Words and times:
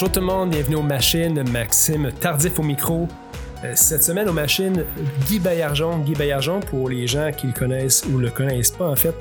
Bonjour 0.00 0.12
tout 0.12 0.20
le 0.20 0.26
monde, 0.26 0.50
bienvenue 0.50 0.76
aux 0.76 0.82
machines. 0.82 1.42
Maxime 1.50 2.12
Tardif 2.20 2.56
au 2.60 2.62
micro. 2.62 3.08
Euh, 3.64 3.72
Cette 3.74 4.04
semaine 4.04 4.28
aux 4.28 4.32
machines, 4.32 4.84
Guy 5.26 5.40
Baillargeon. 5.40 5.98
Guy 5.98 6.12
Baillargeon, 6.12 6.60
pour 6.60 6.88
les 6.88 7.08
gens 7.08 7.32
qui 7.36 7.48
le 7.48 7.52
connaissent 7.52 8.04
ou 8.06 8.16
le 8.16 8.30
connaissent 8.30 8.70
pas 8.70 8.86
en 8.86 8.94
fait, 8.94 9.16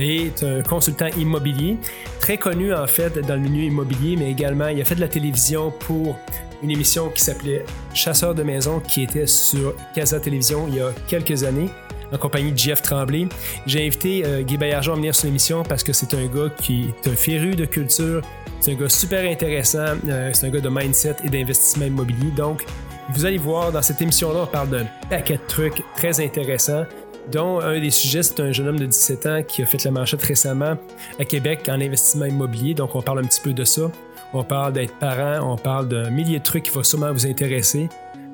est 0.00 0.42
un 0.42 0.62
consultant 0.62 1.06
immobilier, 1.16 1.76
très 2.18 2.38
connu 2.38 2.74
en 2.74 2.88
fait 2.88 3.20
dans 3.20 3.34
le 3.36 3.40
milieu 3.42 3.66
immobilier, 3.66 4.16
mais 4.16 4.28
également 4.28 4.66
il 4.66 4.80
a 4.80 4.84
fait 4.84 4.96
de 4.96 5.00
la 5.00 5.06
télévision 5.06 5.70
pour 5.70 6.18
une 6.60 6.72
émission 6.72 7.08
qui 7.10 7.22
s'appelait 7.22 7.64
Chasseur 7.94 8.34
de 8.34 8.42
maison, 8.42 8.80
qui 8.80 9.04
était 9.04 9.28
sur 9.28 9.76
Casa 9.94 10.18
Télévision 10.18 10.66
il 10.66 10.74
y 10.74 10.80
a 10.80 10.90
quelques 11.06 11.44
années 11.44 11.70
en 12.12 12.18
compagnie 12.18 12.50
de 12.50 12.58
Jeff 12.58 12.82
Tremblay. 12.82 13.28
J'ai 13.64 13.86
invité 13.86 14.24
euh, 14.24 14.42
Guy 14.42 14.56
Baillargeon 14.56 14.94
à 14.94 14.96
venir 14.96 15.14
sur 15.14 15.26
l'émission 15.26 15.62
parce 15.62 15.84
que 15.84 15.92
c'est 15.92 16.14
un 16.14 16.26
gars 16.26 16.50
qui 16.60 16.92
est 17.04 17.08
un 17.08 17.14
féru 17.14 17.54
de 17.54 17.64
culture, 17.64 18.22
c'est 18.60 18.72
un 18.72 18.74
gars 18.74 18.88
super 18.88 19.30
intéressant, 19.30 19.94
euh, 20.08 20.30
c'est 20.32 20.46
un 20.46 20.50
gars 20.50 20.60
de 20.60 20.68
mindset 20.68 21.16
et 21.24 21.28
d'investissement 21.28 21.86
immobilier. 21.86 22.30
Donc, 22.36 22.64
vous 23.10 23.24
allez 23.24 23.38
voir, 23.38 23.70
dans 23.70 23.82
cette 23.82 24.00
émission-là, 24.02 24.40
on 24.42 24.46
parle 24.46 24.70
d'un 24.70 24.86
paquet 25.08 25.34
de 25.34 25.46
trucs 25.46 25.82
très 25.96 26.20
intéressants, 26.20 26.84
dont 27.30 27.60
un 27.60 27.78
des 27.78 27.90
sujets, 27.90 28.22
c'est 28.22 28.40
un 28.40 28.52
jeune 28.52 28.68
homme 28.68 28.78
de 28.78 28.86
17 28.86 29.26
ans 29.26 29.42
qui 29.46 29.62
a 29.62 29.66
fait 29.66 29.82
la 29.84 29.90
manchette 29.90 30.22
récemment 30.22 30.76
à 31.18 31.24
Québec 31.24 31.68
en 31.68 31.80
investissement 31.80 32.26
immobilier. 32.26 32.74
Donc, 32.74 32.94
on 32.94 33.02
parle 33.02 33.20
un 33.20 33.26
petit 33.26 33.40
peu 33.40 33.52
de 33.52 33.64
ça. 33.64 33.90
On 34.32 34.42
parle 34.42 34.72
d'être 34.72 34.94
parent, 34.98 35.52
on 35.52 35.56
parle 35.56 35.88
d'un 35.88 36.10
millier 36.10 36.38
de 36.38 36.44
trucs 36.44 36.64
qui 36.64 36.70
vont 36.70 36.82
sûrement 36.82 37.12
vous 37.12 37.26
intéresser. 37.26 37.88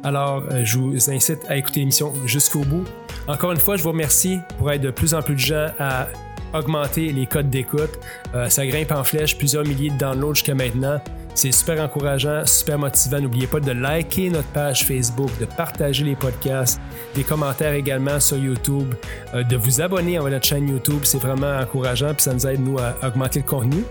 Alors, 0.05 0.43
euh, 0.51 0.65
je 0.65 0.79
vous 0.79 1.11
incite 1.11 1.41
à 1.49 1.57
écouter 1.57 1.81
l'émission 1.81 2.13
jusqu'au 2.27 2.61
bout. 2.61 2.85
Encore 3.29 3.53
une 3.53 3.61
fois, 3.61 3.77
je 3.77 3.83
vous 3.83 3.91
remercie 3.91 4.41
pour 4.59 4.71
être 4.73 4.81
de 4.81 4.91
plus 4.91 5.15
en 5.15 5.23
plus 5.23 5.35
de 5.35 5.41
gens 5.41 5.69
à 5.79 6.09
augmenter 6.55 7.13
les 7.13 7.27
codes 7.27 7.51
d'écoute. 7.51 7.91
Euh, 8.35 8.49
ça 8.49 8.67
grimpe 8.67 8.93
en 8.93 9.05
flèche, 9.05 9.37
plusieurs 9.39 9.65
milliers 9.65 9.91
de 9.91 9.99
downloads 9.99 10.35
jusqu'à 10.35 10.55
maintenant. 10.55 11.01
C'est 11.35 11.51
super 11.51 11.83
encourageant, 11.83 12.45
super 12.45 12.79
motivant. 12.79 13.19
N'oubliez 13.19 13.47
pas 13.47 13.59
de 13.59 13.73
liker 13.73 14.29
notre 14.29 14.49
page 14.49 14.85
Facebook, 14.85 15.31
de 15.41 15.47
partager 15.47 16.05
les 16.05 16.15
podcasts, 16.15 16.79
des 17.15 17.23
commentaires 17.25 17.73
également 17.73 18.21
sur 18.21 18.37
YouTube, 18.37 18.95
euh, 19.35 19.43
de 19.43 19.57
vous 19.57 19.81
abonner 19.81 20.19
à 20.19 20.23
notre 20.23 20.45
chaîne 20.45 20.69
YouTube. 20.69 21.01
C'est 21.05 21.17
vraiment 21.23 21.57
encourageant, 21.59 22.13
puis 22.13 22.23
ça 22.25 22.35
nous 22.35 22.47
aide, 22.47 22.61
nous, 22.61 22.79
à 22.79 22.95
augmenter 23.07 23.39
le 23.41 23.47
contenu. 23.47 23.83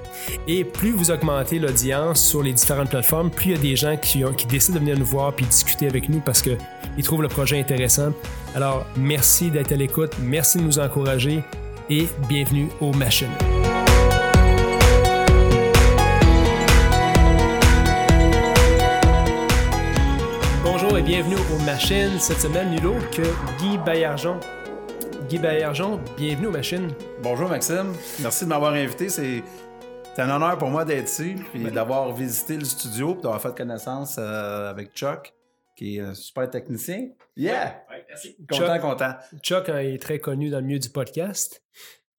Et 0.48 0.64
plus 0.64 0.92
vous 0.92 1.10
augmentez 1.10 1.58
l'audience 1.58 2.22
sur 2.24 2.44
les 2.44 2.54
différentes 2.54 2.90
plateformes, 2.92 3.32
plus 3.32 3.46
il 3.46 3.52
y 3.54 3.56
a 3.56 3.62
des 3.62 3.76
gens 3.76 3.98
qui, 3.98 4.24
ont- 4.24 4.34
qui 4.34 4.46
décident 4.46 4.76
de 4.76 4.82
venir 4.82 5.00
nous 5.00 5.06
voir 5.06 5.34
puis 5.34 5.46
discuter 5.48 5.88
avec 5.88 6.10
nous 6.10 6.20
parce 6.20 6.44
qu'ils 6.44 6.58
trouvent 7.04 7.24
le 7.24 7.28
projet 7.28 7.60
intéressant. 7.60 8.12
Alors, 8.54 8.86
merci 8.96 9.50
d'être 9.50 9.72
à 9.72 9.76
l'écoute, 9.78 10.12
merci 10.22 10.60
de 10.60 10.64
nous 10.64 10.78
encourager 10.78 11.42
et 11.92 12.08
bienvenue 12.30 12.70
aux 12.80 12.94
machines. 12.94 13.28
Bonjour 20.64 20.98
et 20.98 21.02
bienvenue 21.02 21.36
aux 21.36 21.66
machines. 21.66 22.18
Cette 22.18 22.40
semaine, 22.40 22.70
nul 22.70 22.88
autre 22.88 23.10
que 23.12 23.24
Guy 23.60 23.78
Baillargeon. 23.80 24.40
Guy 25.28 25.38
Baillargeon, 25.38 26.00
bienvenue 26.16 26.48
aux 26.48 26.52
machines. 26.52 26.88
Bonjour 27.22 27.50
Maxime, 27.50 27.94
merci 28.22 28.46
de 28.46 28.50
m'avoir 28.50 28.74
invité. 28.74 29.10
C'est 29.10 29.44
c'est 30.16 30.22
un 30.22 30.30
honneur 30.30 30.58
pour 30.58 30.70
moi 30.70 30.86
d'être 30.86 31.10
ici, 31.10 31.36
puis 31.52 31.72
d'avoir 31.72 32.14
visité 32.14 32.56
le 32.56 32.66
studio, 32.66 33.14
puis 33.14 33.24
d'avoir 33.24 33.42
fait 33.42 33.56
connaissance 33.56 34.16
euh, 34.18 34.70
avec 34.70 34.94
Chuck, 34.94 35.34
qui 35.78 35.98
est 35.98 36.02
un 36.02 36.14
super 36.14 36.50
technicien. 36.50 37.10
Yeah! 37.36 37.84
Content, 38.50 38.68
Chuck. 38.68 38.82
content. 38.82 39.14
Chuck 39.42 39.70
hein, 39.70 39.80
est 39.80 40.02
très 40.02 40.20
connu 40.20 40.50
dans 40.50 40.60
le 40.60 40.66
milieu 40.66 40.80
du 40.80 40.90
podcast. 40.90 41.61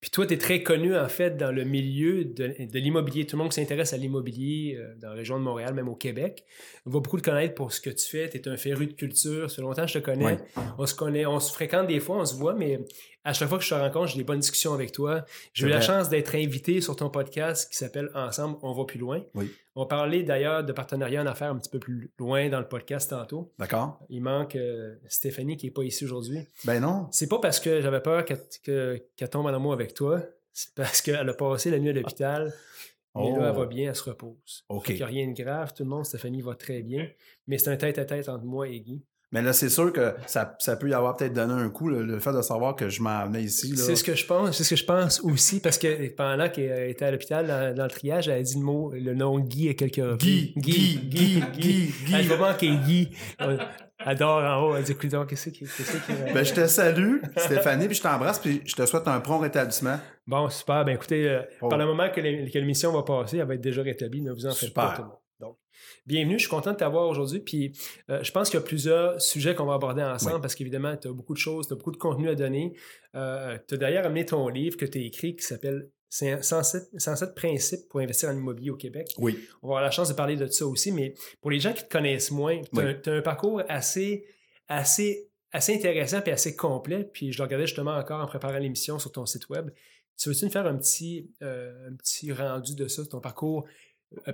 Puis 0.03 0.11
toi, 0.11 0.27
tu 0.27 0.35
es 0.35 0.37
très 0.37 0.65
connu 0.65 0.97
en 0.97 1.09
fait 1.09 1.37
dans 1.37 1.53
le 1.53 1.63
milieu 1.63 2.25
de, 2.25 2.67
de 2.67 2.79
l'immobilier. 2.81 3.25
Tout 3.25 3.37
le 3.37 3.43
monde 3.43 3.53
qui 3.53 3.61
s'intéresse 3.61 3.93
à 3.93 3.97
l'immobilier 3.97 4.77
euh, 4.77 4.93
dans 5.01 5.11
la 5.11 5.15
région 5.15 5.39
de 5.39 5.45
Montréal, 5.45 5.75
même 5.75 5.89
au 5.89 5.95
Québec, 5.95 6.45
va 6.85 6.99
beaucoup 6.99 7.19
te 7.19 7.23
connaître 7.23 7.55
pour 7.55 7.73
ce 7.73 7.81
que 7.81 7.89
tu 7.89 8.09
fais. 8.09 8.29
Tu 8.29 8.37
es 8.37 8.49
un 8.49 8.57
féru 8.57 8.89
de 8.89 8.95
culture. 8.95 9.49
Ça 9.49 9.57
fait 9.57 9.63
longtemps 9.63 9.83
que 9.83 9.93
je 9.93 10.01
te 10.01 10.05
connais. 10.05 10.25
Ouais. 10.25 10.39
On 10.77 10.87
se 10.87 10.95
connaît, 10.97 11.25
on 11.25 11.39
se 11.39 11.53
fréquente 11.53 11.87
des 11.87 12.01
fois, 12.01 12.17
on 12.17 12.25
se 12.25 12.35
voit, 12.35 12.55
mais 12.55 12.81
à 13.25 13.33
chaque 13.33 13.49
fois 13.49 13.59
que 13.59 13.65
je 13.65 13.71
te 13.71 13.75
rencontre, 13.75 14.09
j'ai 14.09 14.19
des 14.19 14.25
bonnes 14.25 14.41
discussions 14.41 14.73
avec 14.75 14.93
toi. 14.93 15.25
J'ai 15.53 15.67
eu 15.67 15.71
la 15.71 15.81
chance 15.81 16.09
d'être 16.09 16.35
invité 16.35 16.81
sur 16.81 16.97
ton 16.97 17.09
podcast 17.11 17.71
qui 17.71 17.77
s'appelle 17.77 18.11
Ensemble, 18.15 18.59
on 18.63 18.73
va 18.73 18.85
plus 18.85 18.99
loin. 18.99 19.23
Oui. 19.35 19.51
On 19.75 19.87
parlait 19.87 20.23
d'ailleurs 20.23 20.65
de 20.65 20.73
partenariat 20.73 21.23
en 21.23 21.27
affaires 21.27 21.51
un 21.51 21.57
petit 21.59 21.71
peu 21.71 21.79
plus 21.79 22.11
loin 22.19 22.49
dans 22.49 22.61
le 22.61 22.69
podcast 22.69 23.11
tantôt. 23.11 23.53
D'accord? 23.59 23.99
Il 24.11 24.23
manque 24.23 24.57
euh, 24.57 24.95
Stéphanie 25.09 25.57
qui 25.57 25.67
n'est 25.67 25.73
pas 25.73 25.85
ici 25.85 26.05
aujourd'hui. 26.05 26.41
Ben 26.65 26.81
non. 26.81 27.09
C'est 27.11 27.29
pas 27.29 27.39
parce 27.39 27.59
que 27.61 27.81
j'avais 27.81 28.01
peur 28.01 28.25
qu'elle 28.25 28.43
que- 28.63 29.03
qu'elle 29.17 29.31
tombe 29.31 29.47
en 29.47 29.55
amour 29.55 29.73
avec 29.73 29.95
toi. 29.95 30.21
C'est 30.53 30.75
parce 30.75 31.01
qu'elle 31.01 31.29
a 31.29 31.33
passé 31.35 31.71
la 31.71 31.79
nuit 31.79 31.91
à 31.91 31.93
l'hôpital. 31.95 32.53
Mais 33.15 33.23
Oh. 33.25 33.37
là, 33.41 33.51
elle 33.51 33.57
va 33.57 33.67
bien, 33.67 33.91
elle 33.91 33.97
se 33.97 34.05
repose. 34.05 34.65
OK. 34.71 34.91
A 35.01 35.05
rien 35.07 35.29
de 35.31 35.35
grave, 35.35 35.73
tout 35.75 35.83
le 35.85 35.89
monde, 35.91 36.05
Stéphanie 36.07 36.41
va 36.41 36.55
très 36.55 36.81
bien. 36.83 37.09
Mais 37.47 37.59
c'est 37.59 37.69
un 37.71 37.77
tête-à-tête 37.77 38.29
entre 38.31 38.45
moi 38.45 38.69
et 38.69 38.81
Guy. 38.81 39.03
Mais 39.33 39.41
là, 39.43 39.53
c'est 39.55 39.71
sûr 39.71 39.93
que 39.93 40.13
ça, 40.27 40.55
ça 40.59 40.77
peut 40.77 40.89
y 40.91 40.95
avoir 40.95 41.17
peut-être 41.17 41.33
donné 41.33 41.55
un 41.55 41.69
coup, 41.71 41.89
le, 41.89 42.03
le 42.05 42.19
fait 42.21 42.33
de 42.33 42.43
savoir 42.43 42.77
que 42.77 42.89
je 42.91 43.01
m'en 43.03 43.25
venais 43.27 43.43
ici. 43.43 43.77
C'est 43.77 43.97
ce 43.97 44.05
que 44.05 44.15
je 44.15 44.27
pense, 44.27 44.57
c'est 44.57 44.65
ce 44.65 44.71
que 44.71 44.77
je 44.77 44.85
pense 44.85 45.21
aussi, 45.21 45.61
parce 45.61 45.79
que 45.79 46.09
pendant 46.15 46.49
qu'elle 46.51 46.91
était 46.91 47.07
à 47.07 47.11
l'hôpital, 47.11 47.47
dans, 47.47 47.75
dans 47.75 47.85
le 47.85 47.91
triage, 47.91 48.29
elle 48.29 48.39
a 48.39 48.43
dit 48.43 48.55
le 48.57 48.63
mot, 48.65 48.93
le 48.95 49.15
nom 49.15 49.39
Guy 49.41 49.71
à 49.71 49.75
quelques 49.75 49.97
reprises. 49.97 50.53
Guy, 50.57 50.99
Guy, 50.99 50.99
Guy, 51.09 51.43
Guy, 51.59 51.95
Guy. 52.07 52.15
Elle 52.15 52.27
va 52.29 52.37
manquer 52.37 52.77
Guy. 52.87 53.09
Elle 53.39 53.59
adore 54.05 54.43
en 54.43 54.63
haut. 54.65 54.77
Elle 54.77 54.83
dit, 54.83 54.95
qu'est-ce 54.97 55.51
qui, 55.51 55.65
Ben, 56.35 56.45
je 56.45 56.53
te 56.55 56.67
salue, 56.67 57.17
Stéphanie, 57.37 57.87
puis 57.87 57.97
je 57.97 58.03
t'embrasse, 58.03 58.39
puis 58.39 58.61
je 58.67 58.75
te 58.75 58.85
souhaite 58.85 59.07
un 59.09 59.21
prompt 59.21 59.39
rétablissement. 59.39 59.99
Bon, 60.27 60.49
super. 60.51 60.85
Ben 60.85 60.95
écoutez, 60.95 61.29
euh, 61.29 61.41
Oh. 61.63 61.69
par 61.69 61.79
le 61.79 61.87
moment 61.87 62.09
que 62.11 62.21
l'é- 62.21 62.51
que 62.51 62.59
l'émission 62.59 62.93
va 62.93 63.03
passer, 63.03 63.39
elle 63.39 63.47
va 63.47 63.55
être 63.55 63.61
déjà 63.61 63.83
rétablie. 63.83 64.21
Ne 64.23 64.33
vous 64.33 64.47
en 64.47 64.51
faites 64.51 64.69
Super. 64.69 64.85
pas, 64.85 64.93
tout 64.97 65.03
le 65.03 65.09
monde. 65.09 65.17
Donc, 65.43 65.59
bienvenue. 66.07 66.35
Je 66.39 66.43
suis 66.43 66.49
content 66.49 66.71
de 66.71 66.77
t'avoir 66.77 67.09
aujourd'hui. 67.09 67.41
Puis, 67.41 67.73
euh, 68.11 68.23
je 68.23 68.31
pense 68.31 68.49
qu'il 68.49 68.61
y 68.61 68.63
a 68.63 68.65
plusieurs 68.65 69.21
sujets 69.21 69.57
qu'on 69.57 69.67
va 69.67 69.75
aborder 69.75 70.01
ensemble 70.03 70.37
Oui. 70.37 70.41
parce 70.41 70.55
qu'évidemment, 70.55 70.97
tu 70.97 71.09
as 71.09 71.13
beaucoup 71.13 71.35
de 71.35 71.39
choses, 71.39 71.67
tu 71.67 71.73
as 71.73 71.77
beaucoup 71.77 71.91
de 71.91 71.97
contenu 71.97 72.29
à 72.29 72.37
donner. 72.37 72.77
Euh, 73.17 73.59
tu 73.67 73.75
as 73.75 73.77
d'ailleurs 73.77 74.07
amené 74.07 74.25
ton 74.25 74.47
livre 74.49 74.77
que 74.77 74.85
tu 74.87 74.99
as 74.99 75.01
écrit 75.01 75.35
qui 75.35 75.43
s'appelle 75.43 75.91
107, 76.11 76.91
107 76.97 77.35
principes 77.35 77.89
pour 77.91 77.99
investir 77.99 78.29
en 78.29 78.35
immobilier 78.37 78.71
au 78.71 78.77
Québec. 78.77 79.09
Oui. 79.19 79.37
On 79.63 79.67
va 79.67 79.73
avoir 79.73 79.83
la 79.83 79.91
chance 79.91 80.09
de 80.11 80.15
parler 80.15 80.37
de 80.37 80.47
ça 80.47 80.65
aussi, 80.65 80.93
mais 80.93 81.15
pour 81.41 81.51
les 81.51 81.59
gens 81.59 81.73
qui 81.73 81.83
te 81.83 81.89
connaissent 81.91 82.31
moins, 82.31 82.61
tu 82.61 82.81
as, 82.81 82.85
Oui. 82.85 82.95
un 83.07 83.23
parcours 83.23 83.63
assez, 83.69 84.25
assez, 84.69 85.29
assez 85.51 85.75
intéressant 85.75 86.21
et 86.25 86.31
assez 86.31 86.55
complet. 86.55 87.11
Puis 87.13 87.33
je 87.33 87.39
le 87.39 87.45
regardais 87.45 87.67
justement 87.67 87.97
encore 87.97 88.21
en 88.21 88.27
préparant 88.27 88.59
l'émission 88.59 89.01
sur 89.01 89.11
ton 89.11 89.27
site 89.27 89.49
web. 89.49 89.71
Tu 90.19 90.29
veux-tu 90.29 90.45
nous 90.45 90.51
faire 90.53 90.67
un 90.67 90.77
petit, 90.77 91.33
euh, 91.43 91.89
un 91.91 91.97
petit 91.97 92.31
rendu 92.33 92.77
de 92.77 92.87
ça, 92.87 93.05
ton 93.07 93.19
parcours 93.21 93.65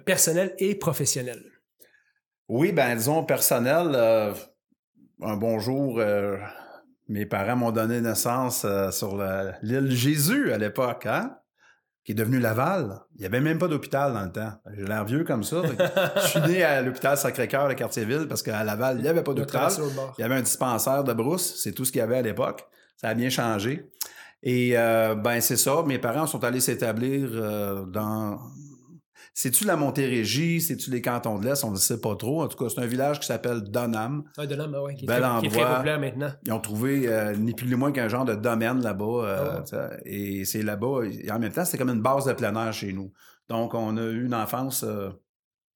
personnel 0.05 0.55
et 0.59 0.75
professionnel? 0.75 1.43
Oui, 2.49 2.73
ben 2.73 2.97
disons 2.97 3.25
personnel, 3.25 3.93
euh, 3.95 4.33
un 5.23 5.37
bonjour. 5.37 5.99
euh, 5.99 6.37
mes 7.09 7.27
parents 7.27 7.57
m'ont 7.57 7.73
donné 7.73 8.01
naissance 8.01 8.65
euh, 8.65 8.91
sur 8.91 9.23
l'île 9.63 9.91
Jésus 9.91 10.53
à 10.53 10.59
l'époque, 10.59 11.07
hein? 11.07 11.37
Qui 12.05 12.13
est 12.13 12.15
devenu 12.15 12.39
Laval. 12.39 13.01
Il 13.17 13.21
n'y 13.21 13.27
avait 13.27 13.41
même 13.41 13.59
pas 13.59 13.69
d'hôpital 13.69 14.15
dans 14.15 14.23
le 14.25 14.33
temps. 14.33 14.53
J'ai 14.75 14.85
l'air 14.85 15.05
vieux 15.05 15.25
comme 15.25 15.43
ça. 15.43 15.61
Je 16.17 16.27
suis 16.27 16.41
né 16.41 16.63
à 16.63 16.81
l'hôpital 16.81 17.19
Sacré-Cœur 17.19 17.69
de 17.69 17.75
Quartier-Ville 17.75 18.27
parce 18.27 18.43
qu'à 18.43 18.65
Laval, 18.65 18.97
il 18.97 19.03
n'y 19.03 19.09
avait 19.09 19.23
pas 19.23 19.35
De 19.35 19.41
d'hôpital. 19.41 19.71
Il 20.17 20.23
y 20.23 20.25
avait 20.25 20.37
un 20.37 20.41
dispensaire 20.43 21.05
de 21.05 21.13
brousse, 21.13 21.61
c'est 21.63 21.73
tout 21.73 21.85
ce 21.85 21.93
qu'il 21.93 21.99
y 21.99 22.03
avait 22.03 22.17
à 22.17 22.23
l'époque. 22.23 22.67
Ça 22.97 23.09
a 23.09 23.15
bien 23.15 23.29
changé. 23.29 23.91
Et 24.43 24.79
euh, 24.79 25.17
ben 25.17 25.41
c'est 25.43 25.59
ça, 25.59 25.83
mes 25.87 25.99
parents 25.99 26.27
sont 26.27 26.43
allés 26.45 26.61
s'établir 26.61 27.29
euh, 27.33 27.85
dans... 27.85 28.39
C'est-tu 29.41 29.65
la 29.67 29.77
Montérégie, 29.77 30.61
c'est-tu 30.61 30.91
les 30.91 31.01
cantons 31.01 31.39
de 31.39 31.45
l'Est, 31.47 31.63
on 31.63 31.71
ne 31.71 31.77
sait 31.77 32.01
pas 32.01 32.17
trop. 32.17 32.43
En 32.43 32.49
tout 32.49 32.57
cas, 32.59 32.69
c'est 32.69 32.81
un 32.81 32.87
village 32.87 33.21
qui 33.21 33.27
s'appelle 33.27 33.61
Donham. 33.61 34.25
Ah, 34.37 34.43
ah 34.43 34.83
ouais, 34.83 34.97
qui, 34.97 35.05
est 35.05 35.07
Bel 35.07 35.23
très, 35.23 35.41
qui 35.41 35.47
est 35.47 35.51
très 35.51 35.61
endroit. 35.61 35.77
populaire 35.77 36.01
maintenant. 36.01 36.33
Ils 36.45 36.53
ont 36.53 36.59
trouvé 36.59 37.07
euh, 37.07 37.37
ni 37.37 37.53
plus 37.55 37.69
ni 37.69 37.77
moins 37.77 37.93
qu'un 37.93 38.09
genre 38.09 38.25
de 38.25 38.35
domaine 38.35 38.83
là-bas. 38.83 39.05
euh, 39.05 39.61
Ah 39.73 39.77
ouais. 39.77 40.03
Et 40.07 40.45
c'est 40.45 40.63
là-bas. 40.63 41.03
Et 41.05 41.31
en 41.31 41.39
même 41.39 41.53
temps, 41.53 41.65
c'était 41.65 41.79
comme 41.79 41.91
une 41.91 42.03
base 42.03 42.25
de 42.25 42.33
plein 42.33 42.53
air 42.57 42.73
chez 42.73 42.93
nous. 42.93 43.13
Donc, 43.49 43.75
on 43.75 43.97
a 43.97 44.03
eu 44.03 44.25
une 44.25 44.35
enfance 44.35 44.83
euh, 44.83 45.11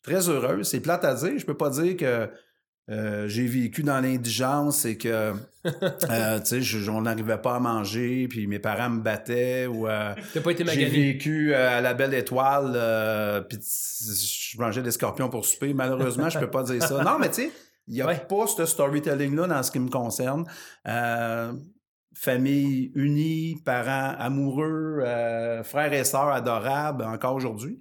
très 0.03 0.29
heureuse. 0.29 0.67
C'est 0.69 0.81
plate 0.81 1.05
à 1.05 1.15
dire. 1.15 1.39
Je 1.39 1.47
peux 1.47 1.57
pas 1.57 1.71
dire 1.71 1.97
que 1.97 2.29
euh, 2.91 3.29
j'ai 3.29 3.47
vécu 3.47 3.83
dans 3.85 4.01
l'indigence 4.01 4.85
et 4.85 4.99
que 4.99 5.33
euh, 6.11 6.41
tu 6.41 6.63
sais, 6.65 6.89
on 6.89 7.03
n'arrivait 7.03 7.39
pas 7.39 7.55
à 7.55 7.61
manger, 7.61 8.27
puis 8.29 8.47
mes 8.49 8.59
parents 8.59 8.91
me 8.91 9.01
battaient 9.01 9.67
ou 9.67 9.87
euh, 9.87 10.15
pas 10.43 10.51
été 10.51 10.65
j'ai 10.67 10.87
vécu 10.87 11.55
à 11.55 11.81
la 11.81 11.95
Belle 11.95 12.15
Étoile, 12.15 12.73
puis 13.49 13.59
je 13.61 14.61
mangeais 14.61 14.83
des 14.83 14.91
scorpions 14.91 15.29
pour 15.29 15.45
souper. 15.47 15.73
Malheureusement, 15.75 16.29
je 16.29 16.39
peux 16.41 16.51
pas 16.51 16.65
dire 16.65 16.83
ça. 16.83 17.05
Non, 17.05 17.19
mais 17.21 17.29
tu 17.29 17.43
sais, 17.43 17.51
il 17.87 17.95
n'y 17.95 18.03
a 18.03 18.07
Ouais. 18.07 18.27
pas 18.29 18.47
ce 18.47 18.67
storytelling-là 18.67 19.47
dans 19.47 19.63
ce 19.63 19.71
qui 19.71 19.79
me 19.79 19.89
concerne. 19.91 20.45
Famille 22.15 22.93
unie, 22.95 23.57
parents 23.65 24.15
amoureux, 24.19 25.03
frères 25.65 25.93
et 25.93 26.05
sœurs 26.05 26.29
adorables 26.29 27.05
encore 27.05 27.35
aujourd'hui. 27.35 27.81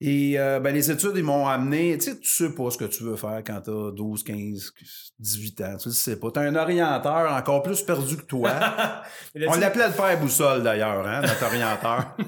Et 0.00 0.38
euh, 0.38 0.60
ben, 0.60 0.74
les 0.74 0.90
études, 0.90 1.12
ils 1.16 1.24
m'ont 1.24 1.46
amené, 1.46 1.96
tu 1.96 2.10
sais, 2.10 2.18
tu 2.18 2.28
sais 2.28 2.54
pas 2.54 2.70
ce 2.70 2.76
que 2.76 2.84
tu 2.84 3.02
veux 3.02 3.16
faire 3.16 3.42
quand 3.46 3.62
tu 3.62 3.70
as 3.70 3.90
12, 3.92 4.24
15, 4.24 4.72
18 5.18 5.60
ans. 5.62 5.76
Tu 5.78 5.88
le 5.88 5.94
sais 5.94 6.16
pas. 6.20 6.30
Tu 6.30 6.38
un 6.40 6.54
orienteur 6.54 7.32
encore 7.32 7.62
plus 7.62 7.80
perdu 7.82 8.18
que 8.18 8.24
toi. 8.24 8.52
On 9.48 9.56
l'appelait 9.56 9.88
le 9.88 9.94
père 9.94 10.20
boussole 10.20 10.62
d'ailleurs, 10.62 11.06
hein, 11.06 11.22
notre 11.22 11.44
orienteur. 11.46 12.16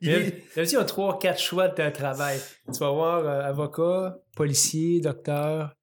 Il 0.00 0.10
là, 0.10 0.62
il 0.62 0.70
y 0.70 0.76
a 0.76 0.84
trois, 0.84 1.18
quatre 1.18 1.40
choix 1.40 1.68
de 1.68 1.90
travail. 1.90 2.38
Tu 2.72 2.78
vas 2.78 2.90
voir 2.90 3.26
euh, 3.26 3.42
avocat, 3.42 4.16
policier, 4.36 5.00
docteur, 5.00 5.74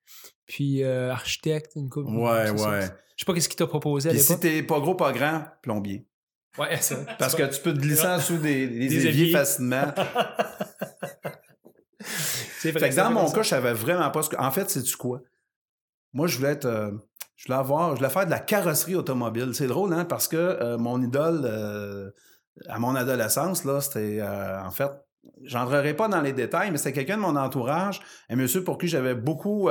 puis 0.45 0.83
euh, 0.83 1.11
architecte, 1.11 1.71
une 1.75 1.89
couple. 1.89 2.11
Ouais, 2.11 2.49
ouais. 2.49 2.81
Je 3.15 3.23
sais 3.23 3.25
pas 3.25 3.33
qu'est-ce 3.33 3.49
qu'il 3.49 3.57
t'a 3.57 3.67
proposé 3.67 4.09
à 4.09 4.11
Puis 4.11 4.21
si 4.21 4.29
l'époque. 4.29 4.41
t'es 4.41 4.63
pas 4.63 4.79
gros, 4.79 4.95
pas 4.95 5.11
grand, 5.11 5.43
plombier. 5.61 6.05
Ouais. 6.57 6.77
Parce 7.18 7.33
que 7.36 7.44
tu 7.44 7.62
peux 7.62 7.74
te 7.74 7.80
glisser 7.80 8.06
en 8.07 8.18
dessous 8.18 8.38
des, 8.38 8.68
des 8.68 8.88
Des 8.89 9.07
éviers 9.07 9.24
éviers. 9.25 9.31
facilement. 9.31 9.94
c'est 12.00 12.71
vrai. 12.71 12.80
Fait 12.81 12.89
que 12.89 12.95
dans 12.95 13.12
mon 13.12 13.30
cas, 13.31 13.44
je 13.44 13.50
savais 13.50 13.74
vraiment 13.74 14.09
pas 14.12 14.24
ce 14.24 14.30
que. 14.30 14.36
En 14.38 14.51
fait, 14.51 14.69
c'est-tu 14.69 14.95
quoi? 14.98 15.21
Moi, 16.13 16.27
je 16.27 16.38
voulais 16.38 16.51
être. 16.51 16.65
euh, 16.65 16.92
je 17.36 17.45
voulais 17.48 17.59
avoir. 17.59 17.92
Je 17.92 17.95
voulais 17.98 18.09
faire 18.09 18.25
de 18.25 18.31
la 18.31 18.39
carrosserie 18.39 18.95
automobile. 18.95 19.51
C'est 19.53 19.68
drôle, 19.68 19.94
hein? 19.94 20.06
Parce 20.06 20.27
que 20.27 20.38
euh, 20.38 20.77
mon 20.77 21.01
idole 21.01 21.42
euh, 21.45 22.12
à 22.68 22.80
mon 22.80 22.95
adolescence, 22.95 23.63
là, 23.65 23.81
c'était 23.81 24.21
en 24.21 24.71
fait. 24.71 24.92
J'entrerai 25.44 25.95
pas 25.95 26.07
dans 26.07 26.21
les 26.21 26.33
détails, 26.33 26.71
mais 26.71 26.77
c'était 26.77 26.94
quelqu'un 26.94 27.18
de 27.18 27.21
mon 27.21 27.36
entourage, 27.36 28.01
un 28.30 28.36
monsieur 28.36 28.63
pour 28.63 28.80
qui 28.80 28.88
j'avais 28.88 29.13
beaucoup 29.13 29.69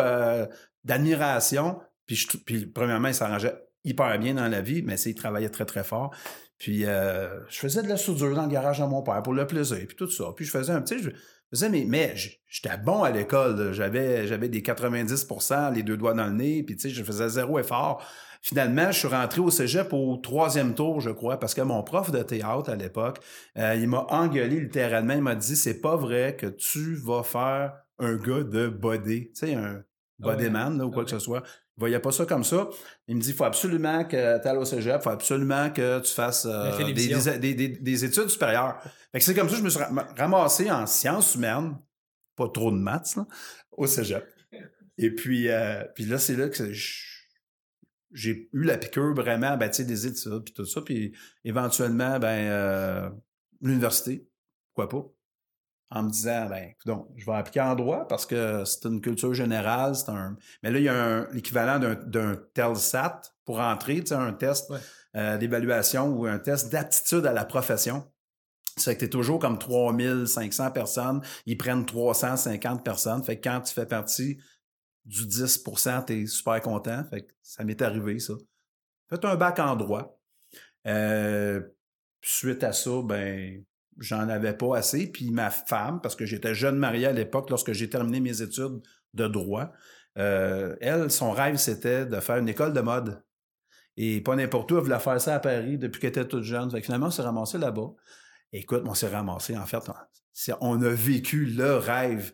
d'admiration. 0.85 1.81
Puis, 2.07 2.17
je, 2.17 2.37
puis, 2.39 2.67
premièrement, 2.67 3.09
il 3.09 3.15
s'arrangeait 3.15 3.55
hyper 3.85 4.17
bien 4.19 4.35
dans 4.35 4.49
la 4.49 4.61
vie, 4.61 4.83
mais 4.83 4.97
c'est- 4.97 5.11
il 5.11 5.15
travaillait 5.15 5.49
très, 5.49 5.65
très 5.65 5.85
fort. 5.85 6.13
Puis, 6.61 6.85
euh, 6.85 7.41
je 7.49 7.59
faisais 7.59 7.83
de 7.83 7.89
la 7.89 7.97
soudure 7.97 8.35
dans 8.37 8.43
le 8.43 8.51
garage 8.51 8.81
de 8.81 8.85
mon 8.85 9.03
père 9.03 9.23
pour 9.23 9.33
le 9.33 9.47
plaisir, 9.47 9.79
puis 9.89 9.97
tout 9.97 10.11
ça. 10.11 10.27
Puis, 10.37 10.45
je 10.45 10.51
faisais 10.51 10.73
un 10.73 10.83
petit. 10.83 11.03
Je 11.03 11.09
faisais 11.51 11.71
mes. 11.71 11.87
Mais 11.87 12.15
j'étais 12.47 12.77
bon 12.77 13.03
à 13.03 13.11
l'école. 13.11 13.73
J'avais, 13.73 14.27
j'avais 14.27 14.51
des 14.51 14.61
90% 14.61 15.73
les 15.73 15.83
deux 15.83 15.97
doigts 15.97 16.13
dans 16.13 16.27
le 16.27 16.35
nez, 16.35 16.63
puis, 16.63 16.77
tu 16.77 16.83
sais, 16.83 16.95
je 16.95 17.03
faisais 17.03 17.31
zéro 17.31 17.59
effort. 17.59 18.07
Finalement, 18.43 18.93
je 18.93 18.99
suis 18.99 19.09
rentré 19.09 19.41
au 19.41 19.51
cégep 19.51 19.91
au 19.93 20.19
troisième 20.19 20.75
tour, 20.75 21.01
je 21.01 21.11
crois, 21.11 21.41
parce 21.41 21.55
que 21.55 21.63
mon 21.63 21.83
prof 21.83 22.11
de 22.11 22.23
théâtre 22.23 22.69
à 22.69 22.77
l'époque, 22.77 23.21
euh, 23.57 23.75
il 23.75 23.89
m'a 23.89 24.07
engueulé 24.11 24.61
littéralement. 24.61 25.15
Il 25.15 25.23
m'a 25.23 25.35
dit 25.35 25.57
C'est 25.57 25.81
pas 25.81 25.97
vrai 25.97 26.37
que 26.37 26.47
tu 26.47 26.95
vas 26.97 27.23
faire 27.23 27.73
un 27.99 28.17
gars 28.17 28.45
de 28.45 28.69
body. 28.69 29.29
Tu 29.29 29.47
sais, 29.47 29.55
un 29.55 29.83
bodyman 30.19 30.77
là, 30.77 30.85
ou 30.85 30.91
quoi 30.91 31.03
Ah 31.03 31.05
que 31.07 31.11
ce 31.11 31.19
soit. 31.19 31.43
Il 31.81 31.85
voyait 31.89 31.99
pas 31.99 32.13
ça 32.13 32.27
comme 32.27 32.45
ça. 32.45 32.69
Il 33.09 33.17
me 33.17 33.21
dit, 33.23 33.31
il 33.31 33.35
faut 33.35 33.45
absolument 33.45 34.05
que 34.05 34.41
tu 34.43 34.47
ailles 34.49 34.57
au 34.59 34.67
cégep, 34.67 34.97
il 35.01 35.03
faut 35.03 35.09
absolument 35.11 35.71
que 35.71 36.01
tu 36.01 36.13
fasses 36.13 36.45
euh, 36.47 36.71
des, 36.73 36.77
télévision. 36.95 37.19
des- 37.33 37.39
des- 37.39 37.55
des- 37.55 37.69
des 37.79 38.05
études 38.05 38.29
supérieures. 38.29 38.79
Fait 39.13 39.19
que 39.19 39.25
c'est 39.25 39.35
comme 39.35 39.49
ça 39.49 39.55
que 39.55 39.61
je 39.61 39.65
me 39.65 39.71
suis 39.71 39.81
ra- 39.81 40.09
ramassé 40.19 40.71
en 40.71 40.87
sciences 40.87 41.35
humaines, 41.37 41.79
pas 42.37 42.49
trop 42.51 42.71
de 42.71 42.77
maths, 42.77 43.17
là, 43.17 43.27
au 43.73 43.87
cégep. 43.87 44.25
Et 44.99 45.15
puis, 45.15 45.49
euh, 45.49 45.83
puis 45.95 46.05
là, 46.05 46.19
c'est 46.19 46.37
là 46.37 46.51
que 46.51 46.71
j'ai 48.13 48.51
eu 48.53 48.65
la 48.65 48.77
piqûre 48.77 49.15
vraiment, 49.15 49.57
ben, 49.57 49.69
tu 49.71 49.77
sais, 49.77 49.85
des 49.85 50.07
études, 50.07 50.43
puis 50.45 50.53
tout 50.53 50.67
ça. 50.67 50.83
Puis 50.83 51.17
éventuellement, 51.45 52.19
ben, 52.19 52.51
euh, 52.51 53.11
l'université, 53.63 54.27
pourquoi 54.75 54.89
pas? 54.89 55.09
En 55.93 56.05
me 56.05 56.11
disant, 56.11 56.47
ben, 56.49 56.73
donc, 56.87 57.09
je 57.17 57.27
vais 57.27 57.33
appliquer 57.33 57.61
en 57.63 57.75
droit 57.75 58.07
parce 58.07 58.25
que 58.25 58.65
c'est 58.65 58.85
une 58.87 59.01
culture 59.01 59.35
générale, 59.35 59.97
c'est 59.97 60.09
un. 60.11 60.37
Mais 60.63 60.71
là, 60.71 60.79
il 60.79 60.85
y 60.85 60.89
a 60.89 61.27
l'équivalent 61.33 61.81
d'un, 61.81 61.95
d'un 61.95 62.37
TELSAT 62.55 63.23
pour 63.45 63.59
entrer, 63.59 63.97
tu 64.01 64.09
sais, 64.09 64.15
un 64.15 64.33
test 64.33 64.71
Ouais. 64.71 64.79
euh, 65.17 65.37
d'évaluation 65.37 66.07
ou 66.09 66.27
un 66.27 66.39
test 66.39 66.71
d'aptitude 66.71 67.27
à 67.27 67.33
la 67.33 67.45
profession. 67.45 68.09
C'est 68.77 68.95
que 68.95 69.01
tu 69.01 69.07
es 69.07 69.09
toujours 69.09 69.41
comme 69.41 69.59
3500 69.59 70.71
personnes, 70.71 71.23
ils 71.45 71.59
prennent 71.59 71.85
350 71.85 72.85
personnes. 72.85 73.25
Fait 73.25 73.41
que 73.41 73.49
quand 73.49 73.61
tu 73.61 73.75
fais 73.75 73.87
partie 73.87 74.39
du 75.05 75.27
10% 75.27 76.05
tu 76.05 76.23
es 76.23 76.27
super 76.27 76.61
content. 76.61 77.03
Fait 77.11 77.23
que 77.23 77.33
ça 77.43 77.65
m'est 77.65 77.83
arrivé, 77.83 78.21
ça. 78.21 78.35
Faites 79.09 79.25
un 79.25 79.35
bac 79.35 79.59
en 79.59 79.75
droit. 79.75 80.21
Euh, 80.87 81.61
suite 82.23 82.63
à 82.63 82.73
ça, 82.73 82.91
ben, 83.03 83.65
j'en 84.01 84.29
avais 84.29 84.55
pas 84.55 84.79
assez. 84.79 85.07
Puis 85.07 85.31
ma 85.31 85.51
femme, 85.51 86.01
parce 86.01 86.17
que 86.17 86.27
j'étais 86.27 86.55
jeune 86.55 86.77
marié 86.77 87.07
à 87.07 87.13
l'époque, 87.13 87.51
lorsque 87.51 87.73
j'ai 87.73 87.89
terminé 87.89 88.21
mes 88.21 88.43
études 88.43 88.81
de 89.15 89.29
droit, 89.29 89.71
euh, 90.19 90.75
elle, 90.81 91.11
son 91.11 91.31
rêve, 91.31 91.57
c'était 91.57 92.07
de 92.07 92.19
faire 92.19 92.39
une 92.39 92.49
école 92.49 92.73
de 92.73 92.81
mode. 92.81 93.23
Et 93.97 94.21
pas 94.23 94.35
n'importe 94.35 94.73
où, 94.73 94.79
elle 94.79 94.85
voulait 94.85 94.99
faire 94.99 95.21
ça 95.21 95.35
à 95.37 95.39
Paris 95.39 95.79
depuis 95.79 96.01
qu'elle 96.01 96.11
était 96.11 96.27
toute 96.27 96.43
jeune. 96.43 96.71
Finalement, 96.83 97.09
on 97.09 97.11
s'est 97.11 97.23
ramassé 97.23 97.59
là-bas. 97.59 97.91
Écoute, 98.53 98.83
on 98.87 98.95
s'est 98.95 99.09
ramassé, 99.09 99.57
en 99.57 99.67
fait, 99.67 99.79
on, 100.61 100.83
a 100.83 100.89
vécu 100.89 101.45
le 101.45 101.77
rêve 101.77 102.33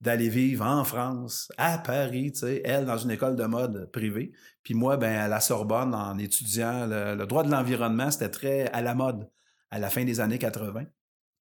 d'aller 0.00 0.28
vivre 0.28 0.64
en 0.64 0.84
France, 0.84 1.50
à 1.56 1.78
Paris, 1.78 2.32
tu 2.32 2.40
sais, 2.40 2.62
elle 2.64 2.84
dans 2.84 2.98
une 2.98 3.10
école 3.10 3.36
de 3.36 3.44
mode 3.44 3.90
privée, 3.92 4.32
puis 4.64 4.74
moi, 4.74 4.96
ben, 4.96 5.16
à 5.16 5.28
la 5.28 5.40
Sorbonne, 5.40 5.94
en 5.94 6.18
étudiant 6.18 6.86
le 6.86 7.24
droit 7.24 7.44
de 7.44 7.50
l'environnement, 7.50 8.10
c'était 8.10 8.28
très 8.28 8.68
à 8.70 8.82
la 8.82 8.94
mode 8.94 9.28
à 9.72 9.78
la 9.78 9.88
fin 9.88 10.04
des 10.04 10.20
années 10.20 10.38
80. 10.38 10.82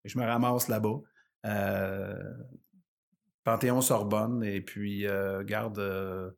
Et 0.05 0.09
je 0.09 0.17
me 0.17 0.23
ramasse 0.25 0.69
là-bas. 0.69 1.01
Euh, 1.45 2.33
Panthéon-Sorbonne, 3.43 4.43
et 4.45 4.61
puis, 4.61 5.05
euh, 5.05 5.43
garde, 5.43 5.77
euh, 5.77 6.31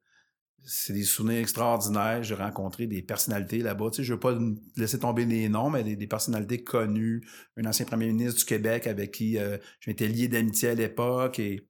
c'est 0.64 0.94
des 0.94 1.04
souvenirs 1.04 1.40
extraordinaires. 1.40 2.24
J'ai 2.24 2.34
rencontré 2.34 2.88
des 2.88 3.04
personnalités 3.04 3.60
là-bas. 3.60 3.92
Tu 3.92 3.98
sais, 3.98 4.04
je 4.04 4.14
ne 4.14 4.16
veux 4.16 4.20
pas 4.20 4.36
laisser 4.76 4.98
tomber 4.98 5.26
les 5.26 5.48
noms, 5.48 5.70
mais 5.70 5.84
des, 5.84 6.08
personnalités 6.08 6.64
connues. 6.64 7.24
Un 7.56 7.66
ancien 7.66 7.86
premier 7.86 8.08
ministre 8.08 8.40
du 8.40 8.46
Québec 8.46 8.88
avec 8.88 9.12
qui 9.12 9.36
je 9.36 9.60
m'étais 9.90 10.08
lié 10.08 10.28
d'amitié 10.28 10.70
à 10.70 10.74
l'époque 10.74 11.38
et 11.38 11.70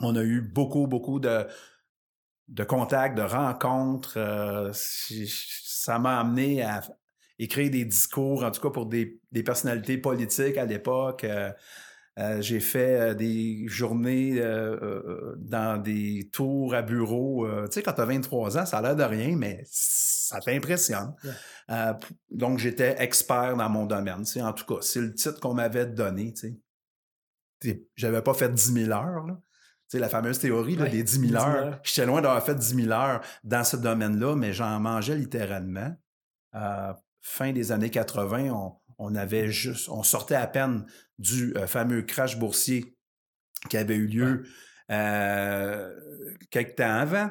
on 0.00 0.14
a 0.14 0.22
eu 0.22 0.42
beaucoup, 0.42 0.86
beaucoup 0.86 1.20
de, 1.20 1.46
de 2.48 2.64
contacts, 2.64 3.16
de 3.16 3.22
rencontres. 3.22 4.18
Ça 4.74 5.98
m'a 5.98 6.20
amené 6.20 6.62
à 6.62 6.82
écrire 7.38 7.70
des 7.70 7.84
discours, 7.84 8.44
en 8.44 8.50
tout 8.50 8.60
cas 8.60 8.70
pour 8.70 8.86
des, 8.86 9.20
des 9.32 9.42
personnalités 9.42 9.98
politiques 9.98 10.56
à 10.56 10.64
l'époque. 10.64 11.24
Euh, 11.24 11.50
euh, 12.18 12.40
j'ai 12.42 12.58
fait 12.58 13.00
euh, 13.00 13.14
des 13.14 13.68
journées 13.68 14.40
euh, 14.40 14.76
euh, 14.82 15.34
dans 15.38 15.80
des 15.80 16.28
tours 16.32 16.74
à 16.74 16.82
bureau. 16.82 17.46
Euh, 17.46 17.66
tu 17.68 17.74
sais, 17.74 17.82
quand 17.84 17.92
tu 17.92 18.00
as 18.00 18.04
23 18.06 18.58
ans, 18.58 18.66
ça 18.66 18.78
a 18.78 18.82
l'air 18.82 18.96
de 18.96 19.04
rien, 19.04 19.36
mais 19.36 19.62
ça 19.70 20.40
t'impressionne. 20.40 21.14
P- 21.68 22.06
donc, 22.32 22.58
j'étais 22.58 22.96
expert 23.00 23.56
dans 23.56 23.68
mon 23.68 23.86
domaine. 23.86 24.18
tu 24.24 24.32
sais, 24.32 24.42
En 24.42 24.52
tout 24.52 24.64
cas, 24.66 24.80
c'est 24.80 25.00
le 25.00 25.14
titre 25.14 25.38
qu'on 25.38 25.54
m'avait 25.54 25.86
donné. 25.86 26.32
tu 26.34 26.40
sais. 26.40 26.56
T'sais, 27.60 27.84
J'avais 27.94 28.22
pas 28.22 28.34
fait 28.34 28.52
10 28.52 28.72
000 28.86 28.90
heures. 28.90 29.24
Là. 29.24 29.34
Tu 29.88 29.96
sais, 29.96 29.98
la 30.00 30.08
fameuse 30.08 30.40
théorie 30.40 30.74
là, 30.74 30.84
Ouais, 30.84 30.90
des 30.90 31.04
10 31.04 31.12
000 31.20 31.22
10 31.26 31.30
000 31.30 31.44
heures. 31.44 31.66
heures. 31.66 31.80
J'étais 31.84 32.06
loin 32.06 32.20
d'avoir 32.20 32.44
fait 32.44 32.56
10 32.56 32.74
000 32.74 32.90
heures 32.90 33.20
dans 33.44 33.62
ce 33.62 33.76
domaine-là, 33.76 34.34
mais 34.34 34.52
j'en 34.52 34.80
mangeais 34.80 35.14
littéralement. 35.16 35.94
Fin 37.30 37.52
des 37.52 37.72
années 37.72 37.90
80, 37.90 38.50
on, 38.50 38.72
on 38.98 39.14
avait 39.14 39.50
juste, 39.50 39.90
on 39.90 40.02
sortait 40.02 40.34
à 40.34 40.46
peine 40.46 40.86
du 41.18 41.54
euh, 41.56 41.66
fameux 41.66 42.02
crash 42.02 42.38
boursier 42.38 42.96
qui 43.68 43.76
avait 43.76 43.96
eu 43.96 44.06
lieu 44.06 44.44
euh, 44.90 45.94
quelques 46.50 46.76
temps 46.76 46.94
avant. 46.94 47.30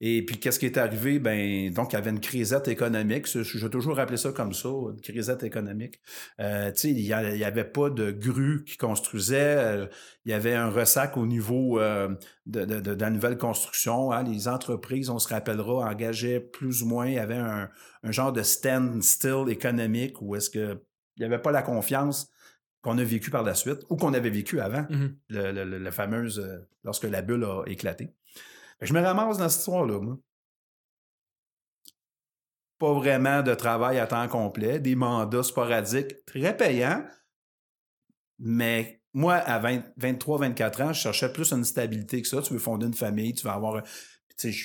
Et 0.00 0.24
puis, 0.24 0.38
qu'est-ce 0.38 0.58
qui 0.60 0.66
est 0.66 0.76
arrivé? 0.78 1.18
Ben, 1.18 1.72
donc, 1.72 1.92
il 1.92 1.96
y 1.96 1.98
avait 1.98 2.10
une 2.10 2.20
crisette 2.20 2.68
économique. 2.68 3.26
Je, 3.26 3.58
vais 3.58 3.68
toujours 3.70 3.96
rappeler 3.96 4.16
ça 4.16 4.30
comme 4.32 4.52
ça, 4.52 4.68
une 4.68 5.00
crisette 5.00 5.42
économique. 5.42 6.00
Euh, 6.40 6.70
tu 6.70 6.78
sais, 6.78 6.90
il 6.90 7.02
n'y 7.04 7.12
avait 7.44 7.64
pas 7.64 7.90
de 7.90 8.10
grue 8.12 8.62
qui 8.64 8.76
construisait. 8.76 9.56
euh, 9.58 9.86
il 10.24 10.30
y 10.30 10.34
avait 10.34 10.54
un 10.54 10.68
ressac 10.70 11.16
au 11.16 11.26
niveau 11.26 11.80
euh, 11.80 12.08
de, 12.46 12.64
de- 12.64 12.80
de- 12.80 12.94
de 12.94 13.00
la 13.00 13.10
nouvelle 13.10 13.38
construction. 13.38 14.12
hein. 14.12 14.22
Les 14.22 14.46
entreprises, 14.46 15.10
on 15.10 15.18
se 15.18 15.28
rappellera, 15.28 15.88
engageaient 15.90 16.40
plus 16.40 16.82
ou 16.82 16.86
moins, 16.86 17.06
il 17.06 17.14
y 17.14 17.18
avait 17.18 17.34
un, 17.36 17.68
un 18.02 18.12
genre 18.12 18.32
de 18.32 18.42
stand-still 18.42 19.44
économique 19.48 20.20
où 20.22 20.36
est-ce 20.36 20.50
que 20.50 20.78
il 21.16 21.20
n'y 21.22 21.26
avait 21.26 21.42
pas 21.42 21.50
la 21.50 21.62
confiance 21.62 22.30
qu'on 22.82 22.96
a 22.98 23.02
vécu 23.02 23.30
par 23.30 23.42
la 23.42 23.54
suite 23.54 23.80
ou 23.90 23.96
qu'on 23.96 24.14
avait 24.14 24.30
vécu 24.30 24.60
avant, 24.60 24.86
Mhm. 24.88 25.16
le, 25.30 25.50
le- 25.52 25.64
le- 25.64 25.78
la 25.78 25.90
fameuse, 25.90 26.38
euh, 26.38 26.58
lorsque 26.84 27.04
la 27.04 27.22
bulle 27.22 27.44
a 27.44 27.64
éclaté. 27.66 28.10
Je 28.80 28.92
me 28.92 29.00
ramasse 29.00 29.38
dans 29.38 29.48
cette 29.48 29.60
histoire-là, 29.60 30.00
moi. 30.00 30.18
Pas 32.78 32.92
vraiment 32.92 33.42
de 33.42 33.54
travail 33.54 33.98
à 33.98 34.06
temps 34.06 34.28
complet, 34.28 34.78
des 34.78 34.94
mandats 34.94 35.42
sporadiques 35.42 36.24
très 36.26 36.56
payants, 36.56 37.04
mais 38.38 39.00
moi, 39.12 39.34
à 39.34 39.58
20 39.58 39.82
23, 39.96 40.38
24 40.38 40.80
ans, 40.82 40.92
je 40.92 41.00
cherchais 41.00 41.32
plus 41.32 41.52
une 41.52 41.64
stabilité 41.64 42.22
que 42.22 42.28
ça. 42.28 42.40
Tu 42.40 42.52
veux 42.52 42.58
fonder 42.60 42.86
une 42.86 42.94
famille, 42.94 43.34
tu 43.34 43.44
veux 43.46 43.52
avoir. 43.52 43.82
Tu 44.36 44.52
sais, 44.52 44.58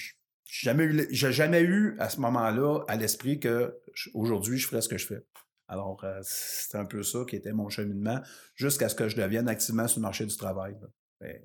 jamais 0.46 0.84
eu, 0.84 1.08
j'ai 1.10 1.32
jamais 1.34 1.62
eu 1.62 1.96
à 2.00 2.10
ce 2.10 2.20
moment-là 2.22 2.82
à 2.88 2.96
l'esprit 2.96 3.40
que 3.40 3.76
aujourd'hui, 4.14 4.60
je 4.60 4.68
ferais 4.68 4.82
ce 4.82 4.90
que 4.90 4.98
je 5.00 5.08
fais. 5.08 5.24
Alors, 5.68 6.04
euh, 6.04 6.20
c'est 6.22 6.78
un 6.78 6.86
peu 6.86 7.02
ça 7.02 7.20
qui 7.28 7.36
était 7.36 7.54
mon 7.54 7.70
cheminement 7.70 8.22
jusqu'à 8.54 8.90
ce 8.90 8.96
que 8.96 9.08
je 9.10 9.16
devienne 9.16 9.48
activement 9.48 9.88
sur 9.88 10.00
le 10.02 10.04
marché 10.04 10.26
du 10.28 10.36
travail. 10.38 10.76
Fait- 11.20 11.44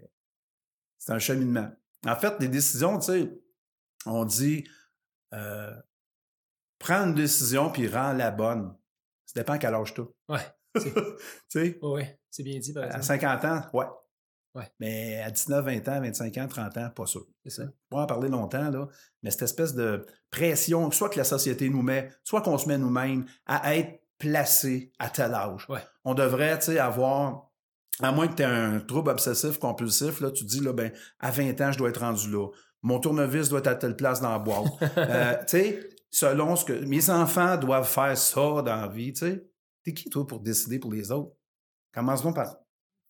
C'est 0.98 1.12
un 1.12 1.18
cheminement. 1.18 1.70
En 2.06 2.16
fait, 2.16 2.34
les 2.40 2.48
décisions, 2.48 2.98
tu 2.98 3.06
sais, 3.06 3.30
on 4.06 4.24
dit 4.24 4.64
euh, 5.34 5.74
prends 6.78 7.06
une 7.06 7.14
décision 7.14 7.70
puis 7.70 7.88
rends-la 7.88 8.30
bonne. 8.30 8.74
Ça 9.26 9.40
dépend 9.40 9.54
à 9.54 9.58
quel 9.58 9.74
âge 9.74 9.94
tu 9.94 10.02
Ouais, 10.28 10.40
Tu 10.74 10.90
sais, 11.48 11.78
ouais, 11.82 12.20
c'est 12.30 12.42
bien 12.42 12.58
dit, 12.58 12.72
par 12.72 12.84
à 12.84 12.86
exemple. 12.86 13.04
50 13.04 13.44
ans, 13.44 13.62
ouais. 13.74 13.86
Ouais. 14.54 14.72
Mais 14.80 15.20
à 15.20 15.30
19, 15.30 15.64
20 15.64 15.88
ans, 15.88 16.00
25 16.00 16.38
ans, 16.38 16.48
30 16.48 16.76
ans, 16.78 16.90
pas 16.90 17.06
sûr. 17.06 17.26
C'est 17.44 17.50
ça. 17.50 17.64
On 17.90 17.98
va 17.98 18.04
en 18.04 18.06
parler 18.06 18.28
longtemps, 18.28 18.70
là, 18.70 18.88
mais 19.22 19.30
cette 19.30 19.42
espèce 19.42 19.74
de 19.74 20.06
pression, 20.30 20.90
soit 20.90 21.10
que 21.10 21.18
la 21.18 21.24
société 21.24 21.68
nous 21.68 21.82
met, 21.82 22.10
soit 22.24 22.40
qu'on 22.42 22.58
se 22.58 22.66
met 22.66 22.78
nous-mêmes 22.78 23.26
à 23.46 23.76
être 23.76 24.02
placé 24.18 24.92
à 24.98 25.10
tel 25.10 25.34
âge. 25.34 25.66
Ouais. 25.68 25.80
On 26.04 26.14
devrait, 26.14 26.58
tu 26.58 26.66
sais, 26.66 26.78
avoir, 26.78 27.47
à 28.00 28.12
moins 28.12 28.28
que 28.28 28.34
tu 28.34 28.42
aies 28.42 28.46
un 28.46 28.80
trouble 28.80 29.10
obsessif 29.10 29.58
compulsif, 29.58 30.20
là, 30.20 30.30
tu 30.30 30.44
dis, 30.44 30.60
là, 30.60 30.72
ben, 30.72 30.92
à 31.18 31.30
20 31.30 31.60
ans, 31.60 31.72
je 31.72 31.78
dois 31.78 31.90
être 31.90 32.00
rendu 32.00 32.30
là. 32.30 32.48
Mon 32.82 33.00
tournevis 33.00 33.48
doit 33.48 33.58
être 33.60 33.66
à 33.66 33.74
telle 33.74 33.96
place 33.96 34.20
dans 34.20 34.30
la 34.30 34.38
boîte. 34.38 34.66
Euh, 34.96 35.36
tu 35.40 35.58
sais, 35.58 35.88
selon 36.10 36.56
ce 36.56 36.64
que 36.64 36.72
mes 36.72 37.10
enfants 37.10 37.56
doivent 37.56 37.88
faire 37.88 38.16
ça 38.16 38.62
dans 38.62 38.80
la 38.80 38.88
vie, 38.88 39.12
tu 39.12 39.20
sais. 39.20 39.48
T'es 39.82 39.94
qui, 39.94 40.10
toi, 40.10 40.26
pour 40.26 40.40
décider 40.40 40.78
pour 40.78 40.92
les 40.92 41.10
autres? 41.10 41.34
Commence-donc 41.92 42.36
par 42.36 42.56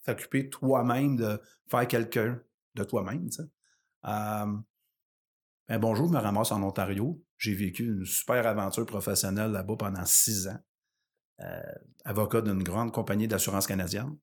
t'occuper 0.04 0.48
toi-même 0.48 1.16
de 1.16 1.40
faire 1.68 1.86
quelqu'un 1.86 2.40
de 2.74 2.84
toi-même, 2.84 3.28
tu 3.28 3.42
sais. 3.42 3.48
Euh, 4.06 4.46
ben 5.68 5.78
bonjour, 5.78 6.06
je 6.06 6.12
me 6.12 6.18
ramasse 6.18 6.50
en 6.50 6.62
Ontario. 6.62 7.22
J'ai 7.36 7.54
vécu 7.54 7.84
une 7.84 8.06
super 8.06 8.46
aventure 8.46 8.86
professionnelle 8.86 9.50
là-bas 9.50 9.76
pendant 9.76 10.04
six 10.06 10.48
ans. 10.48 10.58
Euh, 11.40 11.60
avocat 12.04 12.40
d'une 12.40 12.62
grande 12.62 12.90
compagnie 12.90 13.28
d'assurance 13.28 13.66
canadienne. 13.66 14.16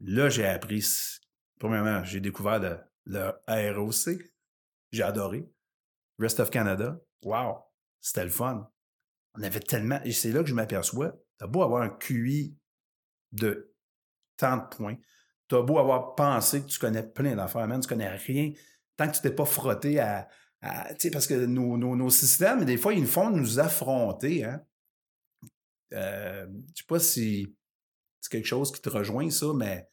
Là, 0.00 0.28
j'ai 0.28 0.46
appris, 0.46 0.84
premièrement, 1.58 2.04
j'ai 2.04 2.20
découvert 2.20 2.60
le, 3.06 3.72
ROC. 3.72 4.18
J'ai 4.92 5.02
adoré. 5.02 5.48
Rest 6.18 6.40
of 6.40 6.50
Canada. 6.50 7.00
Wow! 7.22 7.58
C'était 8.00 8.24
le 8.24 8.30
fun. 8.30 8.70
On 9.34 9.42
avait 9.42 9.60
tellement. 9.60 10.00
Et 10.04 10.12
c'est 10.12 10.32
là 10.32 10.42
que 10.42 10.48
je 10.48 10.54
m'aperçois. 10.54 11.14
T'as 11.38 11.46
beau 11.46 11.62
avoir 11.62 11.82
un 11.82 11.90
QI 11.90 12.56
de 13.32 13.74
tant 14.36 14.56
de 14.56 14.66
points. 14.68 14.96
T'as 15.48 15.62
beau 15.62 15.78
avoir 15.78 16.14
pensé 16.14 16.62
que 16.62 16.66
tu 16.66 16.78
connais 16.78 17.02
plein 17.02 17.36
d'affaires, 17.36 17.66
même 17.66 17.80
tu 17.80 17.88
connais 17.88 18.08
rien. 18.08 18.52
Tant 18.96 19.08
que 19.08 19.16
tu 19.16 19.20
t'es 19.20 19.34
pas 19.34 19.44
frotté 19.44 20.00
à. 20.00 20.28
tu 20.62 20.68
sais, 20.98 21.10
parce 21.10 21.26
que 21.26 21.46
nos, 21.46 21.76
nos, 21.76 21.94
nos, 21.96 22.10
systèmes, 22.10 22.64
des 22.64 22.76
fois, 22.76 22.94
ils 22.94 23.06
font 23.06 23.30
nous 23.30 23.58
affronter. 23.58 24.44
Hein? 24.44 24.62
Euh, 25.92 26.46
je 26.74 26.80
sais 26.80 26.86
pas 26.86 26.98
si 26.98 27.56
c'est 28.26 28.38
quelque 28.38 28.46
chose 28.46 28.72
qui 28.72 28.80
te 28.80 28.88
rejoint, 28.88 29.30
ça, 29.30 29.46
mais 29.54 29.88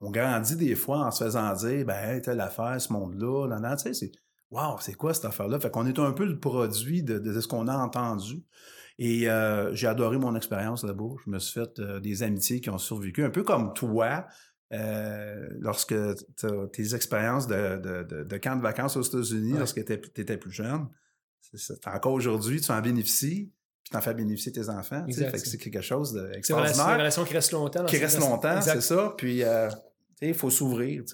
on 0.00 0.10
grandit 0.10 0.56
des 0.56 0.74
fois 0.74 1.06
en 1.06 1.10
se 1.10 1.24
faisant 1.24 1.52
dire, 1.54 1.84
ben, 1.84 1.94
hey, 1.94 2.22
telle 2.22 2.40
affaire, 2.40 2.80
ce 2.80 2.92
monde-là, 2.92 3.46
là, 3.46 3.60
là, 3.60 3.76
tu 3.76 3.82
sais, 3.82 3.94
c'est, 3.94 4.12
wow, 4.50 4.76
c'est 4.80 4.94
quoi 4.94 5.12
cette 5.12 5.26
affaire-là? 5.26 5.60
Fait 5.60 5.70
qu'on 5.70 5.86
est 5.86 5.98
un 5.98 6.12
peu 6.12 6.24
le 6.24 6.38
produit 6.38 7.02
de, 7.02 7.18
de, 7.18 7.38
ce 7.40 7.46
qu'on 7.46 7.68
a 7.68 7.76
entendu. 7.76 8.42
Et 8.98 9.28
euh, 9.28 9.74
j'ai 9.74 9.86
adoré 9.86 10.18
mon 10.18 10.34
expérience 10.36 10.84
là-bas. 10.84 11.14
Je 11.24 11.30
me 11.30 11.38
suis 11.38 11.60
fait 11.60 11.78
euh, 11.78 12.00
des 12.00 12.22
amitiés 12.22 12.60
qui 12.60 12.70
ont 12.70 12.78
survécu, 12.78 13.24
un 13.24 13.30
peu 13.30 13.42
comme 13.42 13.74
toi, 13.74 14.26
euh, 14.72 15.48
lorsque 15.58 15.94
tes 16.72 16.94
expériences 16.94 17.46
de, 17.46 17.76
de, 17.78 18.24
de, 18.24 18.36
camp 18.38 18.56
de 18.56 18.62
vacances 18.62 18.96
aux 18.96 19.02
États-Unis, 19.02 19.54
lorsque 19.58 19.84
tu 19.84 19.92
étais, 19.92 20.36
plus 20.36 20.52
jeune. 20.52 20.88
C'est, 21.54 21.86
encore 21.86 22.12
aujourd'hui, 22.12 22.60
tu 22.60 22.70
en 22.70 22.80
bénéficies 22.80 23.52
puis 23.82 23.90
t'en 23.92 24.00
fais 24.00 24.14
bénéficier 24.14 24.52
tes 24.52 24.68
enfants. 24.68 25.04
c'est 25.08 25.58
quelque 25.58 25.80
chose 25.80 26.12
d'extraordinaire. 26.12 26.74
C'est 26.74 26.82
une 26.82 26.98
relation 26.98 27.24
qui 27.24 27.34
reste 27.34 27.52
longtemps. 27.52 27.84
Qui 27.86 27.98
reste 27.98 28.18
longtemps, 28.18 28.60
c'est 28.60 28.80
ça. 28.80 29.14
Puis, 29.16 29.42
il 30.22 30.34
faut 30.34 30.50
s'ouvrir. 30.50 31.04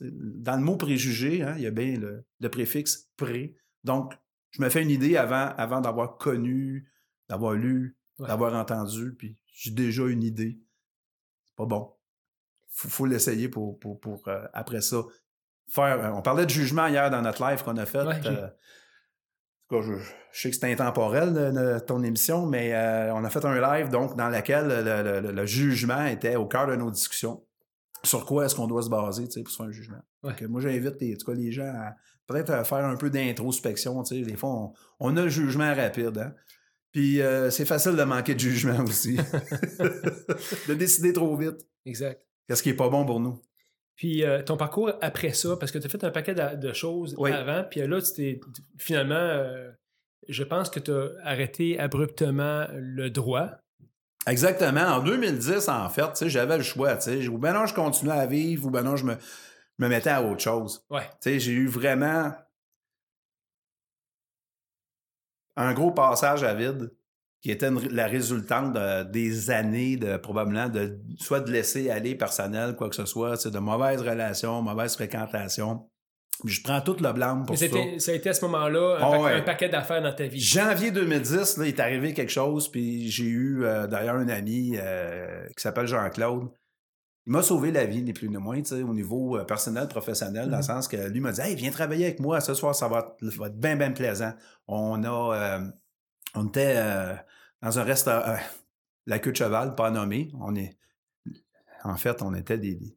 Dans 0.00 0.56
le 0.56 0.62
mot 0.62 0.76
préjugé, 0.76 1.42
hein, 1.42 1.54
il 1.56 1.62
y 1.62 1.66
a 1.66 1.70
bien 1.70 1.96
le, 1.98 2.48
préfixe 2.48 3.10
pré. 3.16 3.54
Donc, 3.84 4.14
je 4.50 4.62
me 4.62 4.68
fais 4.68 4.82
une 4.82 4.90
idée 4.90 5.16
avant, 5.16 5.54
avant 5.56 5.80
d'avoir 5.80 6.16
connu, 6.18 6.90
d'avoir 7.28 7.54
lu, 7.54 7.96
d'avoir 8.18 8.54
entendu, 8.54 9.14
puis 9.14 9.36
j'ai 9.52 9.70
déjà 9.70 10.06
une 10.06 10.22
idée. 10.22 10.58
C'est 11.46 11.56
pas 11.56 11.66
bon. 11.66 11.92
Il 12.84 12.90
faut, 12.90 13.06
l'essayer 13.06 13.48
pour, 13.48 13.78
pour, 13.78 14.00
pour 14.00 14.26
euh, 14.28 14.46
après 14.52 14.80
ça, 14.80 15.02
faire. 15.68 16.04
Euh, 16.04 16.10
on 16.10 16.22
parlait 16.22 16.46
de 16.46 16.50
jugement 16.50 16.86
hier 16.86 17.10
dans 17.10 17.22
notre 17.22 17.46
live 17.46 17.62
qu'on 17.62 17.76
a 17.76 17.86
fait. 17.86 17.98
Euh, 17.98 18.48
je, 19.80 19.94
sais 20.32 20.50
que 20.50 20.56
c'est 20.56 20.70
intemporel 20.70 21.82
ton 21.86 22.02
émission, 22.02 22.46
mais 22.46 22.74
on 23.14 23.24
a 23.24 23.30
fait 23.30 23.44
un 23.44 23.60
live 23.60 23.88
donc 23.88 24.16
dans 24.16 24.28
lequel 24.28 24.68
le, 25.34 25.46
jugement 25.46 26.04
était 26.06 26.36
au 26.36 26.46
cœur 26.46 26.66
de 26.66 26.76
nos 26.76 26.90
discussions 26.90 27.42
sur 28.04 28.26
quoi 28.26 28.44
est-ce 28.44 28.54
qu'on 28.54 28.66
doit 28.66 28.82
se 28.82 28.90
baser 28.90 29.28
pour 29.42 29.54
faire 29.54 29.66
un 29.66 29.70
jugement. 29.70 30.02
moi, 30.22 30.60
j'invite 30.60 31.00
les, 31.00 31.16
les 31.34 31.52
gens 31.52 31.72
à 31.74 31.94
peut-être 32.26 32.66
faire 32.66 32.84
un 32.84 32.96
peu 32.96 33.10
d'introspection. 33.10 34.02
Des 34.02 34.36
fois, 34.36 34.72
on, 35.00 35.16
a 35.16 35.22
le 35.22 35.28
jugement 35.28 35.74
rapide. 35.74 36.18
Hein. 36.18 36.34
Puis 36.92 37.22
euh, 37.22 37.50
c'est 37.50 37.64
facile 37.64 37.96
de 37.96 38.02
manquer 38.02 38.34
de 38.34 38.40
jugement 38.40 38.80
aussi. 38.80 39.16
de 40.68 40.74
décider 40.74 41.12
trop 41.12 41.36
vite. 41.36 41.66
Exact. 41.86 42.22
Qu'est-ce 42.46 42.62
qui 42.62 42.70
n'est 42.70 42.76
pas 42.76 42.88
bon 42.88 43.04
pour 43.06 43.20
nous? 43.20 43.40
Puis 43.96 44.24
euh, 44.24 44.42
ton 44.42 44.56
parcours 44.56 44.92
après 45.00 45.32
ça, 45.32 45.56
parce 45.56 45.70
que 45.70 45.78
tu 45.78 45.86
as 45.86 45.90
fait 45.90 46.02
un 46.04 46.10
paquet 46.10 46.34
de, 46.34 46.72
choses 46.72 47.16
avant, 47.24 47.64
puis 47.64 47.86
là, 47.86 48.00
tu 48.00 48.12
t'es 48.12 48.40
finalement, 48.78 49.14
euh, 49.14 49.70
je 50.28 50.42
pense 50.44 50.70
que 50.70 50.80
tu 50.80 50.90
as 50.90 51.10
arrêté 51.24 51.78
abruptement 51.78 52.66
le 52.72 53.10
droit. 53.10 53.50
Exactement. 54.26 54.82
En 54.82 55.00
2010, 55.00 55.68
en 55.68 55.88
fait, 55.88 56.28
j'avais 56.28 56.56
le 56.56 56.62
choix. 56.62 56.96
Ou 57.30 57.38
ben 57.38 57.52
non, 57.52 57.66
je 57.66 57.74
continuais 57.74 58.14
à 58.14 58.26
vivre, 58.26 58.66
ou 58.66 58.70
ben 58.70 58.82
non, 58.82 58.96
je 58.96 59.04
me, 59.04 59.16
me 59.78 59.88
mettais 59.88 60.10
à 60.10 60.22
autre 60.22 60.40
chose. 60.40 60.84
Ouais. 60.90 61.08
J'ai 61.24 61.52
eu 61.52 61.66
vraiment 61.66 62.32
un 65.56 65.74
gros 65.74 65.90
passage 65.90 66.44
à 66.44 66.54
vide 66.54 66.90
qui 67.42 67.50
était 67.50 67.70
la 67.90 68.06
résultante 68.06 68.78
des 69.10 69.50
années 69.50 69.96
de 69.96 70.16
probablement 70.16 70.68
de 70.68 71.00
soit 71.18 71.40
de 71.40 71.50
laisser 71.50 71.90
aller 71.90 72.14
personnel, 72.14 72.76
quoi 72.76 72.88
que 72.88 72.94
ce 72.94 73.04
soit, 73.04 73.46
de 73.46 73.58
mauvaises 73.58 74.00
relations, 74.00 74.62
mauvaise 74.62 74.94
fréquentation. 74.94 75.88
Je 76.44 76.60
prends 76.62 76.80
tout 76.80 76.96
le 77.00 77.12
blanc 77.12 77.42
pour 77.44 77.58
ça. 77.58 77.66
Ça 77.98 78.12
a 78.12 78.14
été 78.14 78.30
à 78.30 78.34
ce 78.34 78.44
moment-là 78.46 78.98
un, 79.00 79.38
ah 79.38 79.42
paquet 79.42 79.68
d'affaires 79.68 80.02
dans 80.02 80.12
ta 80.12 80.26
vie. 80.26 80.40
Janvier 80.40 80.90
2010, 80.92 81.58
là, 81.58 81.66
il 81.66 81.68
est 81.68 81.80
arrivé 81.80 82.14
quelque 82.14 82.32
chose, 82.32 82.70
puis 82.70 83.10
j'ai 83.10 83.24
eu 83.24 83.64
euh, 83.64 83.86
d'ailleurs 83.86 84.16
un 84.16 84.28
ami 84.28 84.76
euh, 84.76 85.44
qui 85.48 85.62
s'appelle 85.62 85.86
Jean-Claude. 85.86 86.48
Il 87.26 87.32
m'a 87.32 87.42
sauvé 87.42 87.70
la 87.70 87.84
vie, 87.84 88.02
ni 88.02 88.12
plus 88.12 88.28
ni 88.28 88.36
moins, 88.38 88.60
au 88.72 88.94
niveau 88.94 89.36
euh, 89.36 89.44
personnel, 89.44 89.86
professionnel, 89.88 90.48
dans 90.48 90.56
le 90.56 90.62
mm-hmm. 90.62 90.66
sens 90.66 90.88
que 90.88 90.96
lui 90.96 91.20
m'a 91.20 91.32
dit 91.32 91.40
Hey, 91.40 91.54
viens 91.54 91.70
travailler 91.70 92.06
avec 92.06 92.18
moi, 92.18 92.40
ce 92.40 92.54
soir, 92.54 92.74
ça 92.74 92.88
va 92.88 93.16
être, 93.22 93.56
bien, 93.56 93.76
bien 93.76 93.92
plaisant. 93.92 94.32
On 94.66 95.04
a 95.04 95.60
on 96.34 96.46
était 96.46 96.76
dans 97.62 97.78
un 97.78 97.84
restaurant 97.84 98.36
la 99.06 99.18
queue 99.18 99.32
de 99.32 99.36
cheval, 99.36 99.74
pas 99.74 99.90
nommé. 99.90 100.30
On 100.34 100.54
est 100.54 100.76
en 101.84 101.96
fait, 101.96 102.22
on 102.22 102.34
était 102.34 102.58
des, 102.58 102.96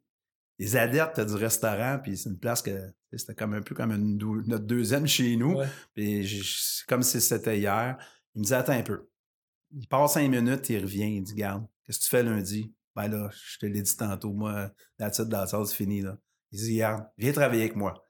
des 0.59 0.75
adeptes 0.75 1.19
du 1.19 1.33
restaurant, 1.35 1.99
puis 2.01 2.17
c'est 2.17 2.29
une 2.29 2.37
place 2.37 2.61
que 2.61 2.93
c'était 3.11 3.33
comme 3.33 3.53
un 3.53 3.61
peu 3.61 3.73
comme 3.73 3.95
notre 3.95 4.65
deuxième 4.65 5.07
chez 5.07 5.35
nous. 5.35 5.59
Puis 5.93 6.83
comme 6.87 7.03
si 7.03 7.21
c'était 7.21 7.57
hier. 7.57 7.97
Il 8.35 8.41
me 8.41 8.45
dit 8.45 8.53
Attends 8.53 8.73
un 8.73 8.83
peu. 8.83 9.07
Il 9.71 9.87
passe 9.87 10.13
cinq 10.13 10.29
minutes, 10.29 10.69
il 10.69 10.81
revient, 10.81 11.15
il 11.17 11.23
dit 11.23 11.35
Garde, 11.35 11.65
qu'est-ce 11.83 11.99
que 11.99 12.03
tu 12.03 12.09
fais 12.09 12.23
lundi? 12.23 12.73
Ben 12.95 13.07
là, 13.07 13.29
je 13.31 13.57
te 13.57 13.65
l'ai 13.65 13.81
dit 13.81 13.97
tantôt, 13.97 14.31
moi, 14.31 14.71
la 14.99 15.09
titre 15.09 15.27
dans 15.27 15.41
la 15.41 15.47
salle, 15.47 15.65
c'est 15.65 15.75
fini. 15.75 16.01
Là. 16.01 16.17
Il 16.51 16.59
dit 16.59 16.77
Garde, 16.77 17.05
viens 17.17 17.31
travailler 17.31 17.63
avec 17.63 17.75
moi. 17.75 18.04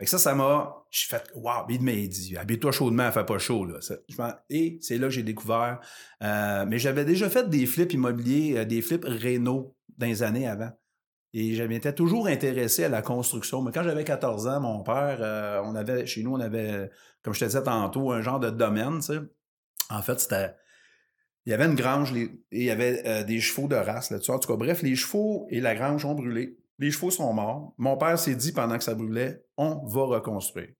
Fait 0.00 0.06
que 0.06 0.10
ça, 0.12 0.18
ça 0.18 0.34
m'a. 0.34 0.86
Je 0.90 1.06
fait 1.08 1.30
Waouh, 1.34 1.66
il 1.68 1.82
m'a 1.82 1.92
dit 1.92 2.34
Habille-toi 2.34 2.72
chaudement, 2.72 3.12
fait 3.12 3.26
pas 3.26 3.36
chaud. 3.36 3.66
Là. 3.66 3.80
et 4.48 4.78
c'est 4.80 4.96
là 4.96 5.08
que 5.08 5.12
j'ai 5.12 5.22
découvert. 5.22 5.78
Euh, 6.22 6.64
mais 6.66 6.78
j'avais 6.78 7.04
déjà 7.04 7.28
fait 7.28 7.50
des 7.50 7.66
flips 7.66 7.92
immobiliers, 7.92 8.56
euh, 8.56 8.64
des 8.64 8.80
flips 8.80 9.04
Renault 9.04 9.76
dans 9.98 10.06
les 10.06 10.22
années 10.22 10.48
avant. 10.48 10.70
Et 11.34 11.54
je 11.54 11.62
m'étais 11.64 11.92
toujours 11.92 12.28
intéressé 12.28 12.84
à 12.84 12.88
la 12.88 13.02
construction. 13.02 13.60
Mais 13.60 13.72
quand 13.72 13.82
j'avais 13.82 14.02
14 14.02 14.46
ans, 14.46 14.60
mon 14.60 14.82
père, 14.82 15.18
euh, 15.20 15.60
on 15.66 15.74
avait, 15.74 16.06
chez 16.06 16.22
nous, 16.22 16.32
on 16.32 16.40
avait, 16.40 16.90
comme 17.22 17.34
je 17.34 17.40
te 17.40 17.44
disais 17.44 17.62
tantôt, 17.62 18.10
un 18.10 18.22
genre 18.22 18.40
de 18.40 18.48
domaine. 18.48 19.00
En 19.90 20.00
fait, 20.00 20.18
c'était. 20.18 20.54
Il 21.44 21.50
y 21.50 21.52
avait 21.52 21.66
une 21.66 21.74
grange 21.74 22.14
et 22.14 22.30
il 22.52 22.62
y 22.62 22.70
avait 22.70 23.24
des 23.24 23.40
chevaux 23.40 23.68
de 23.68 23.76
race 23.76 24.10
là-dessus. 24.10 24.30
En 24.30 24.38
tout 24.38 24.48
cas, 24.48 24.56
bref, 24.56 24.80
les 24.80 24.96
chevaux 24.96 25.46
et 25.50 25.60
la 25.60 25.74
grange 25.74 26.06
ont 26.06 26.14
brûlé. 26.14 26.56
Les 26.78 26.90
chevaux 26.90 27.10
sont 27.10 27.32
morts. 27.34 27.74
Mon 27.76 27.98
père 27.98 28.18
s'est 28.18 28.34
dit 28.34 28.52
pendant 28.52 28.78
que 28.78 28.84
ça 28.84 28.94
brûlait, 28.94 29.44
on 29.60 29.86
va 29.86 30.04
reconstruire. 30.16 30.70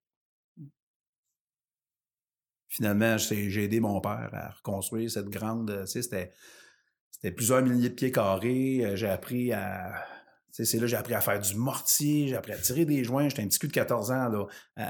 Finalement, 2.69 3.19
j'ai 3.19 3.63
aidé 3.63 3.79
mon 3.79 4.01
père 4.01 4.31
à 4.33 4.51
reconstruire 4.53 5.11
cette 5.11 5.29
grande. 5.29 5.85
Sais, 5.87 6.01
c'était 6.03 7.33
plusieurs 7.33 7.63
milliers 7.63 7.91
de 7.91 7.95
pieds 7.95 8.11
carrés. 8.11 8.81
Euh, 8.85 8.97
j'ai 8.97 9.09
appris 9.09 9.53
à 9.53 10.07
c'est 10.53 10.79
là 10.79 10.87
j'ai 10.87 10.97
appris 10.97 11.15
à 11.15 11.21
faire 11.21 11.41
du 11.41 11.55
mortier, 11.55 12.27
j'ai 12.29 12.37
appris 12.37 12.53
à 12.53 12.59
tirer 12.59 12.85
des 12.85 13.05
joints. 13.05 13.29
J'étais 13.29 13.43
un 13.43 13.49
petit 13.49 13.59
cul 13.59 13.69
de 13.69 13.73
14 13.73 14.11
ans. 14.11 14.49
Euh, 14.79 14.83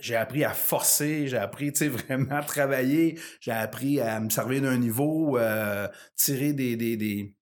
j'ai 0.00 0.16
appris 0.16 0.44
à 0.44 0.50
forcer, 0.50 1.26
j'ai 1.26 1.36
appris 1.36 1.70
vraiment 1.88 2.36
à 2.36 2.42
travailler, 2.42 3.18
j'ai 3.40 3.52
appris 3.52 4.00
à 4.00 4.20
me 4.20 4.30
servir 4.30 4.62
d'un 4.62 4.78
niveau, 4.78 5.36
euh, 5.38 5.88
tirer 6.16 6.52
des, 6.52 7.34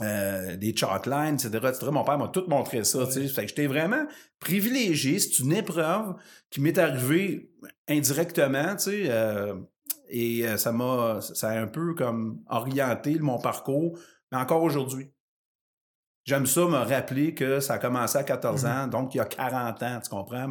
euh, 0.00 0.56
des 0.56 0.74
chalklines, 0.74 1.34
etc., 1.34 1.50
etc. 1.68 1.88
Mon 1.90 2.04
père 2.04 2.18
m'a 2.18 2.28
tout 2.28 2.44
montré 2.48 2.82
ça. 2.84 3.06
Fait 3.06 3.26
que 3.26 3.48
j'étais 3.48 3.66
vraiment 3.66 4.06
privilégié. 4.38 5.18
C'est 5.18 5.38
une 5.40 5.52
épreuve 5.52 6.14
qui 6.50 6.60
m'est 6.60 6.78
arrivée 6.78 7.50
indirectement. 7.88 8.76
Euh, 8.88 9.54
et 10.08 10.46
ça 10.56 10.72
m'a 10.72 11.20
ça 11.20 11.50
a 11.50 11.60
un 11.60 11.66
peu 11.66 11.94
comme 11.94 12.42
orienté 12.48 13.18
mon 13.18 13.38
parcours, 13.38 13.98
mais 14.30 14.38
encore 14.38 14.62
aujourd'hui. 14.62 15.10
J'aime 16.24 16.46
ça 16.46 16.60
me 16.62 16.76
rappeler 16.76 17.34
que 17.34 17.60
ça 17.60 17.74
a 17.74 17.78
commencé 17.78 18.16
à 18.16 18.22
14 18.22 18.64
mmh 18.64 18.66
ans, 18.68 18.86
donc 18.86 19.14
il 19.14 19.18
y 19.18 19.20
a 19.20 19.24
40 19.24 19.82
ans, 19.82 20.00
tu 20.02 20.10
comprends? 20.10 20.48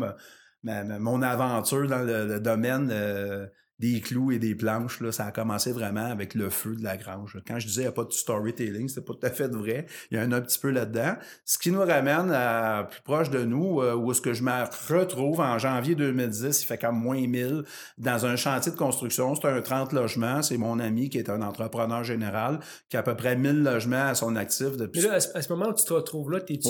mon 0.63 1.21
aventure 1.21 1.87
dans 1.87 2.03
le, 2.03 2.39
domaine 2.39 2.89
euh, 2.91 3.47
des 3.81 3.99
clous 3.99 4.31
et 4.31 4.39
des 4.39 4.53
planches. 4.53 5.01
Là, 5.01 5.11
ça 5.11 5.25
a 5.25 5.31
commencé 5.31 5.71
vraiment 5.71 6.05
avec 6.05 6.35
le 6.35 6.49
feu 6.51 6.75
de 6.75 6.83
la 6.83 6.97
grange. 6.97 7.41
Quand 7.47 7.57
je 7.57 7.65
disais 7.65 7.81
qu'il 7.81 7.89
n'y 7.89 7.89
a 7.89 7.91
pas 7.93 8.03
de 8.03 8.11
storytelling, 8.11 8.87
c'est 8.87 9.03
pas 9.03 9.13
tout 9.13 9.25
à 9.25 9.31
fait 9.31 9.47
vrai. 9.47 9.87
Il 10.11 10.19
y 10.19 10.21
en 10.21 10.31
a 10.31 10.37
un 10.37 10.41
petit 10.41 10.59
peu 10.59 10.69
là-dedans. 10.69 11.15
Ce 11.45 11.57
qui 11.57 11.71
nous 11.71 11.79
ramène 11.79 12.31
à 12.31 12.87
plus 12.89 13.01
proche 13.01 13.31
de 13.31 13.43
nous, 13.43 13.81
euh, 13.81 13.95
où 13.95 14.11
est-ce 14.11 14.21
que 14.21 14.33
je 14.33 14.43
me 14.43 14.51
retrouve 14.93 15.39
en 15.39 15.57
janvier 15.57 15.95
2010, 15.95 16.61
il 16.61 16.65
fait 16.65 16.77
quand 16.77 16.91
même 16.91 17.01
moins 17.01 17.19
1000, 17.19 17.63
dans 17.97 18.25
un 18.25 18.35
chantier 18.35 18.71
de 18.71 18.77
construction. 18.77 19.33
C'est 19.33 19.47
un 19.47 19.61
30 19.61 19.93
logements. 19.93 20.43
C'est 20.43 20.57
mon 20.57 20.79
ami 20.79 21.09
qui 21.09 21.17
est 21.17 21.29
un 21.29 21.41
entrepreneur 21.41 22.03
général, 22.03 22.59
qui 22.89 22.97
a 22.97 22.99
à 22.99 23.03
peu 23.03 23.15
près 23.15 23.35
1000 23.35 23.63
logements 23.63 24.07
à 24.07 24.15
son 24.15 24.35
actif 24.35 24.77
depuis... 24.77 25.01
Mais 25.01 25.07
là, 25.07 25.13
à 25.15 25.41
ce, 25.41 25.49
moment 25.51 25.69
où 25.69 25.73
tu 25.73 25.85
te 25.85 25.93
retrouves 25.93 26.29
là, 26.31 26.39
t'es-tu... 26.39 26.69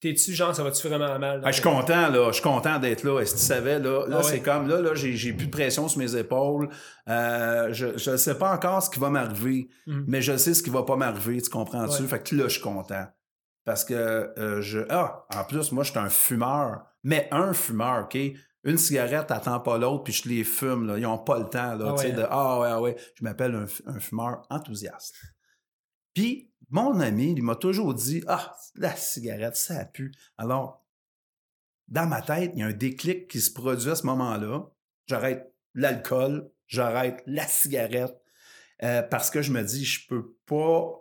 T'es-tu 0.00 0.32
genre, 0.32 0.54
ça 0.54 0.62
va-tu 0.62 0.86
vraiment 0.86 1.18
mal? 1.18 1.40
Ah, 1.44 1.50
je 1.50 1.54
suis 1.54 1.62
content, 1.62 2.08
là. 2.08 2.28
Je 2.28 2.34
suis 2.34 2.42
content 2.42 2.78
d'être 2.78 3.02
là. 3.02 3.20
Est-ce 3.20 3.34
que 3.34 3.38
tu 3.38 3.44
savais, 3.44 3.80
là? 3.80 4.06
Là, 4.06 4.18
ah 4.20 4.22
c'est 4.22 4.40
comme, 4.40 4.68
là, 4.68 4.80
là, 4.80 4.94
j'ai 4.94 5.32
plus 5.32 5.46
de 5.46 5.50
pression 5.50 5.88
sur 5.88 5.98
mes 5.98 6.14
épaules. 6.14 6.68
Euh, 7.08 7.72
je 7.72 8.10
ne 8.10 8.16
sais 8.16 8.38
pas 8.38 8.54
encore 8.54 8.80
ce 8.80 8.90
qui 8.90 9.00
va 9.00 9.10
m'arriver, 9.10 9.68
mm. 9.88 10.04
mais 10.06 10.22
je 10.22 10.36
sais 10.36 10.54
ce 10.54 10.62
qui 10.62 10.70
va 10.70 10.84
pas 10.84 10.94
m'arriver, 10.94 11.42
tu 11.42 11.50
comprends-tu? 11.50 12.06
Fait 12.06 12.22
que 12.22 12.36
là, 12.36 12.44
je 12.44 12.54
suis 12.54 12.62
content. 12.62 13.06
Parce 13.64 13.84
que 13.84 13.94
euh, 13.94 14.62
je. 14.62 14.80
Ah, 14.88 15.26
en 15.34 15.44
plus, 15.44 15.72
moi, 15.72 15.82
je 15.82 15.90
suis 15.90 15.98
un 15.98 16.08
fumeur. 16.08 16.84
Mais 17.02 17.28
un 17.32 17.52
fumeur, 17.52 18.04
OK? 18.04 18.18
Une 18.64 18.78
cigarette 18.78 19.30
attend 19.30 19.60
pas 19.60 19.78
l'autre, 19.78 20.04
puis 20.04 20.12
je 20.12 20.28
les 20.28 20.44
fume, 20.44 20.86
là. 20.86 20.96
Ils 20.96 21.06
ont 21.06 21.18
pas 21.18 21.38
le 21.38 21.46
temps, 21.46 21.74
là. 21.74 21.94
Ah, 21.98 22.08
de, 22.08 22.22
hein? 22.22 22.28
ah 22.30 22.60
ouais, 22.60 22.68
ah 22.70 22.80
ouais. 22.80 22.96
Je 23.14 23.24
m'appelle 23.24 23.54
un, 23.54 23.66
un 23.92 23.98
fumeur 23.98 24.42
enthousiaste. 24.48 25.16
Puis, 26.14 26.47
mon 26.70 27.00
ami, 27.00 27.32
il 27.32 27.42
m'a 27.42 27.56
toujours 27.56 27.94
dit 27.94 28.22
Ah, 28.26 28.56
la 28.74 28.94
cigarette, 28.94 29.56
ça 29.56 29.84
pue. 29.84 30.12
Alors, 30.36 30.84
dans 31.88 32.06
ma 32.06 32.20
tête, 32.20 32.52
il 32.54 32.60
y 32.60 32.62
a 32.62 32.66
un 32.66 32.72
déclic 32.72 33.28
qui 33.28 33.40
se 33.40 33.52
produit 33.52 33.90
à 33.90 33.96
ce 33.96 34.06
moment-là. 34.06 34.70
J'arrête 35.06 35.54
l'alcool, 35.74 36.50
j'arrête 36.66 37.22
la 37.26 37.46
cigarette, 37.46 38.14
euh, 38.82 39.02
parce 39.02 39.30
que 39.30 39.40
je 39.40 39.52
me 39.52 39.62
dis, 39.62 39.84
je 39.84 40.06
peux 40.06 40.36
pas 40.44 41.00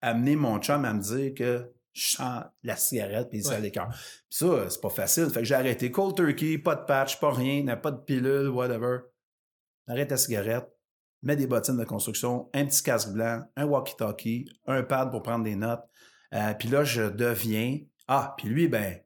amener 0.00 0.36
mon 0.36 0.58
chum 0.58 0.84
à 0.84 0.92
me 0.92 1.00
dire 1.00 1.34
que 1.34 1.72
je 1.92 2.16
sens 2.16 2.44
la 2.62 2.76
cigarette 2.76 3.28
puis 3.30 3.42
ça 3.42 3.58
l'écœur. 3.58 3.88
Puis 3.88 4.38
ça, 4.38 4.70
c'est 4.70 4.80
pas 4.80 4.90
facile. 4.90 5.30
Fait 5.30 5.40
que 5.40 5.44
j'ai 5.44 5.54
arrêté 5.54 5.90
cold 5.90 6.14
turkey, 6.14 6.58
pas 6.58 6.76
de 6.76 6.84
patch, 6.84 7.18
pas 7.18 7.32
rien, 7.32 7.76
pas 7.76 7.90
de 7.90 8.00
pilule, 8.00 8.48
whatever. 8.48 8.98
Arrête 9.86 10.10
la 10.10 10.16
cigarette 10.16 10.68
mets 11.22 11.36
des 11.36 11.46
bottines 11.46 11.76
de 11.76 11.84
construction, 11.84 12.48
un 12.54 12.66
petit 12.66 12.82
casque 12.82 13.12
blanc, 13.12 13.42
un 13.56 13.66
walkie-talkie, 13.66 14.46
un 14.66 14.82
pad 14.82 15.10
pour 15.10 15.22
prendre 15.22 15.44
des 15.44 15.56
notes. 15.56 15.82
Euh, 16.34 16.54
puis 16.54 16.68
là, 16.68 16.84
je 16.84 17.02
deviens. 17.02 17.78
Ah, 18.06 18.34
puis 18.36 18.48
lui, 18.48 18.68
ben, 18.68 18.98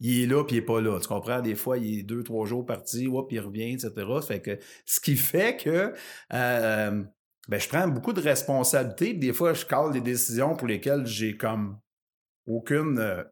il 0.00 0.22
est 0.22 0.26
là, 0.26 0.44
puis 0.44 0.56
il 0.56 0.58
est 0.58 0.62
pas 0.62 0.80
là. 0.80 0.98
Tu 1.00 1.08
comprends? 1.08 1.40
Des 1.40 1.54
fois, 1.54 1.78
il 1.78 2.00
est 2.00 2.02
deux, 2.02 2.22
trois 2.22 2.46
jours 2.46 2.66
parti, 2.66 3.06
puis 3.06 3.36
il 3.36 3.40
revient, 3.40 3.72
etc. 3.72 3.90
Que, 4.42 4.58
ce 4.84 5.00
qui 5.00 5.16
fait 5.16 5.56
que 5.56 5.94
euh, 6.32 7.04
ben, 7.48 7.60
je 7.60 7.68
prends 7.68 7.88
beaucoup 7.88 8.12
de 8.12 8.20
responsabilités. 8.20 9.14
Des 9.14 9.32
fois, 9.32 9.52
je 9.54 9.64
cale 9.64 9.92
des 9.92 10.00
décisions 10.00 10.56
pour 10.56 10.68
lesquelles 10.68 11.06
j'ai 11.06 11.36
comme 11.36 11.78
aucune 12.46 12.98
euh, 12.98 13.22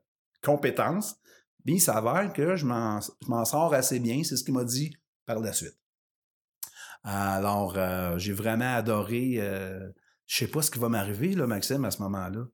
compétence. 0.42 1.16
Puis 1.64 1.74
il 1.74 1.80
s'avère 1.80 2.32
que 2.32 2.56
je 2.56 2.64
m'en 2.64 3.44
sors 3.44 3.74
assez 3.74 3.98
bien. 3.98 4.22
C'est 4.24 4.36
ce 4.36 4.44
qu'il 4.44 4.54
m'a 4.54 4.64
dit 4.64 4.96
par 5.26 5.40
la 5.40 5.52
suite. 5.52 5.76
Alors, 7.02 7.76
euh, 7.76 8.18
j'ai 8.18 8.32
vraiment 8.32 8.74
adoré. 8.74 9.36
Euh, 9.38 9.90
je 10.26 10.36
sais 10.36 10.48
pas 10.48 10.62
ce 10.62 10.70
qui 10.70 10.78
va 10.78 10.88
m'arriver, 10.88 11.34
Maxime, 11.34 11.84
à 11.84 11.90
ce 11.90 12.02
moment-là. 12.02 12.46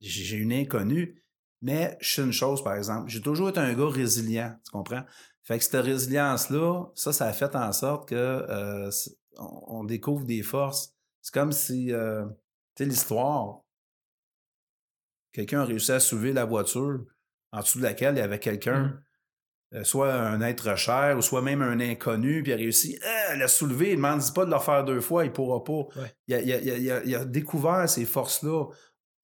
J'ai 0.00 0.36
une 0.36 0.52
inconnue. 0.52 1.22
Mais 1.62 1.96
je 2.00 2.14
sais 2.14 2.22
une 2.22 2.32
chose, 2.32 2.62
par 2.62 2.74
exemple. 2.76 3.08
J'ai 3.08 3.20
toujours 3.20 3.48
été 3.48 3.60
un 3.60 3.74
gars 3.74 3.88
résilient, 3.88 4.54
tu 4.64 4.70
comprends? 4.70 5.04
Fait 5.42 5.58
que 5.58 5.64
cette 5.64 5.84
résilience-là, 5.84 6.86
ça, 6.94 7.12
ça 7.12 7.26
a 7.26 7.32
fait 7.32 7.54
en 7.54 7.72
sorte 7.72 8.08
que 8.08 8.14
euh, 8.14 8.90
on, 9.36 9.84
découvre 9.84 10.24
des 10.24 10.42
forces. 10.42 10.92
C'est 11.22 11.32
comme 11.32 11.52
si, 11.52 11.92
euh, 11.92 12.24
tu 12.74 12.82
sais, 12.82 12.84
l'histoire, 12.84 13.60
quelqu'un 15.32 15.60
a 15.60 15.64
réussi 15.64 15.92
à 15.92 16.00
soulever 16.00 16.32
la 16.32 16.44
voiture 16.44 17.04
en 17.52 17.60
dessous 17.60 17.78
de 17.78 17.84
laquelle 17.84 18.16
il 18.16 18.18
y 18.18 18.22
avait 18.22 18.40
quelqu'un 18.40 18.84
mmh. 18.84 19.02
Euh, 19.74 19.82
soit 19.82 20.12
un 20.14 20.40
être 20.42 20.76
cher 20.76 21.16
ou 21.18 21.22
soit 21.22 21.42
même 21.42 21.60
un 21.60 21.80
inconnu, 21.80 22.42
puis 22.42 22.52
il 22.52 22.54
a 22.54 22.56
réussi 22.56 22.98
à 23.28 23.34
le 23.34 23.48
soulever. 23.48 23.86
Il 23.86 23.90
ne 23.92 23.96
demande 23.96 24.20
pas 24.32 24.44
de 24.44 24.50
le 24.52 24.58
faire 24.60 24.84
deux 24.84 25.00
fois, 25.00 25.24
il 25.24 25.28
ne 25.28 25.32
pourra 25.32 25.64
pas. 25.64 25.88
Il, 26.28 27.14
a, 27.14 27.24
découvert 27.24 27.88
ces 27.88 28.04
forces-là. 28.04 28.66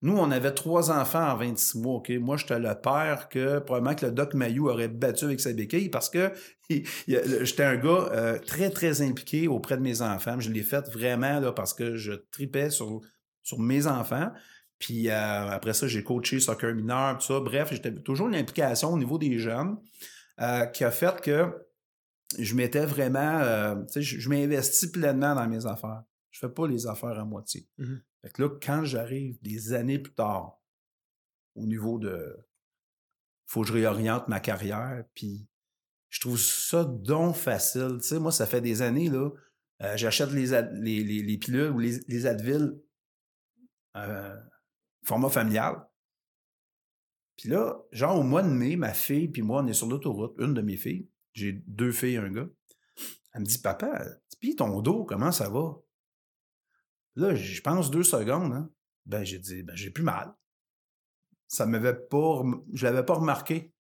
Nous, 0.05 0.19
on 0.19 0.33
avait 0.33 0.51
trois 0.51 0.91
enfants 0.91 1.31
en 1.31 1.37
26 1.37 1.79
mois. 1.79 1.95
ok? 1.99 2.11
Moi, 2.21 2.37
j'étais 2.37 2.59
le 2.59 2.75
père 2.75 3.29
que 3.29 3.61
probablement 3.61 3.95
que 3.95 4.07
le 4.07 4.11
Doc 4.11 4.35
Mayou 4.35 4.69
aurait 4.69 4.89
battu 4.89 5.27
avec 5.27 5.39
sa 5.39 5.53
béquille 5.53 5.91
parce 5.91 6.11
que 6.11 6.33
j'étais 7.07 7.63
un 7.63 7.77
gars 7.77 8.09
euh, 8.11 8.39
très, 8.41 8.71
très 8.71 9.01
impliqué 9.01 9.47
auprès 9.47 9.77
de 9.77 9.83
mes 9.83 10.03
enfants. 10.03 10.41
Je 10.41 10.51
l'ai 10.51 10.65
fait 10.65 10.89
vraiment 10.91 11.39
là, 11.39 11.53
parce 11.53 11.73
que 11.73 11.95
je 11.95 12.15
tripais 12.33 12.71
sur, 12.71 13.01
sur 13.45 13.61
mes 13.61 13.87
enfants. 13.87 14.33
Puis 14.81 15.09
euh, 15.09 15.49
après 15.51 15.73
ça, 15.73 15.87
j'ai 15.87 16.03
coaché 16.03 16.41
soccer 16.41 16.75
mineur, 16.75 17.17
tout 17.19 17.27
ça. 17.27 17.39
Bref, 17.39 17.69
j'étais 17.71 17.95
toujours 17.95 18.27
une 18.27 18.35
implication 18.35 18.93
au 18.93 18.99
niveau 18.99 19.19
des 19.19 19.39
jeunes. 19.39 19.77
Euh, 20.41 20.67
qui 20.67 20.83
a 20.85 20.91
fait 20.91 21.21
que 21.21 21.67
je 22.39 22.55
m'étais 22.55 22.87
vraiment, 22.87 23.41
euh, 23.41 23.77
tu 23.85 24.03
sais, 24.03 24.03
je, 24.03 24.29
m'investis 24.31 24.91
pleinement 24.91 25.35
dans 25.35 25.47
mes 25.47 25.67
affaires. 25.67 26.05
Je 26.31 26.39
fais 26.39 26.49
pas 26.49 26.67
les 26.67 26.87
affaires 26.87 27.19
à 27.19 27.25
moitié. 27.25 27.69
Mmh 27.79 27.97
fait 28.23 28.31
que 28.31 28.43
là, 28.43 28.51
quand 28.63 28.85
j'arrive 28.85 29.43
des 29.43 29.73
années 29.73 29.99
plus 29.99 30.15
tard, 30.15 30.63
au 31.57 31.67
niveau 31.67 31.99
de, 31.99 32.37
faut 33.47 33.63
que 33.63 33.67
je 33.67 33.73
réoriente 33.73 34.29
ma 34.29 34.39
carrière, 34.39 35.05
puis 35.13 35.49
je 36.09 36.21
trouve 36.21 36.39
ça 36.39 36.85
donc 36.85 37.35
facile. 37.35 37.99
Tu 38.01 38.07
sais, 38.07 38.21
moi, 38.21 38.31
ça 38.31 38.47
fait 38.47 38.61
des 38.61 38.81
années, 38.81 39.11
là, 39.11 39.29
euh, 39.83 39.97
j'achète 39.97 40.31
les, 40.31 40.47
les, 40.71 41.03
les, 41.03 41.37
pilules 41.37 41.73
ou 41.73 41.81
les, 41.81 41.99
les 42.07 42.27
Advil 42.27 42.81
format 45.05 45.29
familial. 45.29 45.85
Puis 47.37 47.49
là, 47.49 47.83
genre 47.93 48.19
au 48.19 48.23
mois 48.23 48.43
de 48.43 48.49
mai, 48.49 48.77
ma 48.77 48.93
fille 48.93 49.29
puis 49.29 49.43
moi, 49.43 49.63
on 49.63 49.67
est 49.67 49.73
sur 49.73 49.89
l'autoroute, 49.89 50.35
une 50.39 50.55
de 50.55 50.63
mes 50.63 50.77
filles. 50.77 51.09
J'ai 51.33 51.53
deux 51.67 51.93
filles 51.93 52.15
et 52.15 52.19
un 52.19 52.31
gars. 52.31 52.49
Elle 53.33 53.41
me 53.41 53.47
dit, 53.47 53.59
papa, 53.59 54.05
puis 54.41 54.57
ton 54.57 54.83
dos, 54.83 55.05
comment 55.05 55.33
ça 55.33 55.49
va? 55.49 55.77
Là, 57.17 57.35
je 57.35 57.61
pense 57.61 57.91
deux 57.91 58.03
secondes. 58.03 58.53
Hein. 58.53 58.71
Ben, 59.07 59.25
j'ai 59.25 59.39
dit, 59.39 59.63
ben, 59.63 59.75
j'ai 59.77 59.91
plus 59.91 60.05
mal. 60.05 60.35
Ça 61.49 61.67
m'avait 61.67 61.95
pas, 61.95 62.43
je 62.73 62.85
l'avais 62.85 63.05
pas 63.05 63.15
remarqué. 63.15 63.73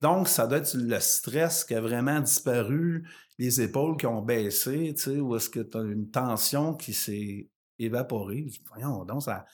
Donc, 0.00 0.28
ça 0.28 0.46
doit 0.46 0.58
être 0.58 0.74
le 0.74 0.98
stress 1.00 1.64
qui 1.64 1.74
a 1.74 1.80
vraiment 1.80 2.20
disparu, 2.20 3.06
les 3.38 3.60
épaules 3.60 3.96
qui 3.98 4.06
ont 4.06 4.22
baissé, 4.22 4.94
tu 4.94 5.02
sais, 5.02 5.20
ou 5.20 5.36
est-ce 5.36 5.50
que 5.50 5.60
tu 5.60 5.76
as 5.76 5.82
une 5.82 6.10
tension 6.10 6.74
qui 6.74 6.94
s'est 6.94 7.50
évaporée? 7.78 8.46
Voyons, 8.70 9.04
donc, 9.04 9.22
ça, 9.22 9.44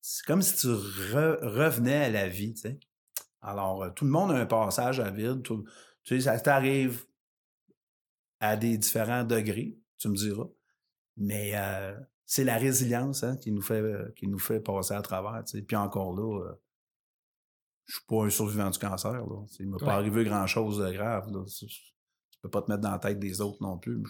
c'est 0.00 0.24
comme 0.26 0.42
si 0.42 0.56
tu 0.56 0.68
revenais 0.68 2.04
à 2.04 2.10
la 2.10 2.28
vie, 2.28 2.52
tu 2.52 2.60
sais. 2.60 2.78
Alors, 3.44 3.82
euh, 3.82 3.90
tout 3.90 4.06
le 4.06 4.10
monde 4.10 4.32
a 4.32 4.36
un 4.36 4.46
passage 4.46 4.98
à 5.00 5.10
vide. 5.10 5.42
tu 5.42 5.54
sais, 6.02 6.20
ça 6.20 6.40
t'arrive 6.40 7.06
à 8.40 8.56
des 8.56 8.78
différents 8.78 9.24
degrés, 9.24 9.78
tu 9.98 10.08
me 10.08 10.16
diras. 10.16 10.48
Mais 11.16 11.52
euh, 11.54 11.94
c'est 12.24 12.42
la 12.42 12.56
résilience 12.56 13.22
hein, 13.22 13.36
qui, 13.36 13.52
nous 13.52 13.60
fait, 13.60 13.80
euh, 13.80 14.10
qui 14.16 14.26
nous 14.26 14.38
fait 14.38 14.60
passer 14.60 14.94
à 14.94 15.02
travers. 15.02 15.44
Tu 15.44 15.58
sais. 15.58 15.62
Puis 15.62 15.76
encore 15.76 16.16
là, 16.16 16.50
je 17.86 17.92
je 17.92 17.96
suis 17.96 18.06
pas 18.06 18.24
un 18.24 18.30
survivant 18.30 18.70
du 18.70 18.78
cancer. 18.78 19.12
Là. 19.12 19.44
Il 19.60 19.66
ne 19.66 19.72
m'est 19.72 19.84
pas 19.84 19.94
arrivé 19.94 20.24
grand-chose 20.24 20.78
de 20.78 20.90
grave. 20.90 21.30
Là. 21.30 21.44
Tu 21.44 22.40
peux 22.40 22.48
pas 22.48 22.62
te 22.62 22.70
mettre 22.70 22.80
dans 22.80 22.92
la 22.92 22.98
tête 22.98 23.18
des 23.18 23.42
autres 23.42 23.62
non 23.62 23.78
plus. 23.78 24.02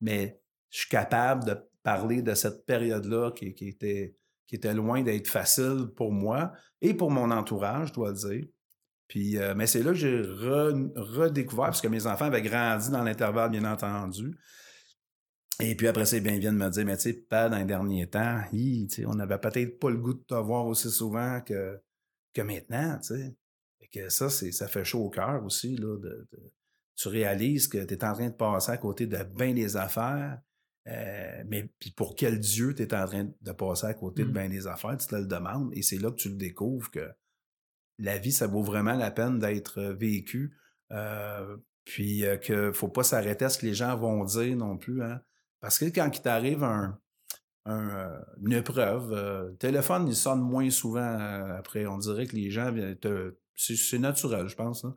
Mais 0.00 0.40
je 0.70 0.78
suis 0.78 0.88
capable 0.88 1.44
de 1.44 1.56
parler 1.82 2.22
de 2.22 2.34
cette 2.34 2.64
période-là 2.64 3.32
qui, 3.32 3.52
qui 3.54 3.68
était 3.68 4.16
qui 4.48 4.56
était 4.56 4.74
loin 4.74 5.02
d'être 5.02 5.28
facile 5.28 5.92
pour 5.94 6.10
moi 6.10 6.52
et 6.80 6.94
pour 6.94 7.10
mon 7.10 7.30
entourage, 7.30 7.88
je 7.88 7.92
dois 7.92 8.08
le 8.10 8.16
dire. 8.16 8.46
Puis, 9.06 9.38
euh, 9.38 9.54
mais 9.54 9.66
c'est 9.66 9.82
là 9.82 9.92
que 9.92 9.98
j'ai 9.98 10.20
redécouvert, 10.20 11.66
parce 11.66 11.80
que 11.80 11.88
mes 11.88 12.06
enfants 12.06 12.26
avaient 12.26 12.42
grandi 12.42 12.90
dans 12.90 13.02
l'intervalle, 13.04 13.50
bien 13.50 13.64
entendu. 13.64 14.36
Et 15.60 15.74
puis 15.74 15.88
après 15.88 16.06
ça, 16.06 16.16
ils 16.16 16.22
viennent 16.22 16.56
me 16.56 16.70
dire, 16.70 16.84
mais 16.84 16.96
tu 16.96 17.02
sais, 17.04 17.12
pas 17.14 17.48
dans 17.48 17.58
les 17.58 17.64
derniers 17.64 18.08
temps, 18.08 18.42
on 18.52 19.14
n'avait 19.14 19.38
peut-être 19.38 19.78
pas 19.78 19.90
le 19.90 19.96
goût 19.96 20.14
de 20.14 20.22
te 20.22 20.34
voir 20.34 20.66
aussi 20.66 20.90
souvent 20.90 21.40
que, 21.40 21.80
que 22.32 22.42
maintenant, 22.42 22.98
tu 22.98 23.14
sais. 23.14 23.36
Et 23.80 23.88
que 23.88 24.08
ça, 24.08 24.28
ça 24.30 24.68
fait 24.68 24.84
chaud 24.84 25.04
au 25.04 25.10
cœur 25.10 25.44
aussi, 25.44 25.76
là, 25.76 25.96
tu 26.96 27.08
réalises 27.08 27.68
que 27.68 27.78
tu 27.84 27.94
es 27.94 28.04
en 28.04 28.12
train 28.12 28.28
de 28.28 28.34
passer 28.34 28.72
à 28.72 28.76
côté 28.76 29.06
de 29.06 29.22
bien 29.22 29.54
des 29.54 29.76
affaires, 29.76 30.38
euh, 30.86 31.42
mais 31.46 31.70
puis 31.78 31.90
pour 31.90 32.14
quel 32.14 32.38
Dieu 32.38 32.74
tu 32.74 32.82
es 32.82 32.94
en 32.94 33.06
train 33.06 33.28
de 33.40 33.52
passer 33.52 33.86
à 33.86 33.94
côté 33.94 34.22
de 34.22 34.28
mmh. 34.28 34.32
bien 34.32 34.48
des 34.48 34.66
affaires, 34.66 34.96
tu 34.96 35.06
te 35.06 35.16
le 35.16 35.26
demandes. 35.26 35.70
Et 35.74 35.82
c'est 35.82 35.98
là 35.98 36.10
que 36.10 36.16
tu 36.16 36.28
le 36.28 36.36
découvres 36.36 36.90
que 36.90 37.10
la 37.98 38.18
vie, 38.18 38.32
ça 38.32 38.46
vaut 38.46 38.62
vraiment 38.62 38.94
la 38.94 39.10
peine 39.10 39.38
d'être 39.38 39.80
euh, 39.80 39.92
vécu. 39.92 40.56
Euh, 40.92 41.56
puis 41.84 42.22
qu'il 42.42 42.54
ne 42.54 42.72
faut 42.72 42.88
pas 42.88 43.02
s'arrêter 43.02 43.46
à 43.46 43.48
ce 43.48 43.58
que 43.58 43.64
les 43.64 43.72
gens 43.72 43.96
vont 43.96 44.22
dire 44.24 44.54
non 44.56 44.76
plus. 44.76 45.02
Hein. 45.02 45.22
Parce 45.60 45.78
que 45.78 45.86
quand 45.86 46.10
il 46.14 46.20
t'arrive 46.20 46.62
un, 46.62 47.00
une 47.66 48.52
épreuve, 48.52 49.10
le 49.14 49.56
téléphone, 49.56 50.06
il 50.06 50.14
sonne 50.14 50.40
moins 50.40 50.68
souvent 50.70 51.18
après. 51.56 51.86
On 51.86 51.96
dirait 51.96 52.26
que 52.26 52.36
les 52.36 52.50
gens, 52.50 52.74
c'est 53.58 53.98
naturel, 53.98 54.48
je 54.48 54.54
pense. 54.54 54.84
Hein. 54.84 54.94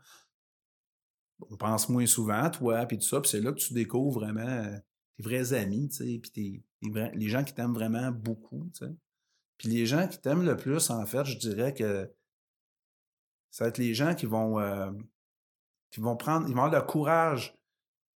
on 1.50 1.58
pense 1.58 1.90
moins 1.90 2.06
souvent 2.06 2.44
à 2.44 2.50
toi, 2.50 2.86
puis 2.86 2.98
tout 2.98 3.08
ça, 3.08 3.20
puis 3.20 3.30
c'est 3.30 3.42
là 3.42 3.52
que 3.52 3.60
tu 3.60 3.74
découvres 3.74 4.20
vraiment 4.20 4.42
euh, 4.42 4.78
tes 5.22 5.28
vrais 5.30 5.54
amis, 5.54 5.90
tu 5.90 5.96
sais, 5.98 6.20
puis 6.20 6.32
tes, 6.32 6.64
tes 6.82 6.90
vrais- 6.90 7.12
les 7.16 7.30
gens 7.30 7.44
qui 7.44 7.54
t'aiment 7.54 7.74
vraiment 7.74 8.12
beaucoup, 8.12 8.70
tu 8.74 8.86
sais. 8.86 8.92
Puis 9.58 9.70
les 9.70 9.86
gens 9.86 10.08
qui 10.08 10.20
t'aiment 10.20 10.46
le 10.46 10.58
plus, 10.58 10.90
en 10.90 11.06
fait, 11.06 11.24
je 11.26 11.38
dirais 11.38 11.74
que 11.74 12.12
ça 13.52 13.66
va 13.66 13.70
être 13.70 13.78
les 13.78 13.94
gens 13.94 14.16
qui 14.16 14.26
vont, 14.26 14.60
euh, 14.60 14.92
qui 15.92 16.00
vont 16.00 16.16
prendre, 16.16 16.48
ils 16.48 16.56
vont 16.56 16.64
avoir 16.64 16.82
le 16.82 16.88
courage 16.88 17.56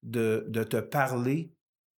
de, 0.04 0.46
de 0.50 0.64
te 0.64 0.78
parler, 0.78 1.52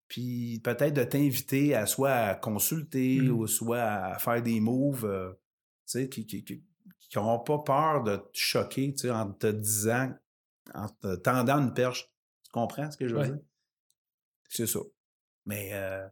puis 0.09 0.61
peut-être 0.65 0.95
de 0.95 1.05
t'inviter 1.05 1.75
à 1.75 1.87
soit 1.87 2.13
à 2.13 2.35
consulter 2.35 3.21
Mhm. 3.21 3.31
ou 3.31 3.47
soit 3.47 3.83
à 3.83 4.19
faire 4.19 4.43
des 4.43 4.61
moves, 4.61 5.05
euh, 5.05 5.33
tu 5.33 5.39
sais, 6.01 6.09
qui 6.09 6.27
qui, 6.27 6.45
qui, 6.45 6.65
qui 6.99 7.19
n'auront 7.19 7.39
pas 7.41 7.59
peur 7.59 8.03
de 8.03 8.17
te 8.17 8.29
choquer, 8.33 8.93
tu 8.95 9.03
sais, 9.03 9.11
en 9.11 9.33
te 9.33 9.47
disant, 9.49 10.13
en 10.75 10.89
te 10.89 11.17
tendant 11.17 11.59
une 11.59 11.75
perche. 11.75 12.11
Tu 12.43 12.51
comprends 12.53 12.91
ce 12.91 12.97
que 12.97 13.07
je 13.07 13.15
veux 13.15 13.21
Ouais. 13.21 13.27
dire? 13.29 13.39
C'est 14.49 14.67
ça. 14.67 14.81
Mais 15.47 15.71
euh, 15.73 16.07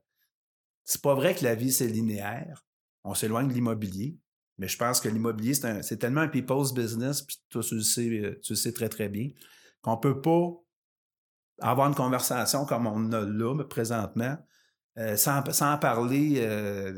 c'est 0.85 1.03
pas 1.03 1.15
vrai 1.15 1.35
que 1.35 1.45
la 1.45 1.55
vie, 1.55 1.73
c'est 1.73 1.87
linéaire. 1.87 2.65
On 3.05 3.15
s'éloigne 3.15 3.49
de 3.49 3.53
l'immobilier. 3.53 4.19
Mais 4.59 4.69
je 4.69 4.79
pense 4.79 5.01
que 5.01 5.09
l'immobilier, 5.09 5.55
c'est 5.55 5.97
tellement 5.99 6.21
un 6.21 6.29
people's 6.29 6.73
business, 6.73 7.23
puis 7.23 7.39
toi, 7.51 7.63
tu 7.63 7.75
le 7.75 7.81
sais, 7.83 8.73
très, 8.73 8.89
très 8.89 9.09
bien, 9.09 9.31
qu'on 9.83 9.97
peut 9.97 10.21
pas 10.21 10.49
avoir 11.61 11.89
une 11.89 11.95
conversation 11.97 12.65
comme 12.65 12.87
on 12.87 13.11
a 13.11 13.21
là 13.21 13.65
présentement, 13.65 14.39
sans, 15.17 15.45
sans 15.51 15.77
parler 15.79 16.47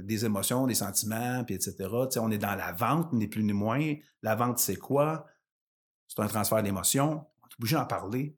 des 0.03 0.25
émotions, 0.27 0.66
des 0.66 0.75
sentiments, 0.75 1.44
puis 1.44 1.55
etc. 1.55 1.88
On 2.18 2.31
est 2.31 2.37
dans 2.37 2.57
la 2.57 2.72
vente, 2.72 3.14
ni 3.14 3.27
plus 3.27 3.42
ni 3.42 3.55
moins. 3.55 3.94
La 4.20 4.35
vente, 4.35 4.59
c'est 4.59 4.77
quoi? 4.77 5.27
C'est 6.09 6.20
un 6.20 6.29
transfert 6.29 6.62
d'émotions. 6.62 7.25
On 7.42 7.46
est 7.46 7.55
obligé 7.59 7.77
d'en 7.77 7.87
parler. 7.87 8.37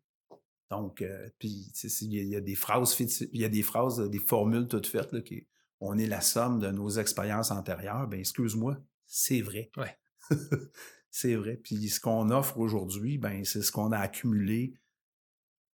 Donc, 0.70 1.02
euh, 1.02 1.28
puis, 1.38 1.72
il 2.02 2.12
y, 2.14 2.18
a- 2.18 2.22
il 2.22 2.28
y 2.28 2.36
a 2.36 2.40
des 2.40 2.54
phrases, 2.54 2.96
il 3.00 3.40
y 3.40 3.44
a 3.44 3.48
des 3.48 3.62
phrases, 3.62 3.98
des 4.10 4.18
formules 4.18 4.68
toutes 4.68 4.86
faites, 4.86 5.12
là, 5.12 5.20
qui, 5.22 5.46
on 5.80 5.96
est 5.96 6.06
la 6.06 6.20
somme 6.20 6.58
de 6.60 6.70
nos 6.70 6.90
expériences 6.90 7.50
antérieures. 7.50 8.06
Ben, 8.08 8.20
excuse-moi, 8.20 8.76
c'est 9.06 9.40
vrai. 9.40 9.70
Ouais. 9.76 9.96
c'est 11.10 11.36
vrai. 11.36 11.56
Puis, 11.56 11.88
ce 11.88 12.00
qu'on 12.00 12.30
offre 12.30 12.58
aujourd'hui, 12.58 13.16
ben, 13.18 13.44
c'est 13.44 13.62
ce 13.62 13.72
qu'on 13.72 13.92
a 13.92 13.98
accumulé. 13.98 14.74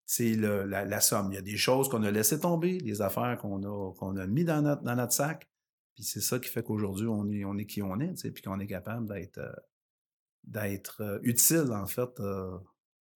C'est 0.05 0.35
la, 0.35 0.85
la 0.85 1.01
somme. 1.01 1.33
Il 1.33 1.37
y 1.37 1.39
a 1.39 1.43
des 1.43 1.57
choses 1.57 1.89
qu'on 1.89 2.03
a 2.03 2.11
laissé 2.11 2.39
tomber, 2.39 2.79
des 2.79 3.01
affaires 3.01 3.39
qu'on 3.39 3.63
a, 3.63 3.95
qu'on 3.95 4.17
a 4.17 4.27
mis 4.27 4.45
dans 4.45 4.61
notre, 4.61 4.83
dans 4.83 4.97
notre 4.97 5.13
sac. 5.13 5.49
Puis 5.95 6.05
c'est 6.05 6.21
ça 6.21 6.39
qui 6.39 6.49
fait 6.51 6.63
qu'aujourd'hui, 6.63 7.07
on 7.07 7.31
est, 7.31 7.45
on 7.45 7.57
est 7.57 7.65
qui 7.67 7.81
on 7.83 7.99
est, 8.01 8.31
puis 8.33 8.43
qu'on 8.43 8.61
est 8.61 8.67
capable 8.67 9.07
d'être 9.09 9.39
euh, 9.39 9.53
d'être 10.45 11.03
euh, 11.03 11.19
utile, 11.23 11.71
en 11.73 11.87
fait, 11.87 12.19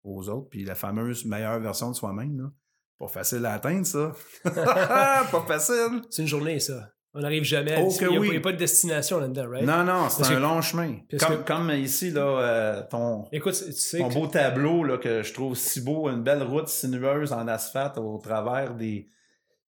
aux 0.06 0.28
autres. 0.28 0.48
Puis 0.50 0.64
la 0.64 0.74
fameuse 0.74 1.24
meilleure 1.24 1.60
version 1.60 1.90
de 1.90 1.96
soi-même, 1.96 2.38
là. 2.38 2.50
Pas 2.98 3.08
facile 3.08 3.44
à 3.44 3.52
atteindre, 3.54 3.84
ça. 3.86 4.12
pas 4.44 5.44
facile. 5.46 6.00
C'est 6.10 6.22
une 6.22 6.28
journée, 6.28 6.58
ça. 6.60 6.92
On 7.12 7.20
n'arrive 7.20 7.44
jamais 7.44 7.72
à 7.72 7.80
Oh 7.82 7.88
il 8.00 8.08
n'y 8.08 8.16
a, 8.16 8.20
oui. 8.20 8.36
a 8.36 8.40
pas 8.40 8.52
de 8.52 8.58
destination 8.58 9.18
là-dedans, 9.18 9.48
right? 9.48 9.64
Non, 9.66 9.84
non, 9.84 10.08
c'est 10.10 10.24
un 10.26 10.34
que- 10.34 10.40
long 10.40 10.60
chemin. 10.60 10.98
Comme, 11.18 11.38
que- 11.38 11.46
comme 11.46 11.70
ici, 11.70 12.10
là, 12.10 12.20
euh, 12.22 12.82
ton, 12.90 13.26
Écoute, 13.32 13.54
tu 13.54 13.72
sais 13.72 13.98
ton 13.98 14.08
que- 14.10 14.14
beau 14.14 14.26
tableau 14.26 14.84
là, 14.84 14.98
que 14.98 15.22
je 15.22 15.32
trouve 15.32 15.56
si 15.56 15.80
beau, 15.80 16.10
une 16.10 16.22
belle 16.22 16.42
route 16.42 16.68
sinueuse 16.68 17.32
en 17.32 17.48
asphalte 17.48 17.96
au 17.96 18.18
travers 18.18 18.74
des, 18.74 19.08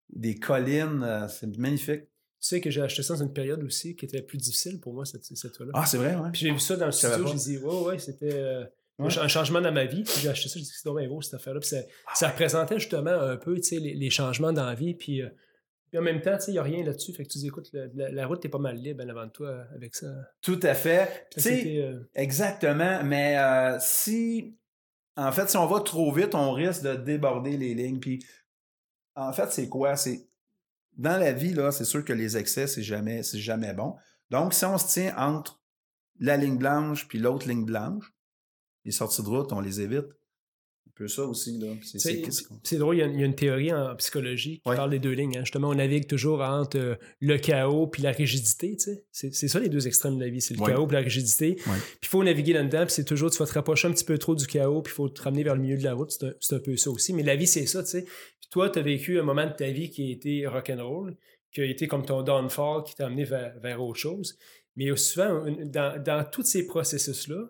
des 0.09 0.35
collines. 0.35 1.03
euh, 1.03 1.27
c'est 1.29 1.47
magnifique. 1.57 2.01
tu 2.01 2.09
sais 2.49 2.59
que 2.59 2.69
j'ai 2.69 2.81
acheté 2.81 3.01
ça 3.01 3.13
dans 3.15 3.23
une 3.23 3.31
période 3.33 3.63
aussi 3.63 3.95
qui 3.95 4.03
était 4.05 4.21
plus 4.21 4.37
difficile 4.37 4.81
pour 4.81 4.93
moi, 4.93 5.05
cette, 5.05 5.23
cette 5.23 5.53
toile-là. 5.53 5.71
Ah, 5.73 5.85
c'est 5.85 5.97
vrai, 5.97 6.15
ouais. 6.15 6.29
Puis 6.33 6.41
j'ai 6.41 6.51
vu 6.51 6.59
ça 6.59 6.75
dans 6.75 6.87
le 6.87 6.91
studio, 6.91 7.27
j'ai 7.27 7.33
dit, 7.35 7.57
ouais, 7.59 7.81
ouais, 7.85 7.99
c'était 7.99 8.33
euh, 8.33 8.65
Ouais. 8.99 9.17
un 9.19 9.27
changement 9.27 9.61
dans 9.61 9.71
ma 9.71 9.85
vie. 9.85 10.03
Puis 10.03 10.15
j'ai 10.21 10.29
acheté 10.29 10.49
ça, 10.49 10.55
j'ai 10.59 10.65
dit, 10.65 10.71
c'est 10.73 10.85
dommage 10.85 11.07
beau 11.07 11.21
cette 11.21 11.35
affaire-là. 11.35 11.59
Puis 11.59 11.69
ça, 11.69 11.77
ça 12.15 12.29
représentait 12.29 12.79
justement 12.79 13.11
un 13.11 13.37
peu, 13.37 13.59
tu 13.59 13.79
les, 13.79 13.93
les 13.93 14.09
changements 14.09 14.51
dans 14.53 14.65
la 14.65 14.75
vie. 14.75 14.95
Puis, 14.95 15.21
euh, 15.21 15.29
puis 15.89 15.99
en 15.99 16.01
même 16.01 16.21
temps, 16.21 16.37
tu 16.37 16.49
il 16.49 16.53
n'y 16.53 16.59
a 16.59 16.63
rien 16.63 16.83
là-dessus. 16.83 17.13
Fait 17.13 17.23
que 17.23 17.29
tu 17.29 17.37
dis, 17.37 17.47
écoute, 17.47 17.69
la, 17.73 18.09
la 18.09 18.27
route 18.27 18.43
est 18.43 18.49
pas 18.49 18.57
mal 18.57 18.77
libre 18.77 19.03
avant 19.07 19.25
de 19.25 19.31
toi 19.31 19.65
avec 19.75 19.95
ça. 19.95 20.07
Tout 20.41 20.59
à 20.63 20.73
fait. 20.73 21.27
Tu 21.31 21.41
c'était, 21.41 21.77
euh, 21.77 22.09
Exactement, 22.15 23.03
mais 23.03 23.37
euh, 23.37 23.77
si 23.79 24.57
en 25.17 25.31
fait, 25.31 25.49
si 25.49 25.57
on 25.57 25.65
va 25.65 25.79
trop 25.81 26.11
vite, 26.11 26.35
on 26.35 26.51
risque 26.51 26.83
de 26.83 26.93
déborder 26.93 27.57
les 27.57 27.73
lignes. 27.73 27.99
Puis 27.99 28.23
en 29.15 29.33
fait, 29.33 29.51
c'est 29.51 29.67
quoi? 29.67 29.95
C'est 29.95 30.29
dans 30.95 31.19
la 31.19 31.31
vie, 31.31 31.53
là, 31.53 31.71
c'est 31.71 31.85
sûr 31.85 32.05
que 32.05 32.13
les 32.13 32.37
excès, 32.37 32.67
c'est 32.67 32.83
jamais, 32.83 33.23
c'est 33.23 33.39
jamais 33.39 33.73
bon. 33.73 33.95
Donc, 34.29 34.53
si 34.53 34.63
on 34.65 34.77
se 34.77 34.87
tient 34.87 35.15
entre 35.17 35.59
la 36.19 36.37
ligne 36.37 36.57
blanche 36.57 37.07
puis 37.07 37.17
l'autre 37.19 37.47
ligne 37.47 37.65
blanche, 37.65 38.13
les 38.87 38.91
sorties 38.93 39.21
de 39.21 39.27
route, 39.27 39.51
on 39.51 39.59
les 39.59 39.81
évite. 39.81 40.05
Un 40.87 40.91
peu 40.95 41.07
ça 41.09 41.25
aussi, 41.25 41.59
là. 41.59 41.67
C'est- 41.83 42.77
drôle, 42.77 42.95
il 42.95 42.99
y, 42.99 43.01
a, 43.03 43.07
il 43.07 43.19
y 43.19 43.21
a 43.21 43.25
une 43.25 43.35
théorie 43.35 43.71
en 43.73 43.95
psychologie 43.97 44.61
qui 44.63 44.69
Ouais. 44.69 44.75
parle 44.77 44.89
des 44.89 44.97
deux 44.99 45.11
lignes. 45.11 45.37
hein. 45.37 45.41
Justement, 45.43 45.69
on 45.69 45.75
navigue 45.75 46.07
toujours 46.07 46.41
entre 46.41 46.77
euh, 46.79 46.95
le 47.19 47.37
chaos 47.37 47.85
puis 47.87 48.01
la 48.01 48.11
rigidité. 48.11 48.77
C'est 49.11 49.31
ça 49.47 49.59
les 49.59 49.69
deux 49.69 49.85
extrêmes 49.85 50.17
de 50.17 50.23
la 50.23 50.29
vie, 50.31 50.41
c'est 50.41 50.55
le 50.55 50.61
Ouais. 50.61 50.71
chaos 50.71 50.87
puis 50.87 50.95
la 50.95 51.01
rigidité. 51.03 51.55
Puis 51.55 51.71
il 52.01 52.07
faut 52.07 52.23
naviguer 52.23 52.53
là-dedans, 52.53 52.85
puis 52.85 52.93
c'est 52.95 53.03
toujours, 53.05 53.29
tu 53.29 53.37
vas 53.37 53.45
te 53.45 53.53
rapprocher 53.53 53.89
un 53.89 53.91
petit 53.91 54.05
peu 54.05 54.17
trop 54.17 54.33
du 54.33 54.47
chaos, 54.47 54.81
puis 54.81 54.91
il 54.91 54.95
faut 54.95 55.09
te 55.09 55.21
ramener 55.21 55.43
vers 55.43 55.55
le 55.55 55.61
milieu 55.61 55.77
de 55.77 55.83
la 55.83 55.93
route. 55.93 56.09
C'est 56.39 56.55
un, 56.55 56.59
peu 56.59 56.77
ça 56.77 56.89
aussi. 56.89 57.13
Mais 57.13 57.21
la 57.23 57.35
vie, 57.35 57.45
c'est 57.47 57.65
ça, 57.67 57.83
tu 57.83 57.89
sais. 57.89 58.03
Puis 58.03 58.49
toi, 58.49 58.69
tu 58.69 58.79
as 58.79 58.81
vécu 58.81 59.19
un 59.19 59.23
moment 59.23 59.45
de 59.45 59.53
ta 59.53 59.69
vie 59.69 59.89
qui 59.91 60.07
a 60.07 60.11
été 60.13 60.47
rock'n'roll, 60.47 61.15
qui 61.51 61.61
a 61.61 61.65
été 61.65 61.87
comme 61.87 62.05
ton 62.05 62.23
downfall, 62.23 62.83
qui 62.85 62.95
t'a 62.95 63.05
amené 63.07 63.25
vers, 63.25 63.59
vers 63.59 63.83
autre 63.83 63.99
chose. 63.99 64.37
Mais 64.77 64.95
souvent, 64.95 65.45
dans, 65.65 66.01
dans 66.01 66.23
tous 66.29 66.43
ces 66.43 66.65
processus-là, 66.65 67.49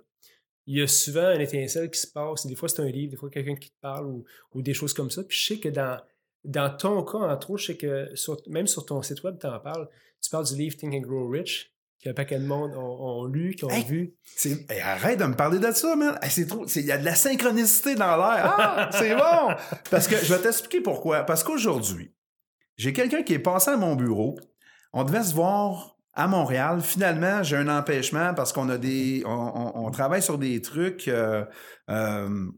il 0.67 0.77
y 0.79 0.81
a 0.81 0.87
souvent 0.87 1.21
un 1.25 1.39
étincelle 1.39 1.89
qui 1.89 1.99
se 1.99 2.07
passe. 2.07 2.45
Des 2.45 2.55
fois, 2.55 2.67
c'est 2.69 2.81
un 2.81 2.87
livre, 2.89 3.11
des 3.11 3.17
fois, 3.17 3.29
quelqu'un 3.29 3.55
qui 3.55 3.69
te 3.69 3.79
parle 3.81 4.05
ou, 4.07 4.25
ou 4.53 4.61
des 4.61 4.73
choses 4.73 4.93
comme 4.93 5.09
ça. 5.09 5.23
Puis 5.23 5.37
je 5.37 5.45
sais 5.53 5.59
que 5.59 5.69
dans, 5.69 5.99
dans 6.43 6.69
ton 6.75 7.03
cas, 7.03 7.19
entre 7.19 7.51
autres, 7.51 7.61
je 7.61 7.67
sais 7.67 7.77
que 7.77 8.09
sur- 8.15 8.41
même 8.47 8.67
sur 8.67 8.85
ton 8.85 9.01
site 9.01 9.23
web, 9.23 9.37
tu 9.39 9.47
en 9.47 9.59
parles. 9.59 9.87
Tu 10.21 10.29
parles 10.29 10.45
du 10.45 10.55
livre 10.55 10.75
Think 10.77 10.93
and 10.93 11.07
Grow 11.07 11.29
Rich, 11.29 11.73
qu'un 12.01 12.13
paquet 12.13 12.37
de 12.39 12.45
monde 12.45 12.73
ont, 12.75 12.81
ont 13.21 13.25
lu, 13.25 13.55
qui 13.55 13.65
ont 13.65 13.69
Hey! 13.69 13.83
vu. 13.85 14.13
Hey, 14.69 14.81
arrête 14.81 15.19
de 15.19 15.25
me 15.25 15.35
parler 15.35 15.59
de 15.59 15.71
ça, 15.71 15.95
man. 15.95 16.17
Hey, 16.21 16.29
c'est 16.29 16.45
trop. 16.47 16.65
Il 16.75 16.85
y 16.85 16.91
a 16.91 16.97
de 16.97 17.05
la 17.05 17.15
synchronicité 17.15 17.95
dans 17.95 18.17
l'air. 18.17 18.55
Ah, 18.57 18.89
c'est 18.91 19.15
bon. 19.15 19.55
Parce 19.89 20.07
que 20.07 20.17
je 20.17 20.33
vais 20.33 20.41
t'expliquer 20.41 20.81
pourquoi. 20.81 21.23
Parce 21.23 21.43
qu'aujourd'hui, 21.43 22.13
j'ai 22.75 22.93
quelqu'un 22.93 23.23
qui 23.23 23.33
est 23.33 23.39
passé 23.39 23.71
à 23.71 23.77
mon 23.77 23.95
bureau. 23.95 24.37
On 24.93 25.03
devait 25.03 25.23
se 25.23 25.33
voir 25.33 25.96
à 26.17 26.27
Montréal. 26.27 26.81
Finalement, 26.81 27.43
j'ai 27.43 27.55
un 27.55 27.69
empêchement 27.69 28.33
parce 28.33 28.51
qu'on 28.51 28.67
a 28.69 28.77
des. 28.77 29.23
On, 29.25 29.89
travaille 29.91 30.23
sur 30.23 30.37
des 30.37 30.61
trucs 30.61 31.07
euh, 31.07 31.45
euh, 31.89 32.49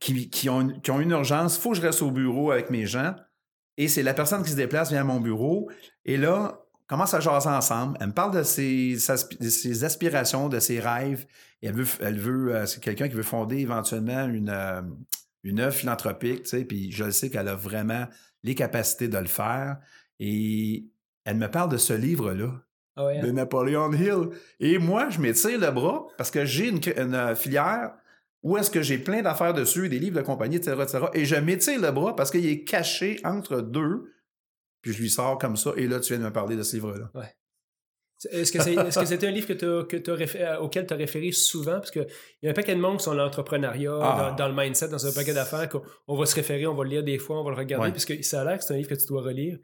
qui, 0.00 0.30
qui 0.30 0.48
ont, 0.48 0.68
qui 0.68 0.90
ont 0.92 1.00
une 1.00 1.10
urgence. 1.10 1.56
Il 1.56 1.60
faut 1.60 1.70
que 1.72 1.76
je 1.76 1.82
reste 1.82 2.02
au 2.02 2.12
bureau 2.12 2.52
avec 2.52 2.70
mes 2.70 2.86
gens. 2.86 3.14
Et 3.76 3.88
c'est 3.88 4.04
la 4.04 4.14
personne 4.14 4.44
qui 4.44 4.50
se 4.50 4.56
déplace 4.56 4.90
vient 4.90 5.00
à 5.00 5.04
mon 5.04 5.20
bureau. 5.20 5.68
Et 6.04 6.16
là, 6.16 6.64
commence 6.86 7.12
à 7.14 7.20
jaser 7.20 7.48
ensemble. 7.48 7.98
Elle 8.00 8.08
me 8.08 8.12
parle 8.12 8.32
de 8.32 8.44
ses, 8.44 9.10
aspirations, 9.10 10.48
de 10.48 10.60
ses 10.60 10.78
rêves. 10.78 11.26
Elle 11.62 11.74
veut, 11.74 11.86
elle 12.00 12.18
veut 12.18 12.54
euh, 12.54 12.66
c'est 12.66 12.80
quelqu'un 12.80 13.08
qui 13.08 13.14
veut 13.14 13.24
fonder 13.24 13.58
éventuellement 13.58 14.26
une, 14.26 14.54
une 15.42 15.58
œuvre 15.60 15.74
philanthropique, 15.74 16.44
tu 16.44 16.50
sais, 16.50 16.64
puis 16.64 16.92
je 16.92 17.04
le 17.04 17.10
sais 17.10 17.28
qu'elle 17.28 17.48
a 17.48 17.56
vraiment 17.56 18.06
les 18.44 18.54
capacités 18.54 19.08
de 19.08 19.18
le 19.18 19.26
faire. 19.26 19.78
Et 20.20 20.86
elle 21.24 21.38
me 21.38 21.50
parle 21.50 21.70
de 21.70 21.76
ce 21.76 21.92
livre-là, 21.92 22.63
Ah 22.96 23.06
ouais, 23.06 23.18
hein? 23.18 23.22
de 23.26 23.30
Napoleon 23.30 23.92
Hill. 23.92 24.30
Et 24.60 24.78
moi, 24.78 25.08
je 25.10 25.20
m'étire 25.20 25.58
le 25.58 25.70
bras 25.70 26.06
parce 26.16 26.30
que 26.30 26.44
j'ai 26.44 26.68
une, 26.68 26.80
une, 26.96 27.14
euh, 27.14 27.34
filière 27.34 27.92
où 28.42 28.56
est-ce 28.58 28.70
que 28.70 28.82
j'ai 28.82 28.98
plein 28.98 29.22
d'affaires 29.22 29.54
dessus, 29.54 29.88
des 29.88 29.98
livres 29.98 30.16
de 30.16 30.22
compagnie, 30.22 30.56
etc., 30.56 30.76
etc. 30.82 30.98
Et 31.14 31.24
je 31.24 31.36
m'étire 31.36 31.80
le 31.80 31.90
bras 31.90 32.14
parce 32.14 32.30
qu'il 32.30 32.46
est 32.46 32.62
caché 32.62 33.18
entre 33.24 33.60
deux. 33.62 34.12
Puis 34.82 34.92
je 34.92 35.00
lui 35.00 35.08
sors 35.10 35.38
comme 35.38 35.56
ça. 35.56 35.72
Et 35.76 35.86
là, 35.86 35.98
tu 35.98 36.12
viens 36.12 36.18
de 36.20 36.24
me 36.28 36.32
parler 36.32 36.56
de 36.56 36.62
ce 36.62 36.76
livre-là. 36.76 37.10
Est-ce 38.30 38.52
que 38.52 38.62
c'est 38.62 38.74
est-ce 38.74 38.98
que 38.98 39.06
c'était 39.06 39.26
un 39.26 39.30
livre 39.30 39.48
que 39.48 39.82
que 39.82 40.36
euh, 40.38 40.58
auquel 40.58 40.86
tu 40.86 40.94
as 40.94 40.96
référé 40.96 41.32
souvent? 41.32 41.74
Parce 41.74 41.90
qu'il 41.90 42.06
y 42.42 42.46
a 42.46 42.50
un 42.50 42.54
paquet 42.54 42.74
de 42.74 42.80
monde 42.80 42.98
qui 42.98 43.04
sont 43.04 43.14
dans 43.14 43.24
l'entrepreneuriat, 43.24 43.98
Ah. 44.00 44.30
dans, 44.30 44.36
dans 44.46 44.48
le 44.48 44.54
mindset, 44.54 44.88
dans 44.88 45.06
un 45.06 45.12
paquet 45.12 45.34
d'affaires, 45.34 45.68
qu'on 45.68 45.82
on 46.06 46.16
va 46.16 46.24
se 46.24 46.34
référer, 46.34 46.66
on 46.66 46.74
va 46.74 46.84
le 46.84 46.90
lire 46.90 47.02
des 47.02 47.18
fois, 47.18 47.40
on 47.40 47.44
va 47.44 47.50
le 47.50 47.56
regarder, 47.56 47.86
Ouais. 47.86 47.92
parce 47.92 48.04
que 48.04 48.22
ça 48.22 48.42
a 48.42 48.44
l'air 48.44 48.58
que 48.58 48.64
c'est 48.64 48.72
un 48.72 48.76
livre 48.76 48.88
que 48.88 48.94
tu 48.94 49.06
dois 49.06 49.22
relire 49.22 49.58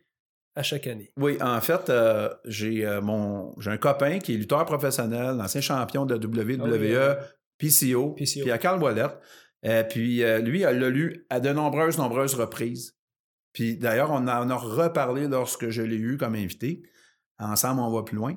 à 0.55 0.63
chaque 0.63 0.87
année. 0.87 1.13
Oui, 1.17 1.39
en 1.41 1.61
fait, 1.61 1.91
euh, 1.91 2.29
j'ai 2.45 2.85
euh, 2.87 3.01
mon 3.01 3.55
j'ai 3.61 3.71
un 3.71 3.77
copain 3.77 4.19
qui 4.19 4.35
est 4.35 4.37
lutteur 4.37 4.65
professionnel, 4.65 5.41
ancien 5.41 5.61
champion 5.61 6.07
de 6.07 6.15
WWE, 6.15 6.61
oui, 6.63 6.95
euh, 6.95 7.15
PCO, 7.59 8.11
PCO. 8.11 8.43
puis 8.43 8.51
à 8.51 8.59
Carl 8.59 8.83
Ouellette. 8.83 9.19
Euh, 9.67 9.85
puis 9.85 10.23
lui, 10.43 10.63
elle 10.63 10.79
l'a 10.79 10.89
lu 10.89 11.27
à 11.29 11.39
de 11.41 11.51
nombreuses, 11.51 11.99
nombreuses 11.99 12.35
reprises. 12.35 12.97
Puis 13.53 13.77
d'ailleurs, 13.77 14.11
on 14.11 14.27
en 14.29 14.51
a 14.51 14.57
reparlé 14.57 15.29
lorsque 15.29 15.69
je 15.69 15.83
l'ai 15.83 15.97
eu 15.97 16.17
comme 16.17 16.35
invité. 16.35 16.83
Ensemble, 17.39 17.81
on 17.81 17.91
va 17.91 18.03
plus 18.03 18.17
loin. 18.17 18.37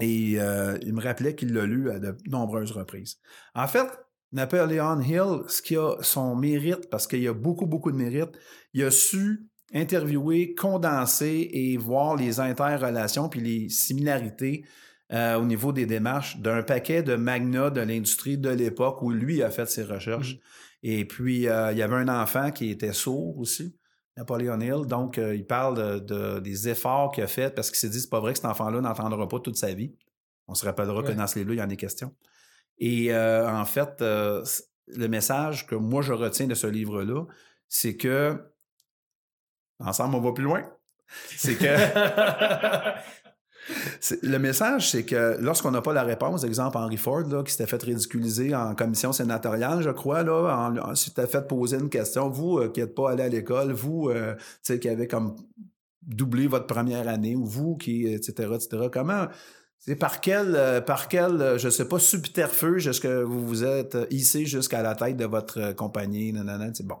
Et 0.00 0.32
il 0.32 0.92
me 0.94 1.00
rappelait 1.00 1.34
qu'il 1.34 1.52
l'a 1.52 1.64
lu 1.64 1.90
à 1.90 2.00
de 2.00 2.16
nombreuses 2.26 2.72
reprises. 2.72 3.20
En 3.54 3.68
fait, 3.68 3.86
Napoleon 4.32 5.00
Hill, 5.00 5.42
ce 5.46 5.62
qui 5.62 5.76
a 5.76 5.96
son 6.00 6.34
mérite, 6.34 6.88
parce 6.90 7.06
qu'il 7.06 7.20
y 7.20 7.28
a 7.28 7.34
beaucoup, 7.34 7.66
beaucoup 7.66 7.92
de 7.92 7.96
mérite, 7.96 8.30
il 8.72 8.82
a 8.82 8.90
su 8.90 9.51
interviewer, 9.72 10.54
condenser 10.54 11.48
et 11.52 11.76
voir 11.76 12.16
les 12.16 12.40
interrelations 12.40 13.28
puis 13.28 13.40
les 13.40 13.68
similarités 13.68 14.64
euh, 15.12 15.36
au 15.36 15.44
niveau 15.44 15.72
des 15.72 15.84
démarches 15.84 16.38
d'un 16.38 16.62
paquet 16.62 17.02
de 17.02 17.16
magnats 17.16 17.70
de 17.70 17.82
l'industrie 17.82 18.38
de 18.38 18.48
l'époque 18.48 19.02
où 19.02 19.10
lui 19.10 19.42
a 19.42 19.50
fait 19.50 19.66
ses 19.66 19.84
recherches. 19.84 20.38
Et 20.82 21.04
puis, 21.04 21.48
euh, 21.48 21.72
il 21.72 21.78
y 21.78 21.82
avait 21.82 21.96
un 21.96 22.08
enfant 22.08 22.50
qui 22.50 22.70
était 22.70 22.94
sourd 22.94 23.38
aussi, 23.38 23.76
Napoléon 24.16 24.60
Hill. 24.60 24.86
Donc, 24.86 25.18
euh, 25.18 25.34
il 25.34 25.46
parle 25.46 26.04
de, 26.04 26.40
des 26.40 26.68
efforts 26.68 27.12
qu'il 27.12 27.24
a 27.24 27.26
fait 27.26 27.54
parce 27.54 27.70
qu'il 27.70 27.78
s'est 27.78 27.90
dit, 27.90 28.00
c'est 28.00 28.10
pas 28.10 28.20
vrai 28.20 28.32
que 28.32 28.38
cet 28.38 28.46
enfant-là 28.46 28.80
n'entendra 28.80 29.28
pas 29.28 29.38
toute 29.38 29.56
sa 29.56 29.74
vie. 29.74 29.94
On 30.48 30.54
se 30.54 30.64
rappellera 30.64 31.02
que 31.02 31.12
dans 31.12 31.26
ce 31.26 31.38
livre-là, 31.38 31.54
il 31.54 31.58
y 31.58 31.62
en 31.62 31.70
est 31.70 31.76
question. 31.76 32.14
Et 32.78 33.14
en 33.14 33.64
fait, 33.64 34.00
le 34.00 35.08
message 35.08 35.66
que 35.66 35.74
moi, 35.74 36.02
je 36.02 36.12
retiens 36.12 36.46
de 36.46 36.54
ce 36.54 36.66
livre-là, 36.66 37.24
c'est 37.68 37.96
que, 37.96 38.38
ensemble, 39.84 40.14
on 40.16 40.20
va 40.20 40.32
plus 40.32 40.44
loin. 40.44 40.62
C'est 41.36 41.56
que 41.56 41.66
Le 44.22 44.38
message, 44.38 44.90
c'est 44.90 45.04
que 45.04 45.36
lorsqu'on 45.40 45.70
n'a 45.70 45.82
pas 45.82 45.92
la 45.92 46.02
réponse, 46.02 46.42
exemple 46.44 46.76
Henry 46.78 46.96
Ford, 46.96 47.22
là, 47.28 47.42
qui 47.44 47.52
s'était 47.52 47.66
fait 47.66 47.82
ridiculiser 47.82 48.54
en 48.54 48.74
commission 48.74 49.12
sénatoriale, 49.12 49.82
je 49.82 49.90
crois, 49.90 50.24
là, 50.24 50.72
en, 50.82 50.94
s'était 50.94 51.26
fait 51.26 51.46
poser 51.46 51.78
une 51.78 51.88
question, 51.88 52.28
vous 52.28 52.58
euh, 52.58 52.68
qui 52.68 52.80
n'êtes 52.80 52.94
pas 52.94 53.12
allé 53.12 53.22
à 53.22 53.28
l'école, 53.28 53.72
vous 53.72 54.08
euh, 54.10 54.34
qui 54.64 54.88
avez 54.88 55.06
comme 55.06 55.36
doublé 56.02 56.48
votre 56.48 56.66
première 56.66 57.06
année, 57.08 57.36
ou 57.36 57.44
vous 57.44 57.76
qui, 57.76 58.06
etc., 58.06 58.50
etc., 58.54 58.88
comment, 58.92 59.28
c'est 59.78 59.96
par 59.96 60.20
quel, 60.20 60.56
euh, 60.56 60.80
par 60.80 61.06
quel, 61.06 61.56
je 61.58 61.68
sais 61.68 61.86
pas, 61.86 62.00
subterfuge 62.00 62.88
est-ce 62.88 63.00
que 63.00 63.22
vous 63.22 63.46
vous 63.46 63.64
êtes 63.64 63.96
hissé 64.10 64.44
jusqu'à 64.44 64.82
la 64.82 64.96
tête 64.96 65.16
de 65.16 65.24
votre 65.24 65.72
compagnie, 65.74 66.32
nanana, 66.32 66.70
c'est 66.74 66.86
bon. 66.86 66.98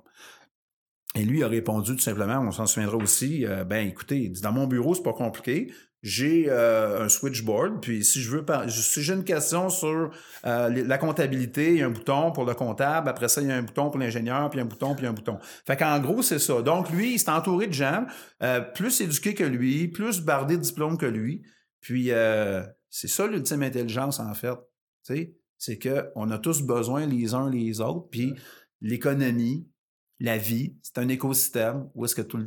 Et 1.14 1.24
lui 1.24 1.42
a 1.42 1.48
répondu 1.48 1.94
tout 1.94 2.02
simplement, 2.02 2.38
on 2.38 2.52
s'en 2.52 2.66
souviendra 2.66 2.96
aussi, 2.96 3.44
ben 3.66 3.86
écoutez, 3.86 4.32
dans 4.42 4.52
mon 4.52 4.66
bureau, 4.66 4.94
c'est 4.94 5.02
pas 5.02 5.12
compliqué 5.12 5.70
j'ai 6.02 6.46
euh, 6.48 7.04
un 7.04 7.08
switchboard, 7.08 7.80
puis 7.80 8.04
si 8.04 8.20
je 8.20 8.30
veux 8.30 8.44
si 8.68 9.02
j'ai 9.02 9.14
une 9.14 9.22
question 9.22 9.68
sur 9.68 10.10
euh, 10.44 10.68
la 10.68 10.98
comptabilité, 10.98 11.70
il 11.70 11.76
y 11.78 11.82
a 11.82 11.86
un 11.86 11.90
bouton 11.90 12.32
pour 12.32 12.44
le 12.44 12.54
comptable, 12.54 13.08
après 13.08 13.28
ça, 13.28 13.40
il 13.40 13.48
y 13.48 13.52
a 13.52 13.56
un 13.56 13.62
bouton 13.62 13.88
pour 13.88 14.00
l'ingénieur, 14.00 14.50
puis 14.50 14.58
un 14.58 14.64
bouton, 14.64 14.96
puis 14.96 15.06
un 15.06 15.12
bouton. 15.12 15.38
Fait 15.64 15.76
qu'en 15.76 16.00
gros, 16.00 16.22
c'est 16.22 16.40
ça. 16.40 16.60
Donc, 16.60 16.90
lui, 16.90 17.14
il 17.14 17.18
s'est 17.20 17.30
entouré 17.30 17.68
de 17.68 17.72
gens 17.72 18.04
euh, 18.42 18.60
plus 18.60 19.00
éduqués 19.00 19.34
que 19.34 19.44
lui, 19.44 19.86
plus 19.88 20.20
bardés 20.20 20.56
de 20.56 20.62
diplômes 20.62 20.98
que 20.98 21.06
lui. 21.06 21.42
Puis 21.80 22.10
c'est 22.90 23.08
ça 23.08 23.26
l'ultime 23.26 23.62
intelligence, 23.62 24.20
en 24.20 24.34
fait. 24.34 24.56
C'est 25.58 25.78
qu'on 25.78 26.30
a 26.30 26.38
tous 26.38 26.62
besoin 26.62 27.06
les 27.06 27.34
uns 27.34 27.50
les 27.50 27.80
autres, 27.80 28.08
puis 28.10 28.34
l'économie, 28.80 29.68
la 30.22 30.38
vie, 30.38 30.76
c'est 30.82 30.98
un 30.98 31.08
écosystème 31.08 31.90
où 31.94 32.04
est-ce 32.04 32.14
que 32.14 32.22
tout, 32.22 32.46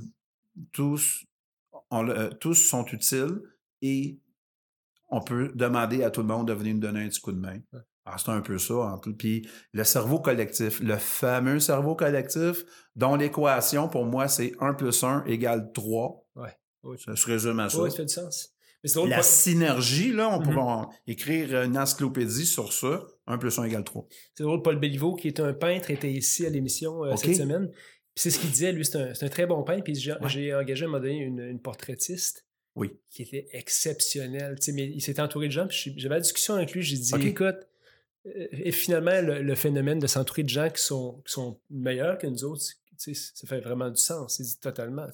tous 0.72 1.26
euh, 1.94 2.30
tous 2.40 2.56
sont 2.56 2.86
utiles 2.86 3.42
et 3.82 4.20
on 5.10 5.22
peut 5.22 5.52
demander 5.56 6.04
à 6.04 6.10
tout 6.10 6.22
le 6.22 6.28
monde 6.28 6.48
de 6.48 6.54
venir 6.54 6.74
nous 6.74 6.80
donner 6.80 7.04
un 7.04 7.10
petit 7.10 7.22
coup 7.22 7.32
de 7.32 7.40
main. 7.40 7.60
Alors, 8.06 8.20
c'est 8.20 8.30
un 8.30 8.42
peu 8.42 8.58
ça. 8.58 8.76
En 8.76 8.98
tout. 8.98 9.14
Puis 9.14 9.48
le 9.74 9.84
cerveau 9.84 10.20
collectif, 10.20 10.80
le 10.80 10.98
fameux 10.98 11.60
cerveau 11.60 11.96
collectif, 11.96 12.66
dont 12.96 13.16
l'équation, 13.16 13.90
pour 13.90 14.06
moi, 14.06 14.28
c'est 14.28 14.54
1 14.60 14.74
plus 14.74 15.04
1 15.04 15.26
égale 15.26 15.72
3. 15.74 16.26
Ouais. 16.36 16.98
Ça 16.98 17.16
se 17.16 17.26
résume 17.26 17.60
à 17.60 17.70
ça. 17.70 17.82
Oui, 17.82 17.92
ça 17.92 17.98
fait 17.98 18.06
du 18.06 18.14
sens. 18.14 18.55
La 19.08 19.24
synergie, 19.24 20.12
là, 20.12 20.30
on 20.30 20.42
mm-hmm. 20.42 20.54
pourrait 20.54 20.96
écrire 21.08 21.64
une 21.64 21.78
encyclopédie 21.78 22.46
sur 22.46 22.74
ça. 22.74 23.06
1 23.28 23.38
plus 23.38 23.58
1 23.58 23.64
égale 23.64 23.84
3. 23.84 24.08
C'est 24.36 24.44
drôle, 24.44 24.62
Paul 24.62 24.80
Belliveau, 24.80 25.16
qui 25.16 25.28
est 25.28 25.40
un 25.40 25.54
peintre, 25.54 25.90
était 25.90 26.12
ici 26.12 26.46
à 26.46 26.50
l'émission 26.50 27.04
euh, 27.04 27.16
cette 27.16 27.36
semaine 27.36 27.72
c'est 28.16 28.30
ce 28.30 28.40
qu'il 28.40 28.50
disait, 28.50 28.72
lui, 28.72 28.86
c'est 28.86 29.24
un, 29.24 29.30
très 29.30 29.46
bon 29.46 29.64
peintre. 29.64 29.84
Puis 29.84 29.96
j'ai 29.96 30.14
engagé 30.54 30.86
à 30.86 30.88
un 30.88 30.92
moment 30.92 31.04
donné 31.04 31.18
une, 31.18 31.60
portraitiste. 31.60 32.46
Oui. 32.76 32.92
Qui 33.10 33.22
était 33.22 33.48
exceptionnelle. 33.52 34.58
mais 34.74 34.86
il 34.86 35.02
s'était 35.02 35.22
entouré 35.22 35.48
de 35.48 35.52
gens. 35.52 35.68
Puis 35.68 35.94
j'avais 35.98 36.16
la 36.16 36.22
discussion 36.22 36.56
avec 36.56 36.74
lui. 36.74 36.82
J'ai 36.82 36.98
dit, 36.98 37.14
écoute, 37.28 37.56
euh, 38.26 38.48
et 38.52 38.72
finalement, 38.72 39.22
le, 39.22 39.56
phénomène 39.56 40.00
de 40.00 40.08
s'entourer 40.08 40.44
de 40.44 40.50
gens 40.50 40.70
qui 40.70 40.82
sont, 40.82 41.22
sont 41.26 41.60
meilleurs 41.70 42.18
que 42.18 42.28
nous 42.28 42.44
autres, 42.44 42.64
ça 42.98 43.48
fait 43.48 43.62
vraiment 43.62 43.90
du 43.90 44.02
sens, 44.02 44.38
c'est 44.38 44.60
totalement. 44.60 45.08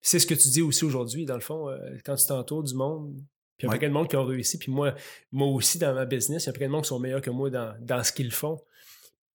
C'est 0.00 0.18
ce 0.18 0.26
que 0.26 0.34
tu 0.34 0.48
dis 0.48 0.62
aussi 0.62 0.84
aujourd'hui, 0.84 1.24
dans 1.24 1.34
le 1.34 1.40
fond, 1.40 1.68
euh, 1.68 1.78
quand 2.04 2.16
tu 2.16 2.26
t'entoures 2.26 2.62
du 2.62 2.74
monde, 2.74 3.14
puis 3.56 3.68
il 3.68 3.70
y 3.70 3.74
a 3.74 3.78
plein 3.78 3.88
de 3.88 3.94
monde 3.94 4.08
qui 4.08 4.16
ont 4.16 4.24
réussi, 4.24 4.58
puis 4.58 4.72
moi, 4.72 4.94
moi 5.30 5.48
aussi 5.48 5.78
dans 5.78 5.94
ma 5.94 6.06
business, 6.06 6.44
il 6.44 6.46
y 6.46 6.50
a 6.50 6.52
plein 6.52 6.66
de 6.66 6.72
monde 6.72 6.82
qui 6.82 6.88
sont 6.88 6.98
meilleurs 6.98 7.22
que 7.22 7.30
moi 7.30 7.50
dans, 7.50 7.76
dans 7.80 8.02
ce 8.02 8.12
qu'ils 8.12 8.32
font. 8.32 8.60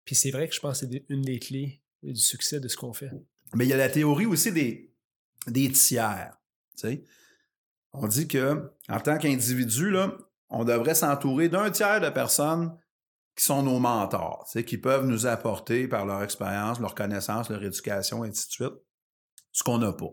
Puis 0.03 0.15
c'est 0.15 0.31
vrai 0.31 0.47
que 0.47 0.55
je 0.55 0.59
pense 0.59 0.81
que 0.81 0.87
c'est 0.87 1.05
une 1.09 1.21
des 1.21 1.39
clés 1.39 1.81
du 2.03 2.19
succès 2.19 2.59
de 2.59 2.67
ce 2.67 2.75
qu'on 2.75 2.93
fait. 2.93 3.11
Mais 3.53 3.65
il 3.65 3.69
y 3.69 3.73
a 3.73 3.77
la 3.77 3.89
théorie 3.89 4.25
aussi 4.25 4.51
des, 4.51 4.91
des 5.47 5.71
tiers. 5.71 6.37
On 7.93 8.07
dit 8.07 8.27
que 8.27 8.71
en 8.87 8.99
tant 8.99 9.17
qu'individu, 9.17 9.95
on 10.49 10.63
devrait 10.63 10.95
s'entourer 10.95 11.49
d'un 11.49 11.69
tiers 11.71 12.01
de 12.01 12.09
personnes 12.09 12.75
qui 13.39 13.45
sont 13.45 13.63
nos 13.63 13.79
mentors, 13.79 14.45
qui 14.67 14.77
peuvent 14.77 15.05
nous 15.05 15.25
apporter 15.25 15.87
par 15.87 16.05
leur 16.05 16.23
expérience, 16.23 16.81
leur 16.81 16.93
connaissance, 16.93 17.49
leur 17.49 17.63
éducation, 17.63 18.25
et 18.25 18.27
ainsi 18.27 18.49
de 18.49 18.51
suite, 18.51 18.73
ce 19.53 19.63
qu'on 19.63 19.77
n'a 19.77 19.93
pas. 19.93 20.11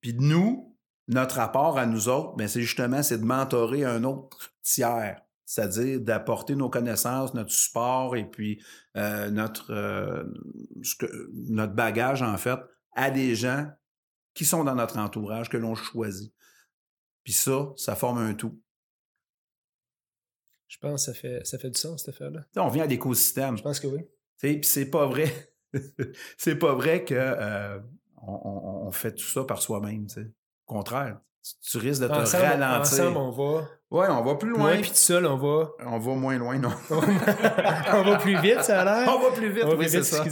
Puis 0.00 0.14
nous, 0.14 0.76
notre 1.06 1.36
rapport 1.36 1.78
à 1.78 1.86
nous 1.86 2.08
autres, 2.08 2.34
ben 2.34 2.48
c'est 2.48 2.62
justement 2.62 3.04
c'est 3.04 3.18
de 3.18 3.24
mentorer 3.24 3.84
un 3.84 4.02
autre 4.02 4.50
tiers 4.62 5.22
c'est-à-dire 5.44 5.98
d'apporter 6.00 6.56
nos 6.56 6.68
connaissances, 6.68 7.32
notre 7.32 7.52
support 7.52 8.16
et 8.16 8.28
puis 8.28 8.62
euh, 8.98 9.30
notre, 9.30 9.72
euh, 9.72 10.24
notre 11.32 11.72
bagage, 11.72 12.20
en 12.20 12.36
fait, 12.36 12.58
à 12.92 13.10
des 13.10 13.34
gens 13.34 13.66
qui 14.34 14.44
sont 14.44 14.62
dans 14.62 14.74
notre 14.74 14.98
entourage, 14.98 15.48
que 15.48 15.56
l'on 15.56 15.74
choisit. 15.74 16.34
Puis 17.24 17.32
ça, 17.32 17.72
ça 17.76 17.96
forme 17.96 18.18
un 18.18 18.34
tout. 18.34 18.60
Je 20.68 20.78
pense 20.78 21.06
que 21.06 21.12
ça 21.12 21.18
fait, 21.18 21.46
ça 21.46 21.58
fait 21.58 21.70
du 21.70 21.80
sens, 21.80 22.00
cette 22.00 22.14
affaire-là. 22.14 22.44
On 22.56 22.68
vient 22.68 22.84
à 22.84 22.86
l'écosystème. 22.86 23.56
Je 23.56 23.62
pense 23.62 23.80
que 23.80 23.86
oui. 23.86 24.00
Puis 24.40 24.60
c'est 24.62 24.86
pas 24.86 25.06
vrai. 25.06 25.32
c'est 26.36 26.56
pas 26.56 26.74
vrai 26.74 27.04
que 27.04 27.14
euh, 27.14 27.78
on, 28.22 28.90
fait 28.92 29.12
tout 29.12 29.24
ça 29.24 29.44
par 29.44 29.60
soi-même. 29.60 30.06
Au 30.16 30.72
contraire 30.72 31.20
tu 31.62 31.78
risques 31.78 32.02
de 32.02 32.08
te 32.08 32.12
ralentir. 32.12 32.80
Ensemble, 32.80 33.16
on 33.16 33.30
va. 33.30 33.68
Ouais, 33.90 34.06
on 34.10 34.22
va 34.22 34.34
plus 34.34 34.50
loin. 34.50 34.76
puis 34.80 34.90
tout 34.90 34.96
seul, 34.96 35.26
on 35.26 35.36
va. 35.36 35.70
On 35.86 35.98
va 35.98 36.14
moins 36.14 36.38
loin, 36.38 36.58
non. 36.58 36.72
on 36.90 38.02
va 38.02 38.16
plus 38.18 38.38
vite, 38.40 38.62
ça 38.62 38.82
a 38.82 38.84
l'air. 38.84 39.14
On 39.14 39.20
va 39.20 39.30
plus 39.34 39.50
vite, 39.50 39.64
oui, 39.76 39.88
c'est 39.88 40.02
ça. 40.02 40.24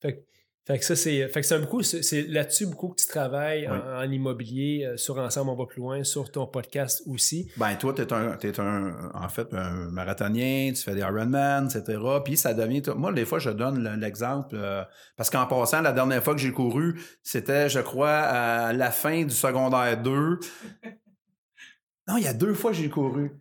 Fait, 0.00 0.26
fait 0.64 0.78
que 0.78 0.84
ça, 0.84 0.94
c'est. 0.94 1.26
Fait 1.28 1.40
que 1.40 1.46
c'est 1.46 1.58
beaucoup. 1.58 1.82
C'est 1.82 2.22
là-dessus 2.28 2.66
beaucoup 2.66 2.90
que 2.90 3.00
tu 3.00 3.06
travailles 3.08 3.68
en, 3.68 4.08
immobilier, 4.08 4.86
euh, 4.86 4.96
sur 4.96 5.18
Ensemble, 5.18 5.50
on 5.50 5.56
va 5.56 5.66
plus 5.66 5.80
loin, 5.80 6.04
sur 6.04 6.30
ton 6.30 6.46
podcast 6.46 7.02
aussi. 7.06 7.50
Ben, 7.56 7.74
toi, 7.74 7.92
tu 7.92 8.02
un, 8.14 8.38
es 8.38 8.60
un, 8.60 9.10
en 9.12 9.28
fait, 9.28 9.52
un 9.52 9.90
marathonien, 9.90 10.72
tu 10.72 10.80
fais 10.80 10.94
des 10.94 11.00
Ironman, 11.00 11.66
etc. 11.66 11.98
Puis 12.24 12.36
ça 12.36 12.54
devient. 12.54 12.82
Moi, 12.96 13.12
des 13.12 13.24
fois, 13.24 13.40
je 13.40 13.50
donne 13.50 13.82
l'exemple. 13.98 14.54
Euh, 14.54 14.84
parce 15.16 15.30
qu'en 15.30 15.46
passant, 15.46 15.80
la 15.80 15.92
dernière 15.92 16.22
fois 16.22 16.34
que 16.34 16.40
j'ai 16.40 16.52
couru, 16.52 17.00
c'était, 17.24 17.68
je 17.68 17.80
crois, 17.80 18.18
à 18.18 18.72
la 18.72 18.92
fin 18.92 19.24
du 19.24 19.34
secondaire 19.34 20.00
2. 20.00 20.38
Non, 22.06 22.16
il 22.18 22.24
y 22.24 22.28
a 22.28 22.34
deux 22.34 22.54
fois 22.54 22.70
que 22.70 22.76
j'ai 22.76 22.88
couru. 22.88 23.32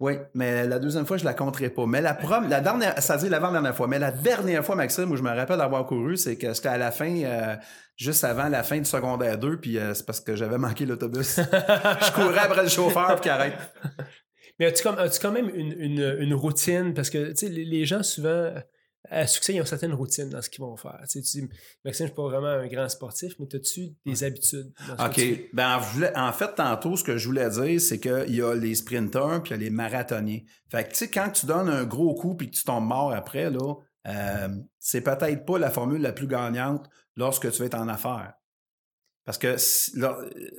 Oui, 0.00 0.14
mais 0.32 0.66
la 0.66 0.78
deuxième 0.78 1.04
fois, 1.04 1.18
je 1.18 1.26
la 1.26 1.34
compterai 1.34 1.68
pas. 1.68 1.84
Mais 1.84 2.00
la 2.00 2.14
première, 2.14 2.48
la 2.48 2.62
dernière, 2.62 2.98
ça 3.02 3.18
dit 3.18 3.28
l'avant-dernière 3.28 3.76
fois. 3.76 3.86
Mais 3.86 3.98
la 3.98 4.10
dernière 4.10 4.64
fois, 4.64 4.74
Maxime, 4.74 5.10
où 5.10 5.16
je 5.16 5.22
me 5.22 5.28
rappelle 5.28 5.58
d'avoir 5.58 5.84
couru, 5.84 6.16
c'est 6.16 6.36
que 6.36 6.54
c'était 6.54 6.70
à 6.70 6.78
la 6.78 6.90
fin, 6.90 7.14
euh, 7.22 7.54
juste 7.96 8.24
avant 8.24 8.48
la 8.48 8.62
fin 8.62 8.78
du 8.78 8.86
secondaire 8.86 9.36
2, 9.36 9.58
puis 9.60 9.76
euh, 9.76 9.92
c'est 9.92 10.06
parce 10.06 10.20
que 10.20 10.34
j'avais 10.34 10.56
manqué 10.56 10.86
l'autobus. 10.86 11.36
je 11.38 12.12
courais 12.12 12.38
après 12.38 12.62
le 12.62 12.70
chauffeur, 12.70 13.20
puis 13.20 13.28
arrête. 13.28 13.58
Mais 14.58 14.66
as-tu, 14.66 14.82
quand 14.82 15.32
même 15.32 15.50
une, 15.54 16.34
routine? 16.34 16.94
Parce 16.94 17.10
que, 17.10 17.32
tu 17.32 17.46
sais, 17.46 17.48
les 17.50 17.84
gens, 17.84 18.02
souvent, 18.02 18.52
à 19.10 19.26
succès, 19.26 19.54
ils 19.54 19.60
ont 19.60 19.64
certaines 19.64 19.92
routines 19.92 20.28
dans 20.28 20.40
ce 20.40 20.48
qu'ils 20.48 20.62
vont 20.62 20.76
faire. 20.76 20.98
Tu, 21.02 21.20
sais, 21.20 21.22
tu 21.22 21.40
dis, 21.40 21.48
Maxime, 21.84 21.84
je 21.84 21.88
ne 21.88 22.06
suis 22.08 22.14
pas 22.14 22.22
vraiment 22.22 22.46
un 22.46 22.66
grand 22.68 22.88
sportif, 22.88 23.34
mais 23.38 23.46
as-tu 23.54 23.94
des 24.06 24.24
habitudes? 24.24 24.72
OK. 24.98 25.50
Ben, 25.52 25.80
en 26.14 26.32
fait, 26.32 26.54
tantôt, 26.54 26.96
ce 26.96 27.02
que 27.02 27.18
je 27.18 27.26
voulais 27.26 27.50
dire, 27.50 27.80
c'est 27.80 27.98
qu'il 27.98 28.34
y 28.34 28.40
a 28.40 28.54
les 28.54 28.74
sprinteurs 28.76 29.42
puis 29.42 29.50
il 29.52 29.56
y 29.56 29.60
a 29.60 29.62
les 29.64 29.70
marathoniens. 29.70 30.40
Fait 30.70 30.84
que, 30.84 30.90
tu 30.90 30.96
sais, 30.96 31.10
quand 31.10 31.28
tu 31.30 31.46
donnes 31.46 31.68
un 31.68 31.84
gros 31.84 32.14
coup 32.14 32.36
puis 32.36 32.50
que 32.50 32.56
tu 32.56 32.62
tombes 32.62 32.86
mort 32.86 33.12
après, 33.12 33.50
là, 33.50 33.74
euh, 34.06 34.48
c'est 34.78 35.00
peut-être 35.00 35.44
pas 35.44 35.58
la 35.58 35.70
formule 35.70 36.00
la 36.00 36.12
plus 36.12 36.28
gagnante 36.28 36.88
lorsque 37.16 37.50
tu 37.50 37.58
vas 37.58 37.66
être 37.66 37.74
en 37.74 37.88
affaires. 37.88 38.32
Parce 39.24 39.38
que 39.38 39.56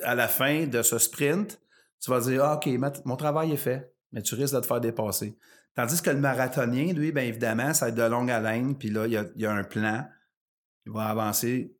à 0.04 0.16
la 0.16 0.28
fin 0.28 0.68
de 0.68 0.82
ce 0.82 0.98
sprint, 0.98 1.60
tu 2.02 2.12
vas 2.12 2.20
dire, 2.20 2.44
ah, 2.44 2.56
OK, 2.56 2.70
mon 3.06 3.16
travail 3.16 3.54
est 3.54 3.58
fait, 3.58 3.94
mais 4.12 4.22
tu 4.22 4.36
risques 4.36 4.56
de 4.56 4.60
te 4.60 4.66
faire 4.66 4.82
dépasser. 4.82 5.38
Tandis 5.74 6.02
que 6.02 6.10
le 6.10 6.20
marathonien, 6.20 6.92
lui, 6.94 7.12
bien 7.12 7.24
évidemment, 7.24 7.74
ça 7.74 7.86
va 7.86 7.90
être 7.90 7.96
de 7.96 8.04
longue 8.04 8.30
haleine, 8.30 8.78
puis 8.78 8.90
là, 8.90 9.08
il 9.08 9.14
y 9.14 9.46
a, 9.46 9.52
un 9.52 9.64
plan. 9.64 10.06
Il 10.86 10.92
va 10.92 11.06
avancer 11.06 11.78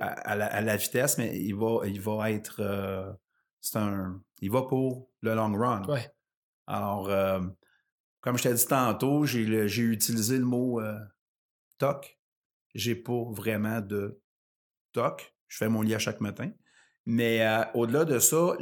à, 0.00 0.06
à, 0.32 0.60
la, 0.60 0.76
vitesse, 0.76 1.18
mais 1.18 1.36
il 1.38 1.54
va, 1.54 1.86
il 1.86 2.00
va 2.00 2.30
être. 2.30 2.60
Euh, 2.60 3.12
c'est 3.60 3.78
un. 3.78 4.22
Il 4.40 4.50
va 4.50 4.62
pour 4.62 5.10
le 5.22 5.34
long 5.34 5.52
run. 5.52 5.84
Ouais. 5.88 6.08
Alors, 6.66 7.08
euh, 7.08 7.40
comme 8.20 8.38
je 8.38 8.44
t'ai 8.44 8.54
dit 8.54 8.66
tantôt, 8.66 9.24
j'ai 9.24 9.42
utilisé 9.42 10.38
le 10.38 10.44
mot 10.44 10.80
euh, 10.80 10.98
toc. 11.78 12.18
J'ai 12.74 12.94
pas 12.94 13.24
vraiment 13.30 13.80
de 13.80 14.20
toc. 14.92 15.34
Je 15.48 15.58
fais 15.58 15.68
mon 15.68 15.82
lit 15.82 15.94
à 15.94 15.98
chaque 15.98 16.20
matin. 16.20 16.50
Mais 17.06 17.46
au-delà 17.74 18.04
de 18.04 18.18
ça, 18.18 18.56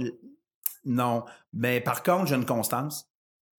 non. 0.85 1.25
Mais 1.53 1.81
par 1.81 2.03
contre, 2.03 2.27
j'ai 2.27 2.37
une 2.37 2.45
constance 2.45 3.11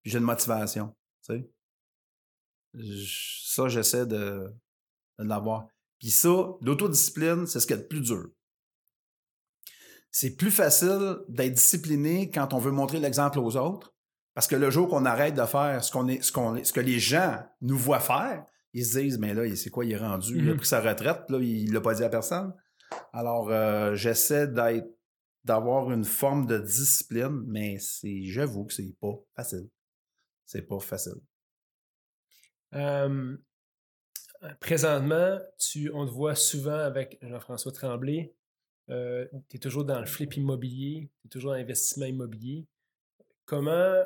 j'ai 0.05 0.17
une 0.19 0.23
motivation. 0.23 0.95
Tu 1.27 1.33
sais. 1.35 3.05
Ça, 3.45 3.67
j'essaie 3.67 4.05
de, 4.05 4.51
de 5.19 5.23
l'avoir. 5.23 5.67
Puis 5.99 6.09
ça, 6.09 6.29
l'autodiscipline, 6.61 7.47
c'est 7.47 7.59
ce 7.59 7.67
qui 7.67 7.73
est 7.73 7.77
le 7.77 7.87
plus 7.87 8.01
dur. 8.01 8.29
C'est 10.11 10.35
plus 10.35 10.51
facile 10.51 11.17
d'être 11.27 11.53
discipliné 11.53 12.29
quand 12.29 12.53
on 12.53 12.57
veut 12.59 12.71
montrer 12.71 12.99
l'exemple 12.99 13.39
aux 13.39 13.57
autres, 13.57 13.93
parce 14.33 14.47
que 14.47 14.55
le 14.55 14.69
jour 14.69 14.87
qu'on 14.89 15.05
arrête 15.05 15.35
de 15.35 15.45
faire 15.45 15.83
ce, 15.83 15.91
qu'on 15.91 16.07
est, 16.07 16.21
ce, 16.21 16.31
qu'on 16.31 16.61
ce 16.63 16.71
que 16.73 16.79
les 16.79 16.99
gens 16.99 17.39
nous 17.61 17.77
voient 17.77 17.99
faire, 17.99 18.45
ils 18.73 18.85
se 18.85 18.99
disent, 18.99 19.17
mais 19.19 19.33
là, 19.33 19.43
c'est 19.55 19.69
quoi, 19.69 19.85
il 19.85 19.91
est 19.93 19.97
rendu, 19.97 20.37
il 20.37 20.47
a 20.49 20.51
Mhm. 20.51 20.57
pris 20.57 20.67
sa 20.67 20.81
retraite, 20.81 21.23
là, 21.29 21.39
il 21.39 21.71
l'a 21.71 21.81
pas 21.81 21.93
dit 21.95 22.03
à 22.03 22.09
personne. 22.09 22.53
Alors, 23.13 23.49
euh, 23.49 23.95
j'essaie 23.95 24.47
d'être, 24.47 24.87
d'avoir 25.45 25.91
une 25.91 26.03
forme 26.03 26.45
de 26.45 26.57
discipline, 26.59 27.43
mais 27.47 27.77
c'est, 27.79 28.23
j'avoue 28.23 28.65
que 28.65 28.73
c'est 28.73 28.95
pas 28.99 29.13
facile. 29.35 29.69
C'est 30.45 30.63
pas 30.63 30.79
facile. 30.79 31.21
Euh, 32.73 33.37
présentement, 34.59 35.39
tu, 35.57 35.91
on 35.93 36.05
te 36.05 36.11
voit 36.11 36.35
souvent 36.35 36.77
avec 36.77 37.17
Jean-François 37.21 37.71
Tremblay. 37.71 38.33
tu 38.87 38.93
es 38.93 39.59
toujours 39.59 39.85
dans 39.85 39.99
le 39.99 40.05
flip 40.05 40.35
immobilier, 40.35 41.09
tu 41.21 41.27
es 41.27 41.29
toujours 41.29 41.51
dans 41.51 41.57
l'investissement 41.57 42.05
immobilier. 42.05 42.67
Comment, 43.45 44.03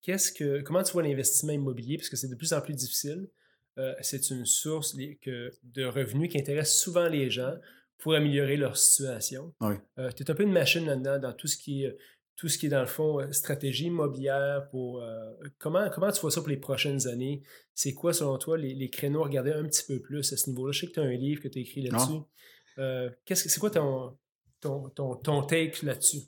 qu'est-ce 0.00 0.32
que, 0.32 0.62
comment 0.62 0.82
tu 0.82 0.92
vois 0.92 1.02
l'investissement 1.02 1.52
immobilier? 1.52 1.98
Parce 1.98 2.08
que 2.08 2.16
c'est 2.16 2.28
de 2.28 2.34
plus 2.34 2.52
en 2.52 2.60
plus 2.60 2.74
difficile. 2.74 3.28
Euh, 3.78 3.94
c'est 4.00 4.30
une 4.30 4.44
source 4.44 4.96
que, 5.20 5.50
de 5.62 5.84
revenus 5.84 6.30
qui 6.30 6.38
intéresse 6.38 6.78
souvent 6.78 7.08
les 7.08 7.30
gens 7.30 7.54
pour 7.98 8.14
améliorer 8.14 8.56
leur 8.56 8.76
situation. 8.76 9.54
Oui. 9.60 9.74
tu 10.16 10.22
es 10.22 10.30
un 10.30 10.34
peu 10.34 10.42
une 10.42 10.52
machine 10.52 10.84
là-dedans 10.84 11.18
dans 11.18 11.32
tout 11.32 11.46
ce 11.46 11.56
qui 11.56 11.84
est, 11.84 11.96
tout 12.42 12.48
ce 12.48 12.58
qui 12.58 12.66
est 12.66 12.70
dans 12.70 12.80
le 12.80 12.88
fond 12.88 13.20
euh, 13.20 13.30
stratégie 13.30 13.84
immobilière. 13.84 14.68
Pour, 14.70 15.00
euh, 15.00 15.32
comment, 15.60 15.88
comment 15.90 16.10
tu 16.10 16.20
vois 16.22 16.32
ça 16.32 16.40
pour 16.40 16.50
les 16.50 16.56
prochaines 16.56 17.06
années? 17.06 17.44
C'est 17.72 17.94
quoi, 17.94 18.12
selon 18.12 18.36
toi, 18.36 18.58
les, 18.58 18.74
les 18.74 18.90
créneaux 18.90 19.20
à 19.20 19.26
regarder 19.26 19.52
un 19.52 19.62
petit 19.62 19.84
peu 19.86 20.00
plus 20.00 20.32
à 20.32 20.36
ce 20.36 20.50
niveau-là? 20.50 20.72
Je 20.72 20.80
sais 20.80 20.86
que 20.88 20.92
tu 20.94 20.98
as 20.98 21.04
un 21.04 21.12
livre 21.12 21.40
que 21.40 21.46
tu 21.46 21.60
as 21.60 21.62
écrit 21.62 21.82
là-dessus. 21.82 22.18
Euh, 22.78 23.08
qu'est-ce 23.24 23.44
que, 23.44 23.48
c'est 23.48 23.60
quoi 23.60 23.70
ton, 23.70 24.18
ton, 24.60 24.88
ton, 24.88 25.14
ton 25.14 25.44
take 25.44 25.86
là-dessus? 25.86 26.22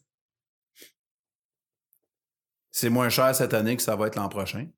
C'est 2.71 2.91
moins 2.91 3.09
cher 3.09 3.35
cette 3.35 3.53
année 3.53 3.77
que 3.77 3.83
ça 3.83 3.97
va 3.97 4.07
être 4.07 4.15
l'an 4.15 4.29
prochain. 4.29 4.69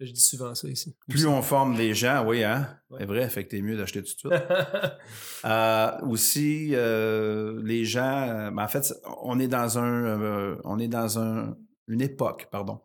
Je 0.00 0.10
dis 0.10 0.20
souvent 0.20 0.54
ça 0.54 0.68
ici. 0.68 0.96
Plus 1.08 1.26
on 1.26 1.40
forme 1.40 1.76
les 1.76 1.94
gens, 1.94 2.26
oui, 2.26 2.42
hein? 2.42 2.78
Ouais. 2.90 2.98
C'est 3.00 3.06
vrai, 3.06 3.28
fait 3.30 3.44
que 3.44 3.50
t'es 3.50 3.62
mieux 3.62 3.76
d'acheter 3.76 4.02
tout 4.02 4.28
de 4.28 4.34
suite. 4.34 4.44
Euh, 5.44 6.00
aussi, 6.00 6.70
euh, 6.72 7.60
les 7.62 7.84
gens, 7.84 8.50
ben, 8.50 8.64
en 8.64 8.68
fait, 8.68 8.94
on 9.22 9.38
est 9.38 9.46
dans 9.46 9.78
un, 9.78 10.22
euh, 10.22 10.56
on 10.64 10.78
est 10.78 10.88
dans 10.88 11.18
un, 11.18 11.54
une 11.86 12.00
époque, 12.00 12.48
pardon, 12.50 12.80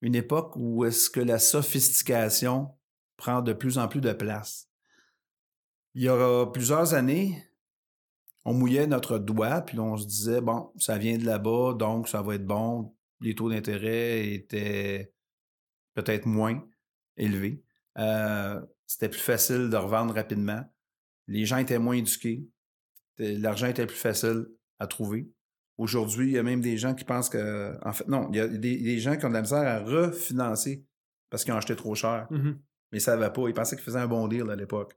une 0.00 0.16
époque 0.16 0.54
où 0.56 0.84
est-ce 0.84 1.08
que 1.08 1.20
la 1.20 1.38
sophistication 1.38 2.74
prend 3.16 3.42
de 3.42 3.52
plus 3.52 3.78
en 3.78 3.86
plus 3.86 4.00
de 4.00 4.12
place. 4.12 4.68
Il 5.94 6.02
y 6.02 6.08
a 6.08 6.46
plusieurs 6.46 6.94
années, 6.94 7.44
on 8.44 8.52
mouillait 8.52 8.88
notre 8.88 9.18
doigt, 9.18 9.60
puis 9.60 9.78
on 9.78 9.96
se 9.96 10.06
disait 10.06 10.40
bon, 10.40 10.72
ça 10.78 10.98
vient 10.98 11.16
de 11.16 11.24
là-bas, 11.24 11.74
donc 11.74 12.08
ça 12.08 12.22
va 12.22 12.34
être 12.34 12.46
bon. 12.46 12.92
Les 13.20 13.36
taux 13.36 13.50
d'intérêt 13.50 14.32
étaient 14.32 15.14
peut-être 15.96 16.26
moins 16.26 16.62
élevés. 17.16 17.64
Euh, 17.98 18.60
c'était 18.86 19.08
plus 19.08 19.20
facile 19.20 19.70
de 19.70 19.76
revendre 19.76 20.14
rapidement. 20.14 20.62
Les 21.26 21.44
gens 21.44 21.56
étaient 21.56 21.78
moins 21.78 21.96
éduqués. 21.96 22.46
L'argent 23.18 23.66
était 23.66 23.86
plus 23.86 23.96
facile 23.96 24.46
à 24.78 24.86
trouver. 24.86 25.28
Aujourd'hui, 25.78 26.28
il 26.28 26.32
y 26.34 26.38
a 26.38 26.42
même 26.42 26.60
des 26.60 26.76
gens 26.76 26.94
qui 26.94 27.04
pensent 27.04 27.30
que. 27.30 27.76
En 27.82 27.92
fait, 27.92 28.06
non, 28.06 28.28
il 28.30 28.36
y 28.36 28.40
a 28.40 28.46
des, 28.46 28.76
des 28.78 28.98
gens 28.98 29.16
qui 29.16 29.24
ont 29.24 29.30
de 29.30 29.34
la 29.34 29.40
misère 29.40 29.66
à 29.66 29.80
refinancer 29.80 30.86
parce 31.30 31.44
qu'ils 31.44 31.52
ont 31.52 31.56
acheté 31.56 31.74
trop 31.74 31.94
cher. 31.94 32.28
Mhm. 32.30 32.60
Mais 32.92 32.98
ils 32.98 33.00
ne 33.00 33.00
savaient 33.00 33.32
pas. 33.32 33.48
Ils 33.48 33.54
pensaient 33.54 33.76
qu'ils 33.76 33.84
faisaient 33.84 33.98
un 33.98 34.06
bon 34.06 34.28
deal 34.28 34.48
à 34.50 34.56
l'époque. 34.56 34.94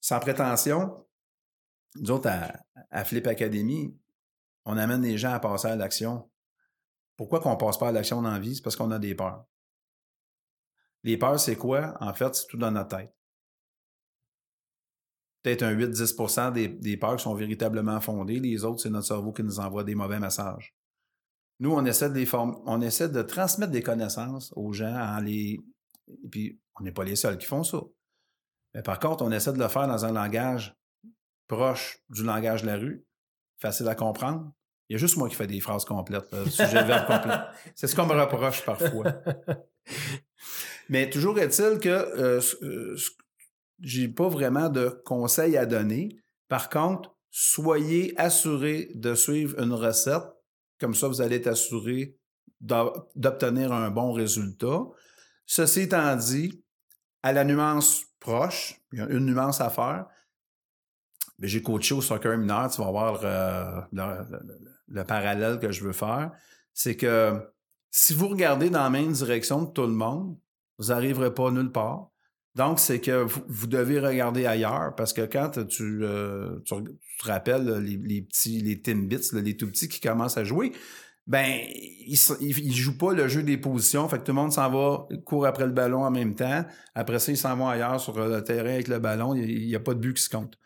Sans 0.00 0.20
prétention, 0.20 1.06
nous 1.96 2.10
autres, 2.10 2.28
à, 2.28 2.60
à 2.90 3.04
Flip 3.04 3.26
Academy, 3.26 3.98
on 4.64 4.76
amène 4.76 5.02
les 5.02 5.18
gens 5.18 5.32
à 5.32 5.40
passer 5.40 5.68
à 5.68 5.76
l'action. 5.76 6.30
Pourquoi 7.16 7.40
qu'on 7.40 7.52
ne 7.52 7.56
passe 7.56 7.78
pas 7.78 7.88
à 7.88 7.92
l'action 7.92 8.22
dans 8.22 8.30
la 8.30 8.38
vie? 8.38 8.54
C'est 8.54 8.62
parce 8.62 8.76
qu'on 8.76 8.90
a 8.90 8.98
des 8.98 9.14
peurs. 9.14 9.44
Les 11.04 11.16
peurs, 11.16 11.38
c'est 11.38 11.56
quoi? 11.56 11.96
En 12.00 12.12
fait, 12.12 12.34
c'est 12.34 12.46
tout 12.46 12.56
dans 12.56 12.70
notre 12.70 12.96
tête. 12.96 13.14
Peut-être 15.42 15.62
un 15.62 15.74
8-10 15.74 16.52
des, 16.52 16.68
des 16.68 16.96
peurs 16.96 17.16
qui 17.16 17.22
sont 17.22 17.34
véritablement 17.34 18.00
fondées. 18.00 18.40
Les 18.40 18.64
autres, 18.64 18.80
c'est 18.82 18.90
notre 18.90 19.06
cerveau 19.06 19.32
qui 19.32 19.42
nous 19.42 19.60
envoie 19.60 19.84
des 19.84 19.94
mauvais 19.94 20.18
messages. 20.18 20.74
Nous, 21.60 21.72
on 21.72 21.84
essaie 21.84 22.08
de 22.08 22.14
les 22.14 22.26
former, 22.26 22.54
on 22.66 22.80
essaie 22.80 23.08
de 23.08 23.22
transmettre 23.22 23.72
des 23.72 23.82
connaissances 23.82 24.52
aux 24.56 24.72
gens 24.72 24.94
en 24.94 25.20
les. 25.20 25.60
Et 26.08 26.28
puis, 26.28 26.60
on 26.78 26.84
n'est 26.84 26.92
pas 26.92 27.04
les 27.04 27.16
seuls 27.16 27.38
qui 27.38 27.46
font 27.46 27.64
ça. 27.64 27.78
Mais 28.74 28.82
par 28.82 28.98
contre, 28.98 29.24
on 29.24 29.32
essaie 29.32 29.52
de 29.52 29.58
le 29.58 29.68
faire 29.68 29.88
dans 29.88 30.04
un 30.04 30.12
langage 30.12 30.76
proche 31.48 31.98
du 32.10 32.22
langage 32.22 32.62
de 32.62 32.66
la 32.66 32.76
rue, 32.76 33.04
facile 33.58 33.88
à 33.88 33.94
comprendre. 33.94 34.52
Il 34.88 34.94
y 34.94 34.96
a 34.96 34.98
juste 34.98 35.16
moi 35.16 35.28
qui 35.28 35.34
fais 35.34 35.46
des 35.46 35.60
phrases 35.60 35.84
complètes, 35.84 36.30
là, 36.32 36.44
sujet 36.46 36.84
verbe 36.84 37.06
complet. 37.06 37.38
C'est 37.74 37.86
ce 37.86 37.96
qu'on 37.96 38.06
me 38.06 38.18
reproche 38.18 38.64
parfois. 38.64 39.04
Mais 40.88 41.10
toujours 41.10 41.38
est-il 41.38 41.78
que 41.78 41.88
euh, 41.88 42.40
euh, 42.62 42.96
j'ai 43.80 44.08
pas 44.08 44.28
vraiment 44.28 44.68
de 44.68 44.88
conseils 45.04 45.56
à 45.56 45.66
donner. 45.66 46.16
Par 46.48 46.70
contre, 46.70 47.14
soyez 47.30 48.18
assurés 48.18 48.90
de 48.94 49.14
suivre 49.14 49.60
une 49.60 49.72
recette. 49.72 50.24
Comme 50.80 50.94
ça, 50.94 51.08
vous 51.08 51.20
allez 51.20 51.36
être 51.36 51.48
assuré 51.48 52.16
d'obtenir 52.60 53.72
un 53.72 53.90
bon 53.90 54.12
résultat. 54.12 54.80
Ceci 55.46 55.82
étant 55.82 56.16
dit, 56.16 56.64
à 57.22 57.32
la 57.32 57.44
nuance 57.44 58.04
proche, 58.20 58.80
il 58.92 58.98
y 58.98 59.02
a 59.02 59.06
une 59.06 59.26
nuance 59.26 59.60
à 59.60 59.70
faire. 59.70 60.06
J'ai 61.40 61.62
coaché 61.62 61.94
au 61.94 62.00
soccer 62.00 62.36
mineur, 62.36 62.68
tu 62.70 62.80
vas 62.80 62.90
voir 62.90 63.22
le, 63.22 63.82
le, 63.92 64.40
le, 64.88 65.04
parallèle 65.04 65.60
que 65.60 65.70
je 65.70 65.84
veux 65.84 65.92
faire. 65.92 66.32
C'est 66.74 66.96
que 66.96 67.40
si 67.90 68.12
vous 68.12 68.28
regardez 68.28 68.70
dans 68.70 68.82
la 68.82 68.90
même 68.90 69.12
direction 69.12 69.66
que 69.66 69.72
tout 69.72 69.82
le 69.82 69.92
monde, 69.92 70.36
vous 70.78 70.88
n'arriverez 70.88 71.32
pas 71.32 71.50
nulle 71.50 71.72
part. 71.72 72.10
Donc, 72.54 72.80
c'est 72.80 73.00
que 73.00 73.24
vous, 73.46 73.66
devez 73.66 74.00
regarder 74.00 74.46
ailleurs 74.46 74.94
parce 74.96 75.12
que 75.12 75.20
quand 75.22 75.64
tu, 75.66 76.00
euh, 76.02 76.58
tu, 76.64 76.74
te 77.20 77.26
rappelles 77.26 77.78
les, 77.78 77.96
les, 77.96 78.22
petits, 78.22 78.60
les 78.60 78.80
Timbits, 78.80 79.30
les 79.32 79.56
tout 79.56 79.68
petits 79.68 79.88
qui 79.88 80.00
commencent 80.00 80.38
à 80.38 80.44
jouer, 80.44 80.72
ben, 81.28 81.60
ils 81.70 82.68
ne 82.68 82.72
jouent 82.72 82.96
pas 82.96 83.12
le 83.12 83.28
jeu 83.28 83.42
des 83.42 83.58
positions. 83.58 84.08
Fait 84.08 84.18
que 84.18 84.24
tout 84.24 84.32
le 84.32 84.36
monde 84.36 84.52
s'en 84.52 84.70
va, 84.70 85.06
court 85.26 85.46
après 85.46 85.66
le 85.66 85.72
ballon 85.72 86.04
en 86.04 86.10
même 86.10 86.34
temps. 86.34 86.64
Après 86.94 87.18
ça, 87.18 87.30
ils 87.30 87.36
s'en 87.36 87.54
vont 87.54 87.68
ailleurs 87.68 88.00
sur 88.00 88.18
le 88.18 88.42
terrain 88.42 88.70
avec 88.70 88.88
le 88.88 88.98
ballon. 88.98 89.34
Il 89.34 89.66
n'y 89.66 89.76
a 89.76 89.80
pas 89.80 89.92
de 89.92 90.00
but 90.00 90.14
qui 90.14 90.22
se 90.22 90.30
compte. 90.30 90.58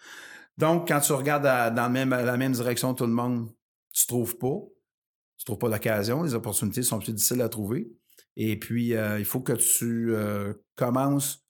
Donc, 0.57 0.87
quand 0.87 1.01
tu 1.01 1.13
regardes 1.13 1.75
dans 1.75 1.91
même, 1.91 2.11
la 2.11 2.37
même 2.37 2.53
direction 2.53 2.95
tout 2.95 3.07
le 3.07 3.13
monde, 3.13 3.49
tu 3.93 4.07
trouves 4.07 4.39
pas. 4.39 4.61
Tu 5.37 5.43
ne 5.43 5.47
trouves 5.47 5.59
pas 5.59 5.69
l'occasion. 5.69 6.23
Les 6.23 6.35
opportunités 6.35 6.83
sont 6.83 7.01
plus 7.01 7.13
difficiles 7.13 7.43
à 7.43 7.49
trouver. 7.49 7.91
Et 8.37 8.59
puis, 8.59 8.95
euh, 8.95 9.19
il 9.19 9.25
faut 9.25 9.41
que 9.41 9.53
tu 9.53 10.15
euh, 10.15 10.55
commences 10.77 11.45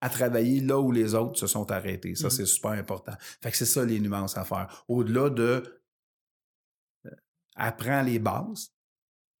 à 0.00 0.08
travailler 0.08 0.60
là 0.60 0.78
où 0.80 0.92
les 0.92 1.14
autres 1.14 1.38
se 1.38 1.46
sont 1.46 1.70
arrêtés. 1.70 2.14
Ça, 2.14 2.28
mmh. 2.28 2.30
c'est 2.30 2.46
super 2.46 2.70
important. 2.70 3.12
Fait 3.42 3.50
que 3.50 3.56
c'est 3.56 3.66
ça 3.66 3.84
les 3.84 4.00
nuances 4.00 4.36
à 4.36 4.44
faire. 4.44 4.84
Au-delà 4.88 5.28
de 5.28 5.82
euh, 7.06 7.10
apprends 7.56 8.02
les 8.02 8.18
bases, 8.18 8.72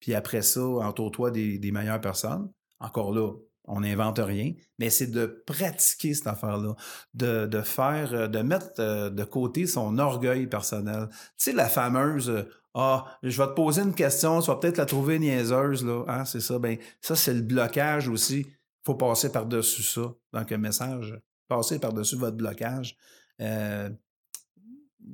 puis 0.00 0.14
après 0.14 0.42
ça, 0.42 0.60
entoure-toi 0.60 1.30
des, 1.30 1.58
des, 1.58 1.72
meilleures 1.72 2.00
personnes. 2.00 2.50
Encore 2.78 3.14
là, 3.14 3.32
on 3.64 3.80
n'invente 3.80 4.18
rien, 4.18 4.52
mais 4.78 4.90
c'est 4.90 5.06
de 5.06 5.26
pratiquer 5.46 6.14
cette 6.14 6.26
affaire-là, 6.26 6.74
de, 7.14 7.46
de, 7.46 7.60
faire, 7.60 8.28
de 8.28 8.38
mettre 8.40 9.10
de 9.10 9.24
côté 9.24 9.66
son 9.66 9.98
orgueil 9.98 10.46
personnel. 10.46 11.08
Tu 11.10 11.16
sais, 11.36 11.52
la 11.52 11.68
fameuse 11.68 12.46
ah, 12.74 13.18
je 13.22 13.40
vais 13.40 13.48
te 13.48 13.54
poser 13.54 13.82
une 13.82 13.94
question, 13.94 14.40
tu 14.40 14.46
vas 14.46 14.56
peut-être 14.56 14.78
la 14.78 14.86
trouver 14.86 15.18
niaiseuse, 15.18 15.84
là. 15.84 16.04
Hein, 16.06 16.24
c'est 16.24 16.40
ça. 16.40 16.58
Ben, 16.58 16.78
ça, 17.00 17.16
c'est 17.16 17.34
le 17.34 17.42
blocage 17.42 18.08
aussi. 18.08 18.40
Il 18.46 18.86
faut 18.86 18.94
passer 18.94 19.32
par-dessus 19.32 19.82
ça. 19.82 20.14
Donc, 20.32 20.52
un 20.52 20.58
message. 20.58 21.20
Passer 21.48 21.80
par-dessus 21.80 22.16
votre 22.16 22.36
blocage. 22.36 22.96
Euh, 23.40 23.90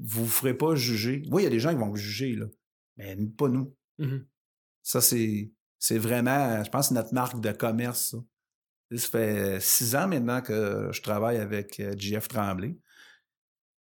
vous 0.04 0.22
ne 0.22 0.28
ferez 0.28 0.54
pas 0.54 0.74
juger. 0.74 1.22
Oui, 1.30 1.42
il 1.42 1.44
y 1.44 1.48
a 1.48 1.50
des 1.50 1.60
gens 1.60 1.70
qui 1.70 1.76
vont 1.76 1.88
vous 1.88 1.96
juger, 1.96 2.34
là. 2.36 2.46
Mais 2.98 3.16
pas 3.38 3.48
nous. 3.48 3.74
Mm 3.98 4.06
-hmm. 4.06 4.24
Ça, 4.82 5.00
c'est, 5.00 5.52
c'est 5.78 5.98
vraiment, 5.98 6.62
je 6.62 6.70
pense, 6.70 6.90
notre 6.90 7.14
marque 7.14 7.40
de 7.40 7.52
commerce, 7.52 8.10
ça. 8.10 8.18
Ça 8.96 9.08
fait 9.08 9.60
six 9.60 9.96
ans 9.96 10.06
maintenant 10.06 10.42
que 10.42 10.90
je 10.92 11.02
travaille 11.02 11.38
avec 11.38 11.82
JF 11.96 12.28
Tremblay 12.28 12.78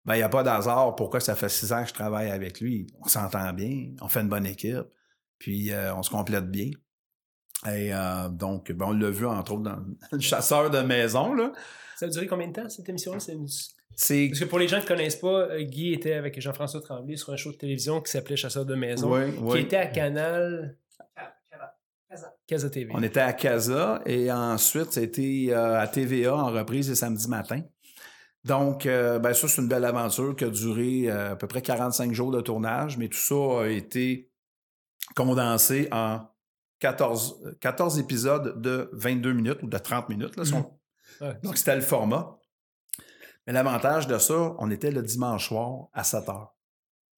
ben, 0.06 0.14
il 0.14 0.18
n'y 0.18 0.22
a 0.22 0.28
pas 0.28 0.44
d'hasard 0.44 0.94
pourquoi 0.94 1.18
ça 1.20 1.34
fait 1.34 1.48
six 1.48 1.72
ans 1.72 1.82
que 1.82 1.88
je 1.88 1.94
travaille 1.94 2.30
avec 2.30 2.60
lui. 2.60 2.86
On 3.00 3.08
s'entend 3.08 3.52
bien, 3.52 3.88
on 4.00 4.08
fait 4.08 4.20
une 4.20 4.28
bonne 4.28 4.46
équipe, 4.46 4.86
puis 5.38 5.72
euh, 5.72 5.94
on 5.94 6.02
se 6.02 6.10
complète 6.10 6.48
bien. 6.48 6.70
Et 7.66 7.92
euh, 7.92 8.28
donc, 8.28 8.70
ben, 8.70 8.86
on 8.86 8.92
l'a 8.92 9.10
vu, 9.10 9.26
entre 9.26 9.52
autres, 9.52 9.62
dans 9.62 9.78
le 10.12 10.20
chasseur 10.20 10.70
de 10.70 10.78
maison. 10.78 11.34
Là. 11.34 11.52
Ça 11.96 12.06
a 12.06 12.08
duré 12.08 12.26
combien 12.26 12.48
de 12.48 12.52
temps, 12.52 12.68
cette 12.68 12.88
émission-là? 12.88 13.18
C'est... 13.18 14.28
Parce 14.28 14.40
que 14.40 14.44
pour 14.44 14.58
les 14.58 14.68
gens 14.68 14.76
qui 14.76 14.84
ne 14.84 14.88
connaissent 14.88 15.16
pas, 15.16 15.58
Guy 15.62 15.94
était 15.94 16.12
avec 16.12 16.38
Jean-François 16.40 16.82
Tremblay 16.82 17.16
sur 17.16 17.32
un 17.32 17.36
show 17.36 17.50
de 17.50 17.56
télévision 17.56 18.00
qui 18.00 18.12
s'appelait 18.12 18.36
Chasseur 18.36 18.66
de 18.66 18.74
maison, 18.74 19.12
oui, 19.12 19.32
qui 19.32 19.38
oui. 19.42 19.60
était 19.60 19.76
à 19.76 19.86
Canal... 19.86 20.78
Casa 22.46 22.70
TV. 22.70 22.92
On 22.94 23.02
était 23.02 23.20
à 23.20 23.32
Casa 23.32 24.00
et 24.06 24.30
ensuite, 24.30 24.92
c'était 24.92 25.48
euh, 25.50 25.80
à 25.80 25.88
TVA 25.88 26.34
en 26.34 26.52
reprise 26.52 26.88
les 26.88 26.94
samedis 26.94 27.28
matins. 27.28 27.62
Donc, 28.46 28.86
euh, 28.86 29.18
ben 29.18 29.34
ça, 29.34 29.48
c'est 29.48 29.60
une 29.60 29.68
belle 29.68 29.84
aventure 29.84 30.36
qui 30.36 30.44
a 30.44 30.48
duré 30.50 31.04
euh, 31.10 31.32
à 31.32 31.36
peu 31.36 31.46
près 31.46 31.62
45 31.62 32.12
jours 32.12 32.30
de 32.30 32.40
tournage, 32.40 32.96
mais 32.96 33.08
tout 33.08 33.18
ça 33.18 33.62
a 33.62 33.66
été 33.66 34.30
condensé 35.14 35.88
en 35.92 36.20
14, 36.80 37.56
14 37.60 37.98
épisodes 37.98 38.60
de 38.60 38.88
22 38.92 39.32
minutes 39.32 39.62
ou 39.62 39.66
de 39.66 39.78
30 39.78 40.08
minutes. 40.08 40.36
Là, 40.36 40.44
sont- 40.44 40.78
Donc, 41.42 41.56
c'était 41.56 41.74
le 41.76 41.82
format. 41.82 42.38
Mais 43.46 43.52
l'avantage 43.52 44.06
de 44.06 44.18
ça, 44.18 44.54
on 44.58 44.70
était 44.70 44.90
le 44.90 45.02
dimanche 45.02 45.48
soir 45.48 45.86
à 45.92 46.04
7 46.04 46.28
heures. 46.28 46.54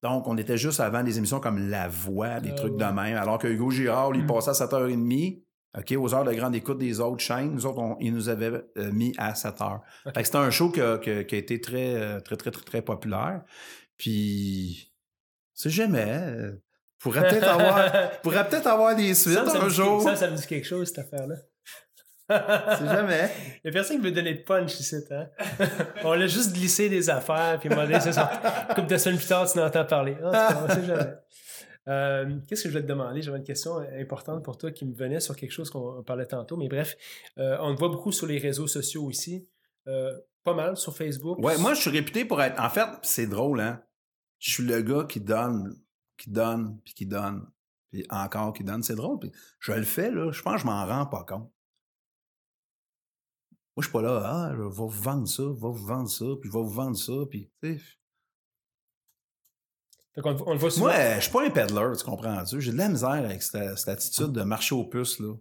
Donc, 0.02 0.28
on 0.28 0.36
était 0.38 0.56
juste 0.58 0.78
avant 0.80 1.02
des 1.02 1.18
émissions 1.18 1.40
comme 1.40 1.58
La 1.70 1.88
Voix, 1.88 2.40
des 2.40 2.50
Ah 2.52 2.54
trucs 2.54 2.72
ouais. 2.74 2.78
de 2.86 2.92
même. 2.92 3.16
Alors 3.16 3.38
que 3.38 3.48
Hugo 3.48 3.70
Girard, 3.70 4.12
lui, 4.12 4.20
il 4.20 4.24
Mhm. 4.24 4.28
passait 4.32 4.50
à 4.50 4.54
7h30, 4.54 5.42
OK, 5.76 5.92
aux 5.98 6.14
heures 6.14 6.24
de 6.24 6.32
grande 6.32 6.54
écoute 6.54 6.78
des 6.78 6.98
autres 7.00 7.22
chaînes. 7.22 7.52
Nous 7.52 7.66
autres, 7.66 7.78
on- 7.78 7.96
il 8.00 8.14
nous 8.14 8.28
avait 8.28 8.50
euh, 8.78 8.90
mis 8.92 9.14
à 9.18 9.34
7 9.34 9.60
heures. 9.60 9.80
Ok. 10.06 10.14
Fait 10.14 10.20
que 10.22 10.26
c'était 10.26 10.38
un 10.38 10.50
show 10.50 10.70
qui 10.70 10.80
a, 10.80 10.98
qui 10.98 11.10
été 11.36 11.60
très, 11.60 11.94
euh, 11.94 12.20
très, 12.20 12.36
très, 12.36 12.50
très, 12.50 12.64
très 12.64 12.82
populaire. 12.82 13.42
Puis, 13.98 14.92
c'est 15.54 15.70
jamais. 15.70 16.06
euh, 16.08 16.52
pourrait 17.00 17.28
peut-être 17.28 17.48
avoir, 17.48 17.92
pourrait 18.22 18.48
peut-être 18.48 18.66
avoir 18.66 18.96
des 18.96 19.14
suites 19.14 19.34
Ça, 19.34 19.46
ça 19.46 19.58
me 19.58 19.64
un 19.64 19.68
dit- 19.68 19.74
jour. 19.74 20.02
Ça, 20.02 20.16
ça 20.16 20.30
me 20.30 20.36
dit 20.36 20.46
quelque 20.46 20.66
chose, 20.66 20.88
cette 20.88 20.98
affaire-là. 21.00 21.36
C'est 22.30 22.86
jamais. 22.86 23.30
Il 23.56 23.60
y 23.66 23.68
a 23.68 23.72
personne 23.72 23.96
qui 23.98 24.02
veut 24.04 24.10
donner 24.12 24.34
de 24.34 24.42
punch 24.42 24.78
ici, 24.80 24.96
hein? 25.10 25.28
On 26.04 26.12
l'a 26.14 26.26
juste 26.26 26.52
glissé 26.52 26.88
des 26.88 27.08
affaires, 27.08 27.58
puis 27.60 27.68
modé, 27.70 27.98
c'est 28.00 28.12
ça. 28.12 28.66
Une 28.68 28.74
couple 28.74 28.88
de 28.88 28.96
semaines 28.98 29.18
plus 29.18 29.26
tard, 29.28 29.50
tu 29.50 29.58
n'entends 29.58 29.84
parler. 29.86 30.16
Ah, 30.24 30.64
on 30.64 30.74
sait 30.74 30.84
jamais. 30.84 31.12
Euh, 31.88 32.38
Qu'est-ce 32.46 32.64
que 32.64 32.68
je 32.68 32.74
vais 32.74 32.82
te 32.82 32.88
demander? 32.88 33.22
J'avais 33.22 33.38
une 33.38 33.44
question 33.44 33.78
importante 33.78 34.44
pour 34.44 34.58
toi 34.58 34.70
qui 34.70 34.84
me 34.84 34.94
venait 34.94 35.20
sur 35.20 35.34
quelque 35.36 35.52
chose 35.52 35.70
qu'on 35.70 36.02
parlait 36.02 36.26
tantôt, 36.26 36.56
mais 36.56 36.68
bref, 36.68 36.96
euh, 37.38 37.56
on 37.60 37.74
te 37.74 37.78
voit 37.78 37.88
beaucoup 37.88 38.12
sur 38.12 38.26
les 38.26 38.38
réseaux 38.38 38.66
sociaux 38.66 39.10
ici. 39.10 39.48
Euh, 39.86 40.18
pas 40.44 40.54
mal 40.54 40.76
sur 40.76 40.94
Facebook. 40.96 41.38
Ouais, 41.38 41.58
moi, 41.58 41.74
je 41.74 41.80
suis 41.80 41.90
réputé 41.90 42.24
pour 42.24 42.40
être. 42.42 42.60
En 42.60 42.70
fait, 42.70 42.88
c'est 43.02 43.26
drôle, 43.26 43.60
hein? 43.60 43.82
Je 44.38 44.50
suis 44.52 44.62
le 44.62 44.82
gars 44.82 45.04
qui 45.08 45.20
donne, 45.20 45.76
qui 46.16 46.30
donne, 46.30 46.78
puis 46.84 46.94
qui 46.94 47.06
donne, 47.06 47.46
puis 47.90 48.06
encore 48.10 48.52
qui 48.52 48.64
donne. 48.64 48.82
C'est 48.82 48.94
drôle. 48.94 49.18
Puis 49.18 49.32
je 49.60 49.72
le 49.72 49.84
fais, 49.84 50.10
là. 50.10 50.30
Je 50.30 50.42
pense 50.42 50.54
que 50.54 50.60
je 50.60 50.66
m'en 50.66 50.86
rends 50.86 51.06
pas 51.06 51.24
compte. 51.24 51.50
Moi, 53.78 53.82
je 53.82 53.90
suis 53.90 53.92
pas 53.92 54.02
là, 54.02 54.22
ah, 54.24 54.50
je 54.56 54.60
vais 54.60 54.68
vous 54.68 54.88
vendre 54.88 55.28
ça, 55.28 55.44
va 55.44 55.68
vous 55.68 55.86
vendre 55.86 56.08
ça, 56.08 56.24
puis 56.40 56.50
je 56.50 56.52
vais 56.52 56.62
vous 56.64 56.68
vendre 56.68 56.96
ça, 56.96 57.12
puis, 57.30 57.48
tu 57.62 57.78
sais. 57.78 57.84
On, 60.24 60.52
le 60.52 60.58
voit. 60.58 60.70
Moi, 60.78 61.14
je 61.16 61.20
suis 61.20 61.32
pas 61.32 61.44
un 61.44 61.50
peddler, 61.50 61.92
tu 61.96 62.04
comprends-tu? 62.04 62.60
J'ai 62.60 62.72
de 62.72 62.76
la 62.76 62.88
misère 62.88 63.10
avec 63.10 63.42
cette, 63.42 63.88
attitude 63.88 64.32
de 64.32 64.42
marcher 64.42 64.74
aux 64.74 64.84
puces, 64.84 65.20
là. 65.20 65.34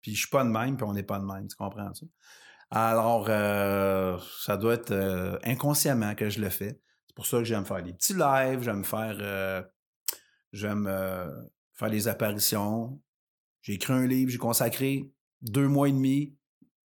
Puis 0.00 0.14
je 0.14 0.20
suis 0.20 0.30
pas 0.30 0.44
de 0.44 0.48
même, 0.48 0.76
puis 0.76 0.86
on 0.86 0.92
n'est 0.92 1.02
pas 1.02 1.18
de 1.18 1.24
même, 1.24 1.48
tu 1.48 1.56
comprends-tu? 1.56 2.06
Alors, 2.70 3.26
euh, 3.28 4.18
ça 4.40 4.56
doit 4.56 4.74
être 4.74 4.92
euh, 4.92 5.38
inconsciemment 5.44 6.14
que 6.14 6.30
je 6.30 6.40
le 6.40 6.48
fais. 6.48 6.80
C'est 7.06 7.14
pour 7.14 7.26
ça 7.26 7.38
que 7.38 7.44
j'aime 7.44 7.64
faire 7.64 7.82
des 7.82 7.92
petits 7.92 8.14
lives, 8.14 8.62
j'aime 8.62 8.84
faire... 8.84 9.16
euh, 9.20 9.62
j'aime 10.52 10.86
faire 11.74 11.90
des 11.90 12.08
apparitions. 12.08 13.00
J'ai 13.60 13.74
écrit 13.74 13.92
un 13.92 14.06
livre, 14.06 14.30
j'ai 14.30 14.38
consacré 14.38 15.10
deux 15.42 15.68
mois 15.68 15.88
et 15.88 15.92
demi 15.92 16.36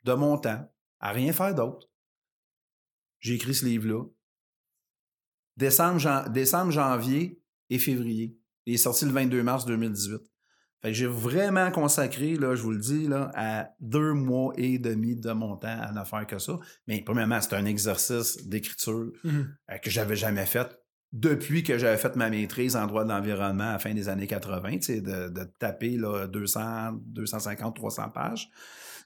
de 0.05 0.13
mon 0.15 0.39
temps 0.39 0.69
à 0.99 1.13
rien 1.13 1.33
faire 1.33 1.55
d'autre. 1.55 1.89
J'ai 3.21 3.35
écrit 3.35 3.55
ce 3.55 3.65
livre-là. 3.65 4.05
Décembre, 5.61 5.99
jan- 5.99 6.29
décembre, 6.29 6.73
janvier 6.73 7.39
et 7.69 7.79
février. 7.79 8.37
Il 8.67 8.75
est 8.75 8.79
sorti 8.79 9.05
le 9.05 9.13
22 9.13 9.43
mars 9.43 9.65
2018. 9.67 10.21
Fait 10.83 10.89
que 10.89 10.95
j'ai 10.95 11.07
vraiment 11.07 11.71
consacré, 11.71 12.37
là, 12.37 12.55
je 12.55 12.63
vous 12.63 12.71
le 12.71 12.79
dis, 12.79 13.07
là, 13.07 13.31
à 13.35 13.69
deux 13.81 14.15
mois 14.15 14.55
et 14.57 14.79
demi 14.79 15.15
de 15.15 15.33
mon 15.33 15.57
temps 15.57 15.79
à 15.81 15.93
ne 15.93 16.03
faire 16.05 16.27
que 16.27 16.39
ça. 16.39 16.59
Mais 16.87 17.03
premièrement, 17.05 17.39
c'est 17.43 17.55
un 17.55 17.67
exercice 17.67 18.47
d'écriture 18.49 19.13
Mhm. 19.25 19.55
euh, 19.71 19.77
que 19.79 19.91
j'avais 19.91 20.17
jamais 20.17 20.47
fait 20.47 20.69
depuis 21.13 21.63
que 21.63 21.77
j'avais 21.77 21.99
fait 21.99 22.17
ma 22.17 22.31
maîtrise 22.31 22.77
en 22.77 22.87
droit 22.87 23.05
de 23.05 23.11
l'environnement 23.11 23.69
à 23.69 23.73
la 23.73 23.79
fin 23.79 23.93
des 23.93 24.09
années 24.09 24.27
80, 24.29 24.79
tu 24.79 24.83
sais, 24.83 25.01
de, 25.03 25.29
de 25.29 25.45
taper 25.59 25.99
là, 25.99 26.27
200, 26.27 26.93
250, 27.05 27.77
300 27.77 28.09
pages. 28.11 28.49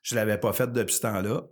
Je 0.05 0.15
l'avais 0.15 0.39
pas 0.39 0.53
fait 0.53 0.71
depuis 0.71 0.95
ce 0.95 1.01
temps-là. 1.01 1.43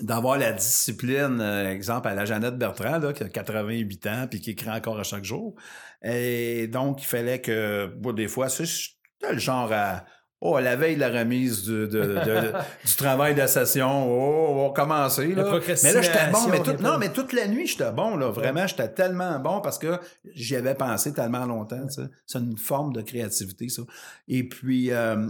D'avoir 0.00 0.38
la 0.38 0.52
discipline, 0.52 1.40
euh, 1.40 1.70
exemple, 1.72 2.06
à 2.08 2.14
la 2.14 2.24
Jeannette 2.24 2.56
Bertrand, 2.56 2.98
là, 2.98 3.12
qui 3.12 3.24
a 3.24 3.28
88 3.28 4.06
ans 4.06 4.26
puis 4.30 4.40
qui 4.40 4.50
écrit 4.50 4.70
encore 4.70 5.00
à 5.00 5.02
chaque 5.02 5.24
jour. 5.24 5.54
Et 6.02 6.68
donc, 6.68 7.02
il 7.02 7.06
fallait 7.06 7.40
que, 7.40 7.86
bon, 7.96 8.12
des 8.12 8.28
fois, 8.28 8.46
j'étais 8.48 9.32
le 9.32 9.38
genre 9.38 9.72
à... 9.72 10.04
Oh, 10.40 10.54
à 10.54 10.60
la 10.60 10.76
veille 10.76 10.94
de 10.94 11.00
la 11.00 11.08
remise 11.08 11.64
du, 11.64 11.70
de- 11.72 11.86
de- 11.88 12.52
du 12.86 12.94
travail 12.96 13.34
de 13.34 13.44
session, 13.48 13.88
oh, 14.08 14.46
on 14.50 14.68
va 14.68 14.72
commencer. 14.72 15.34
La 15.34 15.42
Là. 15.42 15.58
Mais 15.82 15.92
là, 15.92 16.00
j'étais 16.00 16.30
bon. 16.30 16.46
Mais 16.48 16.62
tout- 16.62 16.80
non, 16.80 16.96
mais 16.96 17.12
toute 17.12 17.32
la 17.32 17.48
nuit, 17.48 17.66
j'étais 17.66 17.90
bon. 17.90 18.16
Là. 18.16 18.30
Vraiment, 18.30 18.64
j'étais 18.68 18.88
tellement 18.88 19.40
bon 19.40 19.60
parce 19.60 19.78
que 19.80 19.98
j'y 20.34 20.54
avais 20.54 20.76
pensé 20.76 21.12
tellement 21.12 21.44
longtemps. 21.44 21.84
C'est 22.24 22.38
une 22.38 22.56
forme 22.56 22.92
de 22.92 23.02
créativité, 23.02 23.68
ça. 23.68 23.82
Et 24.28 24.48
puis, 24.48 24.92
euh, 24.92 25.26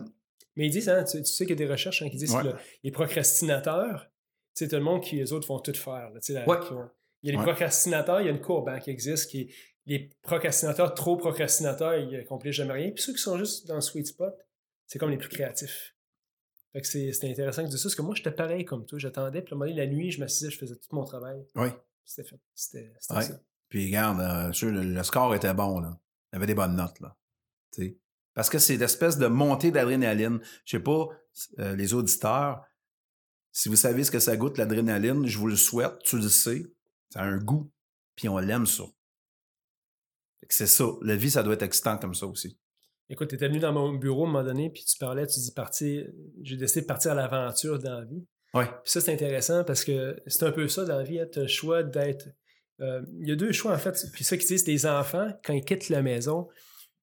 Mais 0.56 0.66
ils 0.66 0.70
disent, 0.70 0.90
hein, 0.90 1.02
tu, 1.10 1.22
tu 1.22 1.24
sais 1.32 1.46
qu'il 1.46 1.58
y 1.58 1.62
a 1.62 1.66
des 1.66 1.72
recherches 1.72 2.02
hein, 2.02 2.10
qui 2.10 2.18
disent 2.18 2.34
Ouais. 2.34 2.42
que 2.42 2.48
le- 2.48 2.54
les 2.84 2.90
procrastinateurs, 2.90 4.10
sais, 4.58 4.68
tout 4.68 4.76
le 4.76 4.82
monde 4.82 5.02
qui, 5.02 5.16
les 5.16 5.32
autres, 5.32 5.46
vont 5.48 5.58
tout 5.60 5.72
faire. 5.74 6.10
là, 6.10 6.20
tu 6.20 6.26
sais, 6.26 6.32
la- 6.34 6.48
Ouais. 6.48 6.58
qui 6.60 6.72
ont- 6.72 6.90
il 7.22 7.26
y 7.26 7.30
a 7.30 7.32
les 7.32 7.38
Ouais. 7.38 7.44
procrastinateurs, 7.44 8.20
il 8.20 8.26
y 8.26 8.28
a 8.28 8.32
une 8.32 8.40
courbe 8.40 8.68
hein, 8.68 8.78
qui 8.80 8.90
existe, 8.90 9.30
qui 9.30 9.52
les 9.86 10.10
procrastinateurs, 10.22 10.92
trop 10.94 11.16
procrastinateurs, 11.16 11.96
ils 11.96 12.14
accomplissent 12.16 12.54
jamais 12.56 12.74
rien. 12.74 12.90
Puis 12.90 13.02
ceux 13.02 13.12
qui 13.14 13.18
sont 13.20 13.38
juste 13.38 13.66
dans 13.66 13.74
le 13.76 13.80
sweet 13.80 14.06
spot, 14.06 14.34
c'est 14.86 14.98
comme 14.98 15.10
les 15.10 15.16
plus 15.16 15.28
créatifs. 15.30 15.94
Fait 16.72 16.82
que 16.82 16.86
c'est 16.86 17.12
c'est 17.12 17.30
intéressant 17.30 17.62
que 17.62 17.68
tu 17.68 17.72
dises 17.72 17.80
ça, 17.82 17.88
parce 17.88 17.94
que 17.94 18.02
moi, 18.02 18.14
j'étais 18.14 18.30
pareil 18.30 18.64
comme 18.66 18.84
toi. 18.84 18.98
J'attendais, 18.98 19.40
puis 19.40 19.52
à 19.52 19.56
un 19.56 19.58
moment 19.58 19.70
donné, 19.70 19.80
la 19.80 19.86
nuit, 19.86 20.10
je 20.10 20.20
m'assisais, 20.20 20.50
je 20.50 20.58
faisais 20.58 20.76
tout 20.76 20.94
mon 20.94 21.04
travail. 21.04 21.46
oui. 21.56 21.68
C'était 22.04 22.28
fait. 22.28 22.40
C'était 22.54 22.92
Ouais. 23.10 23.22
ça. 23.22 23.40
Puis, 23.68 23.86
regarde, 23.86 24.20
euh, 24.20 24.52
sûr, 24.52 24.70
le, 24.70 24.82
le 24.82 25.02
score 25.02 25.34
était 25.34 25.52
bon. 25.52 25.80
Là. 25.80 25.98
Il 26.32 26.36
y 26.36 26.38
avait 26.38 26.46
des 26.46 26.54
bonnes 26.54 26.74
notes. 26.76 27.00
Là. 27.00 27.14
Parce 28.34 28.48
que 28.50 28.58
c'est 28.58 28.76
l'espèce 28.76 29.18
de 29.18 29.26
montée 29.26 29.70
d'adrénaline. 29.70 30.40
Je 30.64 30.76
sais 30.76 30.82
pas, 30.82 31.08
euh, 31.58 31.74
les 31.76 31.92
auditeurs, 31.94 32.64
si 33.58 33.68
vous 33.68 33.74
savez 33.74 34.04
ce 34.04 34.12
que 34.12 34.20
ça 34.20 34.36
goûte, 34.36 34.56
l'adrénaline, 34.56 35.26
je 35.26 35.36
vous 35.36 35.48
le 35.48 35.56
souhaite, 35.56 35.98
tu 36.04 36.16
le 36.16 36.28
sais. 36.28 36.64
Ça 37.12 37.22
a 37.22 37.24
un 37.24 37.38
goût. 37.38 37.68
Puis 38.14 38.28
on 38.28 38.38
l'aime 38.38 38.66
ça. 38.66 38.84
C'est 40.48 40.68
ça. 40.68 40.84
La 41.02 41.16
vie, 41.16 41.28
ça 41.28 41.42
doit 41.42 41.54
être 41.54 41.64
excitant 41.64 41.98
comme 41.98 42.14
ça 42.14 42.28
aussi. 42.28 42.56
Écoute, 43.10 43.30
tu 43.30 43.34
étais 43.34 43.48
venu 43.48 43.58
dans 43.58 43.72
mon 43.72 43.94
bureau 43.94 44.26
à 44.26 44.28
un 44.28 44.30
moment 44.30 44.44
donné, 44.44 44.70
puis 44.70 44.84
tu 44.84 44.96
parlais, 44.98 45.26
tu 45.26 45.40
dis 45.40 45.50
partir, 45.50 46.06
j'ai 46.40 46.56
décidé 46.56 46.82
de 46.82 46.86
partir 46.86 47.10
à 47.12 47.14
l'aventure 47.16 47.80
dans 47.80 47.98
la 47.98 48.04
vie. 48.04 48.24
Ouais. 48.54 48.66
Puis 48.66 48.92
ça, 48.92 49.00
c'est 49.00 49.12
intéressant 49.12 49.64
parce 49.64 49.82
que 49.82 50.16
c'est 50.28 50.44
un 50.44 50.52
peu 50.52 50.68
ça 50.68 50.84
dans 50.84 50.98
la 50.98 51.02
vie. 51.02 51.18
Tu 51.32 51.40
as 51.40 51.42
le 51.42 51.48
choix 51.48 51.82
d'être. 51.82 52.28
euh, 52.80 53.02
Il 53.20 53.28
y 53.28 53.32
a 53.32 53.36
deux 53.36 53.50
choix, 53.50 53.74
en 53.74 53.78
fait. 53.78 54.06
Puis 54.12 54.22
ça 54.22 54.36
qui 54.36 54.46
disent, 54.46 54.62
tes 54.62 54.84
enfants, 54.86 55.32
quand 55.44 55.52
ils 55.52 55.64
quittent 55.64 55.88
la 55.88 56.02
maison, 56.02 56.46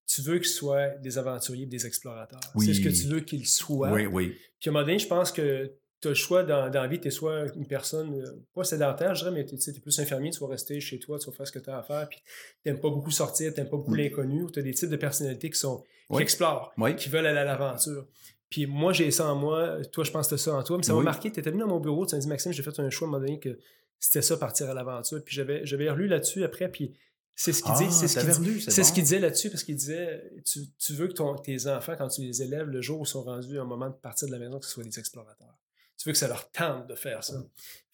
tu 0.08 0.22
veux 0.22 0.38
qu'ils 0.38 0.47
soient 0.47 0.88
des 0.99 1.18
aventuriers, 1.18 1.66
des 1.66 1.86
explorateurs. 1.86 2.39
Oui. 2.56 2.66
C'est 2.68 2.76
ce 2.76 2.82
que 2.82 2.89
tu 2.89 3.08
veux 3.10 3.20
qu'ils 3.20 3.45
soient. 3.45 3.91
Oui, 3.91 4.06
oui. 4.06 4.38
Puis 4.62 4.70
à 4.70 4.72
un 4.72 4.74
moment 4.74 4.86
donné, 4.86 4.99
je 4.99 5.08
pense 5.08 5.34
que 5.34 5.74
tu 6.06 6.10
as 6.10 6.12
le 6.12 6.16
choix 6.16 6.43
dans, 6.43 6.70
dans 6.70 6.82
la 6.82 6.88
vie, 6.88 6.99
tu 6.99 7.08
es 7.08 7.12
soit 7.12 7.45
une 7.56 7.66
personne, 7.68 8.14
euh, 8.22 8.32
pas 8.53 8.64
sédentaire, 8.64 9.16
je 9.16 9.22
dirais, 9.24 9.32
mais 9.32 9.45
tu 9.45 9.56
es 9.56 9.74
plus 9.80 9.99
infirmier, 9.99 10.30
tu 10.32 10.39
vas 10.39 10.47
rester 10.47 10.80
chez 10.80 10.99
toi, 10.99 11.18
tu 11.20 11.26
vas 11.30 11.36
faire 11.36 11.47
ce 11.47 11.51
que 11.51 11.60
tu 11.60 11.70
as 11.70 11.78
à 11.80 11.84
faire, 11.84 12.08
puis 12.10 12.20
tu 12.64 12.70
n'aimes 12.70 12.80
pas 12.80 12.89
beaucoup 12.89 13.12
sortir, 13.12 13.53
tu 13.53 13.60
n'aimes 13.60 13.70
pas 13.70 13.78
beaucoup 13.78 13.91
Mm. 13.93 13.97
l'inconnu, 13.97 14.43
ou 14.43 14.51
tu 14.51 14.60
as 14.60 14.62
des 14.62 14.74
types 14.74 14.89
de 14.89 14.95
personnalités 14.97 15.49
qui 15.49 15.58
sont 15.60 15.78
qui 15.80 15.86
Oui. 16.12 16.22
explorent, 16.22 16.72
Oui. 16.78 16.95
qui 16.95 17.10
veulent 17.10 17.26
aller 17.26 17.39
à 17.39 17.45
l'aventure. 17.45 18.06
Puis 18.49 18.68
moi, 18.68 18.93
j'ai 18.93 19.10
ça 19.10 19.26
en 19.32 19.36
moi, 19.36 19.78
toi, 19.91 20.03
je 20.03 20.12
pense 20.12 20.28
que 20.28 20.36
tu 20.36 20.41
ça 20.41 20.53
en 20.53 20.62
toi, 20.64 20.78
mais 20.78 20.84
ça 20.84 20.93
m'a 20.93 20.99
Oui. 20.99 21.06
marqué, 21.06 21.32
tu 21.32 21.39
étais 21.39 21.49
venu 21.49 21.62
dans 21.62 21.68
mon 21.68 21.80
bureau, 21.80 22.06
tu 22.06 22.14
m'as 22.16 22.22
dit, 22.22 22.28
Maxime, 22.28 22.51
j'ai 22.53 22.62
fait 22.64 22.80
un 22.80 22.89
choix 22.91 23.08
à 23.08 23.10
un 23.10 23.12
moment 23.14 23.26
donné 23.26 23.39
que 23.39 23.58
c'était 23.99 24.22
ça, 24.22 24.38
partir 24.38 24.70
à 24.70 24.74
l'aventure. 24.76 25.24
Puis 25.26 25.36
j'avais 25.36 25.66
j'avais 25.66 25.89
relu 25.89 26.08
là-dessus 26.08 26.43
après, 26.43 26.70
puis 26.70 26.93
c'est 27.34 27.51
ce 27.51 27.64
qu'il 27.64 27.72
Ah, 27.76 27.80
dit, 27.80 27.91
c'est 27.91 28.08
ce 28.08 28.20
qu'il 28.20 28.30
dit- 28.43 28.62
c'est 28.62 28.84
ce 28.84 28.93
qu'il 28.93 29.03
disait 29.03 29.20
là-dessus, 29.20 29.49
parce 29.49 29.64
qu'il 29.64 29.76
disait, 29.76 30.32
tu, 30.45 30.60
tu 30.78 30.93
veux 30.93 31.08
que 31.08 31.14
ton- 31.14 31.36
tes 31.36 31.66
enfants, 31.68 31.95
quand 31.97 32.08
tu 32.08 32.22
les 32.22 32.43
élèves, 32.43 32.68
le 32.68 32.82
jour 32.82 32.99
où 32.99 33.03
ils 33.03 33.08
sont 33.08 33.24
rendus 33.24 33.58
à 33.58 33.64
un 33.64 33.66
moment 33.66 33.89
de 33.89 33.95
partir 33.95 34.28
de 34.28 34.32
la 34.34 34.39
maison, 34.39 34.60
que 34.60 34.66
ce 34.66 34.72
soit 34.72 34.84
des 34.84 34.99
explorateurs. 34.99 35.58
Tu 35.98 36.10
veux 36.10 36.14
que 36.14 36.18
ça 36.20 36.28
leur 36.28 36.50
tente 36.52 36.88
de 36.88 36.96
faire 36.96 37.24
ça. 37.24 37.36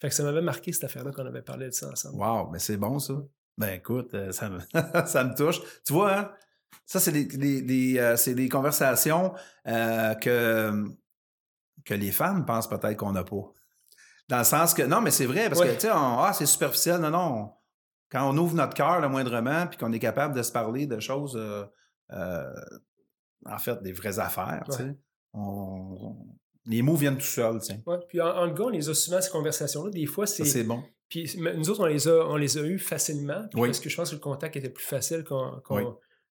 Fait 0.00 0.08
que 0.08 0.14
ça 0.14 0.22
m'avait 0.24 0.42
marqué 0.42 0.72
cette 0.72 0.84
affaire-là 0.84 1.12
qu'on 1.12 1.24
avait 1.26 1.42
parlé 1.42 1.66
de 1.66 1.70
ça 1.72 1.88
ensemble. 1.90 2.16
Wow, 2.20 2.50
mais 2.50 2.58
c'est 2.58 2.76
bon 2.76 2.98
ça. 2.98 3.14
Ben 3.58 3.74
écoute, 3.74 4.12
euh, 4.14 4.32
ça 4.32 4.48
me, 4.50 4.58
ça 5.06 5.24
me 5.24 5.34
touche. 5.34 5.60
Tu 5.84 5.92
vois, 5.92 6.18
hein? 6.18 6.32
ça 6.86 6.98
c'est 7.00 7.12
des, 7.12 7.24
des- 7.26 7.62
des, 7.62 7.98
euh, 7.98 8.16
des 8.34 8.48
conversations 8.48 9.34
euh, 9.68 10.14
que, 10.14 10.84
que 11.84 11.94
les 11.94 12.10
femmes 12.12 12.44
pensent 12.44 12.68
peut-être 12.68 12.96
qu'on 12.96 13.12
n'a 13.12 13.24
pas. 13.24 13.52
Dans 14.28 14.38
le 14.38 14.44
sens 14.44 14.72
que, 14.74 14.82
non, 14.82 15.00
mais 15.00 15.10
c'est 15.10 15.26
vrai, 15.26 15.48
parce 15.48 15.60
Ouais. 15.60 15.68
que, 15.68 15.74
tu 15.74 15.80
sais, 15.82 15.90
ah, 15.92 16.32
c'est 16.34 16.46
superficiel. 16.46 17.00
Non, 17.00 17.10
non. 17.10 17.52
Quand 18.10 18.28
on 18.30 18.36
ouvre 18.38 18.54
notre 18.54 18.74
cœur 18.74 19.00
le 19.00 19.08
moindrement, 19.08 19.66
puis 19.66 19.78
qu'on 19.78 19.92
est 19.92 19.98
capable 19.98 20.34
de 20.34 20.42
se 20.42 20.52
parler 20.52 20.86
de 20.86 20.98
choses, 21.00 21.36
en 23.44 23.58
fait, 23.58 23.82
des 23.82 23.92
vraies 23.92 24.18
affaires, 24.18 24.64
tu 24.70 24.76
sais, 24.76 24.96
on- 25.32 26.16
les 26.66 26.82
mots 26.82 26.94
viennent 26.94 27.18
tout 27.18 27.24
seuls, 27.24 27.60
tiens. 27.60 27.80
Ouais. 27.86 27.96
Puis 28.08 28.20
en, 28.20 28.28
en 28.28 28.52
gars, 28.52 28.64
on 28.64 28.68
les 28.68 28.88
a 28.88 28.94
souvent, 28.94 29.20
ces 29.20 29.30
conversations-là. 29.30 29.90
Des 29.90 30.06
fois, 30.06 30.26
Ça, 30.26 30.36
c'est. 30.36 30.44
c'est 30.44 30.64
bon. 30.64 30.82
Puis 31.08 31.30
nous 31.38 31.68
autres, 31.68 31.80
on 31.82 31.86
les 31.86 32.08
a, 32.08 32.26
on 32.26 32.36
les 32.36 32.56
a 32.56 32.62
eues 32.62 32.78
facilement. 32.78 33.42
Oui. 33.54 33.68
Parce 33.68 33.80
que 33.80 33.90
je 33.90 33.96
pense 33.96 34.10
que 34.10 34.14
le 34.14 34.20
contact 34.20 34.56
était 34.56 34.70
plus 34.70 34.84
facile 34.84 35.24
Oui. 35.70 35.82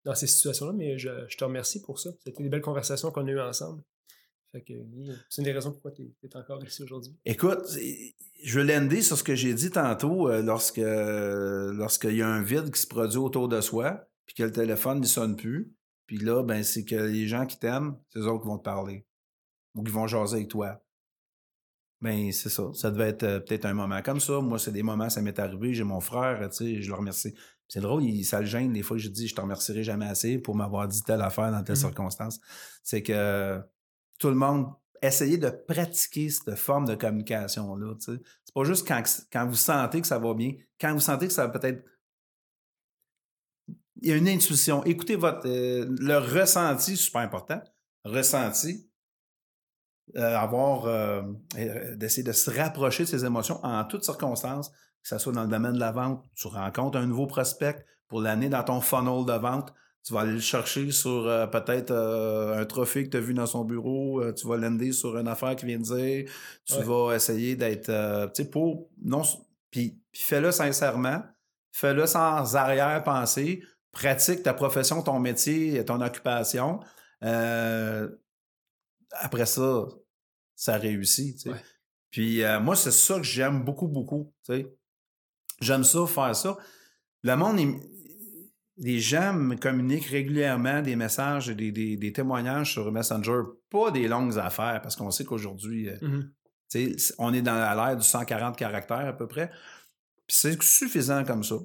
dans 0.06 0.16
ces 0.16 0.26
situations-là. 0.28 0.74
Mais 0.74 0.98
je, 0.98 1.10
je 1.28 1.38
te 1.38 1.44
remercie 1.44 1.82
pour 1.82 2.00
ça. 2.00 2.10
C'était 2.26 2.42
des 2.42 2.50
belles 2.50 2.62
conversations 2.62 3.12
qu'on 3.12 3.28
a 3.28 3.32
eues 3.32 3.40
ensemble. 3.40 3.84
Fait 4.52 4.62
que 4.62 4.74
c'est 5.30 5.42
une 5.42 5.46
des 5.46 5.52
raisons 5.54 5.72
pourquoi 5.72 5.92
tu 5.92 6.02
es, 6.24 6.36
encore 6.36 6.62
ici 6.66 6.84
aujourd'hui. 6.84 7.14
Écoute, 7.24 7.60
je 8.44 8.60
veux 8.60 8.66
l'ender 8.66 9.02
sur 9.02 9.18
ce 9.18 9.24
que 9.24 9.36
j'ai 9.36 9.54
dit 9.54 9.70
tantôt 9.70 10.28
euh, 10.30 10.42
lorsque 10.42 10.82
lorsqu'il 10.82 12.16
y 12.18 12.22
a 12.22 12.28
un 12.28 12.42
vide 12.42 12.70
qui 12.72 12.82
se 12.82 12.88
produit 12.88 13.18
autour 13.18 13.48
de 13.48 13.62
soi, 13.62 14.08
puis 14.26 14.36
que 14.36 14.44
le 14.44 14.52
téléphone 14.52 15.00
ne 15.00 15.06
sonne 15.06 15.36
plus. 15.36 15.72
Puis 16.06 16.18
là, 16.18 16.44
ben, 16.44 16.64
c'est 16.64 16.84
que 16.84 16.96
les 16.96 17.28
gens 17.28 17.46
qui 17.46 17.58
t'aiment, 17.60 17.96
c'est 18.10 18.20
eux 18.20 18.28
autres 18.28 18.42
qui 18.42 18.48
vont 18.48 18.58
te 18.58 18.64
parler. 18.64 19.06
Ou 19.76 19.84
qui 19.84 19.92
vont 19.92 20.08
jaser 20.08 20.38
avec 20.38 20.50
toi. 20.50 20.82
Ben, 22.02 22.32
c'est 22.32 22.50
ça. 22.50 22.64
Ça 22.74 22.90
devait 22.90 23.10
être 23.10 23.24
euh, 23.24 23.40
peut-être 23.40 23.66
un 23.66 23.74
moment 23.74 24.02
comme 24.02 24.20
ça. 24.20 24.40
Moi, 24.42 24.58
c'est 24.58 24.72
des 24.72 24.84
moments, 24.84 25.10
ça 25.10 25.22
m'est 25.22 25.38
arrivé. 25.38 25.74
J'ai 25.74 25.84
mon 25.84 26.00
frère, 26.00 26.50
tu 26.50 26.58
sais, 26.58 26.82
je 26.82 26.90
le 26.90 26.96
remercie. 26.96 27.34
C'est 27.68 27.80
drôle, 27.80 28.04
il, 28.04 28.26
ça 28.26 28.42
le 28.42 28.46
gêne 28.46 28.74
des 28.74 28.84
fois 28.84 28.98
je 28.98 29.08
dis 29.08 29.30
je 29.30 29.36
te 29.36 29.40
remercierai 29.40 29.82
jamais 29.82 30.06
assez 30.06 30.38
pour 30.40 30.56
m'avoir 30.56 30.90
dit 30.90 31.02
telle 31.04 31.22
affaire 31.22 31.52
dans 31.52 31.64
telle 31.64 31.78
mmh 31.78 31.80
circonstance. 31.80 32.42
C'est 32.84 33.02
que 33.02 33.62
tout 34.20 34.28
le 34.28 34.36
monde 34.36 34.68
essayez 35.02 35.38
de 35.38 35.50
pratiquer 35.50 36.30
cette 36.30 36.56
forme 36.56 36.86
de 36.86 36.96
communication-là. 36.96 37.96
C'est 38.00 38.54
pas 38.54 38.64
juste 38.66 38.86
quand, 38.86 39.02
quand 39.32 39.48
vous 39.48 39.56
sentez 39.56 40.02
que 40.02 40.08
ça 40.08 40.20
va 40.20 40.34
bien, 40.34 40.54
quand 40.82 40.94
vous 40.94 41.00
sentez 41.00 41.28
que 41.28 41.34
ça 41.34 41.48
va 41.48 41.58
peut-être. 41.58 41.84
Il 44.02 44.10
y 44.10 44.12
a 44.12 44.18
une 44.18 44.28
intuition. 44.28 44.84
Écoutez 44.84 45.16
votre 45.16 45.48
euh, 45.48 45.86
le 46.00 46.18
ressenti, 46.18 46.98
super 46.98 47.22
important. 47.22 47.62
Ressenti. 48.04 48.91
Euh, 50.18 50.36
avoir 50.36 50.86
euh, 50.86 51.22
d'essayer 51.96 52.24
de 52.24 52.32
se 52.34 52.50
rapprocher 52.52 53.04
de 53.04 53.10
ses 53.10 53.24
émotions 53.26 53.60
en 53.64 53.84
toutes 53.86 54.04
circonstances, 54.04 54.70
que 54.70 55.08
ce 55.08 55.18
soit 55.18 55.34
dans 55.34 55.44
le 55.44 55.50
domaine 55.50 55.74
de 55.74 55.80
la 55.80 55.92
vente, 55.92 56.24
tu 56.36 56.48
rencontres 56.48 56.98
un 56.98 57.08
nouveau 57.08 57.28
prospect 57.28 57.86
pour 58.08 58.22
l'année 58.22 58.50
dans 58.50 58.64
ton 58.64 58.82
funnel 58.82 59.26
de 59.26 59.34
vente, 59.34 59.74
tu 60.04 60.14
vas 60.14 60.22
aller 60.22 60.34
le 60.34 60.40
chercher 60.40 60.92
sur 60.92 61.28
euh, 61.28 61.46
peut-être 61.48 61.92
euh, 61.92 62.60
un 62.60 62.66
trophée 62.66 63.06
que 63.06 63.10
tu 63.10 63.18
as 63.18 63.20
vu 63.20 63.34
dans 63.34 63.46
son 63.46 63.64
bureau, 63.64 64.22
euh, 64.22 64.34
tu 64.34 64.48
vas 64.48 64.58
l'ender 64.58 64.92
sur 64.92 65.18
une 65.18 65.28
affaire 65.28 65.56
qui 65.56 65.66
vient 65.66 65.78
de 65.78 65.84
dire, 65.84 66.30
tu 66.66 66.82
vas 66.82 67.16
essayer 67.16 67.56
d'être, 67.56 67.92
tu 68.34 68.44
sais, 68.44 68.50
pour, 68.50 68.90
non, 69.04 69.22
puis, 69.70 70.00
fais-le 70.14 70.52
sincèrement, 70.52 71.22
fais-le 71.72 72.06
sans 72.08 72.56
arrière-pensée, 72.56 73.64
pratique 73.92 74.44
ta 74.44 74.54
profession, 74.54 75.04
ton 75.04 75.20
métier, 75.20 75.76
et 75.76 75.86
ton 75.86 76.02
occupation. 76.02 76.80
après 79.12 79.46
ça, 79.46 79.86
ça 80.62 80.78
réussit, 80.78 81.38
tu 81.38 81.50
sais. 81.50 81.56
Puis 82.12 82.42
moi, 82.62 82.76
c'est 82.76 82.92
ça 82.92 83.16
que 83.16 83.24
j'aime 83.24 83.64
beaucoup, 83.64 83.88
beaucoup, 83.88 84.34
tu 84.46 84.54
sais. 84.54 84.78
J'aime 85.60 85.84
ça, 85.84 86.06
faire 86.06 86.36
ça. 86.36 86.58
Le 87.24 87.36
monde, 87.36 87.60
les 88.78 89.00
gens 89.00 89.34
me 89.34 89.56
communiquent 89.56 90.06
régulièrement 90.06 90.82
des 90.82 90.96
messages 90.96 91.50
et 91.50 91.56
des, 91.56 92.14
témoignages 92.14 92.74
sur 92.74 92.92
Messenger, 92.92 93.42
pas 93.70 93.92
des 93.92 94.08
longues 94.08 94.38
affaires, 94.38 94.82
parce 94.82 94.96
qu'on 94.96 95.12
sait 95.12 95.26
qu'aujourd'hui, 95.26 95.90
euh, 95.90 95.98
mmh 96.02 96.32
on 97.18 97.34
est 97.34 97.42
dans 97.42 97.76
l'ère 97.76 97.98
du 97.98 98.04
140 98.04 98.56
caractères 98.56 99.06
à 99.06 99.12
peu 99.12 99.28
près. 99.28 99.50
Puis 100.26 100.38
c'est 100.38 100.64
suffisant 100.64 101.26
comme 101.26 101.44
ça. 101.44 101.56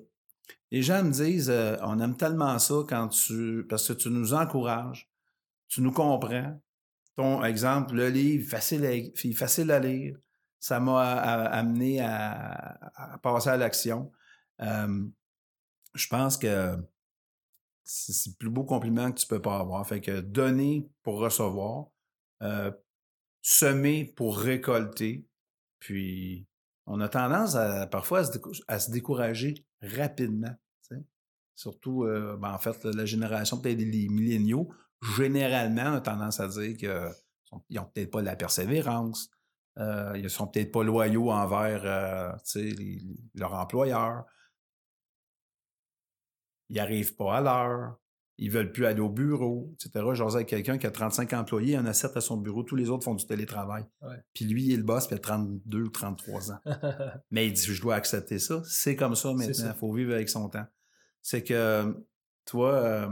Les 0.72 0.82
gens 0.82 1.04
me 1.04 1.12
disent 1.12 1.48
euh, 1.48 1.76
on 1.82 2.00
aime 2.00 2.16
tellement 2.16 2.58
ça 2.58 2.74
quand 2.88 3.06
tu. 3.10 3.64
parce 3.68 3.86
que 3.86 3.92
tu 3.92 4.10
nous 4.10 4.34
encourages, 4.34 5.08
tu 5.68 5.80
nous 5.80 5.92
comprends. 5.92 6.60
Ton 7.16 7.42
exemple, 7.44 7.94
le 7.94 8.08
livre, 8.08 8.48
facile 8.48 8.84
à, 8.84 9.34
facile 9.34 9.70
à 9.70 9.80
lire, 9.80 10.16
ça 10.60 10.80
m'a 10.80 11.00
amené 11.02 12.00
à, 12.00 13.18
passer 13.22 13.50
à 13.50 13.56
l'action. 13.56 14.12
je 14.60 16.08
pense 16.08 16.36
que 16.36 16.76
c'est 17.86 18.30
le 18.30 18.36
plus 18.36 18.50
beau 18.50 18.64
compliment 18.64 19.12
que 19.12 19.20
tu 19.20 19.26
peux 19.26 19.40
pas 19.40 19.58
avoir. 19.58 19.86
Fait 19.86 20.00
que 20.00 20.20
donner 20.20 20.90
pour 21.02 21.18
recevoir, 21.18 21.86
euh, 22.42 22.72
semer 23.42 24.12
pour 24.16 24.38
récolter, 24.38 25.24
puis 25.78 26.48
on 26.86 27.00
a 27.00 27.08
tendance 27.08 27.54
à, 27.54 27.86
parfois 27.86 28.24
à 28.68 28.78
se, 28.78 28.90
décourager 28.90 29.54
rapidement. 29.80 30.54
Surtout, 31.54 32.04
euh, 32.04 32.36
ben, 32.36 32.52
en 32.52 32.58
fait, 32.58 32.84
la 32.84 33.06
génération, 33.06 33.58
peut-être 33.58 33.78
les 33.78 34.08
milléniaux, 34.10 34.68
généralement, 35.16 35.94
a 35.94 36.00
tendance 36.00 36.40
à 36.40 36.48
dire 36.48 36.76
qu'ils 36.76 37.78
n'ont 37.78 37.84
peut-être 37.84 38.10
pas 38.10 38.22
la 38.22 38.36
persévérance, 38.36 39.30
euh, 39.78 40.12
ils 40.14 40.22
ne 40.22 40.28
sont 40.28 40.46
peut-être 40.46 40.72
pas 40.72 40.82
loyaux 40.82 41.30
envers 41.30 41.82
leur 43.34 43.54
employeur 43.54 44.24
ils 46.68 46.76
n'arrivent 46.76 47.14
pas 47.16 47.36
à 47.36 47.40
l'heure, 47.40 47.96
ils 48.38 48.50
veulent 48.50 48.72
plus 48.72 48.84
aller 48.86 49.00
au 49.00 49.08
bureau, 49.08 49.72
etc. 49.74 50.04
J'ose 50.12 50.36
avec 50.36 50.48
quelqu'un 50.48 50.78
qui 50.78 50.86
a 50.86 50.90
35 50.90 51.32
employés, 51.32 51.74
il 51.74 51.78
en 51.78 51.86
a 51.86 51.92
7 51.92 52.16
à 52.16 52.20
son 52.20 52.36
bureau, 52.36 52.62
tous 52.62 52.76
les 52.76 52.90
autres 52.90 53.04
font 53.04 53.14
du 53.14 53.26
télétravail. 53.26 53.84
Puis 54.34 54.44
lui, 54.44 54.64
il 54.64 54.72
est 54.74 54.76
le 54.76 54.82
boss, 54.82 55.06
puis 55.06 55.14
il 55.16 55.18
a 55.18 55.22
32 55.22 55.82
ou 55.82 55.88
33 55.88 56.52
ans. 56.52 56.60
Mais 57.30 57.46
il 57.46 57.52
dit, 57.54 57.62
je 57.62 57.80
dois 57.80 57.94
accepter 57.94 58.38
ça. 58.38 58.62
C'est 58.66 58.96
comme 58.96 59.14
ça 59.14 59.32
maintenant, 59.32 59.72
il 59.74 59.78
faut 59.78 59.92
vivre 59.92 60.12
avec 60.12 60.28
son 60.28 60.48
temps. 60.48 60.66
C'est 61.22 61.42
que, 61.42 61.96
toi, 62.44 62.74
euh, 62.74 63.08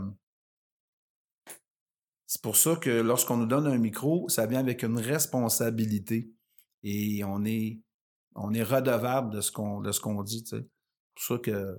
c'est 2.34 2.42
pour 2.42 2.56
ça 2.56 2.74
que 2.74 2.90
lorsqu'on 2.90 3.36
nous 3.36 3.46
donne 3.46 3.68
un 3.68 3.78
micro, 3.78 4.28
ça 4.28 4.44
vient 4.46 4.58
avec 4.58 4.82
une 4.82 4.98
responsabilité. 4.98 6.32
Et 6.82 7.22
on 7.22 7.44
est, 7.44 7.80
on 8.34 8.52
est 8.52 8.64
redevable 8.64 9.32
de 9.32 9.40
ce 9.40 9.52
qu'on, 9.52 9.80
de 9.80 9.92
ce 9.92 10.00
qu'on 10.00 10.20
dit, 10.24 10.42
C'est 10.44 10.66
pour 11.14 11.24
ça 11.24 11.38
que 11.38 11.78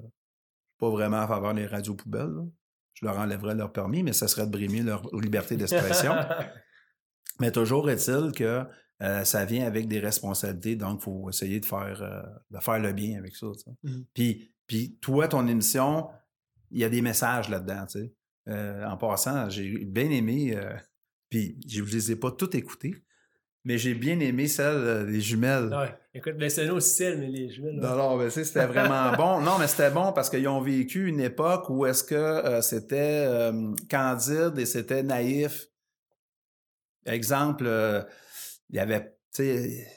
pas 0.80 0.90
vraiment 0.90 1.18
à 1.18 1.28
faveur 1.28 1.54
des 1.56 1.66
radios 1.66 1.96
poubelles. 1.96 2.38
Je 2.94 3.06
leur 3.06 3.20
enlèverais 3.20 3.54
leur 3.54 3.74
permis, 3.74 4.02
mais 4.02 4.14
ça 4.14 4.30
serait 4.30 4.46
de 4.46 4.52
brimer 4.52 4.82
leur 4.82 5.14
liberté 5.14 5.58
d'expression. 5.58 6.14
mais 7.42 7.52
toujours 7.52 7.90
est-il 7.90 8.32
que 8.32 8.64
euh, 9.02 9.26
ça 9.26 9.44
vient 9.44 9.68
avec 9.68 9.90
des 9.90 10.00
responsabilités, 10.00 10.78
donc 10.78 11.02
il 11.02 11.04
faut 11.04 11.30
essayer 11.30 11.60
de 11.60 11.66
faire, 11.66 12.02
euh, 12.02 12.24
de 12.50 12.64
faire 12.64 12.80
le 12.80 12.94
bien 12.94 13.20
avec 13.20 13.36
ça. 13.36 13.48
Mmh. 13.84 13.90
Puis, 14.14 14.54
puis 14.68 14.98
toi, 15.02 15.28
ton 15.28 15.46
émission, 15.50 16.08
il 16.72 16.80
y 16.80 16.86
a 16.86 16.90
des 16.90 17.02
messages 17.02 17.50
là-dedans. 17.50 17.86
Euh, 18.48 18.86
en 18.86 18.98
passant, 18.98 19.50
j'ai 19.50 19.86
bien 19.86 20.10
aimé, 20.12 20.58
puis 21.30 21.60
je 21.68 21.82
ne 21.82 21.88
les 21.88 22.12
ai 22.12 22.16
pas 22.16 22.32
toutes 22.32 22.56
écoutées, 22.56 22.96
mais 23.64 23.78
j'ai 23.78 23.96
bien 23.96 24.20
aimé 24.20 24.48
celle 24.48 25.08
des 25.08 25.22
jumelles. 25.22 25.74
Ouais. 25.74 25.96
Écoute, 26.18 26.38
ben 26.38 26.50
c'est 26.50 26.70
autre 26.70 26.80
style, 26.80 27.18
mais 27.20 27.28
les 27.28 27.50
jumelles. 27.50 27.76
Non, 27.76 27.94
non, 27.98 28.16
mais 28.16 28.30
c'était 28.30 28.66
vraiment 28.66 29.12
bon. 29.18 29.42
Non, 29.42 29.60
mais 29.60 29.68
c'était 29.68 29.92
bon 29.92 30.14
parce 30.14 30.30
qu'ils 30.30 30.48
ont 30.48 30.62
vécu 30.62 31.10
une 31.10 31.20
époque 31.20 31.70
où 31.70 31.86
est-ce 31.86 32.06
que 32.06 32.16
euh, 32.16 32.62
c'était 32.62 33.26
euh, 33.28 33.74
candide 33.90 34.58
et 34.58 34.66
c'était 34.66 35.04
naïf. 35.04 35.68
Exemple, 37.06 37.66
euh, 37.68 38.02
il 38.70 38.78
y 38.78 38.80
avait, 38.80 39.18
tu 39.34 39.44
sais, 39.44 39.88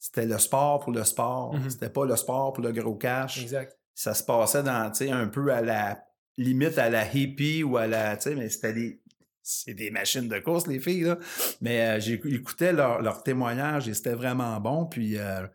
c'était 0.00 0.26
le 0.26 0.38
sport 0.38 0.80
pour 0.80 0.90
le 0.90 1.04
sport. 1.04 1.54
Mm-hmm. 1.54 1.70
C'était 1.70 1.90
pas 1.90 2.04
le 2.04 2.16
sport 2.16 2.52
pour 2.52 2.64
le 2.64 2.72
gros 2.72 2.96
cash. 2.96 3.40
Exact. 3.40 3.78
Ça 3.94 4.12
se 4.12 4.24
passait 4.24 4.64
dans, 4.64 4.90
tu 4.90 5.04
sais, 5.04 5.12
un 5.12 5.28
peu 5.28 5.52
à 5.52 5.60
la 5.60 6.02
limite 6.40 6.78
à 6.78 6.88
la 6.88 7.06
hippie 7.12 7.62
ou 7.62 7.76
à 7.76 7.86
la, 7.86 8.16
tu 8.16 8.24
sais, 8.24 8.34
mais 8.34 8.48
c'était 8.48 8.72
des, 8.72 9.00
c'est 9.42 9.74
des 9.74 9.90
machines 9.90 10.28
de 10.28 10.38
course, 10.38 10.66
les 10.66 10.80
filles, 10.80 11.02
là. 11.02 11.18
Mais 11.60 11.80
euh, 11.80 12.00
j'écoutais 12.00 12.72
leur, 12.72 13.02
leur 13.02 13.22
témoignage 13.22 13.88
et 13.88 13.94
c'était 13.94 14.14
vraiment 14.14 14.58
bon. 14.60 14.86
Puis 14.86 15.18
euh, 15.18 15.46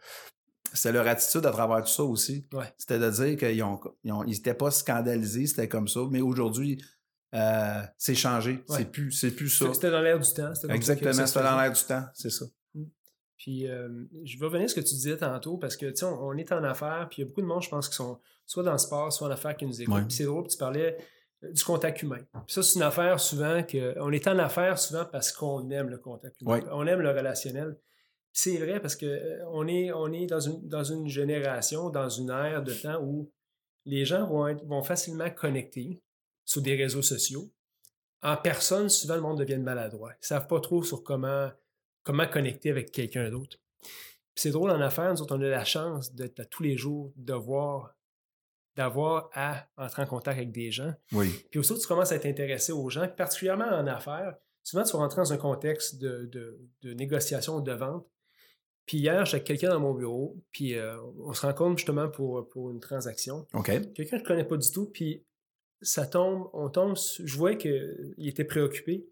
c'était 0.73 0.91
leur 0.91 1.07
attitude 1.07 1.45
à 1.45 1.51
travers 1.51 1.83
tout 1.83 1.91
ça 1.91 2.03
aussi. 2.03 2.47
C'était 2.77 2.99
de 2.99 3.09
dire 3.09 3.37
qu'ils 3.37 3.63
ont, 3.63 3.79
n'étaient 4.25 4.53
pas 4.53 4.71
scandalisés, 4.71 5.47
c'était 5.47 5.67
comme 5.67 5.87
ça. 5.87 6.01
Mais 6.09 6.21
aujourd'hui, 6.21 6.83
euh, 7.33 7.81
c'est 7.97 8.15
changé. 8.15 8.63
C'est 8.67 8.91
plus, 8.91 9.11
c'est 9.11 9.31
plus 9.31 9.49
ça. 9.49 9.73
C'était 9.73 9.91
dans 9.91 10.01
l'air 10.01 10.19
du 10.19 10.31
temps. 10.33 10.53
Exactement, 10.69 11.25
c'était 11.25 11.43
dans 11.43 11.59
l'air 11.59 11.71
du 11.71 11.83
temps, 11.83 12.05
c'est 12.13 12.31
ça. 12.31 12.45
Mmh. 12.73 12.83
Puis 13.37 13.67
je 14.23 14.39
vais 14.39 14.45
revenir 14.45 14.65
à 14.65 14.67
ce 14.67 14.75
que 14.75 14.81
tu 14.81 14.93
disais 14.93 15.17
tantôt 15.17 15.57
parce 15.57 15.77
que 15.77 15.87
tu 15.87 15.97
sais, 15.97 16.05
on, 16.05 16.33
est 16.33 16.51
en 16.51 16.63
affaires, 16.63 17.07
puis 17.09 17.21
il 17.21 17.25
y 17.25 17.25
a 17.25 17.27
beaucoup 17.27 17.41
de 17.41 17.47
monde, 17.47 17.63
je 17.63 17.69
pense, 17.69 17.89
qui 17.89 17.95
sont 17.95 18.19
soit 18.45 18.63
dans 18.63 18.71
le 18.71 18.77
sport, 18.77 19.11
soit 19.11 19.27
en 19.27 19.31
affaires 19.31 19.55
qui 19.55 19.65
nous 19.65 19.81
écoutent. 19.81 20.11
C'est 20.11 20.25
drôle, 20.25 20.47
tu 20.47 20.57
parlais 20.57 20.97
du 21.41 21.63
contact 21.63 22.01
humain. 22.01 22.19
ça, 22.47 22.63
c'est 22.63 22.75
une 22.75 22.83
affaire 22.83 23.19
souvent 23.19 23.63
que. 23.63 23.99
On 23.99 24.11
est 24.11 24.27
en 24.27 24.37
affaires 24.39 24.79
souvent 24.79 25.05
parce 25.05 25.31
qu'on 25.31 25.69
aime 25.69 25.89
le 25.89 25.97
contact 25.97 26.41
humain. 26.41 26.61
On 26.71 26.85
aime 26.87 27.01
le 27.01 27.09
relationnel. 27.09 27.77
C'est 28.37 28.57
vrai 28.57 28.81
parce 28.81 28.97
que 28.97 29.05
euh, 29.05 29.45
on 29.51 29.65
est, 29.65 29.93
on 29.93 30.11
est 30.11 30.25
dans, 30.25 30.41
une, 30.41 30.67
dans 30.67 30.83
une 30.83 31.07
génération, 31.07 31.89
dans 31.89 32.09
une 32.09 32.29
ère 32.29 32.63
de 32.63 32.73
temps 32.73 33.01
où 33.01 33.31
les 33.85 34.03
gens 34.03 34.27
vont, 34.27 34.47
être, 34.49 34.65
vont 34.65 34.83
facilement 34.83 35.29
connecter 35.29 36.01
sur 36.43 36.61
des 36.61 36.75
réseaux 36.75 37.01
sociaux. 37.01 37.49
En 38.21 38.35
personne, 38.35 38.89
souvent, 38.89 39.15
le 39.15 39.21
monde 39.21 39.39
devient 39.39 39.57
maladroit. 39.57 40.11
Ils 40.11 40.23
ne 40.23 40.25
savent 40.25 40.47
pas 40.47 40.59
trop 40.59 40.83
sur 40.83 41.01
comment, 41.01 41.49
comment 42.03 42.27
connecter 42.27 42.71
avec 42.71 42.91
quelqu'un 42.91 43.29
d'autre. 43.29 43.57
C'est 44.33 44.51
drôle 44.51 44.71
en 44.71 44.81
affaires, 44.81 45.13
nous 45.13 45.21
autres, 45.21 45.37
on 45.37 45.41
a 45.41 45.47
la 45.47 45.63
chance 45.63 46.13
d'être 46.13 46.41
à 46.41 46.45
tous 46.45 46.63
les 46.63 46.75
jours, 46.75 47.13
de 47.15 47.33
voir 47.33 47.95
d'avoir 48.75 49.29
à 49.33 49.67
entrer 49.77 50.03
en 50.03 50.05
contact 50.05 50.37
avec 50.37 50.51
des 50.51 50.71
gens. 50.71 50.93
Oui. 51.13 51.29
Puis 51.49 51.59
aussi, 51.59 51.77
tu 51.77 51.87
commences 51.87 52.11
à 52.11 52.19
t'intéresser 52.19 52.71
aux 52.71 52.89
gens, 52.89 53.07
particulièrement 53.07 53.65
en 53.65 53.87
affaires. 53.87 54.35
Souvent, 54.63 54.83
tu 54.83 54.93
vas 54.93 54.99
rentrer 54.99 55.21
dans 55.21 55.33
un 55.33 55.37
contexte 55.37 55.99
de, 55.99 56.29
de, 56.81 56.93
négociation 56.93 57.57
ou 57.57 57.61
de 57.61 57.71
vente. 57.71 58.05
Puis 58.85 58.97
hier, 58.97 59.21
avec 59.21 59.43
quelqu'un 59.43 59.69
dans 59.69 59.79
mon 59.79 59.93
bureau, 59.93 60.37
puis 60.51 60.75
euh, 60.75 60.97
on 61.23 61.33
se 61.33 61.45
rencontre 61.45 61.77
justement 61.77 62.09
pour, 62.09 62.47
pour 62.49 62.71
une 62.71 62.79
transaction. 62.79 63.47
OK. 63.53 63.65
Quelqu'un 63.93 64.03
que 64.03 64.17
je 64.17 64.23
ne 64.23 64.27
connais 64.27 64.43
pas 64.43 64.57
du 64.57 64.69
tout, 64.69 64.87
puis 64.87 65.23
ça 65.81 66.05
tombe, 66.05 66.49
on 66.53 66.69
tombe, 66.69 66.95
je 66.95 67.37
voyais 67.37 67.57
qu'il 67.57 68.27
était 68.27 68.43
préoccupé. 68.43 69.07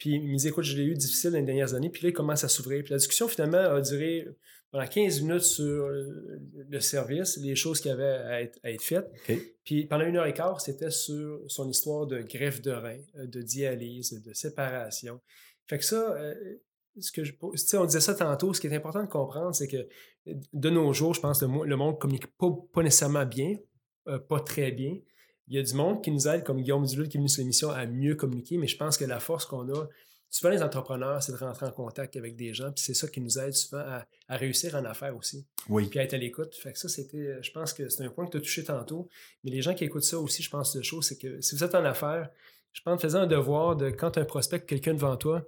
Puis 0.00 0.14
il 0.14 0.32
me 0.32 0.36
dit, 0.36 0.48
écoute, 0.48 0.64
je 0.64 0.76
l'ai 0.76 0.84
eu 0.84 0.94
difficile 0.94 1.30
dans 1.30 1.38
les 1.38 1.44
dernières 1.44 1.74
années. 1.74 1.90
Puis 1.90 2.02
là, 2.02 2.08
il 2.08 2.12
commence 2.14 2.42
à 2.42 2.48
s'ouvrir. 2.48 2.82
Puis 2.82 2.90
la 2.90 2.96
discussion, 2.96 3.28
finalement, 3.28 3.58
a 3.58 3.82
duré 3.82 4.26
pendant 4.70 4.86
15 4.86 5.20
minutes 5.20 5.42
sur 5.42 5.88
le 5.88 6.80
service, 6.80 7.36
les 7.36 7.54
choses 7.54 7.80
qui 7.80 7.90
avaient 7.90 8.04
à 8.04 8.40
être, 8.40 8.58
à 8.62 8.70
être 8.70 8.82
faites. 8.82 9.12
Puis 9.62 9.84
pendant 9.84 10.06
une 10.06 10.16
heure 10.16 10.26
et 10.26 10.32
quart, 10.32 10.58
c'était 10.62 10.90
sur 10.90 11.42
son 11.48 11.68
histoire 11.68 12.06
de 12.06 12.20
greffe 12.22 12.62
de 12.62 12.70
rein, 12.70 13.00
de 13.14 13.42
dialyse, 13.42 14.22
de 14.22 14.32
séparation. 14.32 15.20
Fait 15.66 15.76
que 15.76 15.84
ça, 15.84 16.16
ce 16.98 17.12
que 17.12 17.22
je, 17.22 17.34
on 17.74 17.84
disait 17.84 18.00
ça 18.00 18.14
tantôt, 18.14 18.54
ce 18.54 18.60
qui 18.60 18.68
est 18.68 18.74
important 18.74 19.02
de 19.02 19.08
comprendre, 19.08 19.54
c'est 19.54 19.68
que 19.68 19.86
de 20.26 20.70
nos 20.70 20.94
jours, 20.94 21.12
je 21.12 21.20
pense 21.20 21.40
que 21.40 21.44
le, 21.44 21.76
monde 21.76 21.94
ne 21.94 21.98
communique 21.98 22.26
pas, 22.38 22.48
pas, 22.72 22.82
nécessairement 22.82 23.26
bien, 23.26 23.56
pas 24.28 24.40
très 24.40 24.72
bien. 24.72 24.96
Il 25.50 25.56
y 25.56 25.58
a 25.58 25.62
du 25.62 25.74
monde 25.74 26.02
qui 26.02 26.12
nous 26.12 26.28
aide, 26.28 26.44
comme 26.44 26.62
Guillaume 26.62 26.86
Duluth 26.86 27.08
qui 27.08 27.16
est 27.16 27.20
venu 27.20 27.28
sur 27.28 27.40
l'émission, 27.40 27.70
à 27.70 27.84
mieux 27.84 28.14
communiquer, 28.14 28.56
mais 28.56 28.68
je 28.68 28.76
pense 28.76 28.96
que 28.96 29.04
la 29.04 29.18
force 29.18 29.46
qu'on 29.46 29.68
a, 29.74 29.88
souvent 30.30 30.50
les 30.50 30.62
entrepreneurs, 30.62 31.20
c'est 31.22 31.32
de 31.32 31.36
rentrer 31.36 31.66
en 31.66 31.72
contact 31.72 32.14
avec 32.14 32.36
des 32.36 32.54
gens, 32.54 32.70
puis 32.70 32.84
c'est 32.84 32.94
ça 32.94 33.08
qui 33.08 33.20
nous 33.20 33.36
aide 33.36 33.52
souvent 33.52 33.82
à, 33.82 34.36
réussir 34.36 34.76
en 34.76 34.84
affaires 34.84 35.16
aussi. 35.16 35.44
Oui. 35.68 35.88
Puis 35.88 35.98
à 35.98 36.04
être 36.04 36.14
à 36.14 36.18
l'écoute. 36.18 36.54
Fait 36.54 36.72
que 36.72 36.78
ça, 36.78 36.88
c'était, 36.88 37.42
je 37.42 37.50
pense 37.50 37.72
que 37.72 37.88
c'est 37.88 38.04
un 38.04 38.10
point 38.10 38.26
que 38.26 38.30
tu 38.30 38.36
as 38.36 38.40
touché 38.40 38.62
tantôt. 38.62 39.08
Mais 39.42 39.50
les 39.50 39.60
gens 39.60 39.74
qui 39.74 39.82
écoutent 39.82 40.04
ça 40.04 40.20
aussi, 40.20 40.44
je 40.44 40.50
pense, 40.50 40.74
de 40.76 40.82
chose, 40.82 41.04
c'est 41.04 41.18
que 41.18 41.40
si 41.40 41.56
vous 41.56 41.64
êtes 41.64 41.74
en 41.74 41.84
affaires, 41.84 42.30
je 42.72 42.80
pense, 42.82 43.02
faisant 43.02 43.22
un 43.22 43.26
devoir 43.26 43.74
de, 43.74 43.90
quand 43.90 44.18
un 44.18 44.24
prospect, 44.24 44.60
quelqu'un 44.60 44.94
devant 44.94 45.16
toi, 45.16 45.44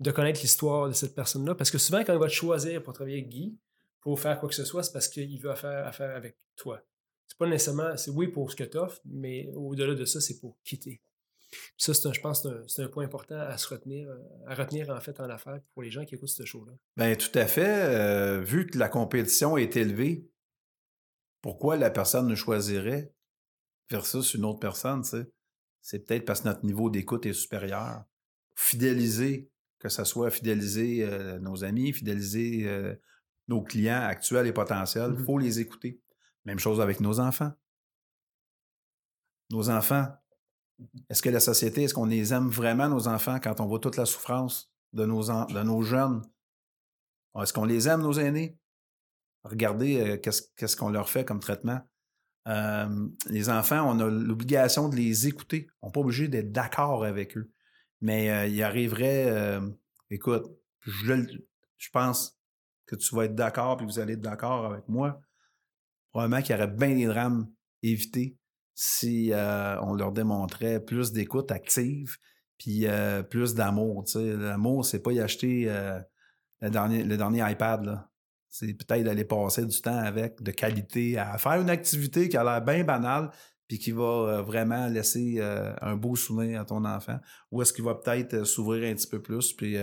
de 0.00 0.10
connaître 0.10 0.42
l'histoire 0.42 0.88
de 0.88 0.92
cette 0.92 1.14
personne-là. 1.14 1.54
Parce 1.54 1.70
que 1.70 1.78
souvent, 1.78 2.04
quand 2.04 2.14
on 2.14 2.18
va 2.18 2.28
te 2.28 2.32
choisir 2.32 2.82
pour 2.82 2.92
travailler 2.92 3.18
avec 3.20 3.30
Guy, 3.30 3.56
pour 4.02 4.20
faire 4.20 4.38
quoi 4.38 4.50
que 4.50 4.54
ce 4.54 4.66
soit, 4.66 4.82
c'est 4.82 4.92
parce 4.92 5.08
qu'il 5.08 5.40
veut 5.40 5.54
faire 5.54 5.86
affaire 5.86 6.14
avec 6.14 6.36
toi. 6.56 6.82
C'est 7.28 7.38
pas 7.38 7.46
nécessairement, 7.46 7.96
c'est 7.96 8.10
oui 8.10 8.28
pour 8.28 8.50
ce 8.50 8.56
que 8.56 8.64
tu 8.64 8.76
offres, 8.76 9.00
mais 9.04 9.50
au-delà 9.54 9.94
de 9.94 10.04
ça, 10.04 10.20
c'est 10.20 10.38
pour 10.38 10.58
quitter. 10.64 11.02
ça, 11.76 11.92
c'est 11.94 12.12
je 12.12 12.20
pense 12.20 12.46
c'est 12.68 12.82
un, 12.82 12.88
point 12.88 13.04
important 13.04 13.38
à 13.38 13.56
se 13.58 13.68
retenir, 13.68 14.08
à 14.46 14.54
retenir 14.54 14.90
en 14.90 15.00
fait 15.00 15.18
en 15.20 15.28
affaires 15.28 15.60
pour 15.74 15.82
les 15.82 15.90
gens 15.90 16.04
qui 16.04 16.14
écoutent 16.14 16.28
ce 16.28 16.44
show-là. 16.44 16.72
Bien, 16.96 17.14
tout 17.14 17.36
à 17.38 17.46
fait. 17.46 17.84
Euh, 17.84 18.40
vu 18.40 18.66
que 18.66 18.78
la 18.78 18.88
compétition 18.88 19.56
est 19.56 19.76
élevée, 19.76 20.28
pourquoi 21.42 21.76
la 21.76 21.90
personne 21.90 22.26
ne 22.26 22.34
choisirait 22.34 23.12
versus 23.90 24.34
une 24.34 24.44
autre 24.44 24.60
personne, 24.60 25.02
tu 25.02 25.10
sais? 25.10 25.30
C'est 25.80 26.00
peut-être 26.00 26.24
parce 26.24 26.40
que 26.40 26.48
notre 26.48 26.64
niveau 26.64 26.90
d'écoute 26.90 27.26
est 27.26 27.32
supérieur. 27.32 28.02
Fidéliser, 28.56 29.52
que 29.78 29.88
ce 29.88 30.02
soit 30.02 30.30
fidéliser 30.30 31.04
euh, 31.04 31.38
nos 31.38 31.62
amis, 31.62 31.92
fidéliser 31.92 32.66
euh, 32.66 32.96
nos 33.46 33.62
clients 33.62 34.02
actuels 34.02 34.48
et 34.48 34.52
potentiels, 34.52 35.12
il 35.14 35.20
mmh 35.20 35.24
faut 35.24 35.38
les 35.38 35.60
écouter. 35.60 36.00
Même 36.46 36.60
chose 36.60 36.80
avec 36.80 37.00
nos 37.00 37.20
enfants. 37.20 37.52
Nos 39.50 39.68
enfants, 39.68 40.06
est-ce 41.10 41.20
que 41.20 41.28
la 41.28 41.40
société, 41.40 41.82
est-ce 41.82 41.94
qu'on 41.94 42.06
les 42.06 42.32
aime 42.32 42.48
vraiment, 42.48 42.88
nos 42.88 43.08
enfants, 43.08 43.38
quand 43.40 43.60
on 43.60 43.66
voit 43.66 43.80
toute 43.80 43.96
la 43.96 44.06
souffrance 44.06 44.72
de 44.92 45.04
nos, 45.04 45.82
jeunes? 45.82 46.22
Est-ce 47.40 47.52
qu'on 47.52 47.64
les 47.64 47.88
aime, 47.88 48.02
nos 48.02 48.12
aînés? 48.12 48.58
Regardez 49.42 50.00
euh, 50.00 50.16
qu'est-ce 50.16 50.76
qu'on 50.76 50.90
leur 50.90 51.10
fait 51.10 51.24
comme 51.24 51.40
traitement. 51.40 51.80
les 52.46 53.50
enfants, 53.50 53.88
on 53.88 53.98
a 53.98 54.06
l'obligation 54.08 54.88
de 54.88 54.96
les 54.96 55.26
écouter. 55.26 55.68
On 55.82 55.88
n'est 55.88 55.92
pas 55.92 56.00
obligé 56.00 56.28
d'être 56.28 56.52
d'accord 56.52 57.04
avec 57.04 57.36
eux. 57.36 57.50
Mais 58.00 58.30
euh, 58.30 58.46
il 58.46 58.62
arriverait, 58.62 59.26
euh, 59.30 59.60
écoute, 60.10 60.46
je, 60.82 61.40
je 61.76 61.90
pense 61.90 62.38
que 62.86 62.94
tu 62.94 63.16
vas 63.16 63.24
être 63.24 63.34
d'accord, 63.34 63.76
puis 63.78 63.86
vous 63.86 63.98
allez 63.98 64.12
être 64.12 64.20
d'accord 64.20 64.66
avec 64.66 64.88
moi 64.88 65.20
probablement 66.16 66.40
qu'il 66.40 66.56
y 66.56 66.58
aurait 66.58 66.66
bien 66.66 66.94
des 66.94 67.04
drames 67.04 67.46
évités 67.82 68.38
si 68.74 69.34
euh, 69.34 69.78
on 69.82 69.92
leur 69.92 70.12
démontrait 70.12 70.82
plus 70.82 71.12
d'écoute 71.12 71.52
active 71.52 72.16
puis 72.56 72.86
euh, 72.86 73.22
plus 73.22 73.54
d'amour. 73.54 74.02
L'amour, 74.14 74.86
c'est 74.86 75.02
pas 75.02 75.12
y 75.12 75.20
acheter 75.20 75.66
euh, 75.68 76.00
le, 76.62 76.70
dernier, 76.70 77.04
le 77.04 77.18
dernier 77.18 77.50
iPad. 77.50 78.00
C'est 78.48 78.72
peut-être 78.72 79.04
d'aller 79.04 79.26
passer 79.26 79.66
du 79.66 79.78
temps 79.78 79.98
avec 79.98 80.42
de 80.42 80.52
qualité 80.52 81.18
à 81.18 81.36
faire 81.36 81.60
une 81.60 81.68
activité 81.68 82.30
qui 82.30 82.38
a 82.38 82.44
l'air 82.44 82.62
bien 82.62 82.82
banale 82.82 83.30
puis 83.68 83.78
qui 83.78 83.90
va 83.90 84.40
vraiment 84.40 84.86
laisser 84.86 85.40
un 85.82 85.96
beau 85.96 86.16
souvenir 86.16 86.62
à 86.62 86.64
ton 86.64 86.84
enfant. 86.84 87.18
Ou 87.50 87.60
est-ce 87.60 87.74
qu'il 87.74 87.84
va 87.84 87.96
peut-être 87.96 88.44
s'ouvrir 88.44 88.88
un 88.90 88.94
petit 88.94 89.08
peu 89.08 89.20
plus? 89.20 89.52
Puis, 89.52 89.76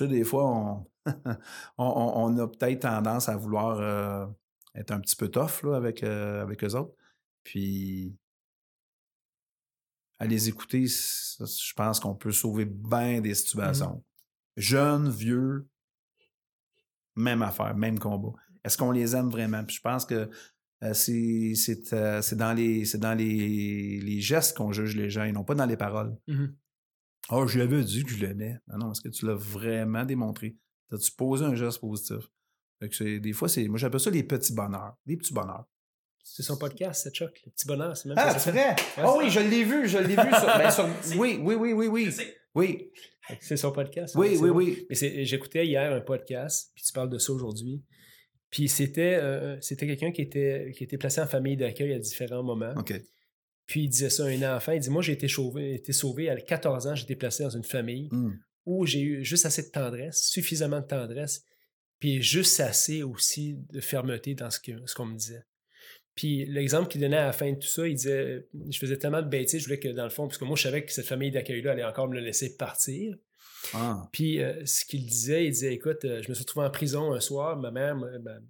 des 0.00 0.24
fois, 0.24 0.86
on 1.76 2.38
a 2.38 2.46
peut-être 2.46 2.80
tendance 2.82 3.28
à 3.28 3.36
vouloir 3.36 4.30
être 4.76 4.90
un 4.90 5.00
petit 5.00 5.16
peu 5.16 5.28
tough 5.28 5.62
là, 5.64 5.76
avec, 5.76 6.02
euh, 6.02 6.42
avec 6.42 6.62
eux 6.64 6.74
autres. 6.74 6.94
Puis, 7.42 8.16
à 10.18 10.26
les 10.26 10.48
écouter, 10.48 10.86
je 10.86 11.72
pense 11.74 12.00
qu'on 12.00 12.14
peut 12.14 12.32
sauver 12.32 12.64
bien 12.64 13.20
des 13.20 13.32
mmh 13.32 13.34
situations. 13.34 14.04
Jeunes, 14.56 15.10
vieux, 15.10 15.68
même 17.14 17.42
affaire, 17.42 17.76
même 17.76 17.98
combat. 17.98 18.32
Est-ce 18.64 18.78
qu'on 18.78 18.90
les 18.90 19.14
aime 19.14 19.30
vraiment? 19.30 19.64
Puis 19.64 19.76
je 19.76 19.80
pense 19.80 20.04
que 20.04 20.30
euh, 20.82 20.92
c'est 20.92 21.92
euh, 21.92 22.20
dans, 22.32 22.52
les, 22.52 22.84
dans 22.98 23.14
les, 23.14 24.00
les 24.00 24.20
gestes 24.20 24.56
qu'on 24.56 24.72
juge 24.72 24.96
les 24.96 25.08
gens 25.10 25.24
et 25.24 25.32
non 25.32 25.44
pas 25.44 25.54
dans 25.54 25.66
les 25.66 25.76
paroles. 25.76 26.16
Mmh 26.26 26.46
oh, 27.30 27.46
je 27.46 27.56
lui 27.56 27.62
avais 27.62 27.82
dit 27.84 28.04
que 28.04 28.10
je 28.10 28.24
l'aimais. 28.24 28.58
Non, 28.68 28.78
non, 28.78 28.92
est-ce 28.92 29.00
que 29.00 29.08
tu 29.08 29.26
l'as 29.26 29.34
vraiment 29.34 30.04
démontré? 30.04 30.56
As-tu 30.92 31.12
posé 31.12 31.44
un 31.44 31.54
geste 31.54 31.80
positif? 31.80 32.30
Des 32.80 33.32
fois, 33.32 33.48
c'est, 33.48 33.68
moi 33.68 33.78
j'appelle 33.78 34.00
ça 34.00 34.10
les 34.10 34.22
petits 34.22 34.52
bonheurs. 34.52 34.96
Les 35.06 35.16
petits 35.16 35.32
bonheurs. 35.32 35.66
C'est 36.22 36.42
son 36.42 36.58
podcast, 36.58 37.02
c'est 37.04 37.14
Chuck. 37.14 37.40
Les 37.46 37.52
petits 37.52 37.66
bonheurs, 37.66 37.96
c'est 37.96 38.08
même 38.08 38.18
Ah, 38.18 38.36
c'est 38.38 38.50
vrai? 38.50 38.74
oh 39.04 39.16
oui, 39.18 39.30
je 39.30 39.40
l'ai 39.40 39.62
vu, 39.62 39.88
je 39.88 39.98
l'ai 39.98 40.16
vu 40.16 40.34
sur, 40.34 40.46
ben, 40.46 40.70
Oui, 41.16 41.38
oui, 41.40 41.54
oui, 41.54 41.72
oui, 41.72 41.86
oui. 41.86 42.10
Oui. 42.54 42.90
C'est 43.40 43.56
son 43.56 43.70
podcast. 43.70 44.14
Oui, 44.16 44.36
oui, 44.40 44.50
oui. 44.50 44.86
Mais 44.90 45.24
j'écoutais 45.24 45.66
hier 45.66 45.92
un 45.92 46.00
podcast, 46.00 46.72
puis 46.74 46.84
tu 46.84 46.92
parles 46.92 47.10
de 47.10 47.18
ça 47.18 47.32
aujourd'hui. 47.32 47.84
Puis 48.50 48.68
c'était, 48.68 49.18
euh, 49.22 49.56
c'était 49.60 49.86
quelqu'un 49.86 50.12
qui 50.12 50.22
était, 50.22 50.72
qui 50.76 50.84
était 50.84 50.98
placé 50.98 51.20
en 51.20 51.26
famille 51.26 51.56
d'accueil 51.56 51.92
à 51.92 51.98
différents 51.98 52.42
moments. 52.42 52.74
OK. 52.76 52.94
Puis 53.66 53.84
il 53.84 53.88
disait 53.88 54.10
ça 54.10 54.24
à 54.24 54.28
un 54.28 54.56
enfant. 54.56 54.72
Il 54.72 54.80
dit 54.80 54.90
Moi, 54.90 55.02
j'ai 55.02 55.12
été 55.12 55.28
sauvé, 55.28 55.74
été 55.74 55.92
sauvé 55.92 56.28
à 56.30 56.36
14 56.36 56.86
ans, 56.86 56.94
j'ai 56.94 57.04
été 57.04 57.16
placé 57.16 57.42
dans 57.44 57.50
une 57.50 57.64
famille 57.64 58.08
mmh. 58.12 58.30
où 58.66 58.86
j'ai 58.86 59.00
eu 59.00 59.24
juste 59.24 59.46
assez 59.46 59.62
de 59.62 59.70
tendresse, 59.70 60.28
suffisamment 60.28 60.80
de 60.80 60.86
tendresse 60.86 61.44
puis 61.98 62.22
juste 62.22 62.60
assez 62.60 63.02
aussi 63.02 63.56
de 63.70 63.80
fermeté 63.80 64.34
dans 64.34 64.50
ce 64.50 64.60
qu'on 64.60 64.86
ce 64.86 65.02
me 65.02 65.16
disait. 65.16 65.44
Puis 66.14 66.46
l'exemple 66.46 66.88
qu'il 66.88 67.00
donnait 67.00 67.18
à 67.18 67.26
la 67.26 67.32
fin 67.32 67.52
de 67.52 67.58
tout 67.58 67.66
ça, 67.66 67.86
il 67.86 67.94
disait 67.94 68.48
Je 68.70 68.78
faisais 68.78 68.96
tellement 68.96 69.22
de 69.22 69.28
bêtises, 69.28 69.60
je 69.60 69.66
voulais 69.66 69.78
que 69.78 69.88
dans 69.88 70.04
le 70.04 70.10
fond, 70.10 70.26
parce 70.26 70.38
que 70.38 70.44
moi 70.44 70.56
je 70.56 70.62
savais 70.62 70.84
que 70.84 70.92
cette 70.92 71.06
famille 71.06 71.30
d'accueil-là 71.30 71.72
allait 71.72 71.84
encore 71.84 72.08
me 72.08 72.14
le 72.14 72.20
laisser 72.20 72.56
partir. 72.56 73.14
Ah. 73.74 74.08
Puis 74.12 74.42
euh, 74.42 74.64
ce 74.64 74.84
qu'il 74.84 75.04
disait, 75.04 75.46
il 75.46 75.50
disait 75.50 75.74
Écoute, 75.74 76.04
euh, 76.04 76.22
je 76.22 76.28
me 76.28 76.34
suis 76.34 76.42
retrouvé 76.42 76.66
en 76.66 76.70
prison 76.70 77.12
un 77.12 77.20
soir, 77.20 77.58
ma 77.58 77.70
mère, 77.70 77.96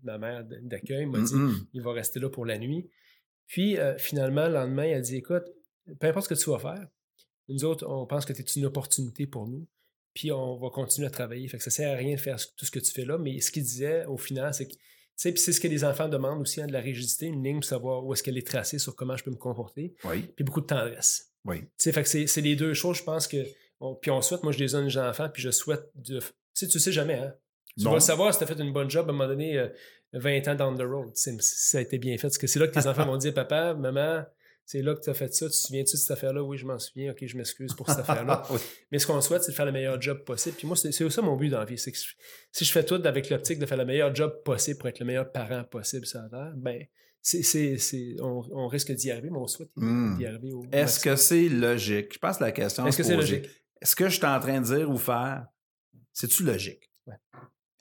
ma, 0.03 0.19
mère 0.19 0.45
d'accueil 0.63 1.07
m'a 1.07 1.21
dit 1.21 1.35
Il 1.73 1.83
va 1.83 1.93
rester 1.93 2.21
là 2.21 2.31
pour 2.31 2.47
la 2.47 2.59
nuit. 2.59 2.89
Puis 3.49 3.79
euh, 3.79 3.97
finalement, 3.99 4.47
le 4.47 4.55
lendemain, 4.55 4.87
il 4.87 4.95
a 4.95 5.01
dit 5.01 5.17
Écoute, 5.17 5.45
peu 5.99 6.07
importe 6.07 6.29
ce 6.29 6.35
que 6.35 6.41
tu 6.41 6.51
vas 6.51 6.59
faire, 6.59 6.87
nous 7.49 7.65
autres, 7.65 7.87
on 7.89 8.07
pense 8.07 8.27
que 8.27 8.33
tu 8.33 8.43
es 8.43 8.45
une 8.57 8.67
opportunité 8.67 9.27
pour 9.27 9.49
nous 9.49 9.67
puis 10.17 10.33
on 10.33 10.57
va 10.57 10.71
continuer 10.71 11.07
à 11.07 11.11
travailler. 11.11 11.47
Fait 11.47 11.59
que 11.59 11.63
ça 11.63 11.71
sert 11.71 11.93
à 11.93 11.95
rien 11.95 12.15
de 12.15 12.21
faire 12.21 12.39
tout 12.57 12.65
ce 12.65 12.71
que 12.71 12.79
tu 12.79 12.91
fais 12.91 13.05
là, 13.05 13.19
mais 13.19 13.39
ce 13.41 13.53
qu'il 13.53 13.63
disait 13.63 14.07
au 14.07 14.17
final, 14.17 14.55
c'est 14.55 14.67
que 14.67 14.75
c'est 15.15 15.37
ce 15.37 15.61
que 15.61 15.69
les 15.69 15.85
enfants 15.85 16.09
demandent 16.09 16.41
aussi, 16.41 16.63
hein, 16.63 16.67
de 16.67 16.73
la 16.73 16.81
rigidité, 16.81 17.27
une 17.27 17.45
ligne 17.45 17.57
pour 17.57 17.67
savoir 17.67 18.03
où 18.03 18.15
est-ce 18.15 18.23
qu'elle 18.23 18.39
est 18.39 18.47
tracée 18.47 18.79
sur 18.79 18.97
comment 18.97 19.15
je 19.15 19.25
peux 19.25 19.31
me 19.31 19.37
comporter. 19.37 19.95
Oui. 20.05 20.23
Puis 20.35 20.43
beaucoup 20.43 20.63
de 20.63 20.67
tendresse. 20.67 21.33
Oui. 21.45 21.65
fait 21.79 22.03
que 22.03 22.27
c'est 22.27 22.41
les 22.41 22.57
deux 22.57 22.73
choses, 22.73 22.97
je 22.97 23.03
pense 23.03 23.29
que. 23.29 23.45
puis 24.01 24.11
on 24.11 24.23
souhaite, 24.23 24.43
moi 24.43 24.53
je 24.53 24.59
les 24.59 24.81
les 24.81 24.99
enfants, 24.99 25.29
puis 25.29 25.43
je 25.43 25.51
souhaite 25.51 25.85
de. 25.95 26.19
Tu 26.21 26.27
sais, 26.55 26.67
tu 26.67 26.81
sais 26.81 26.93
jamais, 26.93 27.19
hein? 27.19 27.35
Tu 27.79 27.85
vas 27.85 28.01
savoir 28.01 28.33
si 28.33 28.39
tu 28.39 28.45
as 28.45 28.47
fait 28.47 28.59
une 28.59 28.73
bonne 28.73 28.89
job 28.89 29.07
à 29.07 29.11
un 29.11 29.13
moment 29.13 29.29
donné, 29.29 29.69
20 30.15 30.49
euh, 30.49 30.51
ans 30.51 30.55
down 30.55 30.79
the 30.79 30.83
road. 30.83 31.11
Ça 31.15 31.77
a 31.77 31.83
été 31.83 31.99
bien 31.99 32.17
fait. 32.17 32.29
Parce 32.29 32.39
que 32.39 32.47
c'est 32.47 32.59
là 32.59 32.69
que 32.69 32.73
tes 32.73 32.87
enfants 32.87 33.05
vont 33.05 33.19
dire 33.19 33.35
Papa, 33.35 33.75
maman, 33.75 34.25
c'est 34.67 34.83
là 34.83 34.97
que 34.97 35.01
tu 35.01 35.11
as 35.11 35.15
fait 35.15 35.33
ça, 35.33 35.47
tu 35.47 35.53
te 35.53 35.57
souviens-tu 35.57 35.93
de 35.93 35.97
cette 35.97 36.11
affaire-là? 36.11 36.43
Oui, 36.43 36.59
je 36.59 36.67
m'en 36.67 36.77
souviens, 36.77 37.13
ok, 37.13 37.25
je 37.25 37.37
m'excuse 37.37 37.73
pour 37.73 37.89
cette 37.89 37.99
affaire-là. 38.09 38.43
Mais 38.91 38.99
ce 38.99 39.07
qu'on 39.07 39.21
souhaite, 39.21 39.45
c'est 39.45 39.53
de 39.53 39.57
faire 39.57 39.65
le 39.65 39.71
meilleur 39.71 40.03
job 40.03 40.25
possible. 40.25 40.57
Puis 40.57 40.67
moi, 40.67 40.77
c'est 40.77 40.91
ça 40.91 41.23
mon 41.23 41.37
but 41.37 41.51
dans 41.51 41.61
la 41.61 41.65
vie. 41.65 41.79
C'est 41.79 41.93
que 41.93 41.99
si 41.99 42.65
je 42.65 42.73
fais 42.73 42.85
tout 42.85 43.01
avec 43.05 43.31
l'optique 43.31 43.61
de 43.61 43.67
faire 43.67 43.79
le 43.79 43.85
meilleur 43.85 44.13
job 44.13 44.43
possible 44.45 44.79
pour 44.79 44.89
être 44.89 44.99
le 44.99 45.07
meilleur 45.07 45.31
parent 45.31 45.63
possible 45.63 46.05
sur 46.05 46.21
la 46.21 46.29
Terre, 46.29 46.53
ben, 46.57 46.85
c'est, 47.23 48.17
on, 48.21 48.67
risque 48.67 48.91
d'y 48.91 49.13
arriver, 49.13 49.31
mais 49.31 49.39
on 49.39 49.47
souhaite 49.47 49.71
d'y 49.77 49.85
hmm. 49.85 50.19
arriver. 50.27 50.53
Est-ce 50.73 50.99
que 50.99 51.15
c'est 51.15 51.49
logique? 51.49 52.15
Je 52.15 52.19
pense 52.19 52.39
que 52.39 52.45
la 52.45 52.53
question 52.53 52.85
Est-ce 52.89 52.97
que 52.97 53.05
c'est 53.05 53.17
logique? 53.17 53.49
Est-ce 53.81 53.95
que 53.95 54.09
je 54.09 54.17
suis 54.17 54.27
en 54.27 54.41
train 54.41 54.61
de 54.61 54.67
dire 54.67 54.91
ou 54.91 54.97
faire, 54.97 55.47
c'est-tu 56.13 56.43
logique? 56.43 56.91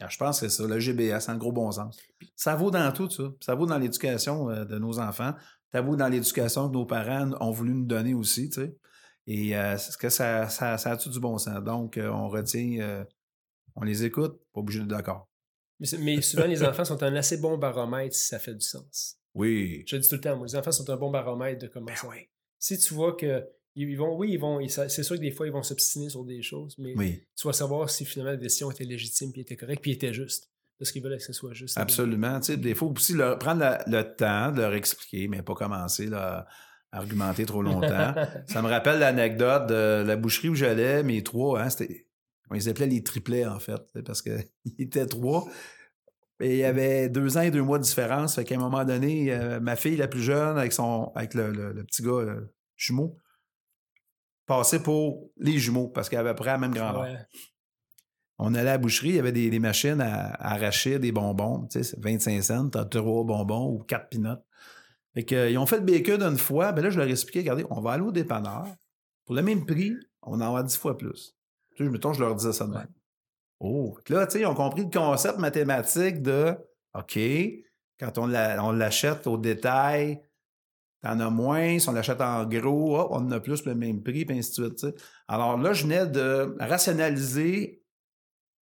je 0.07 0.17
pense 0.17 0.39
que 0.39 0.47
c'est 0.47 0.55
ça, 0.55 0.67
le 0.67 0.79
GBS, 0.79 1.29
en 1.29 1.37
gros 1.37 1.51
bon 1.51 1.71
sens. 1.71 1.97
Ça 2.35 2.55
vaut 2.55 2.69
dans 2.69 2.91
tout, 2.91 3.09
ça. 3.09 3.23
Ça 3.39 3.55
vaut 3.55 3.65
dans 3.65 3.77
l'éducation 3.77 4.49
euh, 4.49 4.65
de 4.65 4.77
nos 4.77 4.99
enfants 4.99 5.33
tabou 5.75 5.97
dans 5.97 6.07
l'éducation 6.07 6.69
que 6.69 6.73
nos 6.73 6.85
parents 6.85 7.31
ont 7.41 7.51
voulu 7.51 7.73
nous 7.73 7.85
donner 7.85 8.13
aussi, 8.13 8.49
tu 8.49 8.61
sais. 8.61 8.77
Et 9.27 9.57
euh, 9.57 9.73
est-ce 9.73 9.97
que 9.97 10.09
ça, 10.09 10.47
ça, 10.47 10.77
ça 10.77 10.91
a 10.91 10.97
tout 10.97 11.09
du 11.09 11.19
bon 11.19 11.37
sens? 11.37 11.61
Donc, 11.63 11.97
euh, 11.97 12.09
on 12.09 12.29
retient, 12.29 12.79
euh, 12.79 13.03
on 13.75 13.83
les 13.83 14.05
écoute, 14.05 14.39
pas 14.53 14.61
obligé 14.61 14.79
d'être 14.79 14.89
d'accord. 14.89 15.27
Mais, 15.99 16.21
souvent, 16.21 16.45
les 16.45 16.63
enfants 16.63 16.85
sont 16.85 17.03
un 17.03 17.13
assez 17.15 17.37
bon 17.37 17.57
baromètre 17.57 18.15
si 18.15 18.27
ça 18.27 18.39
fait 18.39 18.53
du 18.53 18.65
sens. 18.65 19.17
Oui. 19.33 19.83
Je 19.85 19.97
le 19.97 20.01
dis 20.01 20.07
tout 20.07 20.15
le 20.15 20.21
temps, 20.21 20.41
les 20.41 20.55
enfants 20.55 20.71
sont 20.71 20.89
un 20.89 20.95
bon 20.95 21.11
baromètre 21.11 21.63
de 21.63 21.67
comment 21.67 21.87
ben 21.87 21.95
ça. 21.95 22.07
Si 22.57 22.77
tu 22.77 22.93
vois 22.93 23.17
que 23.17 23.43
Ils 23.75 23.97
vont, 23.97 24.15
oui, 24.15 24.31
ils 24.31 24.39
vont. 24.39 24.65
C'est 24.65 25.03
sûr 25.03 25.17
que 25.17 25.21
des 25.21 25.31
fois, 25.31 25.45
ils 25.47 25.51
vont 25.51 25.63
s'obstiner 25.63 26.07
sur 26.07 26.23
des 26.23 26.41
choses, 26.41 26.75
mais 26.77 26.93
Oui, 26.95 27.21
tu 27.35 27.47
vas 27.47 27.53
savoir 27.53 27.89
si 27.89 28.05
finalement 28.05 28.31
la 28.31 28.37
décision 28.37 28.71
était 28.71 28.85
légitime, 28.85 29.33
puis 29.33 29.41
était 29.41 29.57
correcte, 29.57 29.81
puis 29.81 29.91
était 29.91 30.13
juste. 30.13 30.49
Parce 30.77 30.91
qu'ils 30.91 31.01
veulent 31.03 31.17
que 31.17 31.23
ce 31.23 31.33
soit 31.33 31.53
juste. 31.53 31.77
absolument. 31.77 32.39
Tu 32.39 32.47
sais, 32.47 32.57
des 32.57 32.75
fois 32.75 32.89
aussi, 32.89 33.13
leur- 33.13 33.39
prendre 33.39 33.61
la- 33.61 33.83
le 33.87 34.03
temps 34.15 34.51
de 34.51 34.59
leur 34.61 34.73
expliquer, 34.73 35.27
mais 35.27 35.41
pas 35.41 35.53
commencer 35.53 36.07
là, 36.07 36.45
à 36.91 36.97
argumenter 36.97 37.45
trop 37.45 37.61
longtemps. 37.61 38.13
Ça 38.47 38.61
me 38.61 38.67
rappelle 38.67 38.99
l'anecdote 38.99 39.67
de 39.67 40.03
la 40.05 40.15
boucherie 40.17 40.49
où 40.49 40.55
j'allais, 40.55 41.01
mes 41.03 41.23
trois, 41.23 41.61
hein, 41.61 41.69
c'était. 41.69 42.07
On 42.49 42.53
les 42.53 42.67
appelait 42.69 42.85
les 42.87 43.03
triplets, 43.03 43.45
en 43.45 43.59
fait, 43.59 43.81
parce 44.05 44.21
qu'ils 44.21 44.43
étaient 44.77 45.05
trois. 45.07 45.47
Et 46.41 46.51
il 46.51 46.57
y 46.57 46.63
avait 46.65 47.07
deux 47.09 47.37
ans 47.37 47.41
et 47.41 47.49
deux 47.51 47.61
mois 47.63 47.79
de 47.79 47.83
différence. 47.83 48.35
Fait 48.35 48.43
qu'à 48.43 48.55
un 48.55 48.59
moment 48.59 48.83
donné, 48.83 49.31
euh, 49.33 49.59
ma 49.61 49.75
fille 49.77 49.95
la 49.95 50.07
plus 50.09 50.21
jeune, 50.21 50.57
avec 50.57 50.73
son 50.73 51.11
avec 51.15 51.33
le, 51.33 51.51
le- 51.51 51.71
le 51.71 51.83
petit 51.85 52.03
gars 52.03 52.21
le 52.21 52.53
jumeau, 52.75 53.17
passait 54.45 54.83
pour 54.83 55.31
les 55.37 55.57
jumeaux, 55.57 55.87
parce 55.87 56.09
qu'elle 56.09 56.19
avait 56.19 56.29
à 56.29 56.33
peu 56.33 56.41
près 56.43 56.51
la 56.51 56.57
même 56.57 56.73
grandeur. 56.73 57.01
Ouais. 57.03 57.17
On 58.37 58.53
allait 58.53 58.69
à 58.69 58.73
la 58.73 58.77
boucherie, 58.77 59.09
il 59.09 59.15
y 59.15 59.19
avait 59.19 59.31
des, 59.31 59.49
des 59.49 59.59
machines 59.59 60.01
à, 60.01 60.31
à 60.33 60.53
arracher 60.55 60.99
des 60.99 61.11
bonbons. 61.11 61.67
Tu 61.71 61.79
sais, 61.79 61.83
c'est 61.83 62.03
25 62.03 62.41
cents, 62.43 62.69
t'as 62.69 62.85
trois 62.85 63.23
bonbons 63.23 63.69
ou 63.71 63.79
quatre 63.79 64.09
peanuts. 64.09 64.41
Fait 65.13 65.23
que, 65.23 65.35
euh, 65.35 65.49
ils 65.49 65.57
ont 65.57 65.65
fait 65.65 65.77
le 65.77 65.85
bacon 65.85 66.21
une 66.21 66.37
fois. 66.37 66.73
Ben 66.73 66.83
là, 66.83 66.89
je 66.89 66.99
leur 66.99 67.07
ai 67.07 67.11
expliqué, 67.11 67.39
regardez, 67.39 67.65
on 67.69 67.79
va 67.79 67.91
aller 67.93 68.03
au 68.03 68.11
dépanneur. 68.11 68.65
Pour 69.25 69.35
le 69.35 69.41
même 69.41 69.65
prix, 69.65 69.93
on 70.21 70.41
en 70.41 70.53
va 70.53 70.63
10 70.63 70.77
fois 70.77 70.97
plus. 70.97 71.35
Tu 71.75 71.85
sais, 71.85 71.89
mettons, 71.89 72.11
je 72.13 72.19
leur 72.19 72.35
disais 72.35 72.51
ça 72.53 72.65
de 72.65 72.73
même. 72.73 72.89
Oh, 73.59 73.97
là, 74.09 74.27
tu 74.27 74.33
sais, 74.33 74.39
ils 74.41 74.45
ont 74.45 74.53
compris 74.53 74.83
le 74.83 74.89
concept 74.89 75.39
mathématique 75.39 76.21
de 76.21 76.55
OK, 76.93 77.17
quand 77.99 78.17
on 78.17 78.27
l'a- 78.27 78.63
on 78.63 78.71
l'achète 78.73 79.27
au 79.27 79.37
détail, 79.37 80.21
t'en 81.01 81.19
as 81.21 81.29
moins. 81.29 81.79
Si 81.79 81.87
on 81.87 81.93
l'achète 81.93 82.19
en 82.19 82.45
gros, 82.45 82.99
on 83.11 83.15
en 83.17 83.31
a 83.31 83.39
plus 83.39 83.65
le 83.65 83.75
même 83.75 84.03
prix, 84.03 84.25
puis 84.25 84.37
ainsi 84.37 84.59
de 84.61 84.77
suite. 84.77 84.95
Alors 85.29 85.57
là, 85.57 85.71
je 85.71 85.83
venais 85.83 86.05
de 86.05 86.55
rationaliser 86.59 87.81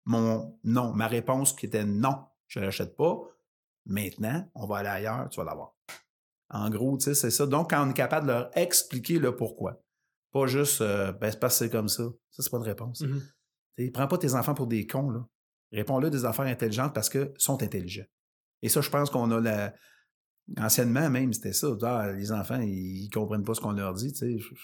mon 0.04 0.58
non, 0.64 0.92
ma 0.92 1.06
réponse 1.06 1.52
qui 1.52 1.66
était 1.66 1.84
non, 1.84 2.24
je 2.46 2.60
ne 2.60 2.64
l'achète 2.64 2.96
pas. 2.96 3.20
Maintenant, 3.84 4.48
on 4.54 4.66
va 4.66 4.78
aller 4.78 4.88
ailleurs, 4.88 5.28
tu 5.28 5.38
vas 5.38 5.44
l'avoir. 5.44 5.74
En 6.50 6.68
gros, 6.70 6.96
tu 6.98 7.04
sais, 7.04 7.14
c'est 7.14 7.30
ça. 7.30 7.46
Donc, 7.46 7.70
quand 7.70 7.86
on 7.86 7.90
est 7.90 7.94
capable 7.94 8.26
de 8.26 8.32
leur 8.32 8.50
expliquer 8.56 9.18
le 9.18 9.34
pourquoi, 9.34 9.82
pas 10.32 10.46
juste, 10.46 10.80
euh, 10.80 11.12
ben, 11.12 11.30
c'est 11.30 11.40
parce 11.40 11.58
que 11.58 11.64
c'est 11.64 11.70
comme 11.70 11.88
ça. 11.88 12.04
Ça, 12.30 12.42
c'est 12.42 12.50
pas 12.50 12.58
une 12.58 12.62
réponse. 12.64 12.98
Tu 12.98 13.84
sais, 13.84 13.90
Prends 13.90 14.06
pas 14.06 14.18
tes 14.18 14.34
enfants 14.34 14.54
pour 14.54 14.66
des 14.66 14.86
cons, 14.86 15.10
là. 15.10 15.26
Réponds-leur 15.72 16.10
des 16.10 16.24
affaires 16.26 16.44
intelligentes 16.44 16.94
parce 16.94 17.08
qu'ils 17.08 17.32
sont 17.38 17.62
intelligents. 17.62 18.04
Et 18.60 18.68
ça, 18.68 18.80
je 18.82 18.90
pense 18.90 19.10
qu'on 19.10 19.30
a 19.30 19.40
la. 19.40 19.74
Anciennement, 20.58 21.08
même, 21.08 21.32
c'était 21.32 21.52
ça. 21.52 21.68
Ah, 21.82 22.12
les 22.12 22.32
enfants, 22.32 22.60
ils, 22.60 23.08
comprennent 23.10 23.44
pas 23.44 23.54
ce 23.54 23.60
qu'on 23.60 23.72
leur 23.72 23.94
dit. 23.94 24.12
tu 24.12 24.18
sais. 24.18 24.38
Je, 24.38 24.54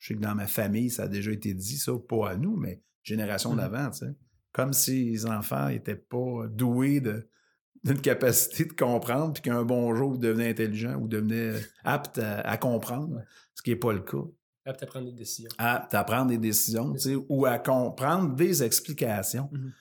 sais 0.00 0.14
que 0.14 0.20
dans 0.20 0.34
ma 0.34 0.46
famille, 0.46 0.90
ça 0.90 1.04
a 1.04 1.08
déjà 1.08 1.30
été 1.30 1.54
dit, 1.54 1.76
ça, 1.78 1.92
pas 2.08 2.30
à 2.30 2.36
nous, 2.36 2.56
mais 2.56 2.82
génération 3.02 3.50
Mhm. 3.52 3.56
d'avant, 3.58 3.90
tu 3.90 3.98
sais. 3.98 4.16
Comme 4.58 4.72
si 4.72 5.10
les 5.10 5.24
enfants 5.24 5.68
étaient 5.68 5.94
pas 5.94 6.46
doués 6.50 7.00
de 7.00 7.28
d'une 7.84 8.00
capacité 8.00 8.64
de 8.64 8.72
comprendre, 8.72 9.32
puis 9.34 9.42
qu'un 9.42 9.62
bon 9.62 9.94
jour, 9.94 10.14
ils 10.16 10.20
devenaient 10.20 10.50
intelligents 10.50 10.96
ou 10.96 11.06
devenaient 11.06 11.52
aptes 11.84 12.18
à, 12.18 12.40
à 12.40 12.56
comprendre, 12.56 13.22
ce 13.54 13.62
qui 13.62 13.70
n'est 13.70 13.76
pas 13.76 13.92
le 13.92 14.00
cas 14.00 14.24
Apte 14.64 14.82
à 14.82 14.86
prendre 14.86 15.06
des 15.06 15.12
décisions. 15.12 15.48
à, 15.58 15.96
à 15.96 16.04
prendre 16.04 16.28
des 16.30 16.38
décisions 16.38 16.92
tu 16.94 16.98
sais, 16.98 17.16
ou 17.28 17.46
à 17.46 17.56
comprendre 17.60 18.34
des 18.34 18.64
explications. 18.64 19.48
Mhm. 19.52 19.72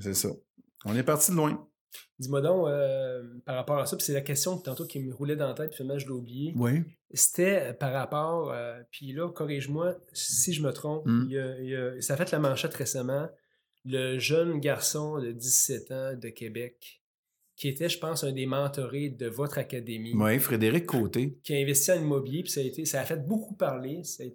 C'est 0.00 0.14
ça. 0.14 0.30
On 0.86 0.96
est 0.96 1.02
parti 1.02 1.30
de 1.32 1.36
loin. 1.36 1.68
Dis-moi 2.18 2.40
donc, 2.40 2.68
euh, 2.68 3.22
par 3.44 3.56
rapport 3.56 3.78
à 3.78 3.84
ça, 3.84 3.94
puis 3.96 4.06
c'est 4.06 4.14
la 4.14 4.22
question 4.22 4.56
tantôt 4.56 4.86
qui 4.86 4.98
me 4.98 5.12
roulait 5.12 5.36
dans 5.36 5.48
la 5.48 5.54
tête, 5.54 5.68
puis 5.68 5.76
finalement 5.76 5.98
je 5.98 6.06
l'ai 6.06 6.12
oublié. 6.12 6.54
Oui. 6.56 6.82
C'était 7.12 7.74
par 7.74 7.92
rapport, 7.92 8.50
euh, 8.52 8.80
puis 8.90 9.12
là, 9.12 9.28
corrige-moi 9.30 9.96
si 10.14 10.54
je 10.54 10.62
me 10.62 10.72
trompe, 10.72 11.04
Mm. 11.06 11.24
il 11.26 11.32
y 11.32 11.38
a- 11.38 11.60
il 11.60 11.68
y 11.68 11.76
a- 11.76 12.00
ça 12.00 12.14
a 12.14 12.16
fait 12.16 12.30
la 12.30 12.38
manchette 12.38 12.72
récemment, 12.72 13.28
le 13.84 14.18
jeune 14.18 14.60
garçon 14.60 15.18
de 15.18 15.32
17 15.32 15.90
ans 15.90 16.14
de 16.14 16.28
Québec, 16.28 17.02
qui 17.56 17.68
était, 17.68 17.88
je 17.88 17.98
pense, 17.98 18.24
un 18.24 18.32
des 18.32 18.46
mentorés 18.46 19.10
de 19.10 19.26
votre 19.28 19.58
académie, 19.58 20.14
Oui, 20.14 20.38
Frédéric 20.38 20.86
Côté. 20.86 21.38
qui 21.42 21.54
a 21.54 21.58
investi 21.58 21.92
en 21.92 22.00
immobilier, 22.00 22.42
puis 22.42 22.50
ça 22.52 22.60
a, 22.60 22.64
été, 22.64 22.84
ça 22.84 23.00
a 23.00 23.04
fait 23.04 23.26
beaucoup 23.26 23.54
parler. 23.54 24.02
C'est 24.04 24.32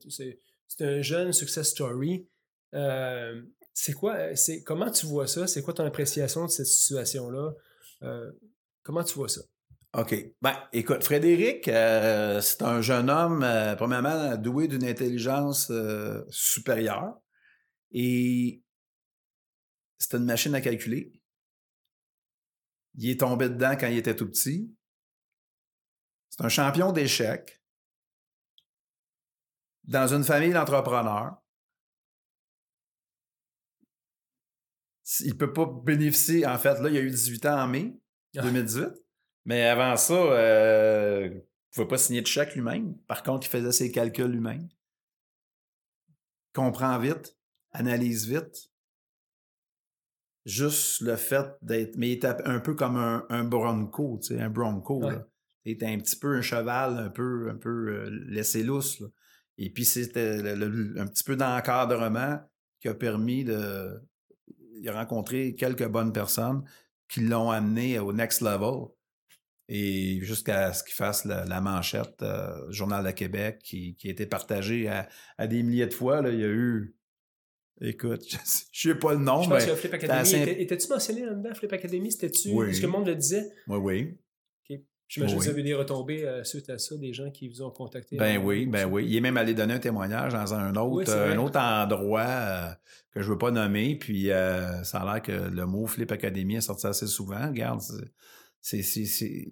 un 0.81 1.01
jeune 1.01 1.33
success 1.33 1.69
story. 1.69 2.27
Euh, 2.73 3.41
c'est 3.73 3.93
quoi, 3.93 4.35
c'est 4.35 4.63
comment 4.63 4.91
tu 4.91 5.05
vois 5.05 5.27
ça? 5.27 5.47
C'est 5.47 5.61
quoi 5.61 5.73
ton 5.73 5.85
appréciation 5.85 6.45
de 6.45 6.51
cette 6.51 6.65
situation-là? 6.67 7.53
Euh, 8.03 8.31
comment 8.83 9.03
tu 9.03 9.15
vois 9.15 9.29
ça? 9.29 9.41
OK. 9.97 10.15
Ben, 10.41 10.55
écoute, 10.73 11.03
Frédéric, 11.03 11.67
euh, 11.69 12.39
c'est 12.41 12.61
un 12.61 12.81
jeune 12.81 13.09
homme, 13.09 13.45
premièrement, 13.77 14.35
doué 14.37 14.67
d'une 14.67 14.83
intelligence 14.83 15.71
supérieure. 16.29 17.19
Et 17.91 18.61
c'est 19.99 20.15
une 20.15 20.25
machine 20.25 20.55
à 20.55 20.61
calculer. 20.61 21.11
Il 22.95 23.09
est 23.09 23.19
tombé 23.19 23.49
dedans 23.49 23.75
quand 23.79 23.87
il 23.87 23.97
était 23.97 24.15
tout 24.15 24.27
petit. 24.27 24.73
C'est 26.29 26.43
un 26.43 26.49
champion 26.49 26.91
d'échecs. 26.91 27.61
Dans 29.83 30.13
une 30.13 30.23
famille 30.23 30.51
d'entrepreneurs. 30.51 31.37
Il 35.21 35.29
ne 35.29 35.37
peut 35.37 35.53
pas 35.53 35.65
bénéficier, 35.65 36.45
en 36.45 36.57
fait, 36.57 36.79
là, 36.81 36.89
il 36.89 36.97
a 36.97 37.01
eu 37.01 37.09
18 37.09 37.45
ans 37.45 37.61
en 37.61 37.67
mai 37.67 37.97
Ah. 38.35 38.41
2018. 38.41 38.89
Mais 39.45 39.63
avant 39.63 39.95
ça, 39.95 40.13
euh, 40.13 41.27
il 41.31 41.35
ne 41.35 41.41
pouvait 41.71 41.87
pas 41.87 41.97
signer 41.97 42.21
de 42.21 42.27
chèque 42.27 42.53
lui-même. 42.55 42.97
Par 43.07 43.23
contre, 43.23 43.47
il 43.47 43.49
faisait 43.49 43.71
ses 43.71 43.91
calculs 43.91 44.25
lui-même. 44.29 44.67
Comprend 46.53 46.99
vite, 46.99 47.37
analyse 47.71 48.27
vite. 48.27 48.69
Juste 50.47 51.01
le 51.01 51.15
fait 51.17 51.45
d'être. 51.61 51.97
Mais 51.97 52.09
il 52.09 52.13
était 52.13 52.33
un 52.45 52.59
peu 52.59 52.73
comme 52.73 52.95
un, 52.95 53.25
un 53.29 53.43
bronco, 53.43 54.17
tu 54.21 54.29
sais, 54.35 54.41
un 54.41 54.49
bronco. 54.49 55.03
Ouais. 55.03 55.11
là. 55.11 55.27
Il 55.65 55.73
était 55.73 55.87
un 55.87 55.97
petit 55.99 56.15
peu 56.17 56.35
un 56.37 56.41
cheval, 56.41 56.97
un 56.97 57.09
peu, 57.09 57.49
un 57.49 57.55
peu 57.57 57.69
euh, 57.89 58.09
laissé 58.29 58.63
lousse. 58.63 59.01
là. 59.01 59.07
Et 59.57 59.69
puis, 59.69 59.83
c'était 59.83 60.41
le- 60.55 60.69
le- 60.69 60.99
un 61.01 61.05
petit 61.07 61.25
peu 61.25 61.35
d'encadrement 61.35 62.39
qui 62.79 62.87
a 62.87 62.93
permis 62.93 63.43
de. 63.43 64.01
Il 64.79 64.87
a 64.87 64.93
rencontré 64.93 65.55
quelques 65.55 65.87
bonnes 65.87 66.13
personnes 66.13 66.63
qui 67.09 67.21
l'ont 67.21 67.51
amené 67.51 67.99
au 67.99 68.13
next 68.13 68.41
level. 68.41 68.85
Et 69.69 70.19
jusqu'à 70.21 70.71
ce 70.71 70.81
qu'il 70.83 70.93
fasse 70.93 71.25
la, 71.25 71.43
la 71.43 71.59
manchette 71.59 72.21
euh, 72.21 72.71
Journal 72.71 73.03
de 73.03 73.11
Québec 73.11 73.59
qui, 73.61 73.95
qui 73.97 74.07
a 74.07 74.11
été 74.11 74.25
partagée 74.25 74.87
à, 74.87 75.09
à 75.37 75.47
des 75.47 75.61
milliers 75.63 75.87
de 75.87 75.93
fois. 75.93 76.21
Là, 76.21 76.29
il 76.29 76.39
y 76.39 76.43
a 76.45 76.47
eu. 76.47 76.95
Écoute, 77.81 78.23
je 78.71 78.89
ne 78.89 78.93
sais 78.93 78.99
pas 78.99 79.13
le 79.13 79.19
nom, 79.19 79.41
je 79.43 79.49
pense 79.49 79.63
mais. 79.65 79.69
que 79.69 79.75
Flip 79.75 79.93
Academy, 79.93 80.19
assez 80.19 80.35
imp- 80.37 80.47
était- 80.47 80.61
étais-tu 80.63 80.87
mentionné 80.89 81.25
là-dedans, 81.25 81.53
Flip 81.53 81.71
Academy? 81.73 82.11
C'était-tu? 82.11 82.49
Oui. 82.51 82.69
Est-ce 82.69 82.81
que 82.81 82.85
le 82.85 82.91
monde 82.91 83.07
le 83.07 83.15
disait? 83.15 83.49
Oui, 83.67 83.77
oui. 83.77 84.17
J'imagine 85.09 85.37
que 85.37 85.39
Oui. 85.39 85.45
vous 85.47 85.53
avez 85.53 85.63
des 85.63 85.73
retombées 85.73 86.25
euh, 86.25 86.43
suite 86.43 86.69
à 86.69 86.77
ça, 86.77 86.97
des 86.97 87.13
gens 87.13 87.31
qui 87.31 87.47
vous 87.47 87.61
ont 87.61 87.71
contacté. 87.71 88.17
Ben 88.17 88.41
euh, 88.41 88.43
oui, 88.43 88.65
ben 88.65 88.79
ça. 88.79 88.87
oui. 88.89 89.05
Il 89.07 89.15
est 89.15 89.21
même 89.21 89.37
allé 89.37 89.53
donner 89.53 89.75
un 89.75 89.79
témoignage 89.79 90.33
dans 90.33 90.53
un 90.53 90.75
autre, 90.75 90.95
Oui, 90.97 91.05
euh, 91.07 91.33
un 91.33 91.37
autre 91.37 91.57
endroit 91.57 92.25
euh, 92.27 92.67
que 93.11 93.21
je 93.21 93.29
veux 93.31 93.37
pas 93.37 93.49
nommer. 93.51 93.95
Puis 93.95 94.25
ça 94.27 94.99
a 94.99 95.13
l'air 95.13 95.21
que 95.21 95.31
le 95.31 95.65
mot 95.65 95.85
Flip 95.85 96.11
Academy 96.11 96.57
est 96.57 96.61
sorti 96.61 96.87
assez 96.87 97.07
souvent. 97.07 97.47
Regarde, 97.47 97.79
c'est- 98.61 99.49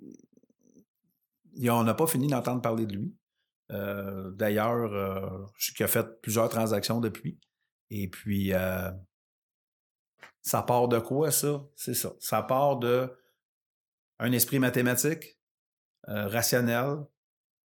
on 1.69 1.83
n'a 1.85 1.93
pas 1.93 2.07
fini 2.07 2.27
d'entendre 2.27 2.61
parler 2.61 2.85
de 2.85 2.93
lui. 2.97 3.15
D'ailleurs, 3.69 5.47
qu'il 5.75 5.85
a 5.85 5.87
fait 5.87 6.21
plusieurs 6.21 6.49
transactions 6.49 6.99
depuis. 6.99 7.39
Et 7.89 8.07
puis, 8.07 8.53
euh, 8.53 8.91
ça 10.41 10.61
part 10.61 10.87
de 10.87 10.99
quoi, 10.99 11.31
ça? 11.31 11.63
C'est 11.75 11.93
ça. 11.93 12.13
Ça 12.19 12.41
part 12.41 12.77
de 12.77 13.11
un 14.19 14.31
esprit 14.31 14.59
mathématique, 14.59 15.37
euh, 16.07 16.27
rationnel, 16.27 17.05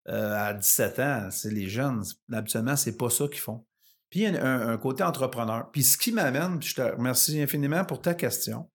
euh, 0.08 0.34
à 0.34 0.54
17 0.54 0.98
ans, 0.98 1.30
c'est 1.30 1.50
les 1.50 1.68
jeunes. 1.68 2.02
Habituellement, 2.32 2.76
c'est 2.76 2.96
pas 2.96 3.10
ça 3.10 3.28
qu'ils 3.28 3.40
font. 3.40 3.66
Puis 4.08 4.20
il 4.20 4.34
y 4.34 4.36
a 4.36 4.44
un, 4.44 4.68
un 4.70 4.78
côté 4.78 5.04
entrepreneur. 5.04 5.70
Puis 5.70 5.84
ce 5.84 5.96
qui 5.96 6.10
m'amène, 6.10 6.58
puis 6.58 6.68
je 6.68 6.74
te 6.76 6.82
remercie 6.82 7.40
infiniment 7.40 7.84
pour 7.84 8.00
ta 8.00 8.14
question. 8.14 8.68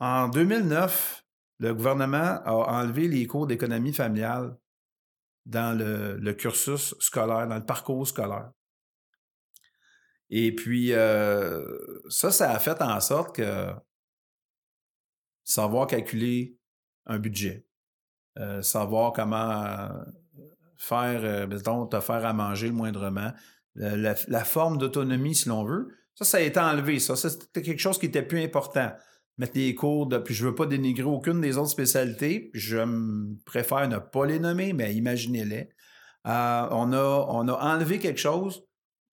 En 0.00 0.28
2009, 0.28 1.24
le 1.58 1.74
gouvernement 1.74 2.40
a 2.44 2.80
enlevé 2.80 3.08
les 3.08 3.26
cours 3.26 3.46
d'économie 3.46 3.92
familiale 3.92 4.56
dans 5.46 5.76
le, 5.76 6.32
cursus 6.32 6.94
scolaire, 7.00 7.46
dans 7.46 7.56
le 7.56 7.64
parcours 7.64 8.06
scolaire. 8.06 8.50
Et 10.30 10.54
puis, 10.54 10.92
euh, 10.92 11.64
ça, 12.08 12.30
ça 12.30 12.50
a 12.50 12.58
fait 12.58 12.80
en 12.80 12.98
sorte 13.00 13.36
que 13.36 13.68
savoir 15.44 15.86
calculer 15.86 16.56
un 17.06 17.18
budget, 17.18 17.66
euh, 18.38 18.62
savoir 18.62 19.12
comment 19.12 19.64
euh, 19.64 19.88
faire, 20.76 21.46
mettons, 21.46 21.86
te 21.86 22.00
faire 22.00 22.24
à 22.24 22.32
manger 22.32 22.68
le 22.68 22.72
moindrement, 22.72 23.32
la, 23.74 23.96
la- 23.96 24.14
la 24.28 24.44
forme 24.44 24.78
d'autonomie, 24.78 25.34
si 25.34 25.48
l'on 25.48 25.64
veut, 25.64 25.88
ça, 26.14 26.24
ça 26.24 26.36
a 26.38 26.40
été 26.40 26.60
enlevé. 26.60 26.98
Ça, 27.00 27.16
Ça, 27.16 27.28
c'était 27.28 27.62
quelque 27.62 27.80
chose 27.80 27.98
qui 27.98 28.06
était 28.06 28.22
plus 28.22 28.42
important. 28.42 28.92
Mettre 29.38 29.52
les 29.56 29.74
cours 29.74 30.06
de. 30.06 30.18
Puis 30.18 30.34
je 30.34 30.46
veux 30.46 30.54
pas 30.54 30.66
dénigrer 30.66 31.04
aucune 31.04 31.40
des 31.40 31.56
autres 31.58 31.70
spécialités. 31.70 32.50
Je 32.54 32.78
préfère 33.44 33.88
ne 33.88 33.98
pas 33.98 34.26
les 34.26 34.38
nommer, 34.38 34.72
mais 34.72 34.94
imaginez-les. 34.94 35.70
Euh, 36.26 36.68
on, 36.70 36.92
a, 36.92 37.26
on 37.28 37.48
a 37.48 37.74
enlevé 37.74 37.98
quelque 37.98 38.20
chose 38.20 38.64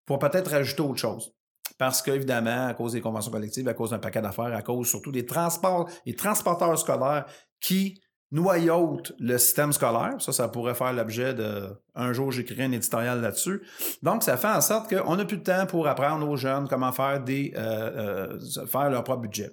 pour 0.05 0.19
peut-être 0.19 0.51
rajouter 0.51 0.81
autre 0.81 0.99
chose. 0.99 1.33
Parce 1.77 2.01
qu'évidemment, 2.01 2.67
à 2.67 2.73
cause 2.73 2.93
des 2.93 3.01
conventions 3.01 3.31
collectives, 3.31 3.67
à 3.67 3.73
cause 3.73 3.89
d'un 3.89 3.99
paquet 3.99 4.21
d'affaires, 4.21 4.53
à 4.53 4.61
cause 4.61 4.87
surtout 4.87 5.11
des 5.11 5.25
transports, 5.25 5.89
des 6.05 6.15
transporteurs 6.15 6.77
scolaires 6.77 7.25
qui 7.59 7.99
noyautent 8.31 9.13
le 9.19 9.37
système 9.37 9.73
scolaire. 9.73 10.15
Ça, 10.19 10.31
ça 10.31 10.47
pourrait 10.47 10.75
faire 10.75 10.93
l'objet 10.93 11.33
de 11.33 11.67
un 11.95 12.13
jour 12.13 12.31
j'écrirai 12.31 12.63
un 12.63 12.71
éditorial 12.71 13.21
là-dessus. 13.21 13.61
Donc, 14.03 14.23
ça 14.23 14.37
fait 14.37 14.47
en 14.47 14.61
sorte 14.61 14.93
qu'on 14.93 15.15
n'a 15.15 15.25
plus 15.25 15.37
de 15.37 15.43
temps 15.43 15.65
pour 15.65 15.87
apprendre 15.87 16.27
aux 16.27 16.37
jeunes 16.37 16.67
comment 16.67 16.91
faire 16.91 17.21
des 17.21 17.53
euh, 17.57 18.37
euh, 18.37 18.65
faire 18.67 18.89
leur 18.89 19.03
propre 19.03 19.21
budget. 19.21 19.51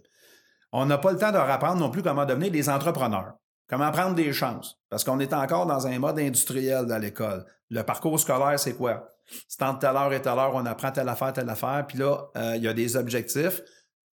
On 0.73 0.87
n'a 0.87 0.99
pas 0.99 1.13
le 1.13 1.19
temps 1.19 1.33
de 1.33 1.37
leur 1.37 1.77
non 1.77 1.91
plus 1.91 2.03
comment 2.03 2.27
devenir 2.27 2.51
des 2.51 2.69
entrepreneurs. 2.69 3.35
Comment 3.69 3.91
prendre 3.91 4.15
des 4.15 4.33
chances? 4.33 4.79
Parce 4.89 5.05
qu'on 5.05 5.21
est 5.21 5.33
encore 5.33 5.67
dans 5.67 5.87
un 5.87 5.99
mode 5.99 6.19
industriel 6.19 6.91
à 6.91 6.99
l'école. 6.99 7.45
Le 7.71 7.83
parcours 7.83 8.19
scolaire, 8.19 8.59
c'est 8.59 8.75
quoi? 8.75 9.15
C'est 9.47 9.63
entre 9.63 9.81
telle 9.81 9.97
heure 9.97 10.13
et 10.13 10.23
telle 10.23 10.39
heure, 10.39 10.55
on 10.55 10.65
apprend 10.65 10.91
telle 10.91 11.09
affaire, 11.09 11.35
telle 11.35 11.51
affaire, 11.51 11.85
puis 11.87 11.99
là, 11.99 12.31
euh, 12.37 12.57
il 12.57 12.63
y 12.63 12.69
a 12.69 12.73
des 12.73 12.97
objectifs, 12.97 13.61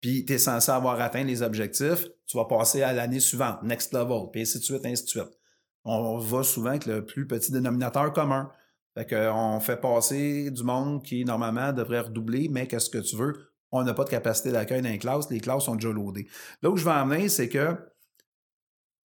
puis 0.01 0.25
tu 0.25 0.33
es 0.33 0.37
censé 0.37 0.71
avoir 0.71 0.99
atteint 0.99 1.23
les 1.23 1.41
objectifs, 1.41 2.05
tu 2.27 2.35
vas 2.35 2.43
passer 2.45 2.83
à 2.83 2.91
l'année 2.91 3.21
suivante, 3.21 3.63
next 3.63 3.93
level, 3.93 4.29
puis 4.31 4.41
ainsi 4.41 4.59
de 4.59 4.63
suite, 4.63 4.85
ainsi 4.85 5.05
de 5.05 5.09
suite. 5.09 5.39
On 5.85 6.17
va 6.17 6.43
souvent 6.43 6.71
avec 6.71 6.85
le 6.85 7.05
plus 7.05 7.27
petit 7.27 7.51
dénominateur 7.51 8.11
commun. 8.11 8.51
Fait 8.97 9.05
qu'on 9.05 9.59
fait 9.59 9.77
passer 9.77 10.49
du 10.51 10.63
monde 10.63 11.03
qui, 11.03 11.23
normalement, 11.25 11.71
devrait 11.73 11.99
redoubler, 11.99 12.49
mais 12.49 12.65
qu'est-ce 12.65 12.89
que 12.89 12.97
tu 12.97 13.15
veux? 13.15 13.51
On 13.71 13.83
n'a 13.83 13.93
pas 13.93 14.03
de 14.03 14.09
capacité 14.09 14.51
d'accueil 14.51 14.81
dans 14.81 14.89
les 14.89 14.99
classes, 14.99 15.29
les 15.29 15.39
classes 15.39 15.65
sont 15.65 15.75
déjà 15.75 15.89
loadées. 15.89 16.27
Là 16.61 16.69
où 16.69 16.77
je 16.77 16.85
vais 16.85 16.91
emmener, 16.91 17.29
c'est 17.29 17.49
que 17.49 17.75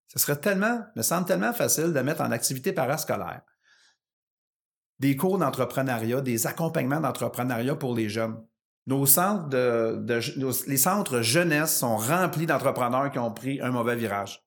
ce 0.08 0.18
serait 0.18 0.40
tellement, 0.40 0.80
me 0.96 1.02
semble 1.02 1.26
tellement 1.26 1.52
facile 1.52 1.92
de 1.92 2.00
mettre 2.00 2.20
en 2.20 2.30
activité 2.30 2.72
parascolaire 2.72 3.42
des 5.00 5.16
cours 5.16 5.38
d'entrepreneuriat, 5.38 6.20
des 6.20 6.46
accompagnements 6.46 7.00
d'entrepreneuriat 7.00 7.74
pour 7.74 7.94
les 7.94 8.08
jeunes. 8.08 8.40
Nos 8.86 9.06
centres 9.06 9.48
de, 9.48 10.04
les 10.66 10.76
centres 10.76 11.22
jeunesse 11.22 11.78
sont 11.78 11.96
remplis 11.96 12.46
d'entrepreneurs 12.46 13.10
qui 13.10 13.18
ont 13.18 13.32
pris 13.32 13.60
un 13.60 13.70
mauvais 13.70 13.96
virage. 13.96 14.44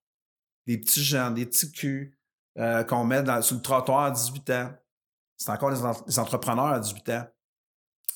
Des 0.68 0.78
petits 0.78 1.04
gens, 1.04 1.32
des 1.32 1.46
petits 1.46 1.72
culs 1.72 2.18
euh, 2.58 2.84
qu'on 2.84 3.04
met 3.04 3.24
dans, 3.24 3.42
sur 3.42 3.56
le 3.56 3.62
trottoir 3.62 4.06
à 4.06 4.12
18 4.12 4.50
ans. 4.52 4.72
C'est 5.38 5.52
encore 5.52 5.72
des, 6.06 6.20
entrepreneurs 6.20 6.68
à 6.68 6.80
18 6.80 7.10
ans. 7.10 7.28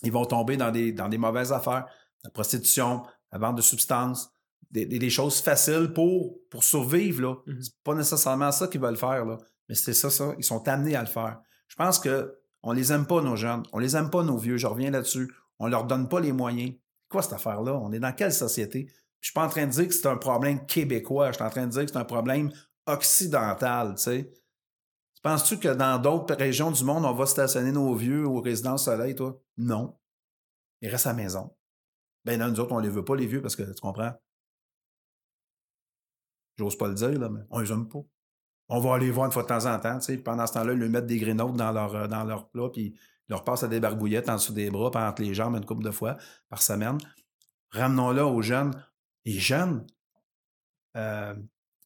Ils 0.04 0.12
vont 0.12 0.26
tomber 0.26 0.58
dans 0.58 0.72
des, 0.72 0.92
dans 0.92 1.10
des 1.10 1.18
mauvaises 1.18 1.52
affaires, 1.52 1.86
la 2.24 2.30
prostitution, 2.30 3.04
la 3.32 3.40
vente 3.40 3.56
de 3.56 3.62
substances, 3.62 4.32
des, 4.72 5.10
choses 5.10 5.42
faciles 5.42 5.92
pour, 5.94 6.38
pour 6.50 6.64
survivre. 6.64 7.22
Là. 7.22 7.36
Mm-hmm. 7.48 7.62
C'est 7.62 7.84
pas 7.84 7.96
nécessairement 7.96 8.52
ça 8.52 8.68
qu'ils 8.68 8.82
veulent 8.82 8.98
faire, 8.98 9.26
là. 9.26 9.38
mais 9.70 9.76
c'est 9.76 9.94
ça, 9.94 10.10
ça. 10.10 10.34
Ils 10.38 10.44
sont 10.44 10.68
amenés 10.68 10.96
à 10.96 11.02
le 11.02 11.08
faire. 11.08 11.40
Je 11.68 11.76
pense 11.76 12.00
que 12.00 12.38
on 12.64 12.74
les 12.74 12.92
aime 12.92 13.06
pas, 13.06 13.22
nos 13.22 13.36
jeunes. 13.36 13.64
On 13.72 13.80
les 13.80 13.96
aime 13.96 14.10
pas, 14.10 14.24
nos 14.24 14.38
vieux. 14.38 14.58
Je 14.58 14.68
reviens 14.68 14.92
là-dessus. 14.92 15.32
On 15.60 15.68
leur 15.68 15.86
donne 15.86 16.10
pas 16.10 16.20
les 16.20 16.32
moyens. 16.32 16.74
Quoi 17.10 17.22
cette 17.22 17.34
affaire-là? 17.34 17.74
On 17.74 17.92
est 17.94 18.00
dans 18.00 18.12
quelle 18.12 18.34
société? 18.34 18.88
Je 19.22 19.28
suis 19.28 19.34
pas 19.34 19.46
en 19.46 19.50
train 19.50 19.66
de 19.66 19.72
dire 19.72 19.88
que 19.88 19.94
c'est 19.94 20.08
un 20.08 20.18
problème 20.18 20.66
québécois. 20.66 21.32
Je 21.32 21.36
suis 21.36 21.44
en 21.44 21.50
train 21.50 21.66
de 21.66 21.72
dire 21.72 21.86
que 21.86 21.92
c'est 21.92 21.98
un 21.98 22.04
problème 22.04 22.52
occidental, 22.86 23.96
tu 23.96 24.04
sais. 24.04 24.32
Penses-tu 25.28 25.60
que 25.60 25.68
dans 25.68 26.02
d'autres 26.02 26.36
régions 26.36 26.72
du 26.72 26.86
monde, 26.86 27.04
on 27.04 27.12
va 27.12 27.26
stationner 27.26 27.74
nos 27.74 27.94
vieux 27.94 28.26
aux 28.26 28.40
résidences 28.40 28.86
soleil, 28.86 29.14
toi? 29.14 29.38
Non. 29.58 30.00
Ils 30.80 30.88
restent 30.88 31.08
à 31.08 31.10
la 31.10 31.18
maison. 31.22 31.54
Ben, 32.24 32.40
nous 32.40 32.62
autres, 32.62 32.72
on 32.72 32.80
les 32.80 32.88
veut 32.88 33.04
pas, 33.04 33.14
les 33.14 33.26
vieux, 33.26 33.42
parce 33.42 33.58
que, 33.58 33.64
tu 33.64 33.82
comprends? 33.82 34.14
J'ose 36.56 36.78
pas 36.78 36.88
le 36.88 36.94
dire, 36.94 37.20
là, 37.20 37.28
mais 37.28 37.42
on 37.50 37.60
les 37.60 37.70
aime 37.74 37.90
pas. 37.90 38.00
On 38.70 38.80
va 38.80 38.96
aller 38.96 39.12
voir 39.12 39.26
une 39.26 39.34
fois 39.34 39.44
de 39.44 39.50
temps 39.50 39.66
en 39.66 39.78
temps, 39.82 40.00
tu 40.00 40.06
sais. 40.06 40.18
Pendant 40.18 40.48
ce 40.48 40.54
temps-là, 40.54 40.72
ils 40.72 40.80
lui 40.80 40.88
mettent 40.88 41.08
des 41.08 41.20
grenouilles 41.20 41.58
dans 41.58 41.74
leur, 41.74 41.94
euh, 41.94 42.08
dans 42.08 42.24
leur 42.24 42.50
plat, 42.50 42.70
puis 42.72 42.96
ils 42.96 43.32
leur 43.32 43.44
passent 43.44 43.64
à 43.64 43.68
des 43.68 43.82
barbouillettes 43.82 44.30
en 44.30 44.36
dessous 44.36 44.54
des 44.54 44.70
bras, 44.72 44.92
par 44.92 45.12
entre 45.12 45.24
les 45.24 45.34
jambes 45.34 45.58
une 45.58 45.66
couple 45.66 45.84
de 45.84 45.92
fois 45.92 46.16
par 46.48 46.62
semaine. 46.62 47.00
Ramenons-le 47.72 48.24
aux 48.24 48.42
jeunes. 48.42 48.72
Les 49.26 49.38
jeunes, 49.38 49.86
euh, 50.96 51.36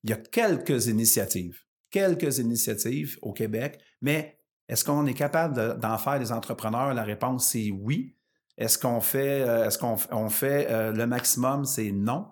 il 0.04 0.12
y 0.12 0.14
a 0.14 0.18
quelques 0.18 0.86
initiatives, 0.86 1.60
quelques 1.92 2.40
initiatives 2.40 3.20
au 3.22 3.34
Québec, 3.34 3.80
mais 4.02 4.40
est-ce 4.68 4.84
qu'on 4.84 5.06
est 5.06 5.14
capable 5.14 5.80
d'en 5.80 5.98
faire 5.98 6.18
des 6.18 6.32
entrepreneurs? 6.32 6.94
La 6.94 7.04
réponse, 7.04 7.46
c'est 7.48 7.72
oui. 7.72 8.16
Est-ce 8.58 8.78
qu'on 8.78 9.02
fait, 9.02 9.42
euh, 9.42 9.68
est-ce 9.68 9.78
qu'on 9.78 9.98
on 10.12 10.30
fait 10.30 10.92
le 10.94 11.06
maximum? 11.06 11.66
C'est 11.66 11.92
non. 11.92 12.28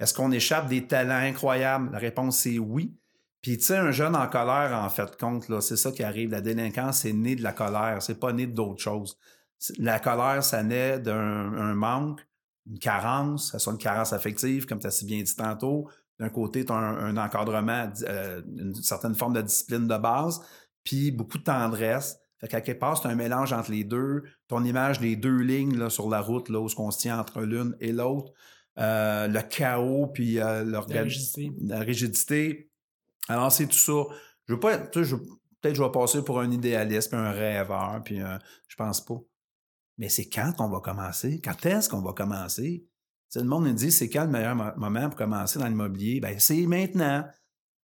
Est-ce 0.00 0.12
qu'on 0.12 0.32
échappe 0.32 0.68
des 0.68 0.86
talents 0.86 1.14
incroyables? 1.14 1.90
La 1.92 1.98
réponse, 1.98 2.38
c'est 2.38 2.58
oui. 2.58 2.98
Puis, 3.44 3.58
tu 3.58 3.64
sais, 3.64 3.76
un 3.76 3.90
jeune 3.90 4.16
en 4.16 4.26
colère, 4.26 4.72
en 4.82 4.88
fait, 4.88 5.16
compte, 5.16 5.48
là, 5.48 5.60
c'est 5.60 5.76
ça 5.76 5.92
qui 5.92 6.02
arrive. 6.02 6.30
La 6.30 6.40
délinquance, 6.40 7.00
c'est 7.00 7.12
né 7.12 7.36
de 7.36 7.42
la 7.42 7.52
colère. 7.52 7.98
C'est 8.00 8.18
pas 8.18 8.32
né 8.32 8.46
d'autre 8.46 8.82
chose. 8.82 9.18
La 9.78 10.00
colère, 10.00 10.42
ça 10.42 10.62
naît 10.62 10.98
d'un 10.98 11.74
manque, 11.74 12.26
une 12.66 12.78
carence, 12.78 13.52
ça 13.52 13.58
soit 13.58 13.74
une 13.74 13.78
carence 13.78 14.12
affective, 14.12 14.66
comme 14.66 14.80
tu 14.80 14.86
as 14.86 14.90
si 14.90 15.04
bien 15.04 15.22
dit 15.22 15.36
tantôt. 15.36 15.88
D'un 16.24 16.30
côté, 16.30 16.64
tu 16.64 16.72
as 16.72 16.76
un, 16.76 17.16
encadrement, 17.16 17.90
euh, 18.08 18.42
une 18.56 18.74
certaine 18.74 19.14
forme 19.14 19.34
de 19.34 19.42
discipline 19.42 19.86
de 19.86 19.96
base, 19.96 20.40
puis 20.82 21.10
beaucoup 21.10 21.38
de 21.38 21.44
tendresse. 21.44 22.18
Fait 22.38 22.48
qu'à 22.48 22.60
quelque 22.60 22.80
part, 22.80 23.00
c'est 23.00 23.08
un 23.08 23.14
mélange 23.14 23.52
entre 23.52 23.70
les 23.70 23.84
deux. 23.84 24.22
Ton 24.48 24.64
image 24.64 25.00
des 25.00 25.16
deux 25.16 25.38
lignes 25.38 25.76
là, 25.76 25.90
sur 25.90 26.08
la 26.08 26.20
route, 26.20 26.48
là, 26.48 26.60
où 26.60 26.68
on 26.78 26.90
se 26.90 26.98
tient 26.98 27.18
entre 27.18 27.42
l'une 27.42 27.76
et 27.80 27.92
l'autre. 27.92 28.32
Euh, 28.78 29.28
le 29.28 29.40
chaos, 29.42 30.08
puis 30.08 30.40
euh, 30.40 30.64
la 30.64 31.80
rigidité 31.80 32.70
alors, 33.28 33.50
c'est 33.50 33.66
tout 33.66 33.76
ça. 33.76 34.14
Je 34.46 34.54
veux 34.54 34.60
pas 34.60 34.74
être, 34.74 34.90
peut-être 34.90 35.74
je 35.74 35.82
vais 35.82 35.92
passer 35.92 36.22
pour 36.22 36.40
un 36.40 36.50
idéaliste, 36.50 37.10
puis 37.10 37.18
un 37.18 37.32
rêveur, 37.32 38.02
puis 38.04 38.20
euh, 38.20 38.38
je 38.68 38.76
pense 38.76 39.04
pas. 39.04 39.18
Mais 39.96 40.08
c'est 40.08 40.28
quand 40.28 40.52
qu'on 40.56 40.68
va 40.68 40.80
commencer? 40.80 41.40
Quand 41.42 41.64
est-ce 41.66 41.88
qu'on 41.88 42.02
va 42.02 42.12
commencer? 42.12 42.84
Le 43.34 43.44
monde 43.44 43.64
me 43.64 43.72
dit, 43.72 43.90
c'est 43.90 44.08
quand 44.08 44.24
le 44.24 44.30
meilleur 44.30 44.54
moment 44.54 45.08
pour 45.08 45.16
commencer 45.16 45.58
dans 45.58 45.66
l'immobilier? 45.66 46.20
Ben, 46.20 46.38
c'est 46.38 46.66
maintenant. 46.66 47.24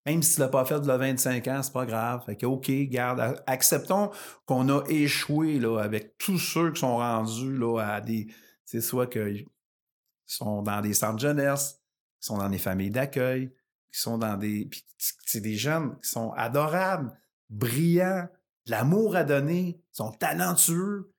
Même 0.07 0.23
si 0.23 0.35
tu 0.37 0.41
l'as 0.41 0.49
pas 0.49 0.65
fait 0.65 0.81
de 0.81 0.87
25 0.87 1.49
ans, 1.49 1.63
c'est 1.63 1.73
pas 1.73 1.85
grave. 1.85 2.23
Fait 2.25 2.37
que, 2.37 2.47
OK, 2.47 2.71
garde, 2.89 3.43
acceptons 3.47 4.11
qu'on 4.45 4.69
a 4.69 4.85
échoué, 4.89 5.59
là, 5.59 5.81
avec 5.81 6.17
tous 6.17 6.39
ceux 6.39 6.73
qui 6.73 6.81
sont 6.81 6.99
rendus, 6.99 7.57
là, 7.57 7.81
à 7.81 8.01
des, 8.01 8.29
c'est 8.65 8.81
soit 8.81 9.09
qu'ils 9.09 9.47
sont 10.25 10.63
dans 10.63 10.81
des 10.81 10.95
centres 10.95 11.19
jeunesse, 11.19 11.81
qui 12.21 12.27
sont 12.27 12.39
dans 12.39 12.49
des 12.49 12.59
familles 12.59 12.91
d'accueil, 12.91 13.53
qui 13.93 14.01
sont 14.01 14.17
dans 14.17 14.37
des. 14.37 14.71
c'est 14.99 15.41
des 15.41 15.57
jeunes 15.57 15.99
qui 16.01 16.09
sont 16.09 16.33
adorables, 16.37 17.13
brillants, 17.51 18.29
l'amour 18.67 19.17
à 19.17 19.25
donner, 19.25 19.81
sont 19.91 20.13
talentueux. 20.13 21.13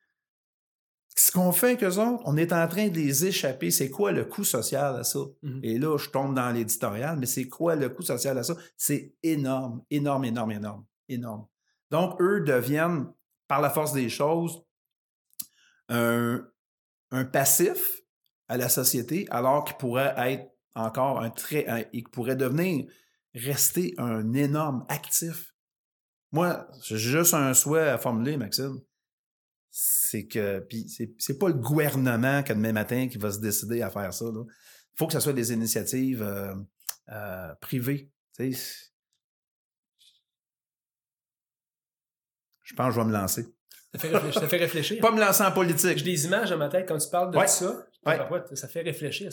Ce 1.20 1.32
qu'on 1.32 1.52
fait 1.52 1.70
avec 1.70 1.84
eux 1.84 1.98
autres, 1.98 2.22
on 2.26 2.38
est 2.38 2.54
en 2.54 2.68
train 2.68 2.90
de 2.90 2.96
les 2.96 3.26
échapper. 3.26 3.72
C'est 3.72 3.90
quoi 3.90 4.12
le 4.12 4.24
coût 4.24 4.44
social 4.44 4.96
à 4.96 5.04
ça? 5.04 5.20
Mmh 5.42 5.60
Et 5.64 5.80
là, 5.80 5.98
je 5.98 6.10
tombe 6.10 6.36
dans 6.36 6.52
l'éditorial, 6.52 7.18
mais 7.18 7.26
c'est 7.26 7.48
quoi 7.48 7.76
le 7.76 7.90
coût 7.90 8.04
social 8.04 8.38
à 8.38 8.44
ça? 8.44 8.56
C'est 8.78 9.16
énorme, 9.24 9.82
énorme, 9.90 10.26
énorme, 10.26 10.52
énorme, 10.52 10.86
énorme. 11.10 11.48
Donc, 11.90 12.22
eux 12.22 12.42
deviennent, 12.42 13.08
par 13.48 13.62
la 13.62 13.72
force 13.72 13.94
des 13.94 14.10
choses, 14.10 14.62
un, 15.90 16.48
un 17.10 17.26
passif 17.26 18.04
à 18.48 18.58
la 18.58 18.70
société, 18.70 19.26
alors 19.32 19.64
qu'ils 19.64 19.78
pourraient 19.78 20.14
être 20.18 20.52
encore 20.76 21.20
un 21.22 21.32
trait, 21.32 21.90
il 21.94 22.04
pourrait 22.04 22.36
devenir, 22.36 22.86
rester 23.34 23.96
un 23.98 24.34
énorme 24.34 24.86
actif. 24.88 25.56
Moi, 26.32 26.68
j'ai 26.84 26.98
juste 26.98 27.34
un 27.34 27.56
souhait 27.56 27.90
à 27.90 27.98
formuler, 27.98 28.38
Maxime. 28.38 28.82
C'est 29.80 30.26
que, 30.26 30.58
puis 30.62 30.88
c'est 31.20 31.38
pas 31.38 31.50
le 31.50 31.54
gouvernement 31.54 32.42
que 32.42 32.52
demain 32.52 32.74
matin 32.74 33.08
qui 33.08 33.20
va 33.20 33.30
se 33.30 33.40
décider 33.40 33.84
à 33.84 33.92
faire 33.92 34.12
ça. 34.12 34.26
Il 34.26 34.44
faut 34.96 35.06
que 35.06 35.14
ce 35.14 35.20
soit 35.20 35.34
des 35.34 35.54
initiatives 35.54 36.24
euh, 36.24 36.56
euh, 37.10 37.54
privées. 37.62 38.10
Je 38.40 38.56
pense 42.76 42.88
que 42.88 42.94
je 42.96 43.00
vais 43.00 43.06
me 43.06 43.14
lancer. 43.14 43.46
Ça 43.94 44.00
fait 44.00 44.08
réfléchir. 44.08 44.42
Ça 44.42 44.48
fait 44.48 44.58
réfléchir. 44.58 45.00
Pas 45.02 45.12
me 45.12 45.20
lancer 45.20 45.44
en 45.44 45.52
politique. 45.52 46.00
J'ai 46.00 46.06
des 46.06 46.26
images 46.26 46.50
dans 46.50 46.58
ma 46.58 46.70
tête 46.70 46.88
quand 46.88 46.98
tu 46.98 47.10
parles 47.12 47.32
de 47.32 47.46
ça. 47.46 47.88
Ça 48.56 48.68
fait 48.68 48.82
réfléchir. 48.82 49.30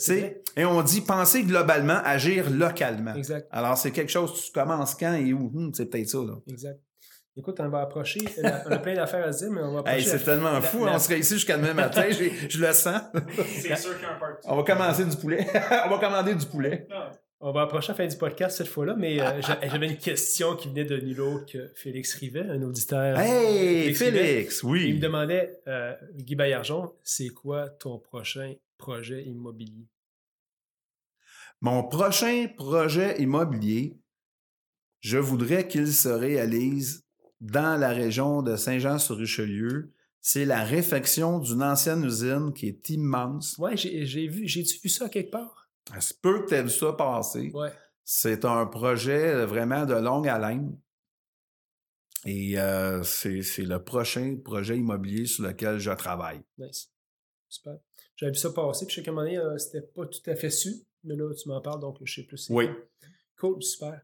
Et 0.55 0.63
on 0.63 0.83
dit 0.83 1.01
penser 1.01 1.43
globalement, 1.43 2.01
agir 2.03 2.51
localement. 2.51 3.15
Exact. 3.15 3.47
Alors, 3.49 3.79
c'est 3.79 3.89
quelque 3.89 4.11
chose, 4.11 4.39
tu 4.45 4.51
commences 4.51 4.93
quand 4.93 5.15
et 5.15 5.33
où? 5.33 5.49
Hmm, 5.51 5.71
c'est 5.73 5.87
peut-être 5.87 6.09
ça. 6.09 6.19
Là. 6.19 6.35
Exact. 6.47 6.79
Écoute, 7.37 7.59
on 7.59 7.67
va 7.67 7.81
approcher. 7.81 8.21
On 8.41 8.71
a 8.71 8.79
plein 8.79 8.95
d'affaires 8.95 9.25
à 9.25 9.33
se 9.33 9.45
dire, 9.45 9.51
mais 9.51 9.61
on 9.61 9.73
va 9.73 9.79
approcher. 9.79 10.01
c'est 10.01 10.23
tellement 10.23 10.61
fou. 10.61 10.85
On 10.87 10.99
serait 10.99 11.19
ici 11.19 11.33
jusqu'à 11.33 11.57
demain 11.57 11.73
matin. 11.73 12.03
je 12.09 12.59
le 12.59 12.73
sens. 12.73 13.01
C'est 13.45 13.75
sûr 13.75 13.93
qu'il 13.95 14.03
y 14.03 14.05
a 14.05 14.15
un 14.15 14.19
party. 14.19 14.47
On 14.49 14.55
va 14.55 14.63
commencer 14.63 15.05
du 15.05 15.17
poulet. 15.17 15.45
on 15.85 15.89
va 15.89 15.97
commander 15.99 16.33
du 16.33 16.45
poulet. 16.45 16.87
On 17.41 17.51
va 17.51 17.63
approcher 17.63 17.89
la 17.89 17.95
fin 17.95 18.07
du 18.07 18.17
podcast 18.17 18.57
cette 18.57 18.69
fois-là, 18.69 18.95
mais 18.97 19.21
euh, 19.21 19.41
j'avais 19.41 19.87
une 19.87 19.97
question 19.97 20.55
qui 20.55 20.69
venait 20.69 20.85
de 20.85 20.97
nul 20.97 21.19
autre 21.19 21.45
que 21.51 21.71
Félix 21.75 22.13
Rivet, 22.15 22.49
un 22.49 22.61
auditeur. 22.61 23.19
Hey, 23.19 23.93
Félix, 23.93 24.63
oui. 24.63 24.87
Il 24.87 24.95
me 24.95 25.01
demandait, 25.01 25.59
euh, 25.67 25.93
Guy 26.15 26.35
Baillargeon, 26.35 26.93
c'est 27.03 27.27
quoi 27.27 27.69
ton 27.69 27.99
prochain 27.99 28.53
projet 28.77 29.23
immobilier? 29.23 29.85
Mon 31.59 31.83
prochain 31.83 32.47
projet 32.55 33.21
immobilier, 33.21 33.99
je 35.01 35.17
voudrais 35.17 35.67
qu'il 35.67 35.91
se 35.91 36.09
réalise 36.09 37.04
dans 37.41 37.79
la 37.79 37.89
région 37.89 38.41
de 38.41 38.55
Saint-Jean-sur-Richelieu. 38.55 39.91
C'est 40.21 40.45
la 40.45 40.63
réfection 40.63 41.39
d'une 41.39 41.61
ancienne 41.61 42.03
usine 42.03 42.51
qui 42.53 42.67
est 42.67 42.89
immense. 42.89 43.57
Ouais, 43.57 43.77
j'ai 43.77 44.27
vu, 44.27 44.47
j'ai-tu 44.47 44.79
vu 44.79 44.89
ça 44.89 45.07
quelque 45.07 45.31
part? 45.31 45.69
Ça 45.91 46.01
se 46.01 46.13
peut 46.13 46.41
que 46.41 46.49
tu 46.49 46.55
aies 46.55 46.63
vu 46.63 46.69
ça 46.69 46.93
passer. 46.93 47.51
Ouais. 47.53 47.71
C'est 48.03 48.43
un 48.45 48.65
projet 48.65 49.45
vraiment 49.45 49.85
de 49.85 49.93
longue 49.93 50.27
haleine. 50.27 50.75
Et 52.25 52.59
euh, 52.59 53.03
c'est 53.03 53.43
le 53.59 53.77
prochain 53.83 54.37
projet 54.43 54.77
immobilier 54.77 55.27
sur 55.27 55.43
lequel 55.43 55.77
je 55.77 55.91
travaille. 55.91 56.41
Nice. 56.57 56.91
Super. 57.47 57.77
J'avais 58.15 58.31
vu 58.31 58.39
ça 58.39 58.49
passer, 58.51 58.85
puis 58.85 58.95
je 58.95 59.01
sais 59.01 59.05
qu'à 59.05 59.11
un 59.11 59.13
moment 59.13 59.27
donné, 59.27 59.37
euh, 59.37 59.57
c'était 59.57 59.81
pas 59.81 60.05
tout 60.07 60.27
à 60.27 60.35
fait 60.35 60.49
su, 60.49 60.73
mais 61.03 61.15
là, 61.15 61.31
tu 61.35 61.49
m'en 61.49 61.61
parles, 61.61 61.81
donc 61.81 61.97
je 62.01 62.15
sais 62.15 62.23
plus. 62.23 62.47
Oui. 62.49 62.67
Cool, 63.37 63.61
super. 63.61 64.01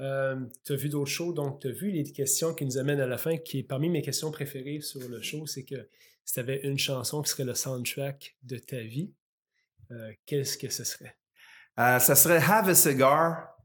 Euh, 0.00 0.36
tu 0.64 0.72
as 0.72 0.76
vu 0.76 0.88
d'autres 0.88 1.10
shows, 1.10 1.32
donc 1.32 1.60
tu 1.60 1.68
as 1.68 1.72
vu 1.72 1.90
les 1.90 2.04
questions 2.04 2.54
qui 2.54 2.64
nous 2.64 2.78
amènent 2.78 3.00
à 3.00 3.06
la 3.06 3.18
fin, 3.18 3.36
qui 3.36 3.60
est 3.60 3.62
parmi 3.62 3.88
mes 3.88 4.02
questions 4.02 4.30
préférées 4.30 4.80
sur 4.80 5.08
le 5.08 5.20
show, 5.20 5.46
c'est 5.46 5.64
que 5.64 5.88
si 6.24 6.34
tu 6.34 6.40
avais 6.40 6.60
une 6.62 6.78
chanson 6.78 7.22
qui 7.22 7.30
serait 7.30 7.44
le 7.44 7.54
soundtrack 7.54 8.36
de 8.42 8.58
ta 8.58 8.80
vie, 8.80 9.12
qu'est-ce 10.26 10.58
que 10.58 10.68
ce 10.68 10.84
serait? 10.84 11.16
ça 11.76 12.14
serait 12.14 12.36
Have 12.36 12.68
a 12.68 12.74
Cigar 12.74 13.57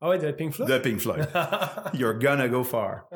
ah 0.00 0.10
ouais, 0.10 0.18
de 0.18 0.30
Pink 0.30 0.52
Floyd? 0.52 0.70
De 0.70 0.78
Pink 0.78 1.00
Floyd. 1.00 1.28
You're 1.94 2.18
gonna 2.18 2.46
go 2.48 2.62
far. 2.62 3.08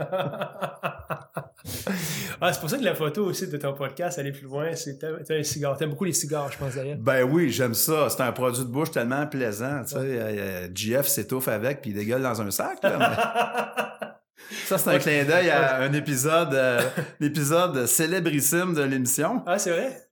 ah, 2.40 2.52
c'est 2.52 2.58
pour 2.58 2.68
ça 2.68 2.76
que 2.76 2.82
la 2.82 2.96
photo 2.96 3.26
aussi 3.26 3.46
de 3.46 3.56
ton 3.56 3.72
podcast, 3.72 4.18
aller 4.18 4.32
plus 4.32 4.46
loin, 4.46 4.74
c'est 4.74 4.98
un 5.04 5.42
cigare. 5.44 5.76
T'aimes 5.76 5.90
beaucoup 5.90 6.04
les 6.04 6.12
cigares, 6.12 6.50
je 6.50 6.58
pense 6.58 6.74
d'ailleurs. 6.74 6.98
Ben 6.98 7.22
oui, 7.22 7.50
j'aime 7.50 7.74
ça. 7.74 8.08
C'est 8.10 8.22
un 8.22 8.32
produit 8.32 8.64
de 8.64 8.68
bouche 8.68 8.90
tellement 8.90 9.26
plaisant. 9.28 9.82
Tu 9.84 9.90
sais, 9.90 9.98
euh, 10.00 10.68
GF 10.74 11.06
s'étouffe 11.06 11.46
avec 11.46 11.82
puis 11.82 11.90
il 11.90 11.94
dégueule 11.94 12.22
dans 12.22 12.42
un 12.42 12.50
sac. 12.50 12.78
ça, 12.82 14.78
c'est 14.78 14.90
un 14.90 14.98
clin 14.98 15.24
d'œil 15.24 15.50
à 15.50 15.82
un 15.82 15.92
épisode, 15.92 16.52
euh, 16.52 16.80
épisode 17.20 17.86
célébrissime 17.86 18.74
de 18.74 18.82
l'émission. 18.82 19.44
Ah, 19.46 19.60
c'est 19.60 19.70
vrai? 19.70 20.08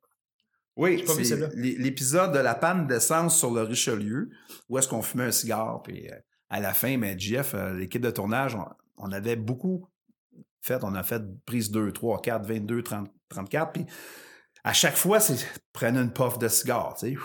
Oui, 0.76 1.04
c'est 1.24 1.54
l'épisode 1.56 2.32
de 2.32 2.38
la 2.38 2.54
panne 2.54 2.86
d'essence 2.86 3.36
sur 3.36 3.50
le 3.50 3.62
Richelieu, 3.62 4.30
où 4.68 4.78
est-ce 4.78 4.88
qu'on 4.88 5.02
fumait 5.02 5.24
un 5.24 5.32
cigare, 5.32 5.82
puis 5.82 6.08
euh, 6.08 6.14
à 6.50 6.60
la 6.60 6.74
fin, 6.74 6.96
mais 6.96 7.18
GF, 7.18 7.54
euh, 7.54 7.74
l'équipe 7.74 8.02
de 8.02 8.10
tournage, 8.10 8.56
on, 8.98 9.12
avait 9.12 9.36
beaucoup 9.36 9.88
fait. 10.60 10.82
On 10.82 10.94
a 10.94 11.02
fait 11.02 11.22
prise 11.46 11.70
2, 11.70 11.92
3, 11.92 12.20
4, 12.20 12.44
22, 12.44 12.82
30, 12.82 13.10
34. 13.28 13.72
Puis 13.72 13.86
à 14.64 14.72
chaque 14.72 14.96
fois, 14.96 15.20
c'est 15.20 15.36
prenez 15.72 16.00
une 16.00 16.12
puff 16.12 16.38
de 16.38 16.48
cigare. 16.48 16.94
Tu 16.98 17.14
sais. 17.14 17.20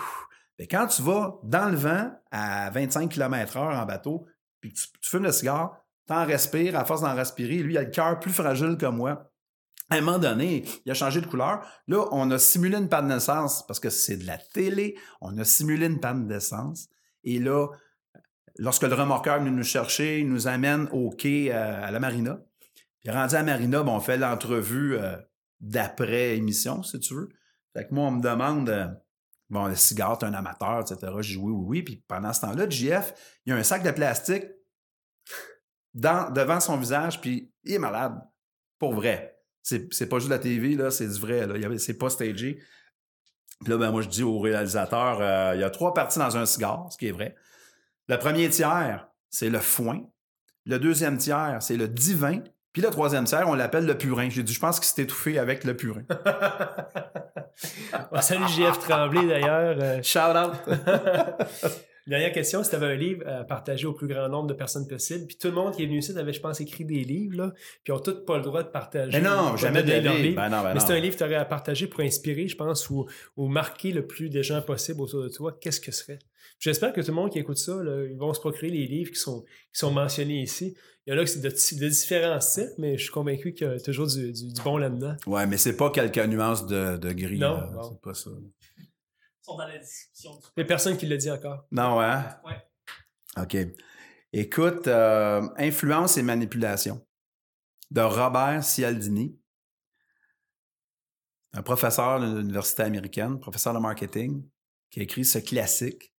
Mais 0.58 0.66
quand 0.66 0.86
tu 0.86 1.02
vas 1.02 1.38
dans 1.42 1.68
le 1.68 1.76
vent 1.76 2.10
à 2.30 2.70
25 2.70 3.10
km/h 3.10 3.58
en 3.58 3.84
bateau, 3.84 4.26
puis 4.60 4.72
tu, 4.72 4.86
fumes 5.02 5.24
le 5.24 5.32
cigare, 5.32 5.76
tu 6.06 6.14
en 6.14 6.24
respires, 6.24 6.78
à 6.78 6.84
force 6.84 7.02
d'en 7.02 7.14
respirer, 7.14 7.58
lui, 7.58 7.74
il 7.74 7.78
a 7.78 7.82
le 7.82 7.90
cœur 7.90 8.18
plus 8.20 8.32
fragile 8.32 8.76
que 8.78 8.86
moi. 8.86 9.30
À 9.90 9.96
un 9.96 10.00
moment 10.00 10.18
donné, 10.18 10.64
il 10.84 10.90
a 10.90 10.94
changé 10.94 11.20
de 11.20 11.26
couleur. 11.26 11.64
Là, 11.86 12.06
on 12.10 12.30
a 12.30 12.38
simulé 12.38 12.76
une 12.76 12.88
panne 12.88 13.08
d'essence 13.08 13.66
parce 13.66 13.78
que 13.78 13.90
c'est 13.90 14.16
de 14.16 14.26
la 14.26 14.38
télé. 14.38 14.96
On 15.20 15.36
a 15.38 15.44
simulé 15.44 15.86
une 15.86 16.00
panne 16.00 16.26
d'essence. 16.26 16.88
Et 17.22 17.38
là, 17.38 17.68
lorsque 18.58 18.82
le 18.82 18.94
remorqueur 18.94 19.38
venu 19.38 19.50
nous 19.50 19.64
chercher, 19.64 20.20
il 20.20 20.28
nous 20.28 20.48
amène 20.48 20.88
au 20.92 21.10
quai 21.10 21.52
euh, 21.52 21.84
à 21.84 21.90
la 21.90 22.00
marina. 22.00 22.40
Puis 23.00 23.10
rendu 23.10 23.34
à 23.34 23.38
la 23.38 23.44
marina, 23.44 23.82
on 23.82 24.00
fait 24.00 24.16
l'entrevue 24.16 24.96
euh, 24.96 25.16
d'après 25.60 26.36
émission, 26.36 26.82
si 26.82 26.98
tu 27.00 27.14
veux. 27.14 27.28
Fait 27.74 27.86
que 27.86 27.94
moi, 27.94 28.06
on 28.06 28.12
me 28.12 28.22
demande 28.22 28.68
euh, 28.70 28.86
Bon, 29.48 29.66
le 29.66 29.76
cigare, 29.76 30.18
t'es 30.18 30.26
un 30.26 30.34
amateur, 30.34 30.80
etc. 30.80 31.12
Je 31.20 31.34
dis 31.34 31.36
oui, 31.36 31.52
oui, 31.52 31.64
oui. 31.68 31.82
Puis 31.82 32.04
pendant 32.08 32.32
ce 32.32 32.40
temps-là, 32.40 32.68
JF, 32.68 33.14
il 33.44 33.50
y 33.50 33.52
a 33.52 33.56
un 33.56 33.62
sac 33.62 33.84
de 33.84 33.92
plastique 33.92 34.44
devant 35.94 36.58
son 36.58 36.76
visage, 36.76 37.20
puis 37.20 37.52
il 37.62 37.74
est 37.74 37.78
malade. 37.78 38.20
Pour 38.78 38.92
vrai. 38.92 39.38
C'est 39.62 40.08
pas 40.08 40.18
juste 40.18 40.30
la 40.30 40.40
TV, 40.40 40.74
là, 40.74 40.90
c'est 40.90 41.06
du 41.06 41.20
vrai. 41.20 41.46
C'est 41.78 41.96
pas 41.96 42.10
stagé. 42.10 42.60
Puis 43.60 43.70
là, 43.70 43.78
ben, 43.78 43.92
moi, 43.92 44.02
je 44.02 44.08
dis 44.08 44.24
au 44.24 44.40
réalisateur, 44.40 45.54
il 45.54 45.60
y 45.60 45.64
a 45.64 45.70
trois 45.70 45.94
parties 45.94 46.18
dans 46.18 46.36
un 46.36 46.44
cigare, 46.44 46.88
ce 46.90 46.98
qui 46.98 47.06
est 47.06 47.12
vrai. 47.12 47.36
Le 48.08 48.18
premier 48.18 48.48
tiers, 48.48 49.08
c'est 49.30 49.50
le 49.50 49.58
foin. 49.58 50.00
Le 50.64 50.78
deuxième 50.78 51.18
tiers, 51.18 51.58
c'est 51.60 51.76
le 51.76 51.88
divin. 51.88 52.38
Puis 52.72 52.80
le 52.80 52.88
troisième 52.90 53.24
tiers, 53.24 53.48
on 53.48 53.54
l'appelle 53.54 53.84
le 53.84 53.98
purin. 53.98 54.28
J'ai 54.28 54.44
dit, 54.44 54.52
je 54.52 54.60
pense 54.60 54.78
qu'il 54.78 54.86
s'est 54.86 55.02
étouffé 55.02 55.38
avec 55.38 55.64
le 55.64 55.76
purin. 55.76 56.04
salut 58.20 58.46
JF 58.48 58.78
Tremblay 58.78 59.26
d'ailleurs. 59.26 59.76
Euh. 59.80 60.00
Shout 60.02 60.36
out. 60.36 60.52
Dernière 62.06 62.30
question, 62.30 62.62
si 62.62 62.70
tu 62.70 62.76
avais 62.76 62.86
un 62.86 62.94
livre 62.94 63.26
à 63.26 63.42
partager 63.42 63.88
au 63.88 63.92
plus 63.92 64.06
grand 64.06 64.28
nombre 64.28 64.46
de 64.46 64.54
personnes 64.54 64.86
possible, 64.86 65.26
puis 65.26 65.36
tout 65.36 65.48
le 65.48 65.54
monde 65.54 65.74
qui 65.74 65.82
est 65.82 65.86
venu 65.86 65.98
ici 65.98 66.16
avait, 66.16 66.32
je 66.32 66.40
pense, 66.40 66.60
écrit 66.60 66.84
des 66.84 67.02
livres, 67.02 67.36
là, 67.36 67.52
puis 67.82 67.92
ont 67.92 67.98
tous 67.98 68.24
pas 68.24 68.36
le 68.36 68.44
droit 68.44 68.62
de 68.62 68.68
partager. 68.68 69.20
Mais 69.20 69.28
non, 69.28 69.56
jamais 69.56 69.82
de 69.82 69.92
livre. 69.92 70.36
Ben 70.36 70.48
ben 70.48 70.72
Mais 70.72 70.78
c'est 70.78 70.92
un 70.92 71.00
livre 71.00 71.14
que 71.14 71.18
tu 71.18 71.24
aurais 71.24 71.34
à 71.34 71.44
partager 71.44 71.88
pour 71.88 72.02
inspirer, 72.02 72.46
je 72.46 72.54
pense, 72.54 72.88
ou, 72.90 73.06
ou 73.36 73.48
marquer 73.48 73.90
le 73.90 74.06
plus 74.06 74.30
de 74.30 74.40
gens 74.40 74.62
possible 74.62 75.00
autour 75.00 75.24
de 75.24 75.28
toi. 75.28 75.58
Qu'est-ce 75.60 75.80
que 75.80 75.90
ce 75.90 76.04
serait? 76.04 76.20
J'espère 76.58 76.92
que 76.92 77.00
tout 77.00 77.08
le 77.08 77.14
monde 77.14 77.30
qui 77.30 77.38
écoute 77.38 77.58
ça, 77.58 77.72
ils 78.10 78.16
vont 78.16 78.32
se 78.32 78.40
procurer 78.40 78.70
les 78.70 78.86
livres 78.86 79.10
qui 79.10 79.20
sont, 79.20 79.42
qui 79.42 79.78
sont 79.78 79.90
mentionnés 79.90 80.40
ici. 80.40 80.76
Il 81.06 81.14
y 81.14 81.16
en 81.16 81.20
a 81.20 81.24
qui 81.24 81.38
de, 81.38 81.48
de 81.48 81.88
différents 81.88 82.40
styles, 82.40 82.72
mais 82.78 82.96
je 82.96 83.04
suis 83.04 83.12
convaincu 83.12 83.52
qu'il 83.52 83.66
y 83.66 83.70
a 83.70 83.78
toujours 83.78 84.06
du, 84.06 84.32
du, 84.32 84.62
bon 84.62 84.76
là-dedans. 84.76 85.16
Ouais, 85.26 85.46
mais 85.46 85.58
c'est 85.58 85.76
pas 85.76 85.90
quelques 85.90 86.18
nuances 86.18 86.66
de, 86.66 86.96
de 86.96 87.12
gris. 87.12 87.38
Non, 87.38 87.60
c'est 87.82 88.00
pas 88.00 88.14
ça. 88.14 88.30
Ils 88.78 88.84
sont 89.42 89.56
dans 89.56 89.68
la 89.68 89.78
discussion. 89.78 90.30
Il 90.56 90.60
n'y 90.60 90.62
a 90.64 90.66
personne 90.66 90.96
qui 90.96 91.06
le 91.06 91.16
dit 91.16 91.30
encore. 91.30 91.66
Non, 91.70 91.98
ouais. 91.98 92.16
Ouais. 92.44 93.42
OK. 93.42 93.56
Écoute, 94.32 94.88
euh, 94.88 95.46
Influence 95.58 96.16
et 96.16 96.22
manipulation 96.22 97.06
de 97.90 98.00
Robert 98.00 98.64
Cialdini, 98.64 99.38
un 101.52 101.62
professeur 101.62 102.18
de 102.20 102.38
l'université 102.38 102.82
américaine, 102.82 103.38
professeur 103.38 103.72
de 103.74 103.78
marketing, 103.78 104.42
qui 104.90 105.00
a 105.00 105.02
écrit 105.04 105.24
ce 105.24 105.38
classique 105.38 106.15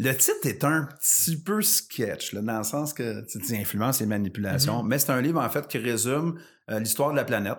le 0.00 0.12
titre 0.12 0.46
est 0.46 0.62
un 0.62 0.84
petit 0.84 1.36
peu 1.36 1.60
sketch, 1.60 2.32
dans 2.32 2.58
le 2.58 2.62
sens 2.62 2.94
que 2.94 3.26
tu 3.26 3.38
dis 3.38 3.56
influence 3.56 4.00
et 4.00 4.06
manipulation, 4.06 4.82
mm-hmm. 4.82 4.86
mais 4.86 4.98
c'est 4.98 5.10
un 5.10 5.20
livre 5.20 5.40
en 5.40 5.48
fait 5.48 5.66
qui 5.66 5.78
résume 5.78 6.38
euh, 6.70 6.78
l'histoire 6.78 7.10
de 7.10 7.16
la 7.16 7.24
planète 7.24 7.58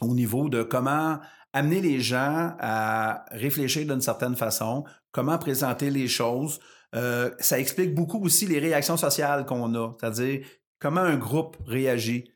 au 0.00 0.14
niveau 0.14 0.48
de 0.48 0.62
comment 0.62 1.20
amener 1.52 1.82
les 1.82 2.00
gens 2.00 2.54
à 2.58 3.26
réfléchir 3.32 3.86
d'une 3.86 4.00
certaine 4.00 4.36
façon, 4.36 4.84
comment 5.12 5.36
présenter 5.36 5.90
les 5.90 6.08
choses. 6.08 6.60
Euh, 6.94 7.30
ça 7.40 7.58
explique 7.58 7.94
beaucoup 7.94 8.24
aussi 8.24 8.46
les 8.46 8.58
réactions 8.58 8.96
sociales 8.96 9.44
qu'on 9.44 9.74
a, 9.74 9.94
c'est-à-dire 10.00 10.46
comment 10.78 11.02
un 11.02 11.16
groupe 11.16 11.58
réagit. 11.66 12.32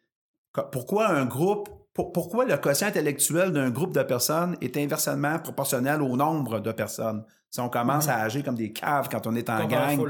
Pourquoi 0.71 1.09
un 1.09 1.25
groupe 1.25 1.71
pourquoi 1.95 2.45
le 2.45 2.57
quotient 2.57 2.89
intellectuel 2.89 3.53
d'un 3.53 3.71
groupe 3.71 3.95
de 3.95 4.03
personnes 4.03 4.57
est 4.61 4.77
inversement 4.77 5.39
proportionnel 5.39 6.03
au 6.03 6.17
nombre 6.17 6.59
de 6.59 6.73
personnes. 6.73 7.25
Si 7.55 7.61
on 7.61 7.69
commence 7.69 8.09
à 8.09 8.17
mm-hmm. 8.17 8.25
agir 8.25 8.45
comme 8.45 8.57
des 8.57 8.73
caves 8.73 9.09
quand 9.09 9.29
on 9.29 9.37
est 9.37 9.49
en 9.49 9.69
gang, 9.69 10.05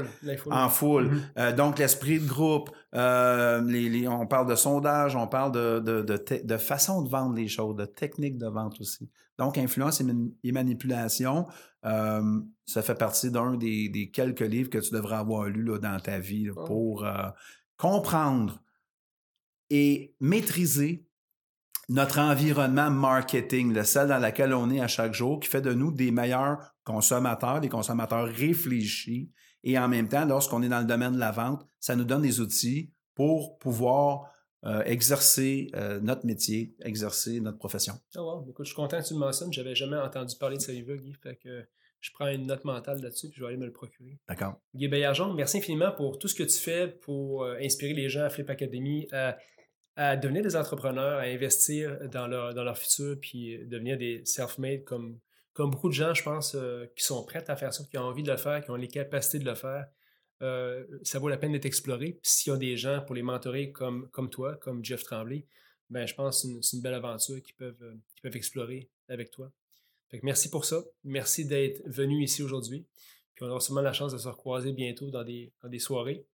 en 0.49 0.67
foule. 0.67 1.11
Mm-hmm. 1.11 1.21
Euh, 1.37 1.51
donc, 1.51 1.77
l'esprit 1.77 2.19
de 2.19 2.27
groupe, 2.27 2.71
euh, 2.95 3.61
les, 3.61 4.07
on 4.07 4.25
parle 4.25 4.49
de 4.49 4.55
sondage, 4.55 5.15
on 5.15 5.27
parle 5.27 5.51
de, 5.51 5.79
de, 5.79 6.01
de, 6.01 6.57
façon 6.57 7.03
de 7.03 7.09
vendre 7.09 7.35
les 7.35 7.47
choses, 7.47 7.75
de 7.75 7.85
technique 7.85 8.39
de 8.39 8.47
vente 8.47 8.81
aussi. 8.81 9.11
Donc, 9.37 9.59
influence 9.59 10.01
et, 10.01 10.51
manipulation, 10.51 11.45
euh, 11.85 12.39
ça 12.65 12.81
fait 12.81 12.95
partie 12.95 13.29
d'un 13.29 13.57
des, 13.57 13.89
des, 13.89 14.09
quelques 14.09 14.39
livres 14.39 14.71
que 14.71 14.79
tu 14.79 14.91
devrais 14.91 15.17
avoir 15.17 15.43
lu 15.43 15.65
là, 15.65 15.77
dans 15.77 15.99
ta 15.99 16.17
vie 16.17 16.49
oh. 16.49 16.63
pour 16.65 17.05
comprendre 17.77 18.59
et 19.69 20.15
maîtriser 20.19 21.05
notre 21.89 22.19
environnement 22.19 22.89
marketing, 22.89 23.73
le 23.73 23.83
celle 23.83 24.07
dans 24.07 24.19
lequel 24.19 24.53
on 24.53 24.69
est 24.69 24.81
à 24.81 24.87
chaque 24.87 25.13
jour, 25.13 25.39
qui 25.39 25.49
fait 25.49 25.61
de 25.61 25.73
nous 25.73 25.91
des 25.91 26.11
meilleurs 26.11 26.75
consommateurs, 26.83 27.61
des 27.61 27.69
consommateurs 27.69 28.27
réfléchis. 28.27 29.31
Et 29.63 29.77
en 29.77 29.87
même 29.87 30.07
temps, 30.07 30.25
lorsqu'on 30.25 30.61
est 30.61 30.69
dans 30.69 30.79
le 30.79 30.85
domaine 30.85 31.13
de 31.13 31.19
la 31.19 31.31
vente, 31.31 31.65
ça 31.79 31.95
nous 31.95 32.03
donne 32.03 32.21
des 32.21 32.39
outils 32.39 32.91
pour 33.15 33.57
pouvoir 33.57 34.31
euh, 34.65 34.81
exercer 34.83 35.69
euh, 35.75 35.99
notre 35.99 36.25
métier, 36.25 36.75
exercer 36.81 37.39
notre 37.39 37.57
profession. 37.57 37.93
Oh 38.15 38.21
wow. 38.21 38.49
Écoute, 38.49 38.65
je 38.65 38.71
suis 38.71 38.75
content 38.75 38.99
que 39.01 39.07
tu 39.07 39.13
le 39.13 39.19
mentionnes. 39.19 39.53
J'avais 39.53 39.75
jamais 39.75 39.97
entendu 39.97 40.35
parler 40.37 40.57
de 40.57 40.61
ce 40.61 40.71
livre, 40.71 40.95
Guy. 40.95 41.13
Fait 41.21 41.35
que 41.35 41.65
je 42.01 42.11
prends 42.11 42.27
une 42.27 42.45
note 42.45 42.65
mentale 42.65 43.01
là-dessus 43.01 43.29
puis 43.29 43.37
je 43.37 43.41
vais 43.43 43.49
aller 43.49 43.57
me 43.57 43.65
le 43.65 43.71
procurer. 43.71 44.19
D'accord. 44.27 44.59
Guy 44.75 44.87
Bayarjon, 44.87 45.33
merci 45.33 45.57
infiniment 45.57 45.91
pour 45.91 46.19
tout 46.19 46.27
ce 46.27 46.35
que 46.35 46.43
tu 46.43 46.57
fais 46.57 46.87
pour 46.87 47.43
euh, 47.43 47.57
inspirer 47.61 47.93
les 47.93 48.09
gens 48.09 48.23
à 48.23 48.29
Flip 48.29 48.49
Academy 48.49 49.07
à 49.11 49.37
à 49.95 50.17
devenir 50.17 50.43
des 50.43 50.55
entrepreneurs, 50.55 51.19
à 51.19 51.23
investir 51.23 52.09
dans 52.09 52.27
leur, 52.27 52.53
dans 52.53 52.63
leur 52.63 52.77
futur, 52.77 53.17
puis 53.19 53.65
devenir 53.65 53.97
des 53.97 54.25
self-made 54.25 54.83
comme, 54.83 55.19
comme 55.53 55.71
beaucoup 55.71 55.87
de 55.87 55.93
gens, 55.93 56.13
je 56.13 56.21
pense, 56.21 56.53
euh, 56.55 56.85
qui 56.95 57.03
sont 57.03 57.23
prêts 57.23 57.49
à 57.49 57.55
faire 57.55 57.73
ça, 57.73 57.83
qui 57.89 57.97
ont 57.97 58.03
envie 58.03 58.23
de 58.23 58.31
le 58.31 58.37
faire, 58.37 58.63
qui 58.63 58.71
ont 58.71 58.75
les 58.75 58.89
capacités 58.89 59.39
de 59.39 59.45
le 59.45 59.55
faire. 59.55 59.87
Euh, 60.41 60.85
ça 61.03 61.17
vaut 61.17 61.29
la 61.29 61.37
peine 61.37 61.53
d'être 61.53 61.65
exploré. 61.65 62.19
S'il 62.23 62.51
y 62.51 62.55
a 62.55 62.57
des 62.57 62.75
gens 62.75 63.01
pour 63.01 63.15
les 63.15 63.21
mentorer 63.21 63.71
comme, 63.71 64.09
comme 64.09 64.29
toi, 64.29 64.57
comme 64.57 64.83
Jeff 64.83 65.03
Tremblay, 65.03 65.45
ben, 65.89 66.05
je 66.05 66.13
pense 66.13 66.43
que 66.43 66.61
c'est 66.61 66.75
une, 66.75 66.83
belle 66.83 66.93
aventure 66.93 67.41
qu'ils 67.41 67.55
peuvent, 67.55 67.81
euh, 67.83 67.95
peuvent 68.21 68.35
explorer 68.35 68.89
avec 69.07 69.31
toi. 69.31 69.49
merci 70.23 70.49
pour 70.49 70.65
ça. 70.65 70.83
Merci 71.05 71.45
d'être 71.45 71.81
venu 71.85 72.21
ici 72.21 72.43
aujourd'hui. 72.43 72.85
Puis 73.33 73.45
on 73.45 73.49
aura 73.49 73.61
sûrement 73.61 73.81
la 73.81 73.93
chance 73.93 74.11
de 74.11 74.17
se 74.17 74.27
recroiser 74.27 74.73
bientôt 74.73 75.09
dans 75.09 75.23
des, 75.23 75.53
dans 75.61 75.69
des 75.69 75.79
soirées. 75.79 76.25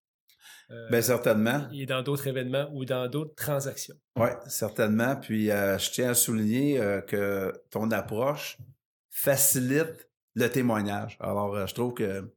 Euh, 0.72 0.90
Bien, 0.90 1.02
certainement. 1.02 1.68
et 1.74 1.86
dans 1.86 2.02
d'autres 2.02 2.28
événements 2.28 2.70
ou 2.74 2.86
dans 2.86 3.08
d'autres 3.10 3.36
transactions. 3.36 3.96
Oui, 4.18 4.30
certainement. 4.48 5.16
Puis 5.18 5.52
euh, 5.52 5.78
je 5.78 5.92
tiens 5.92 6.10
à 6.12 6.14
souligner 6.14 6.80
euh, 6.80 7.02
que 7.02 7.54
ton 7.70 7.92
approche 7.92 8.58
facilite 9.10 10.10
le 10.36 10.48
témoignage. 10.50 11.18
Alors, 11.20 11.56
euh, 11.56 11.66
je 11.68 11.74
trouve 11.74 11.94
que 11.94 12.32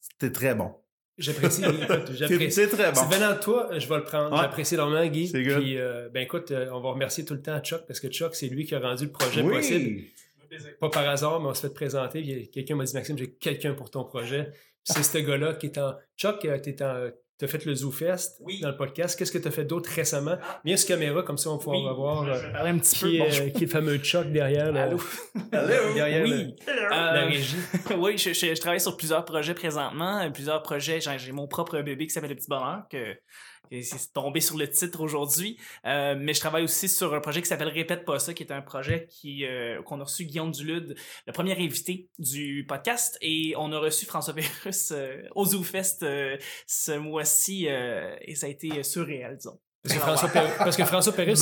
c'était 0.00 0.30
très 0.32 0.54
bon. 0.54 0.72
J'apprécie. 1.18 1.62
C'est 2.50 2.68
très 2.68 2.92
bon. 2.92 3.00
C'est 3.00 3.16
venant 3.16 3.34
de 3.34 3.40
toi, 3.40 3.68
je 3.76 3.88
vais 3.88 3.96
le 3.96 4.04
prendre. 4.04 4.30
Ouais. 4.32 4.42
J'apprécie 4.42 4.74
énormément, 4.74 5.04
Guy. 5.06 5.26
C'est 5.28 5.42
good. 5.42 5.58
Puis, 5.60 5.76
euh, 5.78 6.08
ben 6.10 6.22
écoute, 6.22 6.52
euh, 6.52 6.70
on 6.72 6.80
va 6.80 6.90
remercier 6.90 7.24
tout 7.24 7.34
le 7.34 7.42
temps 7.42 7.58
Chuck 7.60 7.82
parce 7.88 7.98
que 7.98 8.06
Chuck, 8.08 8.36
c'est 8.36 8.46
lui 8.46 8.64
qui 8.64 8.74
a 8.76 8.78
rendu 8.80 9.06
le 9.06 9.10
projet 9.10 9.42
Oui. 9.42 9.52
possible. 9.56 10.02
Pas 10.80 10.88
par 10.88 11.06
hasard, 11.08 11.40
mais 11.40 11.48
on 11.48 11.54
s'est 11.54 11.68
fait 11.68 11.74
présenter. 11.74 12.48
Quelqu'un 12.52 12.76
m'a 12.76 12.84
dit 12.84 12.94
Maxime, 12.94 13.18
j'ai 13.18 13.30
quelqu'un 13.32 13.74
pour 13.74 13.90
ton 13.90 14.04
projet. 14.04 14.50
C'est 14.94 15.02
ce 15.02 15.18
gars-là 15.18 15.54
qui 15.54 15.66
est 15.66 15.78
en. 15.78 15.94
Chuck, 16.16 16.44
euh, 16.44 16.58
en. 16.80 17.10
T'as 17.40 17.46
fait 17.46 17.64
le 17.66 17.72
Zoo 17.72 17.92
Fest 17.92 18.38
Oui. 18.40 18.58
dans 18.60 18.68
le 18.70 18.76
podcast. 18.76 19.16
Qu'est-ce 19.16 19.30
que 19.30 19.38
tu 19.38 19.46
as 19.46 19.52
fait 19.52 19.64
d'autre 19.64 19.88
récemment? 19.94 20.36
Viens 20.64 20.76
sur 20.76 20.88
caméra, 20.88 21.22
comme 21.22 21.38
ça 21.38 21.50
on 21.50 21.52
va 21.52 21.58
pouvoir 21.62 21.78
Oui, 21.78 21.94
voir 21.96 22.24
je- 22.26 22.30
euh, 22.32 22.34
je 22.34 22.46
vais 22.48 22.52
parler 22.52 22.70
un 22.70 22.78
petit 22.78 22.98
peu. 22.98 23.08
qui, 23.10 23.18
Bon, 23.18 23.24
est, 23.26 23.30
je- 23.30 23.42
euh, 23.44 23.48
qui 23.50 23.58
est 23.58 23.66
le 23.66 23.66
fameux 23.68 23.98
Chuck 23.98 24.26
derrière, 24.32 24.72
le- 24.72 24.80
Allô? 24.80 24.96
derrière 25.52 26.26
le- 26.26 26.34
Oui. 26.36 26.56
la 26.66 27.22
Euh, 27.22 27.26
régie. 27.26 27.56
oui, 27.96 28.18
je, 28.18 28.32
je- 28.32 28.54
je 28.54 28.60
travaille 28.60 28.80
sur 28.80 28.96
plusieurs 28.96 29.24
projets 29.24 29.54
présentement. 29.54 30.28
Plusieurs 30.32 30.62
projets. 30.64 30.98
J'ai 31.00 31.30
mon 31.32 31.46
propre 31.46 31.80
bébé 31.80 32.08
qui 32.08 32.12
s'appelle 32.12 32.30
Le 32.30 32.36
Petit 32.36 32.48
Bonheur, 32.48 32.82
que 32.90 33.14
c'est 33.70 34.12
tombé 34.12 34.40
sur 34.40 34.56
le 34.56 34.68
titre 34.68 35.00
aujourd'hui. 35.00 35.58
Euh, 35.84 36.14
mais 36.18 36.34
je 36.34 36.40
travaille 36.40 36.64
aussi 36.64 36.88
sur 36.88 37.14
un 37.14 37.20
projet 37.20 37.42
qui 37.42 37.48
s'appelle 37.48 37.68
Répète 37.68 38.04
pas 38.04 38.18
ça, 38.18 38.34
qui 38.34 38.42
est 38.42 38.52
un 38.52 38.62
projet 38.62 39.06
qui 39.10 39.44
euh, 39.44 39.82
qu'on 39.82 40.00
a 40.00 40.04
reçu 40.04 40.24
Guillaume 40.24 40.50
Dulude, 40.52 40.96
le 41.26 41.32
premier 41.32 41.52
invité 41.52 42.08
du 42.18 42.64
podcast. 42.66 43.18
Et 43.20 43.54
on 43.56 43.72
a 43.72 43.78
reçu 43.78 44.06
François 44.06 44.34
Pérusse 44.34 44.92
euh, 44.92 45.22
au 45.34 45.44
ZooFest 45.44 46.02
euh, 46.02 46.36
ce 46.66 46.92
mois-ci. 46.92 47.68
euh, 47.68 48.16
et 48.22 48.34
ça 48.34 48.46
a 48.46 48.50
été 48.50 48.82
surréel, 48.82 49.36
disons. 49.36 49.58
Parce 49.82 49.94
que 49.94 50.00
François 50.00 50.28
Pérusse, 50.28 50.52
parce 50.58 50.76
que 50.76 50.84
François 50.84 51.12
c'est- 51.12 51.36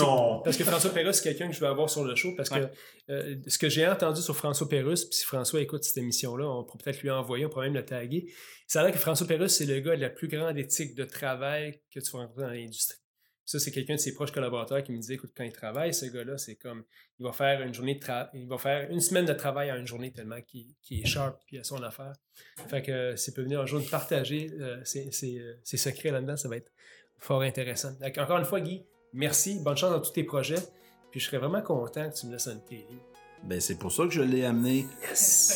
parce 0.45 0.57
que 0.59 0.65
François 0.65 1.13
c'est 1.13 1.23
quelqu'un 1.23 1.49
que 1.49 1.55
je 1.55 1.61
veux 1.61 1.67
avoir 1.67 1.89
sur 1.89 2.05
le 2.05 2.15
show 2.15 2.35
parce 2.37 2.51
Ouais. 2.51 2.61
que 3.07 3.13
euh, 3.13 3.37
ce 3.47 3.59
que 3.59 3.69
j'ai 3.71 3.89
entendu 3.89 4.21
sur 4.21 4.37
François 4.37 4.69
Pérusse, 4.69 5.07
puis 5.07 5.19
si 5.19 5.25
François 5.25 5.61
écoute 5.61 5.85
cette 5.85 5.97
émission-là, 5.97 6.47
on 6.47 6.63
pourrait 6.65 6.85
peut-être 6.85 7.01
lui 7.03 7.11
envoyer, 7.11 7.47
on 7.47 7.49
pourrait 7.49 7.67
même 7.67 7.75
le 7.75 7.85
taguer. 7.85 8.31
Ça 8.67 8.81
a 8.81 8.85
l'air 8.85 8.93
que 8.93 8.99
François 8.99 9.27
Pérusse, 9.27 9.57
c'est 9.57 9.65
le 9.67 9.81
gars 9.81 9.97
de 9.97 10.03
la 10.03 10.11
plus 10.11 10.29
grande 10.29 10.59
éthique 10.59 10.95
de 10.95 11.05
travail 11.05 11.81
que 11.93 11.99
tu 11.99 12.11
vas 12.13 12.19
rencontrer 12.21 12.43
dans 12.45 12.51
l'industrie. 12.51 12.99
Ça, 13.49 13.61
c'est 13.61 13.71
quelqu'un 13.71 13.95
de 13.95 14.01
ses 14.01 14.13
proches 14.13 14.33
collaborateurs 14.33 14.83
qui 14.83 14.91
me 14.91 14.99
disait, 14.99 15.15
écoute, 15.15 15.31
quand 15.37 15.45
il 15.45 15.53
travaille, 15.53 15.95
ce 15.95 16.07
gars-là, 16.07 16.37
c'est 16.37 16.57
comme, 16.57 16.83
il 17.21 17.25
va 17.25 17.33
faire 17.33 17.63
une 17.63 17.73
journée 17.73 17.95
de 17.95 18.01
travail, 18.01 18.29
il 18.35 18.49
va 18.49 18.59
faire 18.59 18.91
une 18.91 18.99
semaine 19.01 19.25
de 19.25 19.33
travail 19.35 19.71
en 19.71 19.77
une 19.77 19.87
journée 19.87 20.13
tellement 20.13 20.41
qu'il 20.43 20.75
est 20.91 21.07
sharp 21.07 21.41
puis 21.47 21.57
a 21.59 21.63
son 21.63 21.81
affaire. 21.85 22.13
Fait 22.69 22.83
que 22.83 22.91
euh, 22.91 23.17
s'il 23.17 23.35
peut 23.35 23.43
venir 23.43 23.61
un 23.61 23.67
jour 23.67 23.81
de 23.81 23.87
partager 23.89 24.51
euh, 24.61 24.81
ses, 24.85 25.13
ses, 25.13 25.39
euh, 25.39 25.55
ses 25.63 25.77
secrets 25.77 26.11
là-dedans, 26.11 26.37
ça 26.37 26.49
va 26.49 26.57
être 26.57 26.73
fort 27.19 27.43
intéressant. 27.43 27.93
Donc, 28.01 28.17
encore 28.19 28.39
une 28.39 28.45
fois, 28.45 28.61
Guy, 28.61 28.85
merci, 29.13 29.61
bonne 29.61 29.77
chance 29.77 29.91
dans 29.91 30.01
tous 30.01 30.13
tes 30.13 30.25
projets. 30.25 30.59
Puis 31.11 31.21
je 31.21 31.27
serais 31.27 31.39
vraiment 31.39 31.63
content 31.63 32.09
que 32.11 32.15
tu 32.15 32.27
me 32.27 32.33
laisses 32.33 32.47
une 32.47 32.63
télé. 32.63 32.87
Ben, 33.43 33.61
c'est 33.61 33.77
pour 33.79 33.93
ça 33.93 34.05
que 34.05 34.11
je 34.11 34.23
l'ai 34.23 34.45
amené. 34.45 34.87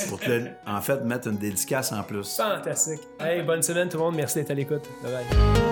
Pour 0.09 0.21
te, 0.21 0.49
en 0.67 0.81
fait, 0.81 1.01
mettre 1.05 1.29
une 1.29 1.39
dédicace 1.39 1.93
en 1.93 2.03
plus. 2.03 2.37
Fantastique. 2.37 3.01
Hey, 3.19 3.43
bonne 3.43 3.63
semaine 3.63 3.89
tout 3.89 3.97
le 3.97 4.05
monde. 4.05 4.17
Merci 4.17 4.37
d'être 4.37 4.51
à 4.51 4.55
l'écoute. 4.55 4.89
Bye 5.03 5.13
bye. 5.13 5.70